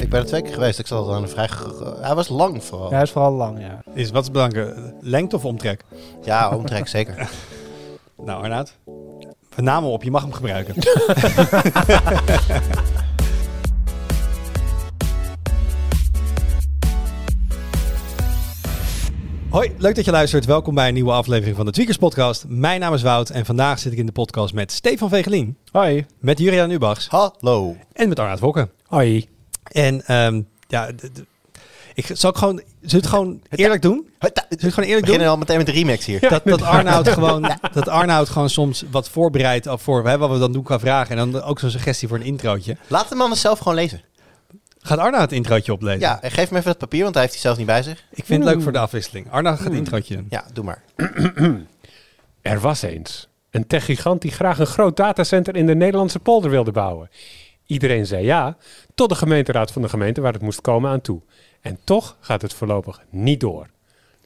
Ik 0.00 0.08
ben 0.08 0.20
er 0.20 0.26
twee 0.26 0.42
keer 0.42 0.52
geweest. 0.52 0.78
Ik 0.78 0.86
zat 0.86 1.06
al 1.06 1.14
aan 1.14 1.22
een 1.22 1.28
vrij... 1.28 1.48
Hij 2.00 2.14
was 2.14 2.28
lang 2.28 2.64
vooral. 2.64 2.88
Ja, 2.88 2.94
hij 2.94 3.02
is 3.02 3.10
vooral 3.10 3.32
lang, 3.32 3.60
ja. 3.60 3.82
Is, 3.94 4.10
wat 4.10 4.22
is 4.22 4.30
belangrijk? 4.30 4.76
Lengte 5.00 5.36
of 5.36 5.44
omtrek? 5.44 5.84
Ja, 6.22 6.56
omtrek 6.56 6.88
zeker. 6.88 7.28
Nou, 8.24 8.42
Arnoud. 8.42 8.78
Met 9.56 9.64
name 9.64 9.86
op, 9.86 10.02
je 10.02 10.10
mag 10.10 10.22
hem 10.22 10.32
gebruiken. 10.32 10.74
Hoi, 19.50 19.72
leuk 19.78 19.94
dat 19.94 20.04
je 20.04 20.10
luistert. 20.10 20.44
Welkom 20.44 20.74
bij 20.74 20.88
een 20.88 20.94
nieuwe 20.94 21.12
aflevering 21.12 21.56
van 21.56 21.66
de 21.66 21.72
Tweakers 21.72 21.96
Podcast. 21.96 22.44
Mijn 22.48 22.80
naam 22.80 22.94
is 22.94 23.02
Wout 23.02 23.30
en 23.30 23.44
vandaag 23.46 23.78
zit 23.78 23.92
ik 23.92 23.98
in 23.98 24.06
de 24.06 24.12
podcast 24.12 24.54
met 24.54 24.72
Stefan 24.72 25.08
Vegelien, 25.08 25.56
Hoi. 25.70 26.06
met 26.18 26.38
Juriaan 26.38 26.70
Ubachs 26.70 27.08
Hallo. 27.08 27.76
en 27.92 28.08
met 28.08 28.18
Arnoud 28.18 28.38
Wokken. 28.40 28.70
Hoi. 28.86 29.28
En 29.62 30.06
ehm, 30.06 30.42
ja, 30.68 30.90
ik 31.94 32.10
zal 32.12 32.30
ik 32.30 32.36
gewoon, 32.36 32.56
zullen 32.56 32.80
we 32.80 32.96
het 32.96 33.06
gewoon 33.06 33.42
eerlijk 33.50 33.82
doen? 33.82 34.08
Zullen 34.18 34.34
we 34.34 34.42
het 34.48 34.60
gewoon 34.60 34.88
eerlijk 34.88 34.88
doen? 34.88 35.00
beginnen 35.00 35.28
al 35.28 35.36
meteen 35.36 35.56
met 35.56 35.66
de 35.66 35.72
remix 35.72 36.04
hier. 36.04 36.20
Dat, 36.28 36.44
dat, 36.44 36.62
Arnoud 36.62 37.08
gewoon, 37.08 37.56
dat 37.72 37.88
Arnoud 37.88 38.28
gewoon 38.28 38.50
soms 38.50 38.84
wat 38.90 39.08
voorbereidt 39.08 39.66
voor 39.70 40.08
hè, 40.08 40.18
wat 40.18 40.30
we 40.30 40.38
dan 40.38 40.52
doen 40.52 40.62
qua 40.62 40.78
vragen. 40.78 41.18
En 41.18 41.30
dan 41.30 41.42
ook 41.42 41.58
zo'n 41.58 41.70
suggestie 41.70 42.08
voor 42.08 42.16
een 42.16 42.24
introotje. 42.24 42.76
Laat 42.86 43.08
de 43.08 43.14
man 43.14 43.36
zelf 43.36 43.58
gewoon 43.58 43.74
lezen. 43.74 44.02
Gaat 44.78 44.98
Arnoud 44.98 45.20
het 45.20 45.32
introotje 45.32 45.72
oplezen? 45.72 46.00
Ja, 46.00 46.22
en 46.22 46.30
geef 46.30 46.50
me 46.50 46.58
even 46.58 46.70
het 46.70 46.78
papier, 46.78 47.02
want 47.02 47.14
hij 47.14 47.22
heeft 47.22 47.34
hij 47.34 47.42
zelf 47.42 47.56
niet 47.56 47.66
bij 47.66 47.82
zich. 47.82 48.04
Ik 48.10 48.24
vind 48.24 48.44
het 48.44 48.54
leuk 48.54 48.62
voor 48.62 48.72
de 48.72 48.78
afwisseling. 48.78 49.30
Arnoud 49.30 49.56
gaat 49.56 49.66
het 49.66 49.76
introotje 49.76 50.16
doen. 50.16 50.26
Ja, 50.28 50.44
doe 50.52 50.64
maar. 50.64 50.82
Er 52.42 52.60
was 52.60 52.82
eens 52.82 53.28
een 53.50 53.66
techgigant 53.66 54.22
die 54.22 54.30
graag 54.30 54.58
een 54.58 54.66
groot 54.66 54.96
datacenter 54.96 55.56
in 55.56 55.66
de 55.66 55.74
Nederlandse 55.74 56.18
polder 56.18 56.50
wilde 56.50 56.72
bouwen. 56.72 57.10
Iedereen 57.72 58.06
zei 58.06 58.24
ja, 58.24 58.56
tot 58.94 59.08
de 59.08 59.14
gemeenteraad 59.14 59.72
van 59.72 59.82
de 59.82 59.88
gemeente 59.88 60.20
waar 60.20 60.32
het 60.32 60.42
moest 60.42 60.60
komen 60.60 60.90
aan 60.90 61.00
toe. 61.00 61.20
En 61.60 61.78
toch 61.84 62.16
gaat 62.20 62.42
het 62.42 62.54
voorlopig 62.54 63.00
niet 63.10 63.40
door. 63.40 63.66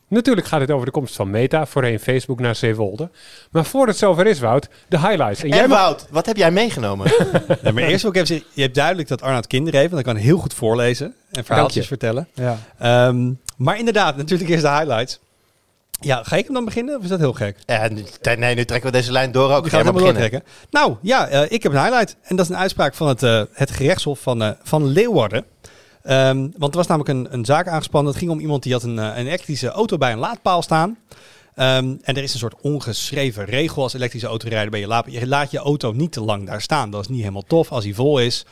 Natuurlijk 0.09 0.47
gaat 0.47 0.61
het 0.61 0.71
over 0.71 0.87
de 0.87 0.93
komst 0.93 1.17
van 1.17 1.31
Meta, 1.31 1.67
voorheen 1.67 2.01
Facebook, 2.01 2.41
naar 2.41 2.55
Zeewolde. 2.55 3.11
Maar 3.51 3.65
voor 3.65 3.87
het 3.87 3.97
zover 3.97 4.27
is, 4.27 4.39
Wout, 4.39 4.69
de 4.89 4.99
highlights. 4.99 5.43
En 5.43 5.51
En 5.51 5.57
jij 5.57 5.69
mag... 5.69 5.79
Wout, 5.79 6.07
wat 6.11 6.27
heb 6.27 6.37
jij 6.37 6.51
meegenomen? 6.51 7.11
Ja, 7.63 7.73
maar 7.73 7.83
eerst 7.83 8.03
wil 8.03 8.11
ik 8.11 8.17
even 8.17 8.27
zeggen, 8.27 8.47
je 8.53 8.63
hebt 8.63 8.75
duidelijk 8.75 9.09
dat 9.09 9.23
Arnoud 9.23 9.47
kinderen 9.47 9.81
heeft. 9.81 9.93
Want 9.93 10.05
hij 10.05 10.15
kan 10.15 10.23
heel 10.23 10.39
goed 10.39 10.55
voorlezen 10.55 11.15
en 11.33 11.45
verhaaltjes 11.45 11.83
je. 11.83 11.89
vertellen. 11.89 12.29
Ja. 12.35 12.59
Ehm, 12.79 13.33
maar 13.57 13.79
inderdaad, 13.79 14.17
natuurlijk 14.17 14.51
eerst 14.51 14.63
de 14.63 14.71
highlights. 14.71 15.21
Ja, 16.01 16.23
ga 16.23 16.37
ik 16.37 16.45
hem 16.45 16.55
dan 16.55 16.65
beginnen 16.65 16.97
of 16.97 17.03
is 17.03 17.09
dat 17.09 17.19
heel 17.19 17.33
gek? 17.33 17.57
ja, 17.67 17.89
nee, 18.35 18.55
nu 18.55 18.65
trekken 18.65 18.91
we 18.91 18.97
deze 18.97 19.13
lijn 19.13 19.33
door 19.33 19.53
ook. 19.53 19.69
Ga 19.69 19.71
helemaal 19.71 19.93
beginnen. 19.93 20.21
doortrekken. 20.21 20.51
Nou 20.71 20.97
ja, 21.03 21.29
eh, 21.29 21.51
ik 21.51 21.63
heb 21.63 21.73
een 21.73 21.83
highlight. 21.83 22.17
En 22.23 22.37
dat 22.37 22.45
is 22.45 22.51
een 22.51 22.59
uitspraak 22.59 22.95
van 22.95 23.09
het, 23.09 23.23
eh, 23.23 23.43
het 23.53 23.71
gerechtshof 23.71 24.21
van, 24.21 24.43
eh, 24.43 24.51
van 24.63 24.87
Leeuwarden. 24.87 25.45
Ehm, 26.03 26.49
want 26.57 26.73
er 26.73 26.79
was 26.79 26.87
namelijk 26.87 27.11
een, 27.11 27.27
een 27.31 27.45
zaak 27.45 27.69
aangespannen. 27.69 28.11
Het 28.11 28.21
ging 28.21 28.33
om 28.33 28.41
iemand 28.41 28.63
die 28.63 28.73
had 28.73 28.83
een, 28.83 28.97
een 28.97 29.15
elektrische 29.15 29.69
auto 29.69 29.99
bij 29.99 30.13
een 30.13 30.19
laadpaal 30.19 30.63
staan. 30.63 30.99
Ehm, 31.55 31.95
en 32.03 32.17
er 32.17 32.23
is 32.23 32.33
een 32.33 32.39
soort 32.39 32.61
ongeschreven 32.61 33.45
regel 33.45 33.83
als 33.83 33.95
elektrische 33.95 34.29
autorijder 34.29 34.71
bij 34.71 34.81
je 34.81 34.87
laadpaal. 34.87 35.15
Je 35.15 35.27
laat 35.27 35.51
je 35.51 35.59
auto 35.59 35.93
niet 35.93 36.13
te 36.13 36.21
lang 36.21 36.47
daar 36.47 36.63
staan. 36.63 36.91
Dat 36.91 37.01
is 37.01 37.09
niet 37.09 37.21
helemaal 37.21 37.45
tof 37.47 37.73
als 37.73 37.85
hij 37.85 37.95
vol 37.95 38.19
is. 38.19 38.45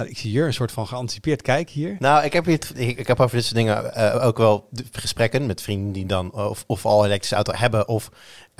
Nou, 0.00 0.12
ik 0.12 0.18
zie 0.18 0.30
hier 0.30 0.46
een 0.46 0.52
soort 0.52 0.72
van 0.72 0.86
geanticipeerd 0.86 1.42
kijk 1.42 1.70
hier. 1.70 1.96
Nou, 1.98 2.24
ik 2.24 2.32
heb, 2.32 2.44
hier, 2.44 2.60
ik, 2.74 3.06
heb 3.06 3.20
over 3.20 3.36
dit 3.36 3.44
soort 3.44 3.56
dingen 3.56 3.94
eh, 3.94 4.26
ook 4.26 4.38
wel 4.38 4.68
gesprekken 4.92 5.46
met 5.46 5.62
vrienden 5.62 5.92
die 5.92 6.06
dan 6.06 6.32
of, 6.32 6.64
of 6.66 6.86
al 6.86 7.04
elektrische 7.04 7.34
auto 7.34 7.52
hebben 7.52 7.88
of 7.88 8.10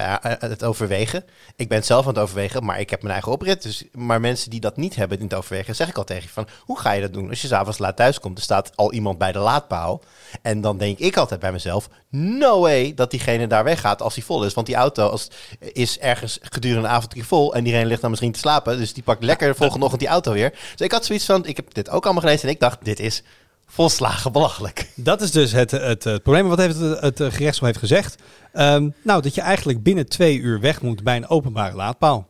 eh, 0.01 0.33
eh, 0.33 0.41
het 0.41 0.65
overwegen. 0.65 1.25
Ik 1.56 1.69
ben 1.69 1.84
zelf 1.84 2.06
aan 2.06 2.12
het 2.12 2.23
overwegen, 2.23 2.65
maar 2.65 2.81
ik 2.81 2.91
heb 2.91 3.01
mijn 3.01 3.12
eigen 3.12 3.33
oprit. 3.33 3.62
Dus, 3.62 3.84
maar 3.93 4.20
mensen 4.20 4.51
die 4.51 4.61
dat 4.61 4.77
niet 4.77 4.95
hebben 4.97 5.19
in 5.19 5.25
het 5.25 5.34
overwegen, 5.34 5.75
zeg 5.75 5.89
ik 5.89 5.97
al 5.97 6.05
tegen 6.05 6.23
je 6.23 6.29
van, 6.29 6.48
hoe 6.61 6.79
ga 6.79 6.93
je 6.93 7.01
dat 7.01 7.12
doen? 7.12 7.29
Als 7.29 7.43
je 7.43 7.48
s'avonds 7.48 7.79
laat 7.79 7.97
thuis 7.97 8.21
komt, 8.21 8.39
er 8.39 8.45
staat 8.45 8.77
al 8.77 8.93
iemand 8.93 9.19
bij 9.19 9.33
de 9.33 9.39
laadpaal. 9.39 10.03
En 10.43 10.61
dan 10.61 10.78
denk 10.78 10.98
ik 10.98 11.17
altijd 11.17 11.41
bij 11.41 11.53
mezelf, 11.53 11.89
no 12.09 12.61
way 12.61 12.95
dat 12.95 13.11
diegene 13.11 13.47
daar 13.47 13.65
weggaat 13.65 14.03
als 14.03 14.15
hij 14.15 14.25
vol 14.25 14.45
is. 14.45 14.55
Want 14.55 14.67
die 14.67 14.77
auto 14.77 15.09
als, 15.09 15.31
is 15.59 15.98
ergens 15.98 16.39
gedurende 16.43 16.89
de 16.89 16.94
avond 16.94 17.15
vol 17.19 17.55
en 17.55 17.65
diegene 17.65 17.87
ligt 17.87 18.00
dan 18.00 18.10
misschien 18.10 18.33
te 18.33 18.39
slapen. 18.39 18.78
Dus 18.78 18.93
die 18.93 19.03
pakt 19.03 19.22
lekker 19.22 19.49
de 19.49 19.55
volgende 19.55 19.84
ochtend 19.84 20.03
die 20.03 20.10
auto 20.10 20.33
weer. 20.33 20.50
Dus 20.50 20.87
ik 20.87 20.93
had 20.93 21.05
zoiets 21.05 21.25
van, 21.25 21.47
ik 21.47 21.56
heb 21.56 21.75
dit 21.75 21.91
ook 21.91 22.05
allemaal 22.05 22.22
gelezen 22.22 22.49
en 22.49 22.55
ik 22.55 22.60
dacht, 22.60 22.84
dit 22.84 23.00
is 23.00 23.22
volslagen 23.70 24.32
belachelijk. 24.32 24.91
Dat 24.94 25.20
is 25.20 25.31
dus 25.31 25.53
het, 25.53 25.70
het, 25.70 26.04
het 26.04 26.22
probleem. 26.22 26.48
Wat 26.48 26.58
heeft 26.58 26.78
het, 26.78 27.00
het 27.00 27.34
gerechtshof 27.34 27.66
heeft 27.66 27.78
gezegd? 27.78 28.22
Ehm, 28.53 28.88
nou, 29.03 29.22
dat 29.22 29.34
je 29.34 29.41
eigenlijk 29.41 29.82
binnen 29.82 30.08
twee 30.08 30.38
uur 30.38 30.60
weg 30.60 30.82
moet 30.82 31.03
bij 31.03 31.16
een 31.16 31.28
openbare 31.28 31.76
laadpaal. 31.76 32.28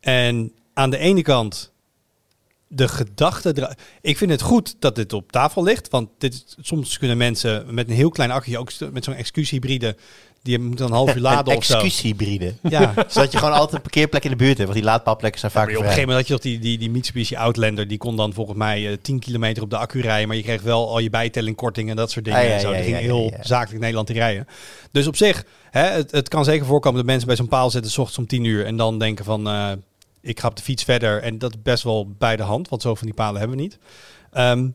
En 0.00 0.52
aan 0.74 0.90
de 0.90 0.98
ene 0.98 1.22
kant 1.22 1.72
de 2.68 2.88
gedachte... 2.88 3.76
Ik 4.00 4.16
vind 4.16 4.30
het 4.30 4.42
goed 4.42 4.76
dat 4.78 4.94
dit 4.94 5.12
op 5.12 5.32
tafel 5.32 5.62
ligt. 5.62 5.88
Want 5.88 6.08
dit, 6.18 6.56
soms 6.60 6.98
kunnen 6.98 7.16
mensen 7.16 7.74
met 7.74 7.88
een 7.88 7.94
heel 7.94 8.10
klein 8.10 8.30
accu'tje, 8.30 8.58
ook 8.58 8.72
met 8.92 9.04
zo'n 9.04 9.14
excuushybride... 9.14 9.96
die 10.42 10.58
moeten 10.58 10.76
dan 10.78 10.86
een 10.86 10.92
half 11.04 11.14
uur 11.14 11.20
laden 11.30 11.56
of 11.56 11.64
zo. 11.64 11.72
excuushybride. 11.72 12.54
Ja, 12.62 12.92
Zodat 13.08 13.32
je 13.32 13.38
gewoon 13.38 13.52
altijd 13.54 13.72
een 13.72 13.80
parkeerplek 13.80 14.24
in 14.24 14.30
de 14.30 14.36
buurt 14.36 14.50
hebt. 14.56 14.62
Want 14.68 14.74
die 14.74 14.82
laadpaalplekken 14.84 15.40
zijn 15.40 15.52
Maar 15.54 15.62
vaak 15.62 15.70
op 15.76 15.80
een 15.80 15.88
gegeven 15.88 16.08
moment 16.08 16.18
had 16.18 16.26
je 16.26 16.32
nog 16.32 16.42
die, 16.42 16.68
die, 16.68 16.78
die 16.78 16.90
Mitsubishi 16.90 17.36
Outlander. 17.36 17.88
Die 17.88 17.98
kon 17.98 18.16
dan 18.16 18.32
volgens 18.32 18.58
mij 18.58 18.90
eh, 18.90 18.96
10 19.02 19.18
kilometer 19.18 19.62
op 19.62 19.70
de 19.70 19.76
accu 19.76 20.00
rijden. 20.00 20.28
Maar 20.28 20.36
je 20.36 20.42
kreeg 20.42 20.62
wel 20.62 20.88
al 20.88 20.98
je 20.98 21.10
bijtelling, 21.10 21.56
korting 21.56 21.90
en 21.90 21.96
dat 21.96 22.10
soort 22.10 22.24
dingen. 22.24 22.40
Ah, 22.40 22.46
ja, 22.46 22.52
en 22.52 22.60
zo. 22.60 22.68
ja, 22.70 22.74
Die 22.74 22.84
ging 22.84 22.96
ja, 22.96 23.02
heel 23.02 23.24
ja, 23.30 23.36
ja. 23.36 23.42
zakelijk 23.44 23.80
Nederland 23.80 24.06
te 24.06 24.12
rijden. 24.12 24.46
Dus 24.90 25.06
op 25.06 25.16
zich, 25.16 25.44
hè, 25.70 25.82
het, 25.82 26.10
het 26.10 26.28
kan 26.28 26.44
zeker 26.44 26.66
voorkomen 26.66 26.98
dat 26.98 27.06
mensen 27.06 27.26
bij 27.26 27.36
zo'n 27.36 27.48
paal 27.48 27.70
zitten... 27.70 27.90
s 27.90 27.98
ochtends 27.98 28.18
om 28.18 28.26
10 28.26 28.44
uur 28.44 28.66
en 28.66 28.76
dan 28.76 28.98
denken 28.98 29.24
van... 29.24 29.48
eh, 29.48 29.70
ik 30.22 30.40
ga 30.40 30.48
op 30.48 30.56
de 30.56 30.62
fiets 30.62 30.84
verder. 30.84 31.22
En 31.22 31.38
dat 31.38 31.50
is 31.54 31.62
best 31.62 31.82
wel 31.82 32.08
bij 32.18 32.36
de 32.36 32.42
hand. 32.42 32.68
Want 32.68 32.82
zo 32.82 32.94
van 32.94 33.06
die 33.06 33.14
palen 33.16 33.38
hebben 33.40 33.56
we 33.56 33.62
niet. 33.62 33.78
Ehm, 34.32 34.68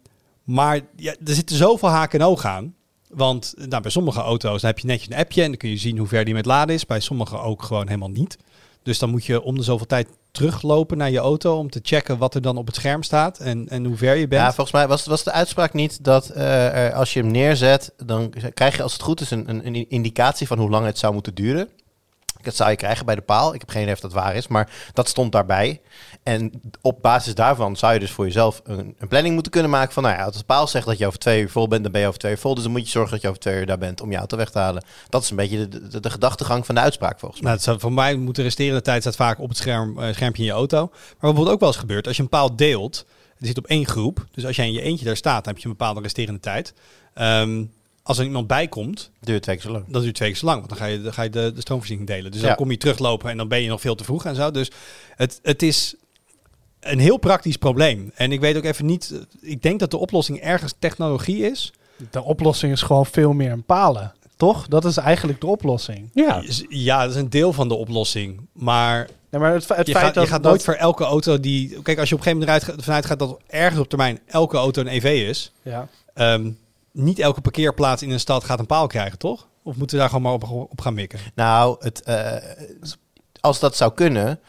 maar 0.43 0.79
ja, 0.95 1.11
er 1.25 1.33
zitten 1.33 1.55
zoveel 1.55 1.89
haken 1.89 2.19
en 2.19 2.25
ogen 2.25 2.49
aan. 2.49 2.73
Want 3.15 3.53
nou, 3.57 3.81
bij 3.81 3.91
sommige 3.91 4.19
auto's 4.19 4.61
heb 4.61 4.79
je 4.79 4.87
netjes 4.87 5.09
een 5.09 5.19
appje... 5.19 5.41
en 5.41 5.47
dan 5.47 5.57
kun 5.57 5.69
je 5.69 5.77
zien 5.77 5.97
hoe 5.97 6.07
ver 6.07 6.25
die 6.25 6.33
met 6.33 6.45
laden 6.45 6.75
is. 6.75 6.85
Bij 6.85 6.99
sommige 6.99 7.37
ook 7.37 7.63
gewoon 7.63 7.87
helemaal 7.87 8.09
niet. 8.09 8.37
Dus 8.83 8.99
dan 8.99 9.09
moet 9.09 9.25
je 9.25 9.41
om 9.41 9.55
de 9.55 9.63
zoveel 9.63 9.85
tijd 9.85 10.07
teruglopen 10.31 10.97
naar 10.97 11.11
je 11.11 11.17
auto 11.17 11.57
om 11.57 11.69
te 11.69 11.79
checken 11.83 12.17
wat 12.17 12.35
er 12.35 12.41
dan 12.41 12.57
op 12.57 12.65
het 12.65 12.75
scherm 12.75 13.03
staat 13.03 13.39
en, 13.39 13.67
en 13.69 13.85
hoe 13.85 13.97
ver 13.97 14.15
je 14.15 14.27
bent. 14.27 14.41
Ja, 14.41 14.53
volgens 14.53 14.71
mij 14.71 14.87
was, 14.87 15.05
was 15.05 15.23
de 15.23 15.31
uitspraak 15.31 15.73
niet 15.73 16.03
dat 16.03 16.29
eh, 16.29 16.93
als 16.93 17.13
je 17.13 17.19
hem 17.19 17.31
neerzet, 17.31 17.93
dan 18.05 18.33
krijg 18.53 18.75
je 18.75 18.83
als 18.83 18.93
het 18.93 19.01
goed 19.01 19.21
is 19.21 19.31
een, 19.31 19.65
een 19.65 19.89
indicatie 19.89 20.47
van 20.47 20.59
hoe 20.59 20.69
lang 20.69 20.85
het 20.85 20.97
zou 20.97 21.13
moeten 21.13 21.33
duren. 21.33 21.69
Dat 22.45 22.55
zou 22.55 22.69
je 22.69 22.75
krijgen 22.75 23.05
bij 23.05 23.15
de 23.15 23.21
paal. 23.21 23.53
Ik 23.53 23.59
heb 23.59 23.69
geen 23.69 23.81
idee 23.81 23.93
of 23.93 23.99
dat 23.99 24.13
waar 24.13 24.35
is, 24.35 24.47
maar 24.47 24.69
dat 24.93 25.07
stond 25.07 25.31
daarbij. 25.31 25.81
En 26.23 26.51
op 26.81 27.01
basis 27.01 27.35
daarvan 27.35 27.75
zou 27.75 27.93
je 27.93 27.99
dus 27.99 28.11
voor 28.11 28.25
jezelf 28.25 28.61
een, 28.63 28.95
een 28.99 29.07
planning 29.07 29.33
moeten 29.33 29.51
kunnen 29.51 29.71
maken 29.71 29.93
van, 29.93 30.03
nou 30.03 30.15
ja, 30.15 30.23
als 30.23 30.41
paal 30.41 30.67
zegt 30.67 30.85
dat 30.85 30.97
je 30.97 31.07
over 31.07 31.19
twee 31.19 31.41
uur 31.41 31.49
vol 31.49 31.67
bent, 31.67 31.83
dan 31.83 31.91
ben 31.91 32.01
je 32.01 32.07
over 32.07 32.19
twee 32.19 32.31
uur 32.31 32.37
vol. 32.37 32.53
Dus 32.53 32.63
dan 32.63 32.71
moet 32.71 32.85
je 32.85 32.89
zorgen 32.89 33.11
dat 33.11 33.21
je 33.21 33.27
over 33.27 33.39
twee 33.39 33.59
uur 33.59 33.65
daar 33.65 33.77
bent 33.77 34.01
om 34.01 34.11
je 34.11 34.17
auto 34.17 34.37
weg 34.37 34.49
te 34.49 34.59
halen. 34.59 34.83
Dat 35.09 35.23
is 35.23 35.29
een 35.29 35.35
beetje 35.35 35.67
de, 35.67 35.99
de, 35.99 36.09
gedachtegang 36.09 36.65
van 36.65 36.75
de 36.75 36.81
uitspraak 36.81 37.19
volgens 37.19 37.41
mij. 37.41 37.55
Nou, 37.55 37.71
het 37.71 37.81
voor 37.81 37.93
mij 37.93 38.15
moet 38.15 38.35
de 38.35 38.41
resterende 38.41 38.81
tijd 38.81 39.01
staat 39.01 39.15
vaak 39.15 39.39
op 39.39 39.49
het 39.49 39.57
scherm, 39.57 39.99
eh, 39.99 40.13
schermpje 40.13 40.41
in 40.41 40.47
je 40.47 40.53
auto. 40.53 40.77
Maar 40.77 40.97
wat 40.97 41.19
bijvoorbeeld 41.19 41.49
ook 41.49 41.59
wel 41.59 41.69
eens 41.69 41.77
gebeurt, 41.77 42.07
als 42.07 42.15
je 42.15 42.23
een 42.23 42.29
paal 42.29 42.55
deelt, 42.55 43.05
er 43.39 43.47
zit 43.47 43.57
op 43.57 43.65
één 43.65 43.85
groep. 43.85 44.25
Dus 44.31 44.45
als 44.45 44.55
jij 44.55 44.67
in 44.67 44.73
je 44.73 44.81
eentje 44.81 45.05
daar 45.05 45.17
staat, 45.17 45.43
dan 45.43 45.53
heb 45.53 45.61
je 45.61 45.69
een 45.69 45.75
bepaalde 45.77 46.01
resterende 46.01 46.39
tijd. 46.39 46.73
Ehm, 47.13 47.63
als 48.07 48.17
er 48.17 48.23
iemand 48.25 48.47
bij 48.47 48.67
komt, 48.67 49.11
Duurt 49.19 49.41
twee 49.43 49.55
keer 49.55 49.65
zo 49.65 49.71
lang. 49.71 49.85
dat 49.87 50.01
duurt 50.01 50.15
twee 50.15 50.29
keer 50.29 50.37
zo 50.37 50.45
lang. 50.45 50.57
Want 50.57 50.69
dan 50.69 50.77
ga 50.77 50.85
je, 50.85 51.01
dan 51.01 51.13
ga 51.13 51.21
je 51.23 51.29
de, 51.29 51.51
de 51.55 51.61
stroomvoorziening 51.61 52.07
delen. 52.07 52.31
Dus 52.31 52.39
dan 52.41 52.49
Ja. 52.49 52.55
kom 52.55 52.71
je 52.71 52.77
teruglopen 52.77 53.29
en 53.29 53.37
dan 53.37 53.47
ben 53.47 53.61
je 53.61 53.69
nog 53.69 53.81
veel 53.81 53.95
te 53.95 54.03
vroeg 54.03 54.25
en 54.25 54.35
zo. 54.35 54.51
Dus 54.51 54.71
het, 55.15 55.39
het 55.43 55.61
is 55.63 55.95
een 56.79 56.99
heel 56.99 57.17
praktisch 57.17 57.57
probleem. 57.57 58.11
En 58.15 58.31
ik 58.31 58.39
weet 58.39 58.57
ook 58.57 58.63
even 58.63 58.85
niet, 58.85 59.13
ik 59.41 59.61
denk 59.61 59.79
dat 59.79 59.91
de 59.91 59.97
oplossing 59.97 60.39
ergens 60.39 60.73
technologie 60.79 61.37
is. 61.51 61.73
De 62.11 62.23
oplossing 62.23 62.71
is 62.71 62.81
gewoon 62.81 63.05
veel 63.05 63.33
meer 63.33 63.51
een 63.51 63.63
palen. 63.63 64.13
Toch? 64.37 64.67
Dat 64.67 64.85
is 64.85 64.97
eigenlijk 64.97 65.41
de 65.41 65.47
oplossing. 65.47 66.09
Ja, 66.13 66.43
Ja, 66.69 67.01
dat 67.01 67.09
is 67.11 67.15
een 67.15 67.29
deel 67.29 67.53
van 67.53 67.67
de 67.67 67.73
oplossing. 67.75 68.47
Maar 68.53 69.07
Nee, 69.29 69.41
maar 69.41 69.53
het, 69.53 69.61
je, 69.67 69.73
feit 69.73 69.89
gaat, 69.97 70.13
dat, 70.13 70.23
je 70.23 70.29
gaat 70.29 70.43
dat- 70.43 70.51
nooit 70.51 70.63
voor 70.63 70.73
elke 70.73 71.03
auto 71.03 71.39
die... 71.39 71.81
Kijk, 71.81 71.99
als 71.99 72.09
je 72.09 72.15
op 72.15 72.21
een 72.21 72.27
gegeven 72.27 72.47
moment 72.47 72.63
eruit, 72.67 72.83
vanuit 72.83 73.05
gaat 73.05 73.19
dat 73.19 73.39
ergens 73.47 73.79
op 73.81 73.89
termijn 73.89 74.19
elke 74.25 74.57
auto 74.57 74.81
een 74.81 74.87
EV 74.87 75.27
is... 75.29 75.51
Ja. 75.61 75.87
ehm, 76.13 76.51
niet 76.95 77.19
elke 77.19 77.41
parkeerplaats 77.41 78.01
in 78.01 78.09
een 78.11 78.19
stad 78.19 78.43
gaat 78.43 78.59
een 78.59 78.65
paal 78.65 78.87
krijgen, 78.87 79.17
toch? 79.17 79.47
Of 79.63 79.75
moeten 79.75 79.95
we 79.95 80.01
daar 80.01 80.11
gewoon 80.11 80.39
maar 80.39 80.49
op, 80.49 80.69
op 80.71 80.81
gaan 80.81 80.93
mikken? 80.93 81.19
Nou, 81.35 81.75
het, 81.79 82.03
eh, 82.03 82.35
als 83.39 83.59
dat 83.59 83.75
zou 83.75 83.93
kunnen, 83.93 84.39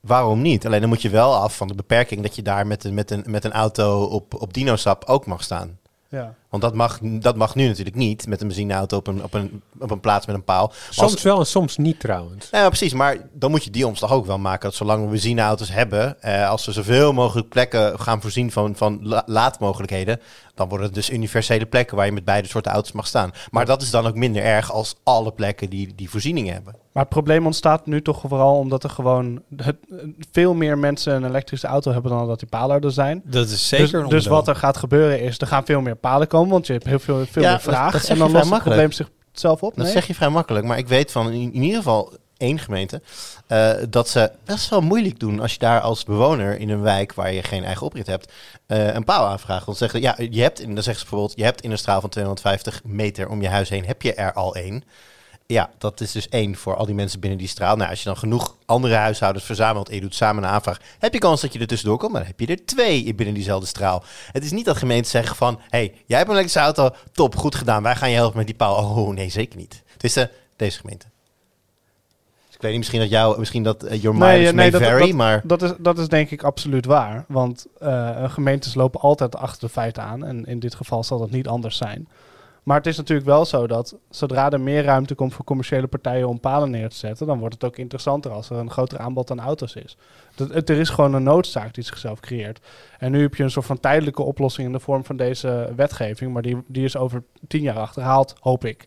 waarom 0.00 0.42
niet? 0.42 0.66
Alleen 0.66 0.80
dan 0.80 0.88
moet 0.88 1.02
je 1.02 1.10
wel 1.10 1.34
af 1.34 1.56
van 1.56 1.68
de 1.68 1.74
beperking 1.74 2.22
dat 2.22 2.36
je 2.36 2.42
daar 2.42 2.66
met 2.66 2.84
een, 2.84 2.94
met 2.94 3.10
een, 3.10 3.24
met 3.26 3.44
een 3.44 3.52
auto 3.52 4.04
op, 4.04 4.42
op 4.42 4.54
dinosap 4.54 5.04
ook 5.04 5.26
mag 5.26 5.42
staan. 5.42 5.78
ja. 6.08 6.34
Want 6.54 6.66
dat 6.66 6.74
mag, 6.74 6.98
dat 7.02 7.36
mag 7.36 7.54
nu 7.54 7.66
natuurlijk 7.66 7.96
niet 7.96 8.26
met 8.26 8.40
een 8.40 8.46
benzineauto 8.46 8.96
op 8.96 9.06
een, 9.06 9.22
op 9.24 9.34
een, 9.34 9.62
op 9.78 9.90
een 9.90 10.00
plaats 10.00 10.26
met 10.26 10.34
een 10.34 10.44
paal. 10.44 10.66
Maar 10.66 10.76
als- 10.86 10.96
Soms 11.10 11.22
wel 11.22 11.38
en 11.38 11.46
soms 11.46 11.76
niet 11.76 12.00
trouwens. 12.00 12.50
nou 12.50 12.62
ja, 12.62 12.68
precies. 12.68 12.92
Maar 12.92 13.16
dan 13.32 13.50
moet 13.50 13.64
je 13.64 13.70
die 13.70 13.86
omslag 13.86 14.12
ook 14.12 14.26
wel 14.26 14.38
maken. 14.38 14.68
Dat 14.68 14.74
zolang 14.74 15.04
we 15.04 15.10
benzineauto's 15.10 15.70
hebben, 15.72 16.22
eh, 16.22 16.48
als 16.48 16.66
we 16.66 16.72
zoveel 16.72 17.12
mogelijk 17.12 17.48
plekken 17.48 18.00
gaan 18.00 18.20
voorzien 18.20 18.52
van, 18.52 18.76
van 18.76 18.98
la- 19.02 19.22
laadmogelijkheden, 19.26 20.20
dan 20.54 20.68
worden 20.68 20.86
het 20.86 20.94
dus 20.94 21.10
universele 21.10 21.66
plekken 21.66 21.96
waar 21.96 22.06
je 22.06 22.12
met 22.12 22.24
beide 22.24 22.48
soorten 22.48 22.72
auto's 22.72 22.92
mag 22.92 23.06
staan. 23.06 23.30
Maar 23.50 23.66
dat 23.66 23.82
is 23.82 23.90
dan 23.90 24.06
ook 24.06 24.14
minder 24.14 24.42
erg 24.42 24.72
als 24.72 24.94
alle 25.02 25.32
plekken 25.32 25.70
die, 25.70 25.92
die 25.96 26.10
voorzieningen 26.10 26.52
hebben. 26.54 26.74
Maar 26.92 27.02
het 27.02 27.12
probleem 27.12 27.46
ontstaat 27.46 27.86
nu 27.86 28.02
toch 28.02 28.20
vooral 28.28 28.58
omdat 28.58 28.84
er 28.84 28.90
gewoon 28.90 29.42
het, 29.56 29.76
veel 30.32 30.54
meer 30.54 30.78
mensen 30.78 31.14
een 31.14 31.24
elektrische 31.24 31.66
auto 31.66 31.92
hebben 31.92 32.10
dan 32.10 32.26
dat 32.26 32.38
die 32.38 32.48
palen 32.48 32.80
er 32.80 32.92
zijn. 32.92 33.22
Dat 33.24 33.48
is 33.48 33.68
zeker 33.68 34.00
dus, 34.00 34.08
dus 34.08 34.26
wat 34.26 34.48
er 34.48 34.56
gaat 34.56 34.76
gebeuren 34.76 35.20
is, 35.20 35.38
er 35.40 35.46
gaan 35.46 35.64
veel 35.64 35.80
meer 35.80 35.96
palen 35.96 36.26
komen, 36.28 36.43
want 36.48 36.66
je 36.66 36.72
hebt 36.72 36.84
heel 36.84 36.98
veel, 36.98 37.26
veel 37.26 37.42
Ja, 37.42 37.48
meer 37.48 37.56
dat- 37.64 37.74
vraag. 37.74 37.92
dat 37.92 38.00
zeg 38.00 38.10
en 38.10 38.18
dan 38.18 38.30
lost 38.32 38.50
het 38.50 38.62
probleem 38.62 38.92
zichzelf 38.92 39.62
op. 39.62 39.74
Dat 39.74 39.84
Nee? 39.84 39.92
zeg 39.92 40.06
je 40.06 40.14
vrij 40.14 40.28
makkelijk. 40.28 40.66
Maar 40.66 40.78
ik 40.78 40.88
weet 40.88 41.12
van 41.12 41.30
in, 41.32 41.52
in 41.52 41.62
ieder 41.62 41.76
geval 41.76 42.12
één 42.36 42.58
gemeente 42.58 43.02
eh, 43.46 43.70
dat 43.88 44.08
ze 44.08 44.30
best 44.44 44.68
wel 44.68 44.80
moeilijk 44.80 45.18
doen 45.20 45.40
als 45.40 45.52
je 45.52 45.58
daar 45.58 45.80
als 45.80 46.04
bewoner 46.04 46.58
in 46.58 46.70
een 46.70 46.82
wijk 46.82 47.14
waar 47.14 47.32
je 47.32 47.42
geen 47.42 47.64
eigen 47.64 47.86
oprit 47.86 48.06
hebt, 48.06 48.32
eh, 48.66 48.94
een 48.94 49.04
paal 49.04 49.26
aanvraagt. 49.26 49.64
Want 49.66 49.78
ze 49.78 49.84
zeggen, 49.84 50.00
ja, 50.00 50.16
je 50.30 50.42
hebt, 50.42 50.60
in, 50.60 50.74
dan 50.74 50.82
zeggen 50.82 51.04
ze 51.04 51.10
bijvoorbeeld, 51.10 51.38
je 51.38 51.44
hebt 51.44 51.60
in 51.60 51.70
een 51.70 51.78
straal 51.78 52.00
van 52.00 52.10
250 52.10 52.80
meter 52.84 53.28
om 53.28 53.42
je 53.42 53.48
huis 53.48 53.68
heen, 53.68 53.86
heb 53.86 54.02
je 54.02 54.14
er 54.14 54.32
al 54.32 54.54
één. 54.54 54.84
Ja, 55.46 55.70
dat 55.78 56.00
is 56.00 56.12
dus 56.12 56.28
één 56.28 56.56
voor 56.56 56.76
al 56.76 56.86
die 56.86 56.94
mensen 56.94 57.20
binnen 57.20 57.38
die 57.38 57.48
straal. 57.48 57.76
Nou, 57.76 57.90
als 57.90 57.98
je 57.98 58.04
dan 58.04 58.16
genoeg 58.16 58.56
andere 58.66 58.94
huishoudens 58.94 59.44
verzamelt 59.44 59.88
en 59.88 59.94
je 59.94 60.00
doet 60.00 60.14
samen 60.14 60.42
een 60.44 60.50
aanvraag, 60.50 60.80
heb 60.98 61.12
je 61.12 61.18
kans 61.18 61.40
dat 61.40 61.52
je 61.52 61.58
er 61.58 61.66
tussendoor 61.66 61.98
komt, 61.98 62.12
maar 62.12 62.20
dan 62.20 62.30
heb 62.30 62.40
je 62.40 62.46
er 62.46 62.64
twee 62.66 63.14
binnen 63.14 63.34
diezelfde 63.34 63.66
straal. 63.66 64.02
Het 64.32 64.44
is 64.44 64.50
niet 64.52 64.64
dat 64.64 64.76
gemeenten 64.76 65.10
zeggen 65.10 65.36
van, 65.36 65.60
hey, 65.68 65.94
jij 66.06 66.18
hebt 66.18 66.30
een 66.30 66.36
elektrische 66.36 66.58
auto, 66.60 66.96
top, 67.12 67.36
goed 67.36 67.54
gedaan, 67.54 67.82
wij 67.82 67.96
gaan 67.96 68.10
je 68.10 68.16
helpen 68.16 68.36
met 68.36 68.46
die 68.46 68.54
paal. 68.54 68.76
Oh, 68.76 69.14
nee, 69.14 69.28
zeker 69.28 69.56
niet. 69.58 69.82
Het 69.92 70.04
is 70.04 70.12
de, 70.12 70.30
deze 70.56 70.78
gemeente. 70.78 71.06
Dus 72.46 72.54
ik 72.54 72.60
weet 72.60 72.70
niet, 72.70 72.78
misschien 72.80 73.00
dat 73.00 73.10
jou, 73.10 73.38
misschien 73.38 73.62
dat 73.62 73.82
eh, 73.82 74.02
your 74.02 74.18
Nee, 74.18 74.52
nee, 74.52 74.70
dat- 74.70 74.82
vary, 74.82 75.00
dat- 75.06 75.12
maar... 75.12 75.40
Dat 75.44 75.62
is, 75.62 75.72
dat 75.78 75.98
is 75.98 76.08
denk 76.08 76.30
ik 76.30 76.42
absoluut 76.42 76.86
waar. 76.86 77.24
Want 77.28 77.66
eh, 77.80 78.30
gemeentes 78.32 78.74
lopen 78.74 79.00
altijd 79.00 79.36
achter 79.36 79.60
de 79.60 79.68
feiten 79.72 80.02
aan. 80.02 80.24
En 80.24 80.44
in 80.44 80.58
dit 80.58 80.74
geval 80.74 81.04
zal 81.04 81.18
dat 81.18 81.30
niet 81.30 81.48
anders 81.48 81.76
zijn. 81.76 82.08
Maar 82.64 82.76
het 82.76 82.86
is 82.86 82.96
natuurlijk 82.96 83.26
wel 83.26 83.44
zo 83.44 83.66
dat 83.66 83.96
zodra 84.10 84.50
er 84.50 84.60
meer 84.60 84.84
ruimte 84.84 85.14
komt 85.14 85.34
voor 85.34 85.44
commerciële 85.44 85.86
partijen 85.86 86.28
om 86.28 86.40
palen 86.40 86.70
neer 86.70 86.88
te 86.88 86.96
zetten, 86.96 87.26
dan 87.26 87.38
wordt 87.38 87.54
het 87.54 87.64
ook 87.64 87.76
interessanter 87.76 88.30
als 88.30 88.50
er 88.50 88.56
een 88.56 88.70
groter 88.70 88.98
aanbod 88.98 89.30
aan 89.30 89.40
auto's 89.40 89.74
is. 89.74 89.96
Dat, 90.34 90.68
er 90.68 90.78
is 90.78 90.88
gewoon 90.88 91.14
een 91.14 91.22
noodzaak 91.22 91.74
die 91.74 91.84
zichzelf 91.84 92.20
creëert. 92.20 92.60
En 92.98 93.10
nu 93.10 93.22
heb 93.22 93.34
je 93.34 93.42
een 93.42 93.50
soort 93.50 93.66
van 93.66 93.80
tijdelijke 93.80 94.22
oplossing 94.22 94.66
in 94.66 94.72
de 94.72 94.80
vorm 94.80 95.04
van 95.04 95.16
deze 95.16 95.72
wetgeving, 95.76 96.32
maar 96.32 96.42
die, 96.42 96.62
die 96.66 96.84
is 96.84 96.96
over 96.96 97.22
tien 97.48 97.62
jaar 97.62 97.78
achterhaald, 97.78 98.34
hoop 98.40 98.64
ik. 98.64 98.84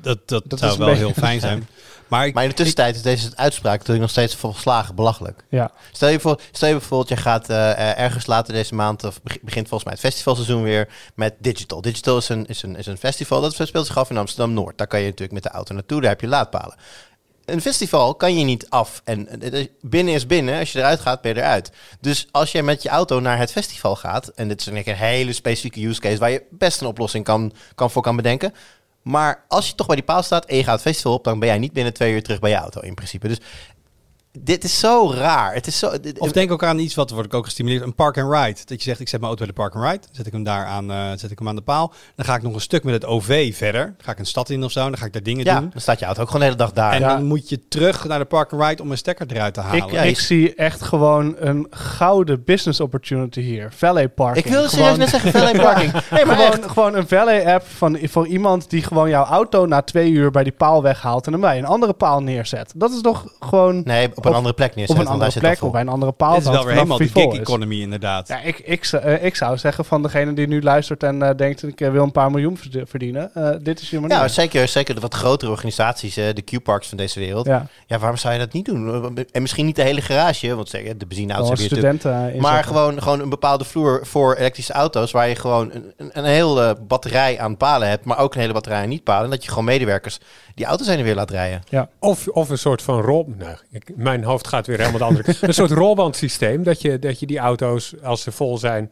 Dat, 0.00 0.18
dat, 0.28 0.44
Dat 0.46 0.58
zou 0.58 0.78
wel 0.78 0.88
heel 0.88 1.14
fijn 1.26 1.40
zijn. 1.40 1.66
Maar 2.08 2.26
ik, 2.26 2.34
Maar 2.34 2.42
in 2.42 2.48
de 2.48 2.54
tussentijd 2.56 2.94
is 2.96 3.02
deze 3.02 3.30
uitspraak 3.36 3.72
natuurlijk 3.72 4.00
nog 4.00 4.10
steeds 4.10 4.34
volslagen 4.34 4.94
belachelijk. 4.94 5.44
Ja. 5.48 5.70
Stel 5.92 6.08
je, 6.08 6.20
voor, 6.20 6.40
stel 6.52 6.68
je 6.68 6.74
bijvoorbeeld, 6.74 7.08
je 7.08 7.16
gaat 7.16 7.48
eh, 7.50 7.70
eh, 7.70 7.98
ergens 7.98 8.26
later 8.26 8.52
deze 8.54 8.74
maand, 8.74 9.04
of 9.04 9.22
beg- 9.22 9.40
begint 9.40 9.68
volgens 9.68 9.84
mij 9.84 9.92
het 9.92 10.02
festivalseizoen 10.12 10.62
weer 10.62 10.88
met 11.14 11.34
Digital. 11.38 11.80
Digital 11.80 12.16
is 12.16 12.28
een, 12.28 12.46
is 12.46 12.62
een, 12.62 12.76
is 12.76 12.86
een 12.86 12.98
festival, 12.98 13.40
dat 13.40 13.54
speelt 13.54 13.86
zich 13.86 13.96
af 13.98 14.10
in 14.10 14.16
Amsterdam-Noord. 14.16 14.78
Daar 14.78 14.86
kan 14.86 14.98
je 15.00 15.04
natuurlijk 15.06 15.32
met 15.32 15.42
de 15.42 15.48
auto 15.50 15.74
naartoe, 15.74 16.00
daar 16.00 16.10
heb 16.10 16.20
je 16.20 16.26
laadpalen. 16.26 16.76
Een 17.44 17.60
festival 17.60 18.14
kan 18.14 18.38
je 18.38 18.44
niet 18.44 18.70
af 18.70 19.00
en 19.04 19.26
het 19.30 19.52
is- 19.52 19.66
binnen 19.80 20.14
is 20.14 20.26
binnen, 20.26 20.58
als 20.58 20.72
je 20.72 20.78
eruit 20.78 21.00
gaat 21.00 21.20
ben 21.20 21.34
je 21.34 21.40
eruit. 21.40 21.70
Dus 22.00 22.28
als 22.30 22.52
je 22.52 22.62
met 22.62 22.82
je 22.82 22.88
auto 22.88 23.20
naar 23.20 23.38
het 23.38 23.52
festival 23.52 23.96
gaat, 23.96 24.28
en 24.28 24.48
dit 24.48 24.60
is 24.60 24.66
een 24.66 24.76
hele 24.94 25.32
specifieke 25.32 25.86
use 25.86 26.00
case 26.00 26.18
waar 26.18 26.30
je 26.30 26.42
best 26.50 26.80
een 26.80 26.86
oplossing 26.86 27.24
kan, 27.24 27.52
kan 27.74 27.90
voor 27.90 28.02
kan 28.02 28.16
bedenken. 28.16 28.54
Maar 29.08 29.44
als 29.48 29.68
je 29.68 29.74
toch 29.74 29.86
bij 29.86 29.96
die 29.96 30.04
paal 30.04 30.22
staat 30.22 30.44
en 30.44 30.56
je 30.56 30.64
gaat 30.64 30.72
het 30.72 30.82
festival 30.82 31.12
op, 31.12 31.24
dan 31.24 31.38
ben 31.38 31.48
jij 31.48 31.58
niet 31.58 31.72
binnen 31.72 31.92
twee 31.92 32.12
uur 32.12 32.22
terug 32.22 32.38
bij 32.40 32.50
je 32.50 32.56
auto 32.56 32.80
in 32.80 32.94
principe. 32.94 33.28
Dus 33.28 33.40
dit 34.32 34.64
is 34.64 34.78
zo 34.78 35.12
raar. 35.14 35.54
Het 35.54 35.66
is 35.66 35.78
zo, 35.78 36.00
dit- 36.00 36.18
Of 36.18 36.32
denk 36.32 36.52
ook 36.52 36.64
aan 36.64 36.78
iets 36.78 36.94
wat 36.94 37.10
wordt 37.10 37.34
ook 37.34 37.44
gestimuleerd, 37.44 37.82
een 37.82 37.94
park 37.94 38.18
and 38.18 38.32
ride. 38.32 38.60
Dat 38.64 38.82
je 38.82 38.88
zegt, 38.88 39.00
ik 39.00 39.08
zet 39.08 39.20
mijn 39.20 39.32
auto 39.32 39.44
bij 39.46 39.54
de 39.54 39.60
park 39.60 39.74
and 39.74 39.84
ride, 39.84 40.06
zet 40.12 40.26
ik 40.26 40.32
hem 40.32 40.42
daar 40.42 40.66
aan, 40.66 40.90
eh, 40.90 41.10
zet 41.16 41.30
ik 41.30 41.38
hem 41.38 41.48
aan 41.48 41.56
de 41.56 41.62
paal. 41.62 41.92
Dan 42.16 42.24
ga 42.26 42.34
ik 42.34 42.42
nog 42.42 42.54
een 42.54 42.60
stuk 42.60 42.84
met 42.84 42.94
het 42.94 43.04
OV 43.04 43.56
verder. 43.56 43.84
Dan 43.84 43.94
ga 44.04 44.12
ik 44.12 44.18
een 44.18 44.26
stad 44.26 44.50
in 44.50 44.64
of 44.64 44.70
zo, 44.72 44.80
dan 44.80 44.96
ga 44.98 45.04
ik 45.06 45.12
daar 45.12 45.22
dingen 45.22 45.44
ja, 45.44 45.60
doen. 45.60 45.68
dan 45.72 45.80
staat 45.80 45.98
je 45.98 46.04
auto 46.04 46.20
ook 46.20 46.26
gewoon 46.26 46.40
de 46.42 46.46
hele 46.46 46.58
dag 46.64 46.72
daar. 46.72 46.92
En 46.92 47.00
Ja. 47.00 47.08
dan 47.08 47.24
moet 47.24 47.48
je 47.48 47.68
terug 47.68 48.04
naar 48.04 48.18
de 48.18 48.24
park 48.24 48.52
and 48.52 48.62
ride 48.62 48.82
om 48.82 48.90
een 48.90 48.96
stekker 48.98 49.26
eruit 49.32 49.54
te 49.54 49.60
halen. 49.60 49.84
Ik, 49.84 49.90
ja, 49.90 50.02
ik 50.02 50.18
zie 50.18 50.54
echt 50.54 50.82
gewoon 50.82 51.34
een 51.38 51.66
gouden 51.70 52.44
business 52.44 52.80
opportunity 52.80 53.40
hier. 53.40 53.72
Valet 53.76 54.14
parking. 54.14 54.44
ik 54.44 54.50
wilde 54.52 54.68
Gewoon- 54.68 54.84
serieus 54.84 54.98
net 54.98 55.08
zeggen, 55.08 55.32
valet 55.40 55.56
parking. 55.62 55.92
Nee, 56.10 56.24
maar 56.24 56.38
echt. 56.40 56.54
gewoon, 56.54 56.70
gewoon 56.70 56.94
een 56.94 57.08
valet-app 57.08 57.66
van, 57.66 57.98
voor 58.02 58.26
iemand 58.26 58.70
die 58.70 58.82
gewoon 58.82 59.08
jouw 59.08 59.24
auto 59.24 59.66
na 59.66 59.82
twee 59.82 60.10
uur 60.10 60.30
bij 60.30 60.42
die 60.42 60.52
paal 60.52 60.82
weghaalt 60.82 61.26
en 61.26 61.32
hem 61.32 61.40
bij 61.40 61.58
een 61.58 61.64
andere 61.66 61.92
paal 61.92 62.22
neerzet. 62.22 62.72
Dat 62.76 62.90
is 62.92 63.00
toch 63.00 63.24
gewoon 63.40 63.82
Nee, 63.84 64.08
op 64.18 64.24
een 64.24 64.30
Of- 64.30 64.36
andere 64.36 64.54
plek 64.54 64.70
op 64.70 64.76
neerzetten. 64.76 65.04
een 65.04 65.10
want 65.10 65.22
andere 65.22 65.40
plek 65.58 65.72
bij 65.72 65.80
een 65.80 65.88
andere 65.88 66.12
paal. 66.12 66.28
Dit 66.30 66.38
is 66.38 66.44
dat 66.44 66.54
wel 66.54 66.64
weer 66.64 66.74
helemaal 66.74 66.98
de 66.98 67.08
gig 67.08 67.32
is. 67.32 67.38
economy 67.38 67.80
inderdaad. 67.80 68.28
Ja, 68.28 68.40
ik, 68.40 68.58
ik, 68.58 68.84
z- 68.84 68.92
eh, 68.92 69.24
ik 69.24 69.36
zou 69.36 69.56
zeggen 69.58 69.84
van 69.84 70.02
degene 70.02 70.32
die 70.34 70.46
nu 70.48 70.62
luistert 70.62 71.02
en 71.02 71.22
eh, 71.22 71.36
denkt 71.36 71.62
ik 71.62 71.80
eh, 71.80 71.90
wil 71.90 72.02
een 72.02 72.12
paar 72.12 72.30
miljoen 72.30 72.56
verd- 72.56 72.88
verdienen. 72.88 73.30
eh, 73.34 73.50
dit 73.62 73.80
is 73.80 73.90
je 73.90 74.00
manier. 74.00 74.16
Ja, 74.16 74.28
zeker, 74.28 74.68
zeker 74.68 74.94
de 74.94 75.00
wat 75.00 75.14
grotere 75.14 75.50
organisaties, 75.50 76.16
eh, 76.16 76.24
de 76.34 76.42
Q-parks 76.42 76.88
van 76.88 76.96
deze 76.96 77.20
wereld. 77.20 77.46
Ja. 77.46 77.66
ja. 77.86 77.98
waarom 77.98 78.16
zou 78.18 78.32
je 78.34 78.38
dat 78.40 78.52
niet 78.52 78.64
doen? 78.64 79.16
En 79.32 79.42
misschien 79.42 79.66
niet 79.66 79.76
de 79.76 79.82
hele 79.82 80.00
garage, 80.00 80.54
want 80.54 80.68
zeg, 80.68 80.82
de 80.96 81.06
benzineauto's 81.06 81.50
Als 81.50 81.60
heb 81.60 81.68
je 81.68 81.74
natuurlijk. 81.74 82.00
studenten 82.02 82.34
eh, 82.34 82.40
Maar 82.40 82.64
gewoon, 82.64 83.02
gewoon 83.02 83.20
een 83.20 83.28
bepaalde 83.28 83.64
vloer 83.64 84.00
voor 84.06 84.34
elektrische 84.34 84.72
auto's, 84.72 85.10
waar 85.10 85.28
je 85.28 85.34
gewoon 85.34 85.70
een, 85.72 85.92
een, 85.96 86.10
een 86.12 86.24
hele 86.24 86.76
batterij 86.86 87.38
aan 87.40 87.56
palen 87.56 87.88
hebt, 87.88 88.04
maar 88.04 88.18
ook 88.18 88.34
een 88.34 88.40
hele 88.40 88.52
batterij 88.52 88.82
aan 88.82 88.88
niet-palen. 88.88 89.24
En 89.24 89.30
dat 89.30 89.42
je 89.42 89.48
gewoon 89.48 89.64
medewerkers 89.64 90.18
die 90.54 90.66
auto's 90.66 90.86
heen 90.86 90.98
en 90.98 91.04
weer 91.04 91.14
laat 91.14 91.30
rijden. 91.30 91.62
Of, 91.98 92.28
of 92.28 92.48
een 92.48 92.58
soort 92.58 92.82
van 92.82 93.00
rol... 93.00 93.32
Nou, 93.38 93.56
ik, 93.70 93.96
mijn 94.08 94.24
hoofd 94.24 94.48
gaat 94.48 94.66
weer 94.66 94.78
helemaal 94.78 94.98
de 94.98 95.04
andere 95.04 95.34
Een 95.40 95.54
soort 95.54 95.70
rolbandsysteem, 95.70 96.62
dat 96.62 96.80
je, 96.82 96.98
dat 96.98 97.20
je 97.20 97.26
die 97.26 97.38
auto's, 97.38 97.94
als 98.02 98.22
ze 98.22 98.32
vol 98.32 98.58
zijn, 98.58 98.88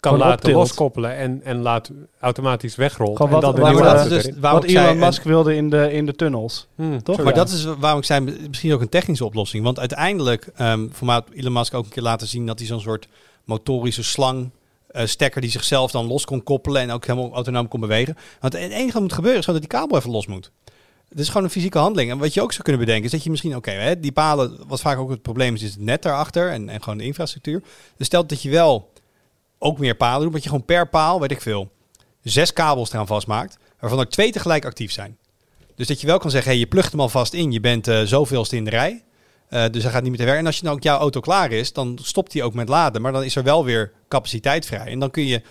kan 0.00 0.12
Gewoon 0.12 0.18
laten 0.28 0.44
optilt. 0.44 0.56
loskoppelen 0.68 1.16
en, 1.16 1.40
en 1.44 1.62
laat 1.62 1.90
automatisch 2.20 2.76
wegrollen. 2.76 3.16
Gewoon 3.16 3.32
en 3.32 3.40
wat- 3.40 3.56
dan 3.56 3.64
de 3.64 3.70
nieuwe 3.70 3.82
dat 3.94 4.08
dus 4.08 4.30
Wat 4.40 4.64
ik 4.64 4.70
zei, 4.70 4.84
Elon 4.86 5.00
en- 5.00 5.06
Musk 5.06 5.22
wilde 5.22 5.54
in 5.56 5.70
de, 5.70 5.92
in 5.92 6.06
de 6.06 6.14
tunnels. 6.16 6.66
Hmm, 6.74 7.02
toch? 7.02 7.16
Maar 7.16 7.26
ja. 7.26 7.32
dat 7.32 7.48
is 7.48 7.64
waarom 7.78 7.98
ik 8.00 8.04
zei, 8.06 8.20
misschien 8.48 8.72
ook 8.72 8.80
een 8.80 8.88
technische 8.88 9.24
oplossing. 9.24 9.64
Want 9.64 9.78
uiteindelijk, 9.78 10.50
ehm 10.56 10.86
voor 10.92 11.06
mij 11.06 11.14
had 11.14 11.26
Elon 11.34 11.52
Musk 11.52 11.74
ook 11.74 11.84
een 11.84 11.90
keer 11.90 12.02
laten 12.02 12.26
zien 12.26 12.46
dat 12.46 12.58
hij 12.58 12.68
zo'n 12.68 12.80
soort 12.80 13.08
motorische 13.44 14.02
slang, 14.04 14.50
eh, 14.86 15.06
stekker 15.06 15.40
die 15.40 15.50
zichzelf 15.50 15.90
dan 15.90 16.06
los 16.06 16.24
kon 16.24 16.42
koppelen 16.42 16.82
en 16.82 16.90
ook 16.90 17.06
helemaal 17.06 17.32
autonoom 17.34 17.68
kon 17.68 17.80
bewegen. 17.80 18.16
Want 18.40 18.52
het 18.52 18.62
enige 18.72 18.92
wat 18.92 19.02
moet 19.02 19.12
gebeuren 19.12 19.38
is 19.38 19.44
gewoon 19.44 19.60
dat 19.60 19.70
die 19.70 19.78
kabel 19.80 19.96
even 19.98 20.10
los 20.10 20.26
moet. 20.26 20.50
Het 21.10 21.18
is 21.18 21.28
gewoon 21.28 21.44
een 21.44 21.50
fysieke 21.50 21.78
handeling. 21.78 22.10
En 22.10 22.18
wat 22.18 22.34
je 22.34 22.42
ook 22.42 22.52
zou 22.52 22.62
kunnen 22.62 22.80
bedenken 22.80 23.04
is 23.04 23.10
dat 23.10 23.24
je 23.24 23.30
misschien, 23.30 23.56
oké, 23.56 24.00
die 24.00 24.12
palen, 24.12 24.58
wat 24.66 24.80
vaak 24.80 24.98
ook 24.98 25.10
het 25.10 25.22
probleem 25.22 25.54
is, 25.54 25.62
is 25.62 25.70
het 25.70 25.80
net 25.80 26.02
daarachter 26.02 26.50
en, 26.50 26.68
en 26.68 26.82
gewoon 26.82 26.98
de 26.98 27.04
infrastructuur. 27.04 27.62
Dus 27.96 28.06
stel 28.06 28.26
dat 28.26 28.42
je 28.42 28.50
wel 28.50 28.92
ook 29.58 29.78
meer 29.78 29.94
palen 29.94 30.22
doet, 30.22 30.32
dat 30.32 30.42
je 30.42 30.48
gewoon 30.48 30.64
per 30.64 30.88
paal, 30.88 31.20
weet 31.20 31.30
ik 31.30 31.40
veel, 31.40 31.70
zes 32.22 32.52
kabels 32.52 32.92
eraan 32.92 33.06
vastmaakt, 33.06 33.58
waarvan 33.80 33.98
er 33.98 34.08
twee 34.08 34.32
tegelijk 34.32 34.64
actief 34.64 34.92
zijn. 34.92 35.16
Dus 35.74 35.86
dat 35.86 36.00
je 36.00 36.06
wel 36.06 36.18
kan 36.18 36.30
zeggen, 36.30 36.50
hey, 36.50 36.60
je 36.60 36.66
plugt 36.66 36.90
hem 36.90 37.00
alvast 37.00 37.32
in, 37.32 37.52
je 37.52 37.60
bent 37.60 37.88
eh 37.88 38.02
zoveelste 38.02 38.56
in 38.56 38.64
de 38.64 38.70
rij. 38.70 39.02
Eh, 39.48 39.64
dus 39.70 39.82
hij 39.82 39.92
gaat 39.92 40.02
niet 40.02 40.10
meer 40.10 40.18
te 40.18 40.24
werken. 40.24 40.42
En 40.42 40.46
als 40.46 40.56
je 40.56 40.64
dan 40.64 40.72
ook 40.72 40.82
jouw 40.82 40.98
auto 40.98 41.20
klaar 41.20 41.52
is, 41.52 41.72
dan 41.72 41.98
stopt 42.02 42.32
hij 42.32 42.42
ook 42.42 42.54
met 42.54 42.68
laden. 42.68 43.02
Maar 43.02 43.12
dan 43.12 43.24
is 43.24 43.36
er 43.36 43.42
wel 43.42 43.64
weer 43.64 43.92
capaciteit 44.08 44.66
vrij. 44.66 44.86
En 44.86 44.98
dan 44.98 45.10
kun 45.10 45.26
je... 45.26 45.42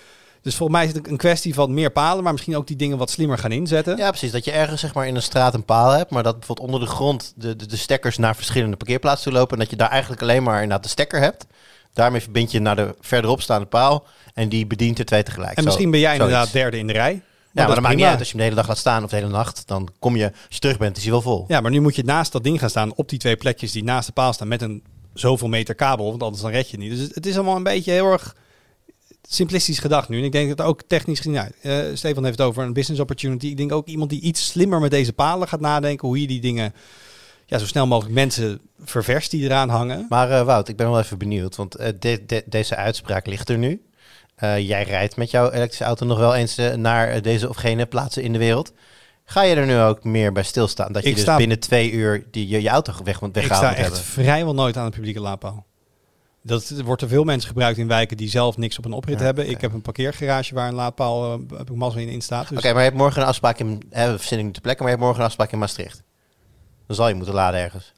Dus 0.41 0.55
volgens 0.55 0.77
mij 0.79 0.87
is 0.87 0.93
het 0.93 1.07
een 1.07 1.17
kwestie 1.17 1.53
van 1.53 1.73
meer 1.73 1.91
palen, 1.91 2.23
maar 2.23 2.31
misschien 2.31 2.55
ook 2.57 2.67
die 2.67 2.75
dingen 2.75 2.97
wat 2.97 3.09
slimmer 3.09 3.37
gaan 3.37 3.51
inzetten. 3.51 3.97
Ja, 3.97 4.09
precies. 4.09 4.31
Dat 4.31 4.45
je 4.45 4.51
ergens 4.51 4.81
zeg 4.81 4.93
maar, 4.93 5.07
in 5.07 5.15
een 5.15 5.21
straat 5.21 5.53
een 5.53 5.63
paal 5.65 5.91
hebt, 5.91 6.11
maar 6.11 6.23
dat 6.23 6.37
bijvoorbeeld 6.37 6.67
onder 6.67 6.87
de 6.87 6.93
grond 6.93 7.33
de, 7.35 7.55
de, 7.55 7.65
de 7.65 7.75
stekkers 7.77 8.17
naar 8.17 8.35
verschillende 8.35 8.77
parkeerplaatsen 8.77 9.23
toe 9.31 9.39
lopen. 9.39 9.53
En 9.53 9.59
dat 9.59 9.69
je 9.69 9.75
daar 9.75 9.89
eigenlijk 9.89 10.21
alleen 10.21 10.43
maar 10.43 10.55
inderdaad 10.55 10.83
de 10.83 10.89
stekker 10.89 11.19
hebt. 11.21 11.45
Daarmee 11.93 12.21
verbind 12.21 12.51
je 12.51 12.59
naar 12.59 12.75
de 12.75 12.95
verderop 12.99 13.41
staande 13.41 13.65
paal 13.65 14.05
en 14.33 14.49
die 14.49 14.65
bedient 14.67 14.99
er 14.99 15.05
twee 15.05 15.23
tegelijk. 15.23 15.51
en 15.55 15.61
Zo- 15.61 15.63
misschien 15.67 15.91
ben 15.91 15.99
jij 15.99 16.15
zoiets. 16.15 16.33
inderdaad 16.33 16.53
derde 16.53 16.77
in 16.77 16.87
de 16.87 16.93
rij. 16.93 17.21
Ja, 17.51 17.65
maar 17.65 17.73
dat 17.75 17.83
maakt 17.83 17.95
niet 17.95 18.05
uit. 18.05 18.19
Als 18.19 18.27
je 18.27 18.33
hem 18.33 18.37
de 18.37 18.43
hele 18.43 18.55
dag 18.55 18.67
laat 18.67 18.77
staan 18.77 19.03
of 19.03 19.09
de 19.09 19.15
hele 19.15 19.27
nacht, 19.29 19.63
dan 19.67 19.89
kom 19.99 20.15
je, 20.15 20.25
als 20.25 20.33
je 20.49 20.59
terug 20.59 20.77
bent, 20.77 20.97
is 20.97 21.03
hij 21.03 21.11
wel 21.11 21.21
vol. 21.21 21.45
Ja, 21.47 21.61
maar 21.61 21.71
nu 21.71 21.79
moet 21.81 21.95
je 21.95 22.03
naast 22.03 22.31
dat 22.31 22.43
ding 22.43 22.59
gaan 22.59 22.69
staan 22.69 22.93
op 22.95 23.09
die 23.09 23.19
twee 23.19 23.35
plekjes 23.35 23.71
die 23.71 23.83
naast 23.83 24.07
de 24.07 24.13
paal 24.13 24.33
staan 24.33 24.47
met 24.47 24.61
een 24.61 24.83
zoveel 25.13 25.47
meter 25.47 25.75
kabel, 25.75 26.09
want 26.09 26.23
anders 26.23 26.41
dan 26.41 26.51
red 26.51 26.69
je 26.69 26.77
het 26.77 26.85
niet. 26.85 26.97
Dus 26.97 27.09
het 27.13 27.25
is 27.25 27.35
allemaal 27.35 27.55
een 27.55 27.63
beetje 27.63 27.91
heel 27.91 28.11
erg 28.11 28.35
simplistisch 29.31 29.79
gedacht 29.79 30.09
nu. 30.09 30.17
En 30.17 30.23
ik 30.23 30.31
denk 30.31 30.57
dat 30.57 30.65
ook 30.67 30.81
technisch 30.87 31.21
nou, 31.21 31.49
Stefan 31.93 32.23
heeft 32.25 32.37
het 32.37 32.47
over 32.47 32.63
een 32.63 32.73
business 32.73 33.01
opportunity. 33.01 33.47
Ik 33.47 33.57
denk 33.57 33.71
ook 33.71 33.87
iemand 33.87 34.09
die 34.09 34.21
iets 34.21 34.45
slimmer 34.47 34.79
met 34.79 34.91
deze 34.91 35.13
palen 35.13 35.47
gaat 35.47 35.59
nadenken, 35.59 36.07
hoe 36.07 36.21
je 36.21 36.27
die 36.27 36.41
dingen 36.41 36.73
ja, 37.45 37.57
zo 37.57 37.65
snel 37.65 37.87
mogelijk 37.87 38.15
mensen 38.15 38.59
ververst 38.83 39.31
die 39.31 39.43
eraan 39.43 39.69
hangen. 39.69 40.05
Maar 40.09 40.31
eh, 40.31 40.45
Wout, 40.45 40.67
ik 40.67 40.75
ben 40.77 40.89
wel 40.89 40.99
even 40.99 41.17
benieuwd, 41.17 41.55
want 41.55 41.75
eh, 41.75 41.87
de- 41.99 42.23
de- 42.25 42.43
deze 42.45 42.75
uitspraak 42.75 43.25
ligt 43.27 43.49
er 43.49 43.57
nu. 43.57 43.81
Jij 44.39 44.83
rijdt 44.83 45.15
met 45.15 45.31
jouw 45.31 45.51
elektrische 45.51 45.83
auto 45.83 46.05
nog 46.05 46.17
wel 46.17 46.35
eens 46.35 46.57
naar 46.75 47.21
deze 47.21 47.49
of 47.49 47.55
gene 47.55 47.85
plaatsen 47.85 48.23
in 48.23 48.33
de 48.33 48.39
wereld. 48.39 48.71
Ga 49.25 49.41
je 49.43 49.55
er 49.55 49.65
nu 49.65 49.77
ook 49.79 50.03
meer 50.03 50.31
bij 50.31 50.43
stilstaan? 50.43 50.91
Dat 50.91 51.03
je 51.03 51.09
Ik 51.09 51.13
dus 51.15 51.23
sta- 51.23 51.37
binnen 51.37 51.59
twee 51.59 51.91
uur 51.91 52.27
die, 52.31 52.47
je, 52.47 52.61
je 52.61 52.69
auto 52.69 52.93
weg, 53.03 53.21
Ik 53.21 53.33
weggehaald 53.33 53.57
sta 53.63 53.67
moet 53.69 53.77
echt 53.77 53.87
hebben? 53.87 54.05
vrijwel 54.25 54.53
nooit 54.53 54.77
aan 54.77 54.85
een 54.85 54.91
publieke 54.91 55.19
laadpaal. 55.19 55.65
Dat 56.41 56.69
wordt 56.69 57.01
door 57.01 57.09
veel 57.09 57.23
mensen 57.23 57.47
gebruikt 57.49 57.77
in 57.77 57.87
wijken 57.87 58.17
die 58.17 58.29
zelf 58.29 58.57
niks 58.57 58.77
op 58.77 58.85
een 58.85 58.93
oprit 58.93 59.19
Ja, 59.19 59.25
hebben. 59.25 59.49
Ik 59.49 59.61
heb 59.61 59.73
een 59.73 59.81
parkeergarage 59.81 60.53
waar 60.53 60.67
een 60.67 60.73
laadpaal 60.73 61.33
uh, 61.33 61.57
heb 61.57 61.69
ik 61.69 61.75
mazzel 61.75 62.01
in, 62.01 62.07
in 62.07 62.21
staat. 62.21 62.49
Dus 62.49 62.57
Oké, 62.57 62.67
maar 62.67 62.77
je 62.77 62.83
hebt 62.83 62.97
morgen 62.97 63.21
een 63.21 63.27
afspraak 63.27 63.59
in... 63.59 63.81
Hè, 63.89 64.11
we 64.11 64.17
verzinnen 64.17 64.53
de 64.53 64.61
plekken, 64.61 64.83
maar 64.83 64.93
je 64.93 64.97
hebt 64.97 64.99
morgen 64.99 65.19
een 65.19 65.27
afspraak 65.27 65.51
in 65.51 65.59
Maastricht. 65.59 66.03
Dan 66.87 66.95
zal 66.95 67.07
je 67.07 67.13
moeten 67.13 67.33
laden 67.33 67.59
ergens. 67.59 67.93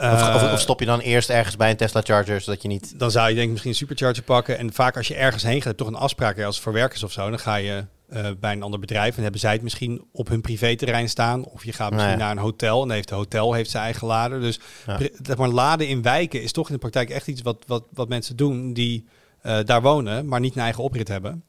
Of, 0.00 0.34
of, 0.34 0.42
eh, 0.42 0.52
of 0.52 0.60
stop 0.60 0.80
je 0.80 0.86
dan 0.86 1.00
eerst 1.00 1.30
ergens 1.30 1.56
bij 1.56 1.70
een 1.70 1.76
Tesla 1.76 2.00
Charger, 2.04 2.40
zodat 2.40 2.62
je 2.62 2.68
niet... 2.68 2.98
dan 2.98 3.10
zou 3.10 3.28
je 3.28 3.34
denk 3.34 3.44
ik 3.44 3.50
misschien 3.50 3.70
een 3.70 3.78
supercharger 3.78 4.22
pakken. 4.22 4.58
En 4.58 4.72
vaak 4.72 4.96
als 4.96 5.08
je 5.08 5.14
ergens 5.14 5.42
heen 5.42 5.54
gaat, 5.56 5.64
heb 5.64 5.78
je 5.78 5.84
toch 5.84 5.94
een 5.94 6.00
afspraak. 6.00 6.36
hè, 6.36 6.44
Als 6.44 6.54
het 6.54 6.64
voor 6.64 6.72
werkers 6.72 7.02
of 7.02 7.12
zo, 7.12 7.28
dan 7.30 7.38
ga 7.38 7.54
je 7.54 7.84
eh, 8.08 8.26
bij 8.40 8.52
een 8.52 8.62
ander 8.62 8.80
bedrijf. 8.80 9.16
En 9.16 9.22
hebben 9.22 9.40
zij 9.40 9.52
het 9.52 9.62
misschien 9.62 10.04
op 10.12 10.28
hun 10.28 10.40
privéterrein 10.40 11.08
staan. 11.08 11.44
Of 11.44 11.64
je 11.64 11.72
gaat 11.72 11.90
misschien 11.90 12.18
Nou 12.18 12.22
naar 12.22 12.30
een 12.30 12.42
hotel. 12.42 12.80
En 12.82 12.86
dan 12.86 12.96
heeft 12.96 13.08
de 13.08 13.14
hotel 13.14 13.52
heeft 13.52 13.70
zijn 13.70 13.84
eigen 13.84 14.06
lader. 14.06 14.40
Dus 14.40 14.60
Ja. 14.86 14.98
zeg 15.22 15.36
maar, 15.36 15.48
laden 15.48 15.88
in 15.88 16.02
wijken 16.02 16.42
is 16.42 16.52
toch 16.52 16.66
in 16.66 16.74
de 16.74 16.80
praktijk 16.80 17.10
echt 17.10 17.26
iets 17.26 17.42
wat, 17.42 17.64
wat, 17.66 17.84
wat 17.92 18.08
mensen 18.08 18.36
doen 18.36 18.72
die 18.72 19.06
eh, 19.42 19.58
daar 19.64 19.82
wonen, 19.82 20.26
maar 20.26 20.40
niet 20.40 20.54
een 20.56 20.62
eigen 20.62 20.82
oprit 20.82 21.08
hebben. 21.08 21.44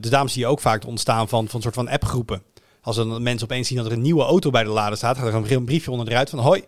Dus 0.00 0.10
daarom 0.10 0.28
zie 0.28 0.40
je 0.40 0.46
ook 0.46 0.60
vaak 0.60 0.80
het 0.80 0.90
ontstaan 0.90 1.28
van, 1.28 1.46
van 1.46 1.54
een 1.56 1.62
soort 1.62 1.74
van 1.74 1.88
appgroepen. 1.88 2.42
Als 2.82 2.96
dan 2.96 3.22
mensen 3.22 3.48
opeens 3.50 3.68
zien 3.68 3.76
dat 3.76 3.86
er 3.86 3.92
een 3.92 4.02
nieuwe 4.02 4.22
auto 4.22 4.50
bij 4.50 4.62
de 4.62 4.68
lader 4.68 4.96
staat, 4.96 5.18
gaat 5.18 5.26
er 5.26 5.34
een 5.34 5.52
een 5.52 5.64
briefje 5.64 5.90
onder 5.90 6.08
eruit 6.08 6.30
van 6.30 6.38
hoi. 6.38 6.64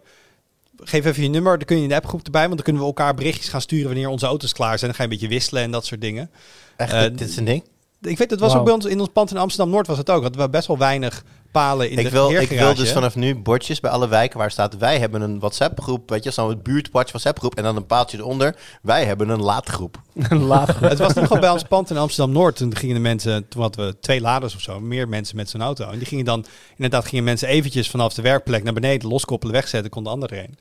Geef 0.85 1.05
even 1.05 1.23
je 1.23 1.29
nummer, 1.29 1.59
dan 1.59 1.67
kun 1.67 1.77
je 1.77 1.83
in 1.83 1.89
de 1.89 1.95
appgroep 1.95 2.25
erbij, 2.25 2.43
want 2.43 2.55
dan 2.55 2.63
kunnen 2.63 2.83
we 2.83 2.89
elkaar 2.89 3.15
berichtjes 3.15 3.49
gaan 3.49 3.61
sturen 3.61 3.87
wanneer 3.87 4.09
onze 4.09 4.27
auto's 4.27 4.53
klaar 4.53 4.79
zijn. 4.79 4.91
Dan 4.91 4.95
ga 5.01 5.07
je 5.07 5.09
een 5.13 5.19
beetje 5.19 5.35
wisselen 5.35 5.63
en 5.63 5.71
dat 5.71 5.87
soort 5.87 6.01
dingen. 6.01 6.31
Echt, 6.77 6.93
Eh, 6.93 7.01
dit, 7.03 7.21
is 7.21 7.37
een 7.37 7.45
ding? 7.45 7.63
Ik 8.01 8.19
weet, 8.19 8.31
het 8.31 8.41
was 8.41 8.55
ook 8.55 8.65
bij 8.65 8.73
ons 8.75 8.85
in 8.85 9.01
ons 9.01 9.09
pand 9.13 9.31
in 9.31 9.37
Amsterdam 9.37 9.73
Noord 9.73 9.87
was 9.87 9.99
het 9.99 10.11
ook. 10.11 10.23
Dat 10.23 10.37
we 10.37 10.49
best 10.49 10.67
wel 10.67 10.79
weinig 10.79 11.25
palen 11.53 11.91
in 11.91 11.99
Ik 11.99 12.05
de 12.05 12.11
wil, 12.11 12.31
ik 12.31 12.49
wil 12.49 12.75
dus 12.75 12.93
vanaf 12.93 13.15
nu 13.15 13.37
bordjes 13.37 13.81
bij 13.81 13.91
alle 13.91 14.09
wijken 14.09 14.39
waar 14.39 14.51
staat... 14.51 14.77
wij 14.77 14.99
hebben 14.99 15.21
een 15.21 15.39
WhatsApp-groep, 15.39 16.11
weet 16.11 16.25
je, 16.25 16.31
zo'n 16.31 16.61
buurtwatch 16.63 17.09
WhatsApp-groep... 17.09 17.55
en 17.55 17.63
dan 17.63 17.77
een 17.77 17.87
paaltje 17.87 18.19
eronder, 18.19 18.57
wij 18.83 19.05
hebben 19.05 19.29
een 19.29 19.43
laadgroep. 19.43 20.01
Laat. 20.31 20.79
Het 20.79 20.99
was 20.99 21.13
gewoon 21.13 21.41
bij 21.41 21.51
ons 21.51 21.63
pand 21.63 21.91
in 21.91 21.97
Amsterdam 21.97 22.35
Noord. 22.35 22.57
Toen 22.57 22.77
gingen 22.77 22.95
de 22.95 23.01
mensen, 23.01 23.49
toen 23.49 23.63
hadden 23.63 23.87
we 23.87 23.99
twee 23.99 24.21
laders 24.21 24.55
of 24.55 24.61
zo, 24.61 24.81
meer 24.81 25.09
mensen 25.09 25.37
met 25.37 25.51
zo'n 25.51 25.63
auto. 25.63 25.91
En 25.91 25.99
die 25.99 26.07
gingen 26.07 26.25
dan, 26.25 26.45
inderdaad, 26.77 27.07
gingen 27.07 27.25
mensen 27.25 27.49
eventjes 27.49 27.91
vanaf 27.91 28.15
de 28.15 28.23
werkplek 28.23 28.63
naar 28.63 28.73
beneden 28.73 29.09
loskoppelen, 29.09 29.55
wegzetten, 29.55 29.91
kon 29.91 30.05
de 30.05 30.11
ander 30.11 30.33
erheen. 30.33 30.59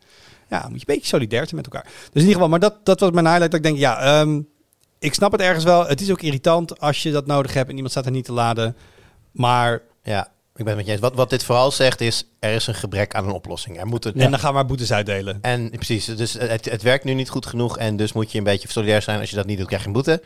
Ja, 0.49 0.61
moet 0.69 0.81
je 0.81 0.89
een 0.89 0.95
beetje 0.95 1.07
solidair 1.07 1.43
zijn 1.43 1.55
met 1.55 1.65
elkaar. 1.65 1.83
Dus 1.83 1.93
in 2.13 2.19
ieder 2.19 2.33
geval, 2.33 2.49
maar 2.49 2.59
dat, 2.59 2.85
dat 2.85 2.99
was 2.99 3.11
mijn 3.11 3.25
highlight. 3.25 3.51
Dat 3.51 3.59
ik 3.59 3.65
denk, 3.65 3.77
ja, 3.77 3.99
ehm, 3.99 4.41
ik 4.99 5.13
snap 5.13 5.31
het 5.31 5.41
ergens 5.41 5.63
wel. 5.63 5.87
Het 5.87 6.01
is 6.01 6.11
ook 6.11 6.21
irritant 6.21 6.79
als 6.79 7.03
je 7.03 7.11
dat 7.11 7.25
nodig 7.25 7.53
hebt 7.53 7.69
en 7.69 7.73
iemand 7.75 7.91
staat 7.91 8.05
er 8.05 8.11
niet 8.11 8.25
te 8.25 8.33
laden. 8.33 8.75
Maar 9.31 9.81
Ja, 10.03 10.31
ik 10.61 10.67
ben 10.67 10.77
het 10.77 10.85
met 10.85 10.85
je 10.85 10.91
eens. 10.91 11.01
Wat, 11.01 11.15
wat 11.15 11.29
dit 11.29 11.43
vooral 11.43 11.71
zegt 11.71 12.01
is, 12.01 12.23
er 12.39 12.53
is 12.53 12.67
een 12.67 12.75
gebrek 12.75 13.15
aan 13.15 13.25
een 13.25 13.31
oplossing. 13.31 13.79
Er 13.79 13.85
moet 13.87 14.05
een, 14.05 14.13
en 14.13 14.29
dan 14.31 14.39
gaan 14.39 14.49
we 14.49 14.55
maar 14.55 14.65
boetes 14.65 14.93
uitdelen. 14.93 15.37
En 15.41 15.69
precies, 15.69 16.05
dus 16.05 16.33
het, 16.33 16.65
het 16.69 16.81
werkt 16.81 17.03
nu 17.03 17.13
niet 17.13 17.29
goed 17.29 17.45
genoeg 17.45 17.77
en 17.77 17.95
dus 17.97 18.13
moet 18.13 18.31
je 18.31 18.37
een 18.37 18.43
beetje 18.43 18.67
solidair 18.71 19.01
zijn. 19.01 19.19
Als 19.19 19.29
je 19.29 19.35
dat 19.35 19.45
niet 19.45 19.57
doet, 19.57 19.67
krijg 19.67 19.81
je 19.81 19.87
een 19.87 19.93
boete. 19.93 20.23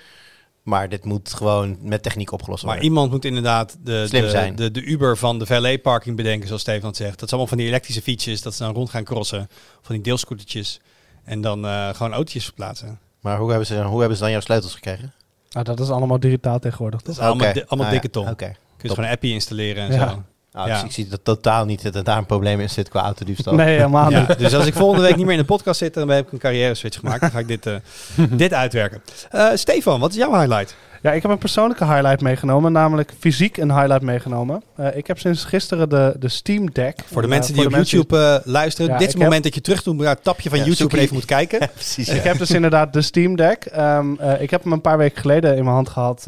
Maar 0.63 0.89
dit 0.89 1.05
moet 1.05 1.33
gewoon 1.33 1.77
met 1.81 2.03
techniek 2.03 2.31
opgelost 2.31 2.63
Maar 2.63 2.71
worden. 2.73 2.89
iemand 2.91 3.11
moet 3.11 3.25
inderdaad 3.25 3.77
de, 3.83 4.05
Slim 4.07 4.21
de, 4.21 4.29
zijn. 4.29 4.55
De, 4.55 4.71
de 4.71 4.81
Uber 4.81 5.17
van 5.17 5.39
de 5.39 5.45
valet 5.45 5.81
parking 5.81 6.15
bedenken, 6.15 6.47
zoals 6.47 6.61
Stefan 6.61 6.87
het 6.87 6.97
zegt. 6.97 7.19
Dat 7.19 7.29
zijn 7.29 7.31
allemaal 7.31 7.47
van 7.47 7.57
die 7.57 7.67
elektrische 7.67 8.01
fietsjes, 8.01 8.41
dat 8.41 8.53
ze 8.55 8.63
dan 8.63 8.73
rond 8.73 8.89
gaan 8.89 9.03
crossen. 9.03 9.49
Van 9.81 9.95
die 9.95 10.03
deelscootertjes. 10.03 10.79
En 11.23 11.41
dan 11.41 11.65
eh, 11.65 11.89
gewoon 11.89 12.11
autootjes 12.13 12.43
verplaatsen. 12.43 12.99
Maar 13.21 13.37
hoe 13.37 13.49
hebben, 13.49 13.67
ze, 13.67 13.81
hoe 13.81 13.99
hebben 13.99 14.17
ze 14.17 14.23
dan 14.23 14.31
jouw 14.31 14.41
sleutels 14.41 14.73
gekregen? 14.73 15.13
Nou, 15.51 15.65
dat 15.65 15.79
is 15.79 15.89
allemaal 15.89 16.19
digitaal 16.19 16.59
tegenwoordig, 16.59 17.01
Dat 17.01 17.15
is 17.15 17.19
allemaal, 17.21 17.53
di- 17.53 17.59
allemaal 17.67 17.87
Ah, 17.87 17.93
ja. 17.93 17.99
dikke 17.99 18.09
ton. 18.09 18.29
Oké. 18.29 18.45
Kun 18.45 18.55
je 18.89 18.93
gewoon 18.95 19.09
een 19.09 19.15
appje 19.15 19.31
installeren 19.31 19.83
en 19.89 19.93
Ja. 19.93 20.09
zo. 20.09 20.23
Nou, 20.51 20.67
Ja. 20.67 20.73
dus 20.73 20.83
ik 20.83 20.91
zie 20.91 21.07
dat 21.07 21.19
totaal 21.23 21.65
niet 21.65 21.83
dat 21.83 21.95
er 21.95 22.03
daar 22.03 22.17
een 22.17 22.25
probleem 22.25 22.59
in 22.59 22.69
zit 22.69 22.89
qua 22.89 23.01
autodiefstal. 23.01 23.53
Nee, 23.53 23.75
helemaal 23.75 24.11
Ja, 24.11 24.25
niet. 24.27 24.39
dus 24.39 24.53
als 24.55 24.65
ik 24.65 24.73
volgende 24.73 25.03
week 25.05 25.15
niet 25.15 25.25
meer 25.25 25.33
in 25.35 25.39
de 25.39 25.45
podcast 25.45 25.79
zit, 25.79 25.93
dan 25.93 26.09
heb 26.09 26.25
ik 26.25 26.31
een 26.31 26.39
carrière 26.39 26.75
switch 26.75 26.99
gemaakt. 26.99 27.21
Dan 27.21 27.31
ga 27.31 27.39
ik 27.39 27.47
dit, 27.47 27.65
eh, 27.65 27.75
dit 28.31 28.53
uitwerken. 28.53 29.01
Eh, 29.29 29.47
Stefan, 29.53 29.99
wat 29.99 30.09
is 30.11 30.17
jouw 30.17 30.33
highlight? 30.39 30.75
Ja, 31.01 31.11
ik 31.11 31.21
heb 31.21 31.31
een 31.31 31.37
persoonlijke 31.37 31.85
highlight 31.85 32.21
meegenomen, 32.21 32.71
namelijk 32.71 33.13
fysiek 33.19 33.57
een 33.57 33.71
highlight 33.73 34.01
meegenomen. 34.01 34.63
Eh, 34.75 34.97
ik 34.97 35.07
heb 35.07 35.19
sinds 35.19 35.43
gisteren 35.43 35.89
de, 35.89 36.15
de 36.19 36.27
Steam 36.29 36.71
Deck. 36.71 36.99
Voor 37.05 37.21
de 37.21 37.27
mensen 37.27 37.53
die 37.53 37.55
voor 37.63 37.65
op 37.65 37.71
de 37.71 37.77
mensen 37.77 37.97
YouTube 37.97 38.41
eh, 38.43 38.51
luisteren. 38.53 38.91
Ja, 38.91 38.97
dit 38.97 39.07
is 39.07 39.13
het 39.13 39.23
moment 39.23 39.43
dat 39.43 39.55
je 39.55 39.61
terug 39.61 39.83
doet 39.83 39.97
naar 39.97 40.07
het 40.07 40.23
tapje 40.23 40.49
van 40.49 40.57
Ja, 40.59 40.65
YouTube 40.65 40.95
en 40.95 41.01
even 41.03 41.13
moet 41.15 41.25
kijken. 41.25 41.59
Ja, 41.65 41.67
precies. 41.73 42.09
Ik 42.09 42.23
heb 42.23 42.37
dus 42.37 42.51
inderdaad 42.51 42.93
de 42.93 43.01
Steam 43.01 43.35
Deck. 43.35 43.65
Ehm, 43.65 44.15
eh, 44.19 44.41
ik 44.41 44.49
heb 44.49 44.63
hem 44.63 44.71
een 44.71 44.81
paar 44.81 44.97
weken 44.97 45.21
geleden 45.21 45.55
in 45.57 45.63
mijn 45.63 45.75
hand 45.75 45.89
gehad 45.89 46.27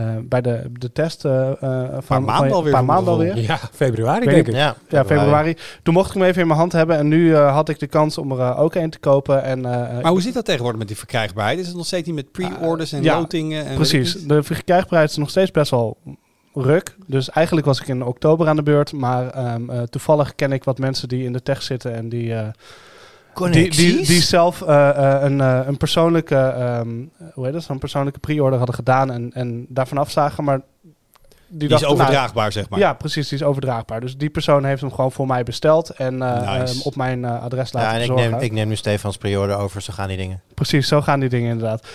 eh, 0.00 0.16
bij 0.22 0.40
de, 0.40 0.70
de 0.78 0.92
test 0.92 1.24
eh, 1.24 1.50
eh, 1.50 1.88
van 1.98 2.22
maanden 2.24 2.46
van- 2.48 2.56
alweer 2.56 2.72
paar 2.72 2.84
maanden 2.84 3.12
alweer. 3.12 3.38
Ja, 3.38 3.58
februari 3.72 4.24
Weet 4.24 4.34
denk 4.34 4.46
ik. 4.46 4.52
ik. 4.52 4.58
Ja, 4.60 4.76
Ja, 4.88 5.04
februari. 5.04 5.56
Toen 5.82 5.94
mocht 5.94 6.08
ik 6.08 6.14
hem 6.14 6.22
even 6.22 6.40
in 6.40 6.46
mijn 6.46 6.58
hand 6.58 6.72
hebben 6.72 6.96
en 6.96 7.08
nu 7.08 7.34
eh, 7.34 7.52
had 7.54 7.68
ik 7.68 7.78
de 7.78 7.86
kans 7.86 8.18
om 8.18 8.32
er 8.32 8.56
ook 8.56 8.74
een 8.74 8.90
te 8.90 8.98
kopen. 8.98 9.42
En, 9.42 9.64
eh, 9.64 10.02
Maar 10.02 10.10
hoe 10.12 10.22
zit 10.22 10.34
dat 10.34 10.44
tegenwoordig 10.44 10.78
met 10.78 10.88
die 10.88 10.96
verkrijgbaarheid? 10.96 11.58
Is 11.58 11.66
het 11.66 11.76
nog 11.76 11.86
steeds 11.86 12.06
niet 12.06 12.16
met 12.16 12.30
pre-orders 12.32 12.92
en 12.92 13.02
ja, 13.02 13.18
lotingen? 13.18 13.66
En 13.66 13.74
Precies. 13.74 14.12
De 14.26 14.42
verkrijgbaarheid 14.42 15.10
is 15.10 15.16
nog 15.16 15.30
steeds 15.30 15.50
best 15.50 15.70
wel 15.70 15.96
ruk. 16.54 16.96
Dus 17.06 17.30
eigenlijk 17.30 17.66
was 17.66 17.80
ik 17.80 17.88
in 17.88 18.04
oktober 18.04 18.48
aan 18.48 18.56
de 18.56 18.62
beurt. 18.62 18.92
Maar 18.92 19.30
ehm, 19.30 19.70
eh, 19.70 19.82
toevallig 19.82 20.34
ken 20.34 20.52
ik 20.52 20.64
wat 20.64 20.78
mensen 20.78 21.08
die 21.08 21.24
in 21.24 21.32
de 21.32 21.42
tech 21.42 21.62
zitten 21.62 21.94
en 21.94 22.08
die, 22.08 22.34
die, 23.34 23.70
die, 23.70 24.06
die 24.06 24.22
zelf 24.22 24.62
eh, 24.62 24.88
eh, 24.88 25.22
een, 25.22 25.40
eh, 25.40 25.60
een 25.66 25.76
persoonlijke, 25.76 26.36
ehm, 26.36 26.88
hoe 27.34 27.44
heet 27.46 27.66
dat, 27.66 27.78
persoonlijke 27.78 28.18
pre-order 28.18 28.56
hadden 28.58 28.74
gedaan 28.76 29.10
en, 29.10 29.30
en 29.32 29.66
daarvan 29.68 29.98
afzagen. 29.98 30.44
Maar 30.44 30.60
die, 31.52 31.68
Die 31.68 31.76
is 31.76 31.82
nou, 31.82 31.94
overdraagbaar, 31.94 32.52
zeg 32.52 32.68
maar. 32.68 32.78
ja, 32.78 32.92
precies, 32.92 33.28
die 33.28 33.38
is 33.38 33.44
overdraagbaar. 33.44 34.00
Dus 34.00 34.16
die 34.16 34.30
persoon 34.30 34.64
heeft 34.64 34.80
hem 34.80 34.92
gewoon 34.92 35.12
voor 35.12 35.26
mij 35.26 35.42
besteld 35.42 35.90
en 35.90 36.22
eh, 36.22 36.58
Nice. 36.60 36.74
ehm, 36.74 36.86
op 36.86 36.96
mijn 36.96 37.24
eh, 37.24 37.42
adres 37.42 37.72
laten 37.72 37.90
Ja, 37.90 37.96
en 37.96 38.10
ik 38.10 38.14
neem, 38.14 38.40
ik 38.40 38.52
neem 38.52 38.68
nu 38.68 38.76
Stefans 38.76 39.16
periode 39.16 39.54
over, 39.54 39.82
zo 39.82 39.92
gaan 39.92 40.08
die 40.08 40.16
dingen. 40.16 40.40
Precies, 40.54 40.88
zo 40.88 41.00
gaan 41.00 41.20
die 41.20 41.28
dingen 41.28 41.50
inderdaad. 41.50 41.86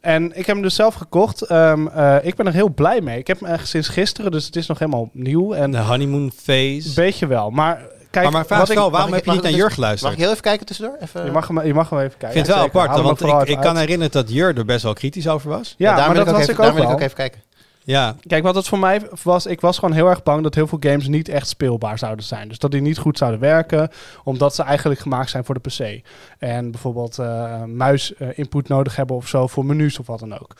En 0.00 0.24
ik 0.24 0.46
heb 0.46 0.54
hem 0.56 0.62
dus 0.62 0.74
zelf 0.74 0.94
gekocht. 0.94 1.42
Ehm, 1.42 1.86
eh, 1.86 2.16
ik 2.22 2.34
ben 2.34 2.46
er 2.46 2.52
heel 2.52 2.74
blij 2.74 3.00
mee. 3.00 3.18
Ik 3.18 3.26
heb 3.26 3.40
hem 3.40 3.48
echt 3.48 3.68
sinds 3.68 3.88
gisteren, 3.88 4.30
dus 4.30 4.46
het 4.46 4.56
is 4.56 4.66
nog 4.66 4.78
helemaal 4.78 5.10
nieuw. 5.12 5.52
En 5.52 5.70
De 5.70 5.78
honeymoon 5.78 6.32
phase. 6.42 6.94
beetje 6.94 7.26
wel. 7.26 7.50
Maar 7.50 7.82
kijk, 8.20 8.24
maar 8.24 8.32
mijn 8.34 8.44
vraag 8.46 8.58
wat 8.58 8.68
is 8.68 8.74
ik- 8.74 8.80
wel, 8.80 8.90
waarom 8.90 9.12
heb 9.12 9.24
je 9.24 9.30
ik- 9.30 9.34
niet 9.34 9.42
naar 9.42 9.52
ik 9.52 9.56
Jur 9.58 9.68
dus- 9.68 9.76
Mag 9.76 9.84
geluisterd? 9.86 10.12
ik 10.12 10.18
heel 10.18 10.30
even 10.30 10.42
kijken 10.42 10.66
tussendoor? 10.66 10.96
Even, 11.00 11.24
je, 11.24 11.30
mag 11.30 11.48
hem, 11.48 11.62
je 11.66 11.74
mag 11.74 11.90
hem 11.90 11.98
even 11.98 12.12
Ik 12.12 12.18
kijken. 12.18 12.36
vind 12.36 12.46
het 12.46 12.56
wel 12.56 12.64
apart, 12.64 13.00
want 13.20 13.20
ik, 13.48 13.48
ik 13.56 13.60
kan 13.60 13.76
herinneren 13.76 14.12
dat 14.12 14.30
Jur 14.32 14.56
er 14.58 14.64
best 14.64 14.82
wel 14.82 14.92
kritisch 14.92 15.28
over 15.28 15.50
was. 15.50 15.74
Ja, 15.78 15.86
daar 15.94 15.96
maar 16.06 16.14
wil 16.14 16.24
dat 16.24 16.26
ik 16.26 16.32
was 16.32 16.42
ook 16.42 16.48
ik 16.48 16.50
even, 16.50 16.64
ook 16.64 16.70
daar 16.70 16.74
wil 16.80 16.84
ik 16.90 16.96
ook 16.96 17.00
even 17.04 17.16
kijken. 17.16 17.44
Ja, 17.84 18.14
Kijk, 18.26 18.42
wat 18.42 18.54
het 18.54 18.68
voor 18.68 18.78
mij 18.78 19.00
was, 19.22 19.46
ik 19.46 19.60
was 19.60 19.78
gewoon 19.78 19.94
heel 19.94 20.08
erg 20.08 20.22
bang 20.22 20.42
dat 20.42 20.54
heel 20.54 20.66
veel 20.66 20.78
games 20.80 21.06
niet 21.08 21.28
echt 21.28 21.48
speelbaar 21.48 21.98
zouden 21.98 22.24
zijn. 22.24 22.48
Dus 22.48 22.58
dat 22.58 22.70
die 22.70 22.80
niet 22.80 22.98
goed 22.98 23.18
zouden 23.18 23.40
werken, 23.40 23.90
omdat 24.24 24.54
ze 24.54 24.62
eigenlijk 24.62 25.00
gemaakt 25.00 25.30
zijn 25.30 25.44
voor 25.44 25.54
de 25.54 25.60
PC. 25.60 26.00
En 26.38 26.70
bijvoorbeeld 26.70 27.18
eh 27.18 27.62
muis-input 27.64 28.68
nodig 28.68 28.96
hebben 28.96 29.16
of 29.16 29.28
zo 29.28 29.46
voor 29.46 29.64
menus 29.64 29.98
of 29.98 30.06
wat 30.06 30.18
dan 30.18 30.38
ook. 30.38 30.54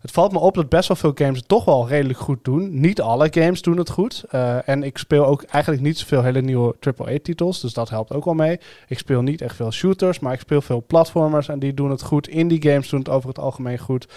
Het 0.00 0.10
valt 0.10 0.32
me 0.32 0.38
op 0.38 0.54
dat 0.54 0.68
best 0.68 0.88
wel 0.88 0.96
veel 0.96 1.12
games 1.14 1.38
het 1.38 1.48
toch 1.48 1.64
wel 1.64 1.88
redelijk 1.88 2.18
goed 2.18 2.44
doen. 2.44 2.80
Niet 2.80 3.00
alle 3.00 3.28
games 3.30 3.62
doen 3.62 3.76
het 3.76 3.90
goed. 3.90 4.24
Eh, 4.30 4.68
en 4.68 4.82
ik 4.82 4.98
speel 4.98 5.26
ook 5.26 5.42
eigenlijk 5.42 5.82
niet 5.82 5.98
zoveel 5.98 6.22
hele 6.22 6.40
nieuwe 6.40 6.74
AAA-titels, 6.80 7.60
dus 7.60 7.72
dat 7.72 7.88
helpt 7.88 8.12
ook 8.12 8.24
wel 8.24 8.34
mee. 8.34 8.60
Ik 8.88 8.98
speel 8.98 9.22
niet 9.22 9.40
echt 9.40 9.56
veel 9.56 9.72
shooters, 9.72 10.18
maar 10.18 10.32
ik 10.32 10.40
speel 10.40 10.60
veel 10.60 10.84
platformers 10.86 11.48
en 11.48 11.58
die 11.58 11.74
doen 11.74 11.90
het 11.90 12.02
goed. 12.02 12.28
Indie 12.28 12.62
games 12.62 12.88
doen 12.88 12.98
het 12.98 13.08
over 13.08 13.28
het 13.28 13.38
algemeen 13.38 13.78
goed. 13.78 14.08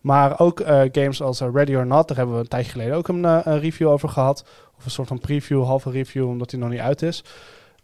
Maar 0.00 0.40
ook 0.40 0.60
eh, 0.60 0.80
games 0.92 1.22
als 1.22 1.40
eh, 1.40 1.48
Ready 1.52 1.74
or 1.74 1.86
Not, 1.86 2.08
daar 2.08 2.16
hebben 2.16 2.34
we 2.34 2.40
een 2.40 2.48
tijdje 2.48 2.70
geleden 2.70 2.96
ook 2.96 3.08
een, 3.08 3.42
review 3.42 3.88
over 3.88 4.08
gehad. 4.08 4.44
Of 4.78 4.84
een 4.84 4.90
soort 4.90 5.08
van 5.08 5.18
preview, 5.18 5.64
halve 5.64 5.90
review, 5.90 6.28
omdat 6.28 6.50
die 6.50 6.58
nog 6.58 6.70
niet 6.70 6.80
uit 6.80 7.02
is. 7.02 7.24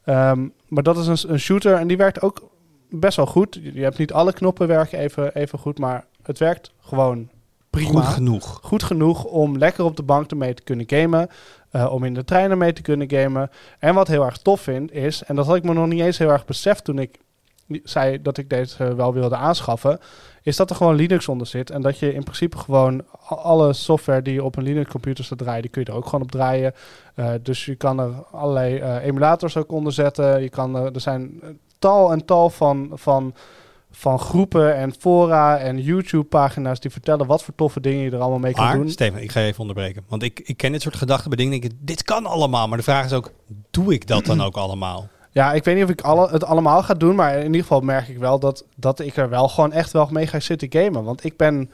Ehm, 0.04 0.48
maar 0.68 0.82
dat 0.82 0.96
is 0.96 1.06
een, 1.06 1.32
een 1.32 1.40
shooter 1.40 1.74
en 1.74 1.86
die 1.86 1.96
werkt 1.96 2.22
ook 2.22 2.48
best 2.90 3.16
wel 3.16 3.26
goed. 3.26 3.60
Je 3.62 3.82
hebt 3.82 3.98
niet 3.98 4.12
alle 4.12 4.32
knoppen 4.32 4.66
werken 4.66 4.98
even, 4.98 5.34
even 5.34 5.58
goed, 5.58 5.78
maar 5.78 6.04
het 6.22 6.38
werkt 6.38 6.72
gewoon 6.80 7.28
prima. 7.74 8.00
goed 8.00 8.14
genoeg. 8.14 8.58
Goed 8.62 8.82
genoeg 8.82 9.24
om 9.24 9.58
lekker 9.58 9.84
op 9.84 9.96
de 9.96 10.02
bank 10.02 10.30
ermee 10.30 10.54
te 10.54 10.62
kunnen 10.62 10.86
gamen. 10.88 11.28
eh, 11.70 11.92
om 11.92 12.04
in 12.04 12.14
de 12.14 12.24
trein 12.24 12.50
ermee 12.50 12.72
te 12.72 12.82
kunnen 12.82 13.10
gamen. 13.10 13.50
En 13.78 13.94
wat 13.94 14.08
heel 14.08 14.24
erg 14.24 14.36
tof 14.36 14.60
vind 14.60 14.92
is, 14.92 15.22
en 15.22 15.36
dat 15.36 15.46
had 15.46 15.56
ik 15.56 15.64
me 15.64 15.72
nog 15.72 15.86
niet 15.86 16.00
eens 16.00 16.18
heel 16.18 16.30
erg 16.30 16.44
beseft 16.44 16.84
toen 16.84 16.98
ik 16.98 17.18
zei 17.82 18.22
dat 18.22 18.38
ik 18.38 18.50
deze 18.50 18.94
wel 18.94 19.12
wilde 19.12 19.36
aanschaffen, 19.36 20.00
is 20.42 20.56
dat 20.56 20.70
er 20.70 20.76
gewoon 20.76 20.94
Linux 20.94 21.28
onder 21.28 21.46
zit. 21.46 21.70
En 21.70 21.82
dat 21.82 21.98
je 21.98 22.14
in 22.14 22.22
principe 22.22 22.58
gewoon 22.58 23.02
alle 23.28 23.72
software 23.72 24.22
die 24.22 24.34
je 24.34 24.44
op 24.44 24.56
een 24.56 24.62
Linux 24.62 24.90
computer 24.90 25.24
staat 25.24 25.38
draaien, 25.38 25.62
die 25.62 25.70
kun 25.70 25.82
je 25.84 25.90
er 25.90 25.96
ook 25.96 26.04
gewoon 26.04 26.22
op 26.22 26.30
draaien. 26.30 26.74
Eh, 27.14 27.32
dus 27.42 27.64
je 27.64 27.74
kan 27.74 27.98
er 27.98 28.12
allerlei 28.30 28.78
eh, 28.78 29.04
emulators 29.04 29.56
ook 29.56 29.72
onder 29.72 29.92
zetten. 29.92 30.42
Je 30.42 30.48
kan 30.48 30.76
er, 30.76 30.94
er 30.94 31.00
zijn 31.00 31.40
tal 31.78 32.12
en 32.12 32.24
tal 32.24 32.50
van, 32.50 32.90
van, 32.94 33.34
van 33.96 34.18
groepen 34.18 34.74
en 34.74 34.94
fora 34.98 35.58
en 35.58 35.82
YouTube-pagina's 35.82 36.80
die 36.80 36.90
vertellen 36.90 37.26
wat 37.26 37.42
voor 37.42 37.54
toffe 37.54 37.80
dingen 37.80 38.04
je 38.04 38.10
er 38.10 38.18
allemaal 38.18 38.38
mee 38.38 38.52
kan 38.52 38.64
Maar, 38.64 38.76
doen. 38.76 38.90
Steven, 38.90 39.22
ik 39.22 39.30
ga 39.30 39.40
je 39.40 39.46
even 39.46 39.60
onderbreken. 39.60 40.02
Want 40.08 40.22
ik, 40.22 40.40
ik 40.44 40.56
ken 40.56 40.72
dit 40.72 40.82
soort 40.82 40.96
gedachten 40.96 41.28
bij 41.28 41.38
dingen. 41.38 41.60
Denk 41.60 41.72
ik, 41.72 41.78
dit 41.80 42.02
kan 42.02 42.26
allemaal. 42.26 42.68
Maar 42.68 42.78
de 42.78 42.84
vraag 42.84 43.04
is 43.04 43.12
ook, 43.12 43.32
doe 43.70 43.92
ik 43.92 44.06
dat 44.06 44.24
dan 44.24 44.42
ook 44.42 44.56
allemaal? 44.56 45.06
Ja, 45.30 45.52
ik 45.52 45.64
weet 45.64 45.74
niet 45.74 45.84
of 45.84 45.90
ik 45.90 46.00
alle, 46.00 46.28
het 46.30 46.44
allemaal 46.44 46.82
ga 46.82 46.94
doen, 46.94 47.14
maar 47.14 47.38
in 47.38 47.44
ieder 47.44 47.60
geval 47.60 47.80
merk 47.80 48.08
ik 48.08 48.18
wel 48.18 48.38
dat, 48.38 48.64
dat 48.76 49.00
ik 49.00 49.16
er 49.16 49.28
wel 49.28 49.48
gewoon 49.48 49.72
echt 49.72 49.92
wel 49.92 50.08
mee 50.10 50.26
ga 50.26 50.40
zitten 50.40 50.72
gamen. 50.72 51.04
Want 51.04 51.24
ik 51.24 51.36
ben, 51.36 51.70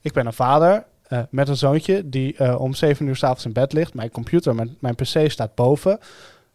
ik 0.00 0.12
ben 0.12 0.26
een 0.26 0.32
vader 0.32 0.84
eh, 1.02 1.18
met 1.30 1.48
een 1.48 1.56
zoontje 1.56 2.08
die 2.08 2.36
eh, 2.36 2.60
om 2.60 2.74
7 2.74 3.06
uur 3.06 3.16
s'avonds 3.16 3.44
in 3.44 3.52
bed 3.52 3.72
ligt. 3.72 3.94
Mijn 3.94 4.10
computer, 4.10 4.54
mijn, 4.54 4.76
mijn 4.80 4.94
pc 4.94 5.30
staat 5.30 5.54
boven. 5.54 5.98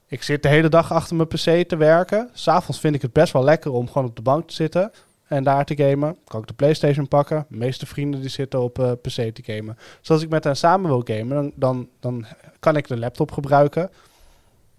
Ik 0.09 0.23
zit 0.23 0.43
de 0.43 0.49
hele 0.49 0.69
dag 0.69 0.91
achter 0.91 1.15
mijn 1.15 1.27
pc 1.27 1.67
te 1.67 1.77
werken. 1.77 2.29
S'avonds 2.33 2.79
vind 2.79 2.95
ik 2.95 3.01
het 3.01 3.13
best 3.13 3.33
wel 3.33 3.43
lekker 3.43 3.71
om 3.71 3.87
gewoon 3.87 4.07
op 4.07 4.15
de 4.15 4.21
bank 4.21 4.47
te 4.47 4.53
zitten. 4.53 4.91
en 5.27 5.43
daar 5.43 5.65
te 5.65 5.75
gamen. 5.75 6.17
Kan 6.27 6.41
ik 6.41 6.47
de 6.47 6.53
PlayStation 6.53 7.07
pakken. 7.07 7.45
De 7.49 7.57
meeste 7.57 7.85
vrienden 7.85 8.21
die 8.21 8.29
zitten 8.29 8.61
op 8.61 8.79
eh, 8.79 8.91
PC 8.91 9.35
te 9.35 9.41
gamen. 9.43 9.77
Dus 9.99 10.09
als 10.09 10.21
ik 10.21 10.29
met 10.29 10.43
hen 10.43 10.57
samen 10.57 10.89
wil 10.89 11.01
gamen, 11.05 11.35
dan, 11.35 11.51
dan, 11.55 11.89
dan 11.99 12.25
kan 12.59 12.75
ik 12.75 12.87
de 12.87 12.97
laptop 12.97 13.31
gebruiken. 13.31 13.89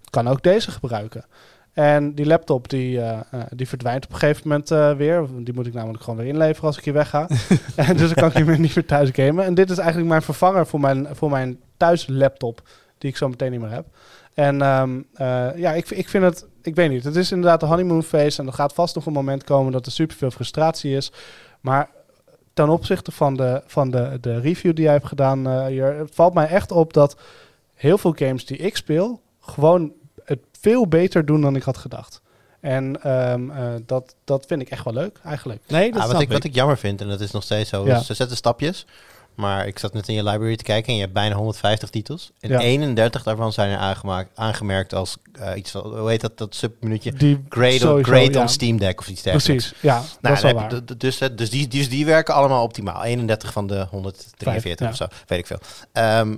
Kan 0.09 0.27
ook 0.27 0.43
deze 0.43 0.71
gebruiken. 0.71 1.25
En 1.73 2.15
die 2.15 2.25
laptop 2.25 2.69
die, 2.69 2.99
eh, 2.99 3.19
eh, 3.31 3.41
die 3.49 3.67
verdwijnt 3.67 4.05
op 4.05 4.11
een 4.11 4.19
gegeven 4.19 4.47
moment 4.47 4.71
eh, 4.71 4.93
weer. 4.93 5.25
Die 5.39 5.53
moet 5.53 5.67
ik 5.67 5.73
namelijk 5.73 6.03
gewoon 6.03 6.19
weer 6.19 6.27
inleveren 6.27 6.67
als 6.67 6.77
ik 6.77 6.83
hier 6.83 6.93
wegga. 6.93 7.27
en 7.75 7.97
dus 7.97 8.07
dan 8.07 8.13
kan 8.13 8.29
ik 8.29 8.35
niet 8.35 8.45
meer, 8.45 8.59
niet 8.59 8.75
meer 8.75 8.85
thuis 8.85 9.09
gamen. 9.11 9.45
En 9.45 9.53
dit 9.53 9.69
is 9.69 9.77
eigenlijk 9.77 10.09
mijn 10.09 10.21
vervanger 10.21 10.67
voor 10.67 10.79
mijn, 10.79 11.07
voor 11.11 11.29
mijn 11.29 11.59
thuis 11.77 12.07
laptop. 12.07 12.61
Die 12.97 13.09
ik 13.09 13.17
zo 13.17 13.29
meteen 13.29 13.51
niet 13.51 13.59
meer 13.59 13.71
heb. 13.71 13.85
En 14.33 14.61
ehm, 14.61 15.01
eh, 15.13 15.57
ja, 15.57 15.71
ik, 15.73 15.89
ik 15.89 16.09
vind 16.09 16.23
het... 16.23 16.45
Ik 16.61 16.75
weet 16.75 16.89
niet. 16.89 17.03
Het 17.03 17.15
is 17.15 17.31
inderdaad 17.31 17.59
de 17.59 17.65
honeymoon 17.65 18.03
phase. 18.03 18.41
En 18.41 18.47
er 18.47 18.53
gaat 18.53 18.73
vast 18.73 18.95
nog 18.95 19.05
een 19.05 19.13
moment 19.13 19.43
komen 19.43 19.71
dat 19.71 19.85
er 19.85 19.91
superveel 19.91 20.31
frustratie 20.31 20.95
is. 20.95 21.11
Maar 21.61 21.89
ten 22.53 22.69
opzichte 22.69 23.11
van 23.11 23.35
de, 23.35 23.61
van 23.65 23.91
de, 23.91 24.17
de 24.21 24.39
review 24.39 24.75
die 24.75 24.83
jij 24.83 24.93
hebt 24.93 25.07
gedaan 25.07 25.47
eh, 25.47 25.65
hier... 25.65 25.95
Het 25.95 26.15
valt 26.15 26.33
mij 26.33 26.47
echt 26.47 26.71
op 26.71 26.93
dat 26.93 27.15
heel 27.73 27.97
veel 27.97 28.13
games 28.15 28.45
die 28.45 28.57
ik 28.57 28.75
speel... 28.77 29.21
gewoon 29.39 29.91
het 30.23 30.39
veel 30.59 30.87
beter 30.87 31.25
doen 31.25 31.41
dan 31.41 31.55
ik 31.55 31.63
had 31.63 31.77
gedacht. 31.77 32.21
En 32.59 33.03
ehm, 33.03 33.49
eh, 33.49 33.73
dat, 33.85 34.15
dat 34.23 34.45
vind 34.45 34.61
ik 34.61 34.69
echt 34.69 34.83
wel 34.83 34.93
leuk, 34.93 35.19
eigenlijk. 35.23 35.61
Nee, 35.67 35.91
dat 35.91 36.01
Ah, 36.01 36.11
wat, 36.11 36.21
ik, 36.21 36.31
wat 36.31 36.43
ik 36.43 36.53
jammer 36.53 36.77
vind, 36.77 37.01
en 37.01 37.07
dat 37.07 37.21
is 37.21 37.31
nog 37.31 37.43
steeds 37.43 37.69
zo, 37.69 37.85
Ja. 37.85 37.99
ze 37.99 38.13
zetten 38.13 38.37
stapjes. 38.37 38.85
Maar 39.35 39.67
ik 39.67 39.79
zat 39.79 39.93
net 39.93 40.07
in 40.07 40.13
je 40.13 40.23
library 40.23 40.55
te 40.55 40.63
kijken 40.63 40.87
en 40.87 40.95
je 40.95 41.01
hebt 41.01 41.13
bijna 41.13 41.35
150 41.35 41.89
titels. 41.89 42.31
En 42.39 42.49
Ja. 42.49 42.59
31 42.59 43.23
daarvan 43.23 43.53
zijn 43.53 43.71
er 43.71 43.77
aangemaakt, 43.77 44.29
aangemerkt 44.35 44.93
als 44.93 45.17
eh, 45.33 45.51
iets 45.55 45.71
van, 45.71 45.97
hoe 45.99 46.09
heet 46.09 46.21
dat, 46.21 46.37
dat 46.37 46.55
subminuutje? 46.55 47.13
Die 47.13 47.43
Great, 47.49 47.73
on, 47.73 47.79
sowieso, 47.79 48.11
great 48.11 48.33
ja. 48.33 48.41
on 48.41 48.49
Steam 48.49 48.77
Deck 48.77 48.99
of 48.99 49.07
iets 49.07 49.21
dergelijks. 49.21 49.67
Precies, 49.67 49.81
ja, 49.81 49.95
dat 49.97 50.21
Nou, 50.21 50.35
is 50.35 50.41
wel 50.41 50.53
dan 50.53 50.61
waar. 50.61 50.71
heb 50.71 50.99
dus, 50.99 51.17
dus, 51.35 51.49
die, 51.49 51.67
dus 51.67 51.89
die 51.89 52.05
werken 52.05 52.33
allemaal 52.33 52.63
optimaal. 52.63 53.03
31 53.03 53.51
van 53.51 53.67
de 53.67 53.85
143 53.89 54.77
Vijf, 54.77 54.89
of 54.89 54.95
zo, 54.95 55.05
weet 55.27 55.39
ik 55.39 55.47
veel. 55.47 55.59
Ehm, 55.91 56.35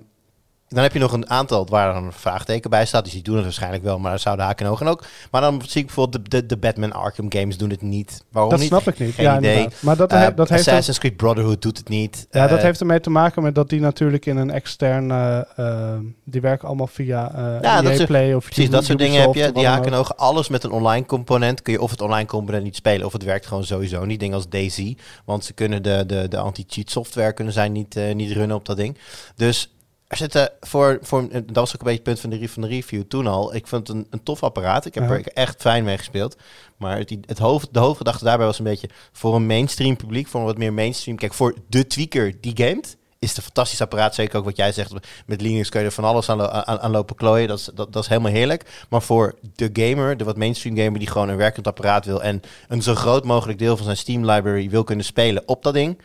dan 0.74 0.84
heb 0.84 0.94
je 0.94 1.00
nog 1.00 1.12
een 1.14 1.30
aantal 1.30 1.68
waar 1.70 1.96
een 1.96 2.12
vraagteken 2.14 2.70
bij 2.70 2.86
staat. 2.86 3.04
Dus 3.04 3.14
die 3.14 3.22
doen 3.22 3.36
het 3.36 3.44
waarschijnlijk 3.44 3.84
wel, 3.84 4.00
maar 4.00 4.10
daar 4.10 4.20
zouden 4.20 4.46
haken 4.46 4.66
en 4.66 4.72
ogen 4.72 4.88
ook. 4.88 5.04
Maar 5.32 5.42
dan 5.42 5.62
zie 5.66 5.80
ik 5.82 5.86
bijvoorbeeld 5.86 6.24
de, 6.32 6.38
de, 6.40 6.46
de 6.46 6.58
Batman 6.58 6.92
Arkham 6.94 7.32
games 7.32 7.58
doen 7.58 7.70
het 7.70 7.82
niet. 7.82 8.24
Waarom 8.32 8.52
dat 8.52 8.60
niet? 8.60 8.68
snap 8.68 8.88
ik 8.88 9.00
niet. 9.00 9.14
Geen 9.14 9.26
ja, 9.26 9.38
idee. 9.38 9.52
inderdaad. 9.56 9.82
Maar 9.82 9.96
dat, 9.98 10.12
Eh, 10.12 10.28
dat, 10.36 10.50
heeft 10.50 10.68
Assassin's 10.68 11.00
Creed 11.00 11.16
Brotherhood 11.18 11.62
doet 11.62 11.78
het 11.78 11.90
niet. 11.90 12.28
ja, 12.32 12.48
dat 12.48 12.58
Eh, 12.58 12.64
heeft 12.64 12.80
ermee 12.80 13.00
te 13.00 13.10
maken 13.10 13.44
met 13.44 13.56
dat 13.56 13.70
die 13.70 13.80
natuurlijk 13.80 14.26
in 14.26 14.38
een 14.38 14.52
externe... 14.52 15.48
eh, 15.56 15.94
die 16.24 16.42
werken 16.42 16.68
allemaal 16.68 16.88
via 16.88 17.32
Ja, 17.62 17.82
dat 17.82 17.92
EA 17.92 17.96
soort- 17.98 18.08
Play 18.08 18.34
of 18.34 18.46
Precies, 18.46 18.70
dat 18.70 18.86
soort 18.86 18.98
dingen 19.00 19.22
heb 19.22 19.34
je. 19.34 19.52
Die 19.52 19.68
haken 19.68 19.92
en 19.92 19.98
ogen. 19.98 20.18
Alles 20.18 20.50
met 20.50 20.64
een 20.64 20.72
online 20.72 21.06
component 21.06 21.62
kun 21.62 21.74
je 21.74 21.82
of 21.82 21.92
het 21.92 22.02
online 22.02 22.28
component 22.28 22.64
niet 22.64 22.76
spelen, 22.76 23.06
of 23.06 23.14
het 23.14 23.24
werkt 23.24 23.46
gewoon 23.46 23.64
sowieso 23.64 24.06
niet. 24.06 24.20
Dingen 24.20 24.36
als 24.36 24.50
DayZ, 24.50 24.94
want 25.26 25.46
ze 25.46 25.54
kunnen 25.54 25.84
de, 25.84 26.04
de, 26.08 26.28
de 26.28 26.38
anti-cheat 26.38 26.90
software 26.90 27.34
kunnen 27.34 27.54
zij 27.54 27.70
niet, 27.70 27.96
niet 28.14 28.32
runnen 28.32 28.58
op 28.58 28.66
dat 28.66 28.78
ding. 28.78 28.98
Dus 29.36 29.68
er 30.14 30.20
zitten 30.20 30.50
voor, 30.60 30.98
voor, 31.02 31.30
dat 31.32 31.44
was 31.54 31.76
ook 31.76 31.82
een 31.82 31.88
beetje 31.88 31.92
het 31.94 32.04
punt 32.04 32.20
van 32.20 32.30
de, 32.30 32.50
van 32.50 32.62
de 32.62 32.68
review 32.68 33.04
toen 33.08 33.28
al. 33.28 33.56
Ik 33.56 33.68
vond 33.68 33.88
het 33.88 33.98
een, 33.98 34.08
een 34.10 34.24
tof 34.24 34.44
apparaat. 34.44 34.86
Ik 34.86 34.94
heb 34.94 35.04
Ja. 35.04 35.10
er 35.16 35.28
echt 35.28 35.62
fijn 35.62 35.84
mee 35.84 35.98
gespeeld. 35.98 36.36
Maar 36.78 36.98
het, 36.98 37.18
het 37.26 37.38
hoofd, 37.38 37.68
de 37.72 37.80
hoofdgedachte 37.80 38.24
daarbij 38.24 38.46
was 38.46 38.58
een 38.58 38.64
beetje 38.66 38.90
voor 39.12 39.36
een 39.36 39.46
mainstream 39.46 39.96
publiek, 39.96 40.28
voor 40.28 40.40
een 40.40 40.46
wat 40.46 40.58
meer 40.58 40.74
mainstream. 40.74 41.18
Kijk, 41.18 41.34
voor 41.34 41.56
de 41.68 41.88
tweaker 41.88 42.34
die 42.42 42.52
gamet, 42.56 42.98
is 43.20 43.30
het 43.30 43.38
een 43.38 43.44
fantastisch 43.44 43.82
apparaat. 43.82 44.16
Zeker 44.16 44.38
ook 44.38 44.46
wat 44.46 44.56
jij 44.58 44.72
zegt, 44.72 44.94
met 45.26 45.42
Linux 45.42 45.70
kun 45.70 45.80
je 45.80 45.86
er 45.86 45.92
van 45.92 46.04
alles 46.04 46.30
aan, 46.30 46.42
aan, 46.42 46.80
aan 46.80 46.92
lopen 46.92 47.16
klooien. 47.16 47.48
Dat 47.48 47.60
is, 47.60 47.70
dat, 47.74 47.94
dat 47.94 48.04
is 48.04 48.10
helemaal 48.10 48.32
heerlijk. 48.32 48.86
Maar 48.90 49.02
voor 49.02 49.36
de 49.56 49.70
gamer, 49.74 50.18
de 50.18 50.24
wat 50.24 50.38
mainstream 50.38 50.78
gamer 50.78 51.00
die 51.00 51.10
gewoon 51.10 51.30
een 51.30 51.38
werkend 51.38 51.68
apparaat 51.68 52.06
wil 52.06 52.24
en 52.24 52.42
een 52.68 52.82
zo 52.82 52.96
groot 52.96 53.24
mogelijk 53.24 53.60
deel 53.60 53.76
van 53.76 53.86
zijn 53.86 53.98
Steam 53.98 54.26
library 54.30 54.70
wil 54.70 54.84
kunnen 54.84 55.06
spelen 55.06 55.44
op 55.46 55.64
dat 55.64 55.74
ding. 55.74 55.98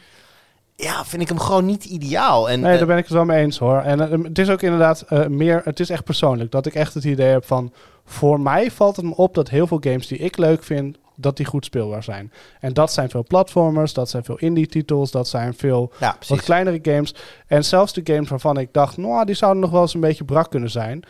Ja, 0.81 1.05
vind 1.05 1.23
ik 1.23 1.29
hem 1.29 1.39
gewoon 1.39 1.65
niet 1.65 1.85
ideaal. 1.85 2.51
En, 2.51 2.61
Nee, 2.61 2.73
eh, 2.73 2.79
daar 2.79 2.87
ben 2.87 2.97
ik 2.97 3.05
het 3.05 3.13
wel 3.13 3.25
mee 3.25 3.43
eens 3.43 3.59
hoor. 3.59 3.79
En 3.79 4.01
eh, 4.01 4.23
het 4.23 4.39
is 4.39 4.51
ook 4.51 4.63
inderdaad 4.63 5.01
eh, 5.01 5.27
meer, 5.27 5.61
het 5.65 5.81
is 5.81 5.91
echt 5.91 6.05
persoonlijk. 6.05 6.51
Dat 6.51 6.67
ik 6.67 6.75
echt 6.75 6.95
het 6.95 7.05
idee 7.05 7.31
heb 7.31 7.45
van, 7.45 7.73
voor 8.05 8.41
mij 8.41 8.71
valt 8.71 8.97
het 8.97 9.05
me 9.05 9.15
op 9.17 9.35
dat 9.35 9.49
heel 9.49 9.67
veel 9.67 9.79
games 9.81 10.07
die 10.07 10.19
ik 10.19 10.37
leuk 10.37 10.63
vind, 10.63 10.97
dat 11.17 11.37
die 11.37 11.47
goed 11.47 11.65
speelbaar 11.65 12.03
zijn. 12.03 12.33
En 12.61 12.73
dat 12.73 12.93
zijn 12.93 13.11
veel 13.11 13.25
platformers, 13.25 13.93
dat 13.93 14.11
zijn 14.11 14.25
veel 14.25 14.39
indie 14.39 14.67
titels, 14.67 15.11
dat 15.11 15.29
zijn 15.29 15.55
veel 15.55 15.93
ja, 16.01 16.17
wat 16.29 16.43
kleinere 16.43 16.79
games. 16.83 17.15
En 17.47 17.65
zelfs 17.65 17.93
de 17.93 18.01
games 18.05 18.29
waarvan 18.29 18.59
ik 18.59 18.73
dacht, 18.73 18.97
nou, 18.97 19.25
die 19.25 19.35
zouden 19.35 19.63
nog 19.63 19.71
wel 19.71 19.81
eens 19.81 19.95
een 19.95 20.01
beetje 20.01 20.25
brak 20.25 20.51
kunnen 20.51 20.71
zijn. 20.71 21.05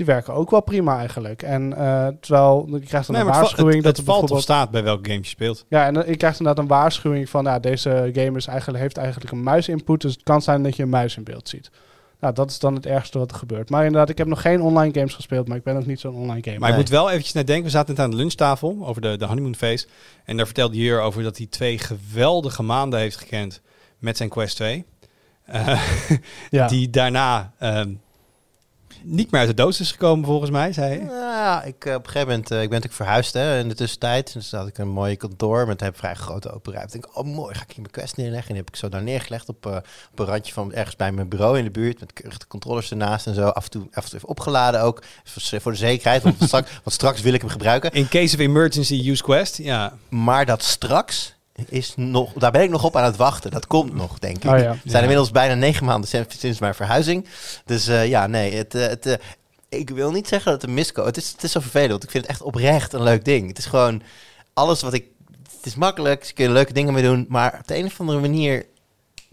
Die 0.00 0.08
werken 0.08 0.34
ook 0.34 0.50
wel 0.50 0.62
prima 0.62 0.98
eigenlijk. 0.98 1.42
En 1.42 1.76
eh, 1.76 2.06
terwijl 2.20 2.68
je 2.70 2.80
krijgt 2.80 3.06
dan 3.06 3.16
Nee, 3.16 3.24
een 3.24 3.30
waarschuwing 3.32 3.74
het, 3.74 3.84
dat 3.84 3.96
het 3.96 4.06
er 4.06 4.12
valt 4.12 4.22
of 4.22 4.28
bijvoorbeeld 4.28 4.42
staat 4.42 4.70
bij 4.70 4.82
welk 4.82 5.06
game 5.06 5.18
je 5.18 5.26
speelt. 5.26 5.64
ja, 5.68 5.86
en 5.86 6.08
ik 6.08 6.18
krijg 6.18 6.38
inderdaad 6.38 6.64
een 6.64 6.70
waarschuwing 6.70 7.28
van, 7.28 7.44
ja, 7.44 7.58
deze 7.58 8.10
game 8.14 8.36
is 8.36 8.46
eigenlijk, 8.46 8.82
heeft 8.82 8.96
eigenlijk 8.96 9.32
een 9.32 9.42
muisinput, 9.42 10.00
dus 10.00 10.12
het 10.12 10.22
kan 10.22 10.42
zijn 10.42 10.62
dat 10.62 10.76
je 10.76 10.82
een 10.82 10.88
muis 10.88 11.16
in 11.16 11.24
beeld 11.24 11.48
ziet. 11.48 11.70
Nou, 12.20 12.34
dat 12.34 12.50
is 12.50 12.58
dan 12.58 12.74
het 12.74 12.86
ergste 12.86 13.18
wat 13.18 13.30
er 13.30 13.36
gebeurt. 13.36 13.70
Maar 13.70 13.84
inderdaad, 13.84 14.08
ik 14.08 14.18
heb 14.18 14.26
nog 14.26 14.40
geen 14.40 14.60
online 14.62 14.94
games 14.94 15.14
gespeeld, 15.14 15.48
maar 15.48 15.56
ik 15.56 15.62
ben 15.62 15.76
ook 15.76 15.86
niet 15.86 16.00
zo'n 16.00 16.14
online 16.14 16.42
gamer. 16.42 16.58
Maar 16.60 16.68
je 16.68 16.74
Nee. 16.74 16.82
moet 16.84 16.92
wel 16.92 17.08
eventjes 17.10 17.32
naar 17.32 17.44
denken. 17.46 17.64
We 17.64 17.70
zaten 17.70 17.94
net 17.94 18.04
aan 18.04 18.10
de 18.10 18.16
lunchtafel 18.16 18.76
over 18.86 19.02
de, 19.02 19.16
de 19.16 19.24
honeymoon 19.26 19.54
phase. 19.54 19.86
En 20.24 20.36
daar 20.36 20.46
vertelde 20.46 20.74
hij 20.74 20.82
hier 20.82 21.00
over 21.00 21.22
dat 21.22 21.36
hij 21.36 21.46
twee 21.46 21.78
geweldige 21.78 22.62
maanden 22.62 22.98
heeft 22.98 23.16
gekend 23.16 23.60
met 23.98 24.16
zijn 24.16 24.28
Quest 24.28 24.56
2. 24.56 24.84
Eh, 25.44 25.82
ja. 26.50 26.66
Die 26.68 26.90
daarna 26.90 27.52
ehm, 27.58 27.92
niet 29.02 29.30
meer 29.30 29.40
uit 29.40 29.48
de 29.48 29.62
doos 29.62 29.80
is 29.80 29.90
gekomen 29.90 30.24
volgens 30.24 30.50
mij, 30.50 30.72
zei. 30.72 31.04
Ja, 31.04 31.62
ik, 31.62 31.84
eh, 31.84 31.94
op 31.94 32.04
een 32.04 32.10
gegeven 32.10 32.28
moment, 32.28 32.50
eh, 32.50 32.62
ik 32.62 32.68
ben 32.68 32.80
natuurlijk 32.80 33.02
verhuisd 33.02 33.34
hè, 33.34 33.58
in 33.58 33.68
de 33.68 33.74
tussentijd. 33.74 34.32
Dus 34.32 34.50
had 34.50 34.66
ik 34.66 34.78
een 34.78 34.88
mooi 34.88 35.16
kantoor 35.16 35.66
met 35.66 35.82
een 35.82 35.94
vrij 35.94 36.14
grote 36.14 36.52
open 36.52 36.72
ruimte. 36.72 36.96
Ik 36.96 37.02
denk, 37.02 37.16
oh 37.16 37.34
mooi, 37.34 37.54
ga 37.54 37.62
ik 37.62 37.68
hier 37.68 37.80
mijn 37.80 37.90
quest 37.90 38.16
neerleggen. 38.16 38.48
En 38.48 38.54
die 38.54 38.62
heb 38.64 38.74
ik 38.74 38.76
zo 38.76 38.88
daar 38.88 39.02
neergelegd 39.02 39.48
op, 39.48 39.66
eh, 39.66 39.76
op 40.12 40.18
een 40.18 40.26
randje 40.26 40.52
van 40.52 40.72
ergens 40.72 40.96
bij 40.96 41.12
mijn 41.12 41.28
bureau 41.28 41.58
in 41.58 41.64
de 41.64 41.70
buurt. 41.70 42.00
Met 42.00 42.12
de 42.14 42.46
controllers 42.48 42.90
ernaast 42.90 43.26
en 43.26 43.34
zo. 43.34 43.48
Af 43.48 43.64
en 43.64 43.70
toe, 43.70 43.86
af 43.92 44.04
en 44.04 44.10
toe 44.10 44.18
even 44.18 44.28
opgeladen 44.28 44.82
ook. 44.82 45.02
Voor, 45.24 45.60
voor 45.60 45.72
de 45.72 45.78
zekerheid, 45.78 46.22
want 46.22 46.36
straks, 46.46 46.70
want 46.70 46.92
straks 46.92 47.20
wil 47.20 47.32
ik 47.32 47.40
hem 47.40 47.50
gebruiken. 47.50 47.92
In 47.92 48.08
case 48.08 48.34
of 48.34 48.40
emergency, 48.40 49.10
use 49.10 49.22
Quest. 49.22 49.56
Ja, 49.56 49.92
Maar 50.08 50.46
dat 50.46 50.62
straks 50.62 51.38
is 51.68 51.92
nog, 51.96 52.32
daar 52.32 52.50
ben 52.50 52.62
ik 52.62 52.70
nog 52.70 52.84
op 52.84 52.96
aan 52.96 53.04
het 53.04 53.16
wachten. 53.16 53.50
Dat 53.50 53.66
komt 53.66 53.94
nog, 53.94 54.18
denk 54.18 54.44
ik. 54.44 54.50
Oh 54.50 54.58
ja. 54.58 54.70
Het 54.70 54.80
zijn 54.84 55.02
inmiddels 55.02 55.30
bijna 55.30 55.54
negen 55.54 55.86
maanden 55.86 56.08
sinds, 56.08 56.38
sinds 56.38 56.58
mijn 56.58 56.74
verhuizing. 56.74 57.26
Dus 57.64 57.86
eh, 57.86 58.08
ja, 58.08 58.26
nee, 58.26 58.54
het, 58.54 58.74
eh, 58.74 58.86
het, 58.86 59.06
eh, 59.06 59.14
ik 59.68 59.90
wil 59.90 60.10
niet 60.10 60.28
zeggen 60.28 60.52
dat 60.52 60.60
het 60.60 60.70
een 60.70 60.76
misco. 60.76 61.04
Het 61.04 61.16
is, 61.16 61.30
het 61.32 61.42
is 61.42 61.52
zo 61.52 61.60
vervelend, 61.60 61.90
want 61.90 62.04
ik 62.04 62.10
vind 62.10 62.22
het 62.22 62.32
echt 62.32 62.42
oprecht 62.42 62.92
een 62.92 63.02
leuk 63.02 63.24
ding. 63.24 63.48
Het 63.48 63.58
is 63.58 63.66
gewoon 63.66 64.02
alles 64.54 64.82
wat 64.82 64.92
ik... 64.92 65.04
Het 65.56 65.66
is 65.66 65.74
makkelijk, 65.74 66.24
ze 66.24 66.32
kunnen 66.32 66.52
leuke 66.52 66.72
dingen 66.72 66.92
mee 66.92 67.02
doen. 67.02 67.26
Maar 67.28 67.56
op 67.60 67.66
de 67.66 67.76
een 67.76 67.84
of 67.84 68.00
andere 68.00 68.20
manier 68.20 68.66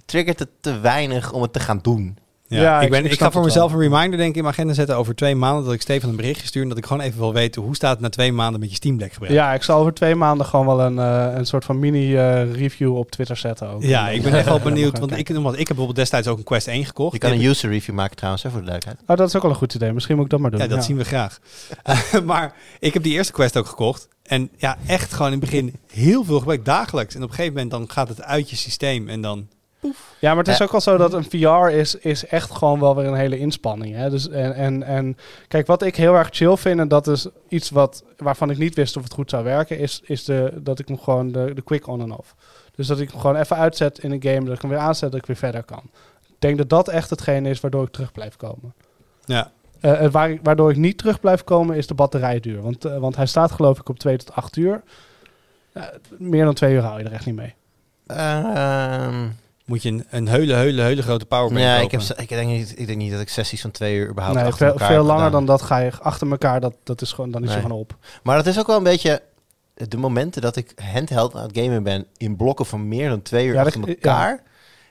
triggert 0.05 0.39
het 0.39 0.49
te 0.59 0.79
weinig 0.79 1.31
om 1.31 1.41
het 1.41 1.53
te 1.53 1.59
gaan 1.59 1.79
doen. 1.81 2.17
Ja. 2.47 2.61
Ja, 2.61 2.81
ik, 2.81 2.89
ben, 2.89 3.05
ik 3.05 3.19
ga 3.19 3.31
voor 3.31 3.43
mezelf 3.43 3.73
een 3.73 3.79
reminder 3.79 4.17
denk 4.17 4.29
ik 4.29 4.35
in 4.35 4.41
mijn 4.41 4.53
agenda 4.53 4.73
zetten 4.73 4.95
over 4.95 5.15
twee 5.15 5.35
maanden. 5.35 5.65
Dat 5.65 5.73
ik 5.73 5.81
Stefan 5.81 6.09
een 6.09 6.15
berichtje 6.15 6.47
stuur. 6.47 6.61
En 6.61 6.69
dat 6.69 6.77
ik 6.77 6.85
gewoon 6.85 7.01
even 7.01 7.19
wil 7.19 7.33
weten 7.33 7.61
hoe 7.61 7.75
staat 7.75 7.91
het 7.91 7.99
na 7.99 8.09
twee 8.09 8.31
maanden 8.31 8.59
met 8.59 8.69
je 8.69 8.75
Steam 8.75 8.97
Deck 8.97 9.13
gebruik. 9.13 9.33
ja, 9.33 9.53
ik 9.53 9.63
zal 9.63 9.79
over 9.79 9.93
twee 9.93 10.15
maanden 10.15 10.45
gewoon 10.45 10.65
wel 10.65 10.81
een, 10.81 10.99
eh, 10.99 11.37
een 11.37 11.45
soort 11.45 11.65
van 11.65 11.79
mini-review 11.79 12.95
op 12.95 13.11
Twitter 13.11 13.37
zetten 13.37 13.69
ook. 13.69 13.83
Ja, 13.83 14.09
ik 14.09 14.23
ben 14.23 14.33
echt 14.33 14.45
wel 14.45 14.59
benieuwd. 14.71 14.99
Want 14.99 15.11
ik, 15.11 15.17
ik 15.17 15.27
heb 15.27 15.45
bijvoorbeeld 15.55 15.95
destijds 15.95 16.27
ook 16.27 16.37
een 16.37 16.43
Quest 16.43 16.67
1 16.67 16.85
gekocht. 16.85 17.13
Je 17.13 17.19
kan 17.19 17.31
een 17.31 17.45
user 17.45 17.69
review 17.69 17.95
maken 17.95 18.15
trouwens, 18.15 18.43
hè, 18.43 18.49
voor 18.49 18.59
de 18.61 18.71
leukheid. 18.71 18.99
Oh, 19.07 19.17
dat 19.17 19.27
is 19.27 19.35
ook 19.35 19.41
wel 19.41 19.51
een 19.51 19.57
goed 19.57 19.73
idee. 19.73 19.93
Misschien 19.93 20.15
moet 20.15 20.25
ik 20.25 20.31
dat 20.31 20.39
maar 20.39 20.51
doen. 20.51 20.59
Ja, 20.59 20.67
dat 20.67 20.83
zien 20.83 20.97
we 20.97 21.05
graag. 21.05 21.39
maar 22.25 22.53
ik 22.79 22.93
heb 22.93 23.03
die 23.03 23.13
eerste 23.13 23.33
quest 23.33 23.57
ook 23.57 23.67
gekocht. 23.67 24.07
En 24.23 24.49
ja, 24.57 24.77
echt 24.85 25.13
gewoon 25.13 25.31
in 25.31 25.39
het 25.39 25.49
begin 25.49 25.75
heel 25.91 26.23
veel 26.23 26.37
gebruikt, 26.37 26.65
dagelijks. 26.65 27.15
En 27.15 27.23
op 27.23 27.29
een 27.29 27.35
gegeven 27.35 27.53
moment 27.53 27.71
dan 27.71 27.89
gaat 27.89 28.07
het 28.07 28.23
uit 28.23 28.49
je 28.49 28.55
systeem 28.55 29.09
en 29.09 29.21
dan... 29.21 29.47
Ja, 30.19 30.29
maar 30.29 30.37
het 30.43 30.47
is 30.47 30.57
Ja. 30.57 30.65
ook 30.65 30.71
wel 30.71 30.81
zo 30.81 30.97
dat 30.97 31.13
een 31.13 31.23
VR 31.23 31.69
is, 31.69 31.95
is 31.95 32.25
echt 32.25 32.51
gewoon 32.51 32.79
wel 32.79 32.95
weer 32.95 33.05
een 33.05 33.13
hele 33.15 33.37
inspanning. 33.39 33.95
Hè? 33.95 34.09
Dus, 34.09 34.29
en, 34.29 34.53
en, 34.53 34.83
en 34.83 35.17
kijk, 35.47 35.67
wat 35.67 35.81
ik 35.81 35.95
heel 35.95 36.13
erg 36.15 36.27
chill 36.31 36.55
vind, 36.57 36.79
en 36.79 36.87
dat 36.87 37.07
is 37.07 37.27
iets 37.47 37.69
wat, 37.69 38.03
waarvan 38.17 38.49
ik 38.49 38.57
niet 38.57 38.75
wist 38.75 38.97
of 38.97 39.03
het 39.03 39.13
goed 39.13 39.29
zou 39.29 39.43
werken, 39.43 39.79
is, 39.79 40.01
is 40.03 40.23
de, 40.23 40.53
dat 40.61 40.79
ik 40.79 40.87
hem 40.87 40.99
gewoon 40.99 41.31
de, 41.31 41.51
de 41.53 41.61
quick 41.61 41.87
on 41.87 42.01
en 42.01 42.11
off. 42.11 42.35
Dus 42.75 42.87
dat 42.87 42.99
ik 42.99 43.09
hem 43.11 43.19
gewoon 43.19 43.35
even 43.35 43.55
uitzet 43.57 43.99
in 43.99 44.11
een 44.11 44.21
game, 44.23 44.43
dat 44.45 44.55
ik 44.55 44.61
hem 44.61 44.69
weer 44.69 44.79
aanzet, 44.79 45.11
dat 45.11 45.19
ik 45.19 45.25
weer 45.25 45.35
verder 45.35 45.63
kan. 45.63 45.81
Ik 46.27 46.35
denk 46.39 46.57
dat 46.57 46.69
dat 46.69 46.87
echt 46.87 47.09
hetgeen 47.09 47.45
is 47.45 47.59
waardoor 47.59 47.83
ik 47.83 47.91
terug 47.91 48.11
blijf 48.11 48.35
komen. 48.35 48.73
Ja, 49.25 49.51
Eh, 49.79 50.05
eh, 50.05 50.11
waar, 50.11 50.29
ik- 50.29 50.39
waardoor 50.43 50.69
ik 50.71 50.77
niet 50.77 50.97
terug 50.97 51.19
blijf 51.19 51.43
komen 51.43 51.75
is 51.75 51.87
de 51.87 51.93
batterijduur. 51.93 52.61
Want, 52.61 52.85
eh, 52.85 52.97
want 52.97 53.15
hij 53.15 53.25
staat 53.25 53.51
geloof 53.51 53.79
ik 53.79 53.89
op 53.89 53.99
2 53.99 54.17
tot 54.17 54.33
8 54.35 54.55
uur. 54.55 54.81
Meer 56.17 56.45
dan 56.45 56.53
2 56.53 56.73
uur 56.73 56.81
hou 56.81 56.99
je 56.99 57.05
er 57.05 57.11
echt 57.11 57.25
niet 57.25 57.35
mee. 57.35 57.53
Ehm, 58.07 59.27
moet 59.67 59.81
je 59.83 59.89
een, 59.89 60.05
een 60.09 60.27
hele, 60.27 60.55
hele, 60.55 60.81
hele 60.81 61.01
grote 61.01 61.25
powerbank 61.25 61.61
ja, 61.61 61.75
ik, 61.75 61.89
kopen. 61.89 62.07
heb, 62.07 62.19
ik, 62.19 62.29
denk 62.29 62.49
niet, 62.49 62.73
ik 62.79 62.87
denk 62.87 62.97
niet 62.99 63.11
dat 63.11 63.21
ik 63.21 63.29
sessies 63.29 63.61
van 63.61 63.71
twee 63.71 63.95
uur 63.95 64.09
überhaupt 64.09 64.37
Nee, 64.37 64.45
achter 64.47 64.57
veel, 64.65 64.73
elkaar 64.73 64.87
veel 64.87 64.97
heb 64.97 65.05
langer 65.05 65.25
gedaan. 65.25 65.45
dan 65.45 65.55
dat 65.57 65.61
ga 65.65 65.77
je 65.77 65.91
achter 66.01 66.29
elkaar. 66.31 66.59
Dat, 66.61 66.73
dat 66.83 67.01
is 67.01 67.11
gewoon, 67.11 67.31
dan 67.31 67.41
is 67.43 67.47
Nee. 67.47 67.57
je 67.57 67.63
gewoon 67.63 67.79
op. 67.79 67.95
Maar 68.23 68.35
dat 68.35 68.45
is 68.47 68.59
ook 68.59 68.67
wel 68.67 68.77
een 68.77 68.83
beetje 68.83 69.21
de 69.73 69.97
momenten 69.97 70.41
dat 70.41 70.55
ik 70.55 70.73
handheld 70.93 71.35
aan 71.35 71.43
het 71.47 71.57
gamen 71.57 71.83
ben 71.83 72.05
in 72.17 72.35
blokken 72.35 72.65
van 72.65 72.87
meer 72.87 73.09
dan 73.09 73.21
twee 73.21 73.47
uur 73.47 73.53
Ja, 73.53 73.63
achter 73.63 73.87
elkaar. 73.87 74.43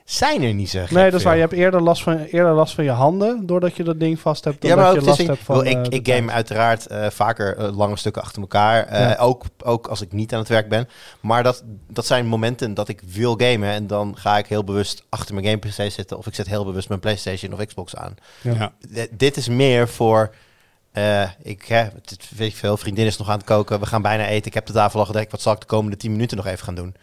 Zijn 0.09 0.43
er 0.43 0.53
niet 0.53 0.69
zo 0.69 0.79
gek 0.79 0.91
Nee, 0.91 1.03
dat 1.11 1.19
is 1.19 1.23
waar. 1.25 1.33
Je 1.35 1.41
hebt 1.41 1.53
eerder 1.53 1.81
last, 1.81 2.03
van, 2.03 2.17
eerder 2.17 2.53
last 2.53 2.75
van 2.75 2.83
je 2.83 2.89
handen 2.89 3.45
doordat 3.45 3.75
je 3.75 3.83
dat 3.83 3.99
ding 3.99 4.19
vast 4.19 4.43
hebt. 4.43 4.61
Dan 4.61 4.69
Ja, 4.69 4.75
maar 4.75 4.85
dat 4.85 4.95
ook, 4.95 5.01
je 5.01 5.09
het 5.09 5.19
last 5.19 5.29
is- 5.29 5.35
hebt 5.35 5.45
van. 5.47 5.65
ik, 5.65 5.87
eh, 5.93 5.97
ik, 5.99 6.07
game 6.13 6.31
uiteraard 6.31 6.87
eh, 6.87 7.09
vaker 7.09 7.57
eh, 7.57 7.75
lange 7.77 7.97
stukken 7.97 8.21
achter 8.21 8.41
elkaar. 8.41 8.85
eh, 8.85 8.99
Ja. 8.99 9.15
ook, 9.15 9.43
ook 9.63 9.87
als 9.87 10.01
ik 10.01 10.11
niet 10.11 10.33
aan 10.33 10.39
het 10.39 10.47
werk 10.47 10.69
ben. 10.69 10.87
Maar 11.19 11.43
dat, 11.43 11.63
dat 11.89 12.05
zijn 12.05 12.25
momenten 12.25 12.73
dat 12.73 12.87
ik 12.87 13.01
wil 13.05 13.35
gamen. 13.37 13.69
En 13.69 13.87
dan 13.87 14.15
ga 14.17 14.37
ik 14.37 14.45
heel 14.47 14.63
bewust 14.63 15.03
achter 15.09 15.33
mijn 15.35 15.45
game 15.47 15.57
PC 15.87 15.91
zitten. 15.91 16.17
Of 16.17 16.27
ik 16.27 16.35
zet 16.35 16.47
heel 16.47 16.65
bewust 16.65 16.87
mijn 16.87 16.99
PlayStation 16.99 17.53
of 17.53 17.65
Xbox 17.65 17.95
aan. 17.95 18.15
Ja. 18.41 18.71
Dit 19.11 19.37
is 19.37 19.47
meer 19.47 19.87
voor. 19.87 20.33
eh, 20.91 21.29
ik 21.41 21.65
hè, 21.65 21.77
het, 21.77 22.17
weet 22.35 22.49
ik 22.49 22.55
veel, 22.55 22.77
vriendin 22.77 23.05
is 23.05 23.17
nog 23.17 23.29
aan 23.29 23.37
het 23.37 23.45
koken. 23.45 23.79
We 23.79 23.85
gaan 23.85 24.01
bijna 24.01 24.27
eten. 24.27 24.45
Ik 24.47 24.53
heb 24.53 24.65
de 24.65 24.73
tafel 24.73 24.99
al 24.99 25.05
gedekt. 25.05 25.31
Wat 25.31 25.41
zal 25.41 25.53
ik 25.53 25.59
de 25.59 25.65
komende 25.65 25.97
10 25.97 26.11
minuten 26.11 26.37
nog 26.37 26.45
even 26.45 26.63
gaan 26.65 26.75
doen? 26.75 26.95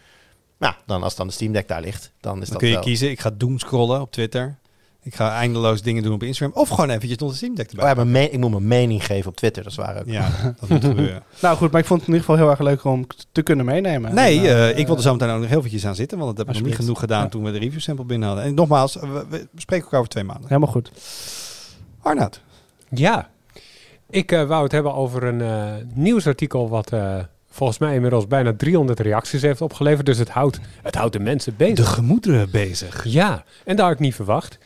Nou, 0.57 0.73
dan 0.85 1.03
als 1.03 1.15
dan 1.15 1.27
de 1.27 1.33
Steam 1.33 1.51
Deck 1.53 1.67
daar 1.67 1.81
ligt, 1.81 2.11
dan 2.19 2.33
is 2.33 2.39
Dan 2.39 2.49
dat 2.49 2.57
kun 2.57 2.67
je 2.67 2.73
wel. 2.73 2.83
kiezen, 2.83 3.09
ik 3.09 3.19
ga 3.19 3.29
doomscrollen 3.37 4.01
op 4.01 4.11
Twitter. 4.11 4.55
Ik 5.01 5.15
ga 5.15 5.35
eindeloos 5.35 5.81
dingen 5.81 6.03
doen 6.03 6.13
op 6.13 6.23
Instagram. 6.23 6.61
Of 6.61 6.69
gewoon 6.69 6.89
eventjes 6.89 7.17
onder 7.17 7.35
Steam 7.35 7.55
Deck 7.55 7.65
Oh 7.65 7.71
erbij. 7.73 7.87
ja, 7.89 7.95
mijn 7.95 8.11
me- 8.11 8.29
ik 8.29 8.39
moet 8.39 8.49
mijn 8.51 8.67
mening 8.67 9.05
geven 9.05 9.29
op 9.29 9.35
Twitter. 9.35 9.63
Dat 9.63 9.71
is 9.71 9.77
waar 9.77 9.97
ook. 9.99 10.05
Ja, 10.05 10.53
dat 10.59 10.69
moet 10.69 10.83
gebeuren. 10.83 11.23
Nou 11.41 11.57
goed, 11.57 11.71
maar 11.71 11.81
ik 11.81 11.87
vond 11.87 11.99
het 11.99 12.09
in 12.09 12.15
ieder 12.15 12.29
geval 12.29 12.45
heel 12.45 12.51
erg 12.57 12.67
leuk 12.67 12.83
om 12.83 13.07
te 13.31 13.41
kunnen 13.41 13.65
meenemen. 13.65 14.15
Nee, 14.15 14.37
En, 14.39 14.43
eh, 14.45 14.69
eh, 14.69 14.77
ik 14.77 14.87
wil 14.87 14.95
er 14.95 15.01
zo 15.01 15.11
meteen 15.13 15.29
ook 15.29 15.39
nog 15.39 15.49
heel 15.49 15.57
eventjes 15.57 15.85
aan 15.85 15.95
zitten. 15.95 16.17
Want 16.17 16.29
dat 16.29 16.37
hebben 16.37 16.55
we 16.55 16.61
nog 16.61 16.69
niet 16.69 16.79
genoeg 16.85 16.99
gedaan 16.99 17.23
Ja. 17.23 17.29
toen 17.29 17.43
we 17.43 17.51
de 17.51 17.57
review 17.59 17.79
sample 17.79 18.05
binnen 18.05 18.27
hadden. 18.27 18.45
En 18.45 18.53
nogmaals, 18.53 18.95
we, 18.95 19.25
we 19.29 19.47
spreken 19.55 19.83
elkaar 19.83 19.99
over 19.99 20.11
twee 20.11 20.23
maanden. 20.23 20.47
Helemaal 20.47 20.71
goed. 20.71 20.91
Arnoud. 22.01 22.41
Ja, 22.89 23.29
ik 24.09 24.31
eh, 24.31 24.43
wou 24.47 24.63
het 24.63 24.71
hebben 24.71 24.93
over 24.93 25.23
een 25.23 25.41
eh, 25.41 25.73
nieuwsartikel 25.93 26.69
wat 26.69 26.91
eh, 26.91 27.17
volgens 27.55 27.77
mij 27.79 27.93
inmiddels 27.95 28.27
bijna 28.27 28.53
300 28.57 28.99
reacties 28.99 29.41
heeft 29.41 29.61
opgeleverd. 29.61 30.05
Dus 30.05 30.17
het 30.17 30.29
houdt, 30.29 30.59
het 30.81 30.95
houdt 30.95 31.13
de 31.13 31.19
mensen 31.19 31.53
bezig. 31.57 31.93
gemoederen 31.93 32.51
bezig. 32.51 33.03
Ja, 33.03 33.43
en 33.65 33.75
daar 33.75 33.85
had 33.85 33.93
ik 33.93 33.99
niet 34.01 34.15
verwacht. 34.15 34.57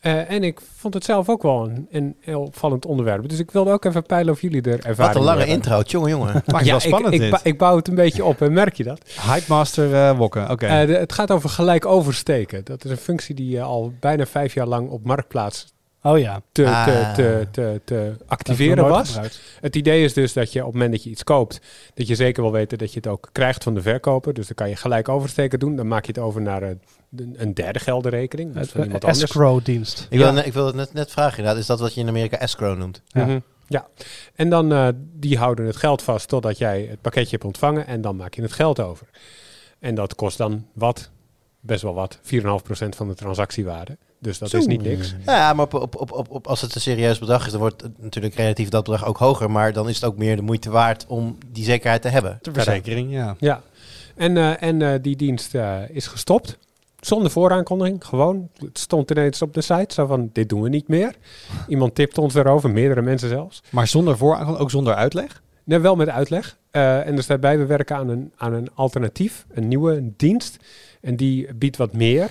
Eh, 0.00 0.30
en 0.30 0.42
ik 0.44 0.60
vond 0.76 0.94
het 0.94 1.04
zelf 1.04 1.28
ook 1.28 1.42
wel 1.42 1.64
een, 1.68 1.86
een 1.90 2.16
heel 2.20 2.40
opvallend 2.40 2.86
onderwerp. 2.86 3.28
Dus 3.28 3.38
ik 3.38 3.50
wilde 3.50 3.70
ook 3.72 3.84
even 3.84 4.02
peilen 4.02 4.32
of 4.32 4.40
jullie 4.40 4.62
er 4.62 4.72
ervaring 4.84 4.96
Wat 4.96 5.14
een 5.16 5.22
lange 5.22 5.46
intro, 5.46 5.80
jongen, 5.86 6.10
jongen. 6.10 6.32
Maakt 6.32 6.46
het 6.50 6.64
Ja, 6.64 6.70
wel 6.70 6.80
spannend 6.80 7.14
ik, 7.14 7.20
ik, 7.20 7.20
dit. 7.20 7.30
ba- 7.30 7.40
ik 7.50 7.58
bouw 7.58 7.76
het 7.76 7.88
een 7.88 7.94
beetje 7.94 8.24
op, 8.24 8.40
en 8.42 8.52
merk 8.52 8.74
je 8.74 8.84
dat? 8.84 9.00
Hypemaster 9.32 9.94
eh 9.94 10.16
Wokken, 10.18 10.50
oké. 10.50 10.66
Eh, 10.66 10.86
de- 10.86 10.92
het 10.96 11.12
gaat 11.12 11.30
over 11.30 11.48
gelijk 11.50 11.86
oversteken. 11.86 12.64
Dat 12.64 12.84
is 12.84 12.90
een 12.90 12.96
functie 12.96 13.34
die 13.34 13.58
eh, 13.58 13.64
al 13.64 13.92
bijna 14.00 14.26
vijf 14.26 14.54
jaar 14.54 14.66
lang 14.66 14.88
op 14.88 15.04
Marktplaats 15.04 15.66
Oh 16.02 16.18
ja. 16.18 16.42
te, 16.52 16.66
Ah. 16.66 16.84
te, 16.84 17.10
te, 17.14 17.46
te, 17.50 17.80
te 17.84 18.16
activeren 18.26 18.88
was. 18.88 19.08
gebruikt. 19.10 19.40
Het 19.60 19.76
idee 19.76 20.04
is 20.04 20.12
dus 20.12 20.32
dat 20.32 20.52
je 20.52 20.58
op 20.60 20.64
het 20.64 20.74
moment 20.74 20.92
dat 20.92 21.02
je 21.04 21.10
iets 21.10 21.24
koopt, 21.24 21.60
dat 21.94 22.06
je 22.06 22.14
zeker 22.14 22.42
wil 22.42 22.52
weten 22.52 22.78
dat 22.78 22.90
je 22.92 22.96
het 22.96 23.06
ook 23.06 23.28
krijgt 23.32 23.62
van 23.62 23.74
de 23.74 23.82
verkoper. 23.82 24.34
Dus 24.34 24.46
dan 24.46 24.54
kan 24.56 24.68
je 24.68 24.76
gelijk 24.76 25.08
oversteken 25.08 25.58
doen. 25.58 25.76
Dan 25.76 25.88
maak 25.88 26.04
je 26.06 26.12
het 26.12 26.20
over 26.20 26.40
naar 26.42 26.62
een, 26.62 26.80
een 27.36 27.54
derde 27.54 27.78
geldenrekening. 27.78 28.52
Dus 28.54 28.68
van 28.68 28.80
Het 28.80 28.84
iemand 28.84 29.02
eh, 29.04 29.08
anders. 29.10 29.30
escrow-dienst. 29.30 30.06
Ik 30.10 30.18
wil, 30.18 30.34
Ja. 30.34 30.42
ik 30.42 30.52
wil 30.52 30.66
het 30.66 30.74
net, 30.74 30.92
net 30.92 31.10
vragen, 31.10 31.36
inderdaad. 31.38 31.60
Is 31.60 31.66
dat 31.66 31.80
wat 31.80 31.94
je 31.94 32.00
in 32.00 32.08
Amerika 32.08 32.38
escrow 32.38 32.78
noemt? 32.78 33.02
Ja. 33.06 33.24
Mhm. 33.24 33.38
ja. 33.68 33.86
En 34.34 34.50
dan 34.50 34.72
eh, 34.72 34.88
die 35.12 35.38
houden 35.38 35.66
het 35.66 35.76
geld 35.76 36.02
vast 36.02 36.28
totdat 36.28 36.58
jij 36.58 36.86
het 36.90 37.00
pakketje 37.00 37.30
hebt 37.30 37.44
ontvangen 37.44 37.86
en 37.86 38.00
dan 38.00 38.16
maak 38.16 38.34
je 38.34 38.42
het 38.42 38.52
geld 38.52 38.80
over. 38.80 39.06
En 39.78 39.94
dat 39.94 40.14
kost 40.14 40.38
dan 40.38 40.66
wat? 40.72 41.10
Best 41.60 41.82
wel 41.82 41.94
wat. 41.94 42.18
4,5% 42.22 42.88
van 42.96 43.08
de 43.08 43.14
transactiewaarde. 43.14 43.96
Dus 44.22 44.38
dat 44.38 44.54
is 44.54 44.66
niet 44.66 44.82
niks. 44.82 45.14
Ja, 45.26 45.52
maar 45.52 45.64
op, 45.64 45.74
op, 45.74 45.96
op, 45.96 46.12
op, 46.12 46.30
op- 46.30 46.46
als 46.46 46.60
het 46.60 46.74
een 46.74 46.80
serieus 46.80 47.18
bedrag 47.18 47.44
is, 47.46 47.50
dan 47.50 47.60
wordt 47.60 47.82
het 47.82 48.02
natuurlijk 48.02 48.34
relatief 48.34 48.68
dat 48.68 48.84
bedrag 48.84 49.06
ook 49.06 49.16
hoger. 49.16 49.50
Maar 49.50 49.72
dan 49.72 49.88
is 49.88 49.94
het 49.94 50.04
ook 50.04 50.16
meer 50.16 50.36
de 50.36 50.42
moeite 50.42 50.70
waard 50.70 51.04
om 51.08 51.38
die 51.52 51.64
zekerheid 51.64 52.02
te 52.02 52.08
hebben. 52.08 52.38
de 52.42 52.52
verzekering, 52.52 53.12
ja. 53.12 53.36
Ja. 53.38 53.62
En, 54.14 54.36
eh, 54.36 54.62
en 54.62 54.82
eh, 54.82 54.94
die 55.02 55.16
dienst 55.16 55.54
eh, 55.54 55.76
is 55.88 56.06
gestopt. 56.06 56.58
Zonder 57.00 57.30
vooraankondiging, 57.30 58.04
gewoon. 58.04 58.48
Het 58.58 58.78
stond 58.78 59.10
ineens 59.10 59.42
op 59.42 59.54
de 59.54 59.60
site, 59.60 59.94
zo 59.94 60.06
van, 60.06 60.30
dit 60.32 60.48
doen 60.48 60.62
we 60.62 60.68
niet 60.68 60.88
meer. 60.88 61.14
Iemand 61.68 61.94
tipte 61.94 62.20
ons 62.20 62.32
daarover, 62.34 62.70
meerdere 62.70 63.02
mensen 63.02 63.28
zelfs. 63.28 63.62
Maar 63.70 63.86
zonder 63.86 64.16
vooraan, 64.16 64.56
ook 64.56 64.70
zonder 64.70 64.94
uitleg? 64.94 65.42
Nee, 65.64 65.78
wel 65.78 65.96
met 65.96 66.08
uitleg. 66.08 66.56
Eh, 66.70 67.06
en 67.06 67.16
er 67.16 67.22
staat 67.22 67.40
bij, 67.40 67.58
we 67.58 67.66
werken 67.66 67.96
aan 67.96 68.08
een, 68.08 68.32
aan 68.36 68.52
een 68.52 68.68
alternatief, 68.74 69.46
een 69.52 69.68
nieuwe 69.68 70.12
dienst. 70.16 70.56
En 71.00 71.16
die 71.16 71.54
biedt 71.54 71.76
wat 71.76 71.92
meer. 71.92 72.30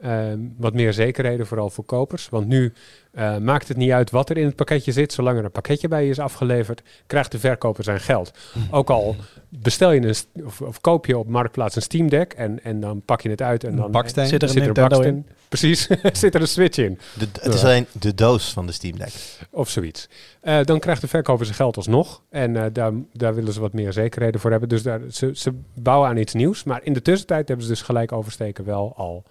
Ehm, 0.00 0.38
wat 0.56 0.74
meer 0.74 0.92
zekerheden, 0.92 1.46
vooral 1.46 1.70
voor 1.70 1.84
kopers. 1.84 2.28
Want 2.28 2.46
nu 2.46 2.72
eh, 3.12 3.36
maakt 3.36 3.68
het 3.68 3.76
niet 3.76 3.90
uit 3.90 4.10
wat 4.10 4.30
er 4.30 4.36
in 4.36 4.44
het 4.44 4.56
pakketje 4.56 4.92
zit. 4.92 5.12
Zolang 5.12 5.38
er 5.38 5.44
een 5.44 5.50
pakketje 5.50 5.88
bij 5.88 6.04
je 6.04 6.10
is 6.10 6.18
afgeleverd, 6.18 6.82
krijgt 7.06 7.32
de 7.32 7.38
verkoper 7.38 7.84
zijn 7.84 8.00
geld. 8.00 8.30
Ook 8.70 8.90
al 8.90 9.16
bestel 9.48 9.92
je 9.92 10.00
een, 10.00 10.44
of, 10.44 10.60
of 10.60 10.80
koop 10.80 11.06
je 11.06 11.18
op 11.18 11.28
Marktplaats 11.28 11.76
een 11.76 11.82
Steam 11.82 12.08
Deck 12.08 12.32
en, 12.32 12.64
en 12.64 12.80
dan 12.80 13.02
pak 13.04 13.20
je 13.20 13.30
het 13.30 13.42
uit 13.42 13.64
en 13.64 13.76
dan 13.76 13.90
baksteen. 13.90 14.26
Zit 14.26 14.42
er 14.42 14.48
een 14.48 14.54
zit 14.54 14.62
er 14.62 14.68
een 14.68 14.88
baksteen. 14.88 15.26
Precies, 15.48 15.88
zit 16.12 16.34
er 16.34 16.40
een 16.40 16.48
Switch 16.48 16.78
in. 16.78 16.98
De, 17.18 17.26
het 17.40 17.54
is 17.54 17.64
alleen 17.64 17.86
de 17.92 18.14
doos 18.14 18.52
van 18.52 18.66
de 18.66 18.72
Steam 18.72 18.98
Deck. 18.98 19.12
Of 19.50 19.68
zoiets. 19.68 20.08
Eh, 20.40 20.62
dan 20.62 20.78
krijgt 20.78 21.00
de 21.00 21.08
verkoper 21.08 21.44
zijn 21.44 21.56
geld 21.56 21.76
alsnog. 21.76 22.22
En 22.30 22.56
eh, 22.56 22.64
daar, 22.72 22.92
daar 23.12 23.34
willen 23.34 23.52
ze 23.52 23.60
wat 23.60 23.72
meer 23.72 23.92
zekerheden 23.92 24.40
voor 24.40 24.50
hebben. 24.50 24.68
Dus 24.68 24.82
daar, 24.82 25.00
ze, 25.10 25.30
ze 25.34 25.52
bouwen 25.74 26.08
aan 26.08 26.16
iets 26.16 26.34
nieuws. 26.34 26.64
Maar 26.64 26.80
in 26.82 26.92
de 26.92 27.02
tussentijd 27.02 27.48
hebben 27.48 27.66
ze 27.66 27.72
dus 27.72 27.82
gelijk 27.82 28.12
oversteken 28.12 28.64
wel 28.64 28.92
al 28.96 29.24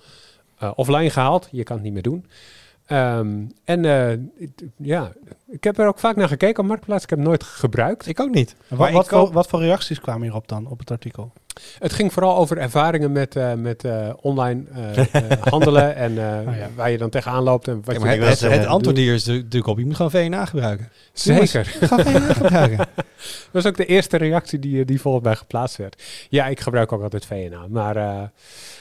offline 0.76 1.10
gehaald. 1.10 1.48
Je 1.52 1.64
kan 1.64 1.76
het 1.76 1.86
niet 1.86 1.94
meer 1.94 2.02
doen. 2.02 2.26
Ehm, 2.88 3.30
en 3.64 3.86
eh, 3.86 4.12
ik- 4.12 4.64
ja, 4.78 5.12
ik 5.48 5.64
heb 5.64 5.78
er 5.80 5.88
ook 5.88 6.00
vaak 6.00 6.16
naar 6.16 6.28
gekeken 6.28 6.64
op 6.64 6.70
Marktplaats. 6.70 7.04
Ik 7.04 7.10
heb 7.10 7.20
het 7.20 7.28
nooit 7.28 7.44
gebruikt. 7.44 8.08
Ik 8.08 8.20
ook 8.20 8.34
niet. 8.34 8.56
Wat, 8.68 8.80
Maar 8.80 8.92
wat, 8.92 9.08
voor, 9.08 9.32
wat 9.32 9.48
voor 9.48 9.60
reacties 9.60 10.00
kwamen 10.02 10.22
hierop 10.22 10.48
dan, 10.48 10.68
op 10.68 10.80
het 10.80 10.92
artikel? 10.92 11.32
Het 11.80 11.94
ging 11.94 12.14
vooral 12.14 12.38
over 12.38 12.58
ervaringen 12.58 13.12
met, 13.12 13.36
eh, 13.36 13.54
met 13.54 13.84
eh, 13.84 14.10
online 14.22 14.64
handelen. 15.50 15.96
En 15.96 16.18
eh, 16.18 16.48
Oh 16.48 16.56
ja. 16.58 16.70
waar 16.76 16.92
je 16.92 16.98
dan 16.98 17.10
tegenaan 17.10 17.44
loopt. 17.44 17.68
En 17.68 17.82
wat 17.86 18.02
Ja, 18.02 18.12
je 18.12 18.22
het, 18.22 18.40
het, 18.40 18.66
antwoord 18.66 18.98
hier 18.98 19.14
is 19.14 19.26
natuurlijk 19.26 19.68
op, 19.68 19.78
je 19.78 19.86
moet 19.86 19.96
gewoon 19.96 20.12
VNA 20.12 20.46
gebruiken. 20.46 20.90
Zeker. 21.14 21.66
Ga 21.66 22.04
VNA 22.04 22.34
gebruiken. 22.44 22.78
Dat 22.78 23.06
was 23.52 23.66
ook 23.66 23.78
de 23.78 23.86
eerste 23.86 24.18
reactie 24.18 24.60
die, 24.60 24.86
die 24.86 25.02
volgens 25.02 25.24
mij 25.24 25.36
geplaatst 25.36 25.78
werd. 25.78 26.04
Ja, 26.30 26.46
ik 26.48 26.60
gebruik 26.60 26.92
ook 26.92 27.02
altijd 27.04 27.26
VNA. 27.26 27.68
Maar 27.70 27.96
eh, 27.96 28.22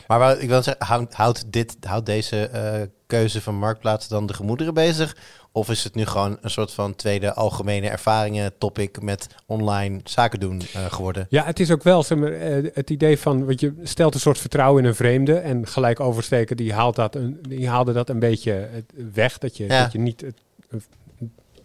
Maar 0.06 0.18
wat 0.18 0.42
ik 0.42 0.48
wil 0.48 0.62
zeggen, 0.62 0.86
houdt, 0.86 1.14
houdt, 1.14 1.52
dit, 1.52 1.76
houdt 1.80 2.06
deze 2.06 2.46
eh, 2.48 2.80
keuze 3.06 3.40
van 3.40 3.54
Marktplaats 3.54 4.08
dan 4.08 4.26
de 4.26 4.34
gemoederen 4.34 4.74
bezig? 4.74 5.16
Of 5.52 5.70
is 5.70 5.84
het 5.84 5.94
nu 5.94 6.06
gewoon 6.06 6.38
een 6.40 6.50
soort 6.50 6.72
van 6.72 6.94
tweede 6.94 7.34
algemene 7.34 7.88
ervaringen 7.88 8.52
topic 8.58 9.02
met 9.02 9.26
online 9.46 10.00
zaken 10.04 10.40
doen 10.40 10.62
eh, 10.74 10.84
geworden? 10.84 11.26
ja, 11.28 11.44
het 11.44 11.60
is 11.60 11.70
ook 11.70 11.82
wel 11.82 12.02
zeg 12.02 12.18
maar, 12.18 12.32
eh, 12.32 12.70
het 12.74 12.90
idee 12.90 13.18
van, 13.18 13.46
wat 13.46 13.60
je 13.60 13.74
stelt 13.82 14.14
een 14.14 14.20
soort 14.20 14.38
vertrouwen 14.38 14.82
in 14.82 14.88
een 14.88 14.94
vreemde 14.94 15.34
en 15.34 15.66
gelijk 15.66 16.00
oversteken, 16.00 16.56
die, 16.56 16.72
haalt 16.72 16.96
dat 16.96 17.14
een, 17.14 17.38
die 17.48 17.68
haalde 17.68 17.92
dat 17.92 18.08
een 18.08 18.18
beetje 18.18 18.52
eh, 18.52 18.82
weg. 19.12 19.38
Dat 19.38 19.56
je, 19.56 19.66
Ja. 19.66 19.82
dat 19.82 19.92
je 19.92 19.98
niet 19.98 20.24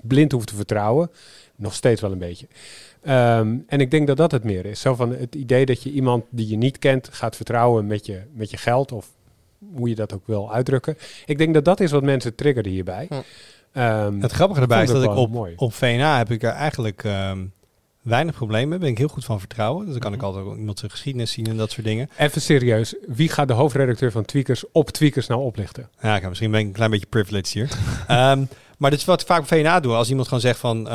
blind 0.03 0.31
hoeft 0.31 0.47
te 0.47 0.55
vertrouwen. 0.55 1.11
Nog 1.55 1.73
steeds 1.73 2.01
wel 2.01 2.11
een 2.11 2.17
beetje. 2.17 2.47
Ehm, 3.01 3.55
en 3.67 3.79
ik 3.79 3.91
denk 3.91 4.07
dat 4.07 4.17
dat 4.17 4.31
het 4.31 4.43
meer 4.43 4.65
is. 4.65 4.79
Zo 4.81 4.95
van 4.95 5.15
het 5.15 5.35
idee 5.35 5.65
dat 5.65 5.83
je 5.83 5.91
iemand 5.91 6.23
die 6.29 6.47
je 6.47 6.57
niet 6.57 6.79
kent 6.79 7.09
gaat 7.11 7.35
vertrouwen 7.35 7.87
met 7.87 8.05
je, 8.05 8.21
met 8.33 8.51
je 8.51 8.57
geld 8.57 8.91
of 8.91 9.07
hoe 9.75 9.89
je 9.89 9.95
dat 9.95 10.13
ook 10.13 10.27
wil 10.27 10.53
uitdrukken. 10.53 10.97
Ik 11.25 11.37
denk 11.37 11.53
dat 11.53 11.65
dat 11.65 11.79
is 11.79 11.91
wat 11.91 12.03
mensen 12.03 12.35
triggerde 12.35 12.69
hierbij. 12.69 13.05
Hm. 13.09 13.15
Ehm, 13.71 14.21
Het 14.21 14.31
grappige 14.31 14.61
erbij 14.61 14.83
is 14.83 14.89
dat 14.91 15.03
ik 15.03 15.09
wel 15.09 15.17
op, 15.17 15.31
mooi. 15.31 15.53
op 15.55 15.73
VNA 15.73 16.17
heb 16.17 16.31
ik 16.31 16.43
er 16.43 16.49
eigenlijk 16.49 17.03
ehm, 17.03 17.45
weinig 18.01 18.35
problemen 18.35 18.69
mee. 18.69 18.79
Ben 18.79 18.89
ik 18.89 18.97
heel 18.97 19.07
goed 19.07 19.25
van 19.25 19.39
vertrouwen. 19.39 19.83
Dus 19.83 19.91
dan 19.91 20.01
kan 20.01 20.13
ik 20.13 20.21
altijd 20.21 20.45
ook 20.45 20.57
iemand 20.57 20.79
zijn 20.79 20.91
geschiedenis 20.91 21.31
zien 21.31 21.45
en 21.45 21.57
dat 21.57 21.71
soort 21.71 21.85
dingen. 21.85 22.09
Even 22.17 22.41
serieus, 22.41 22.95
wie 23.07 23.29
gaat 23.29 23.47
de 23.47 23.53
hoofdredacteur 23.53 24.11
van 24.11 24.25
Tweakers 24.25 24.71
op 24.71 24.89
Tweakers 24.89 25.27
nou 25.27 25.41
oplichten? 25.41 25.89
Ja, 26.01 26.15
ik, 26.15 26.27
misschien 26.27 26.51
ben 26.51 26.59
ik 26.59 26.65
een 26.65 26.71
klein 26.71 26.91
beetje 26.91 27.05
privileged 27.05 27.49
hier. 27.49 27.69
Ehm, 28.07 28.43
maar 28.77 28.89
dit 28.89 28.99
is 28.99 29.05
wat 29.05 29.21
ik 29.21 29.27
vaak 29.27 29.39
op 29.39 29.47
VNA 29.47 29.79
doe. 29.79 29.93
Als 29.93 30.09
iemand 30.09 30.27
gewoon 30.27 30.43
zegt 30.43 30.59
van... 30.59 30.87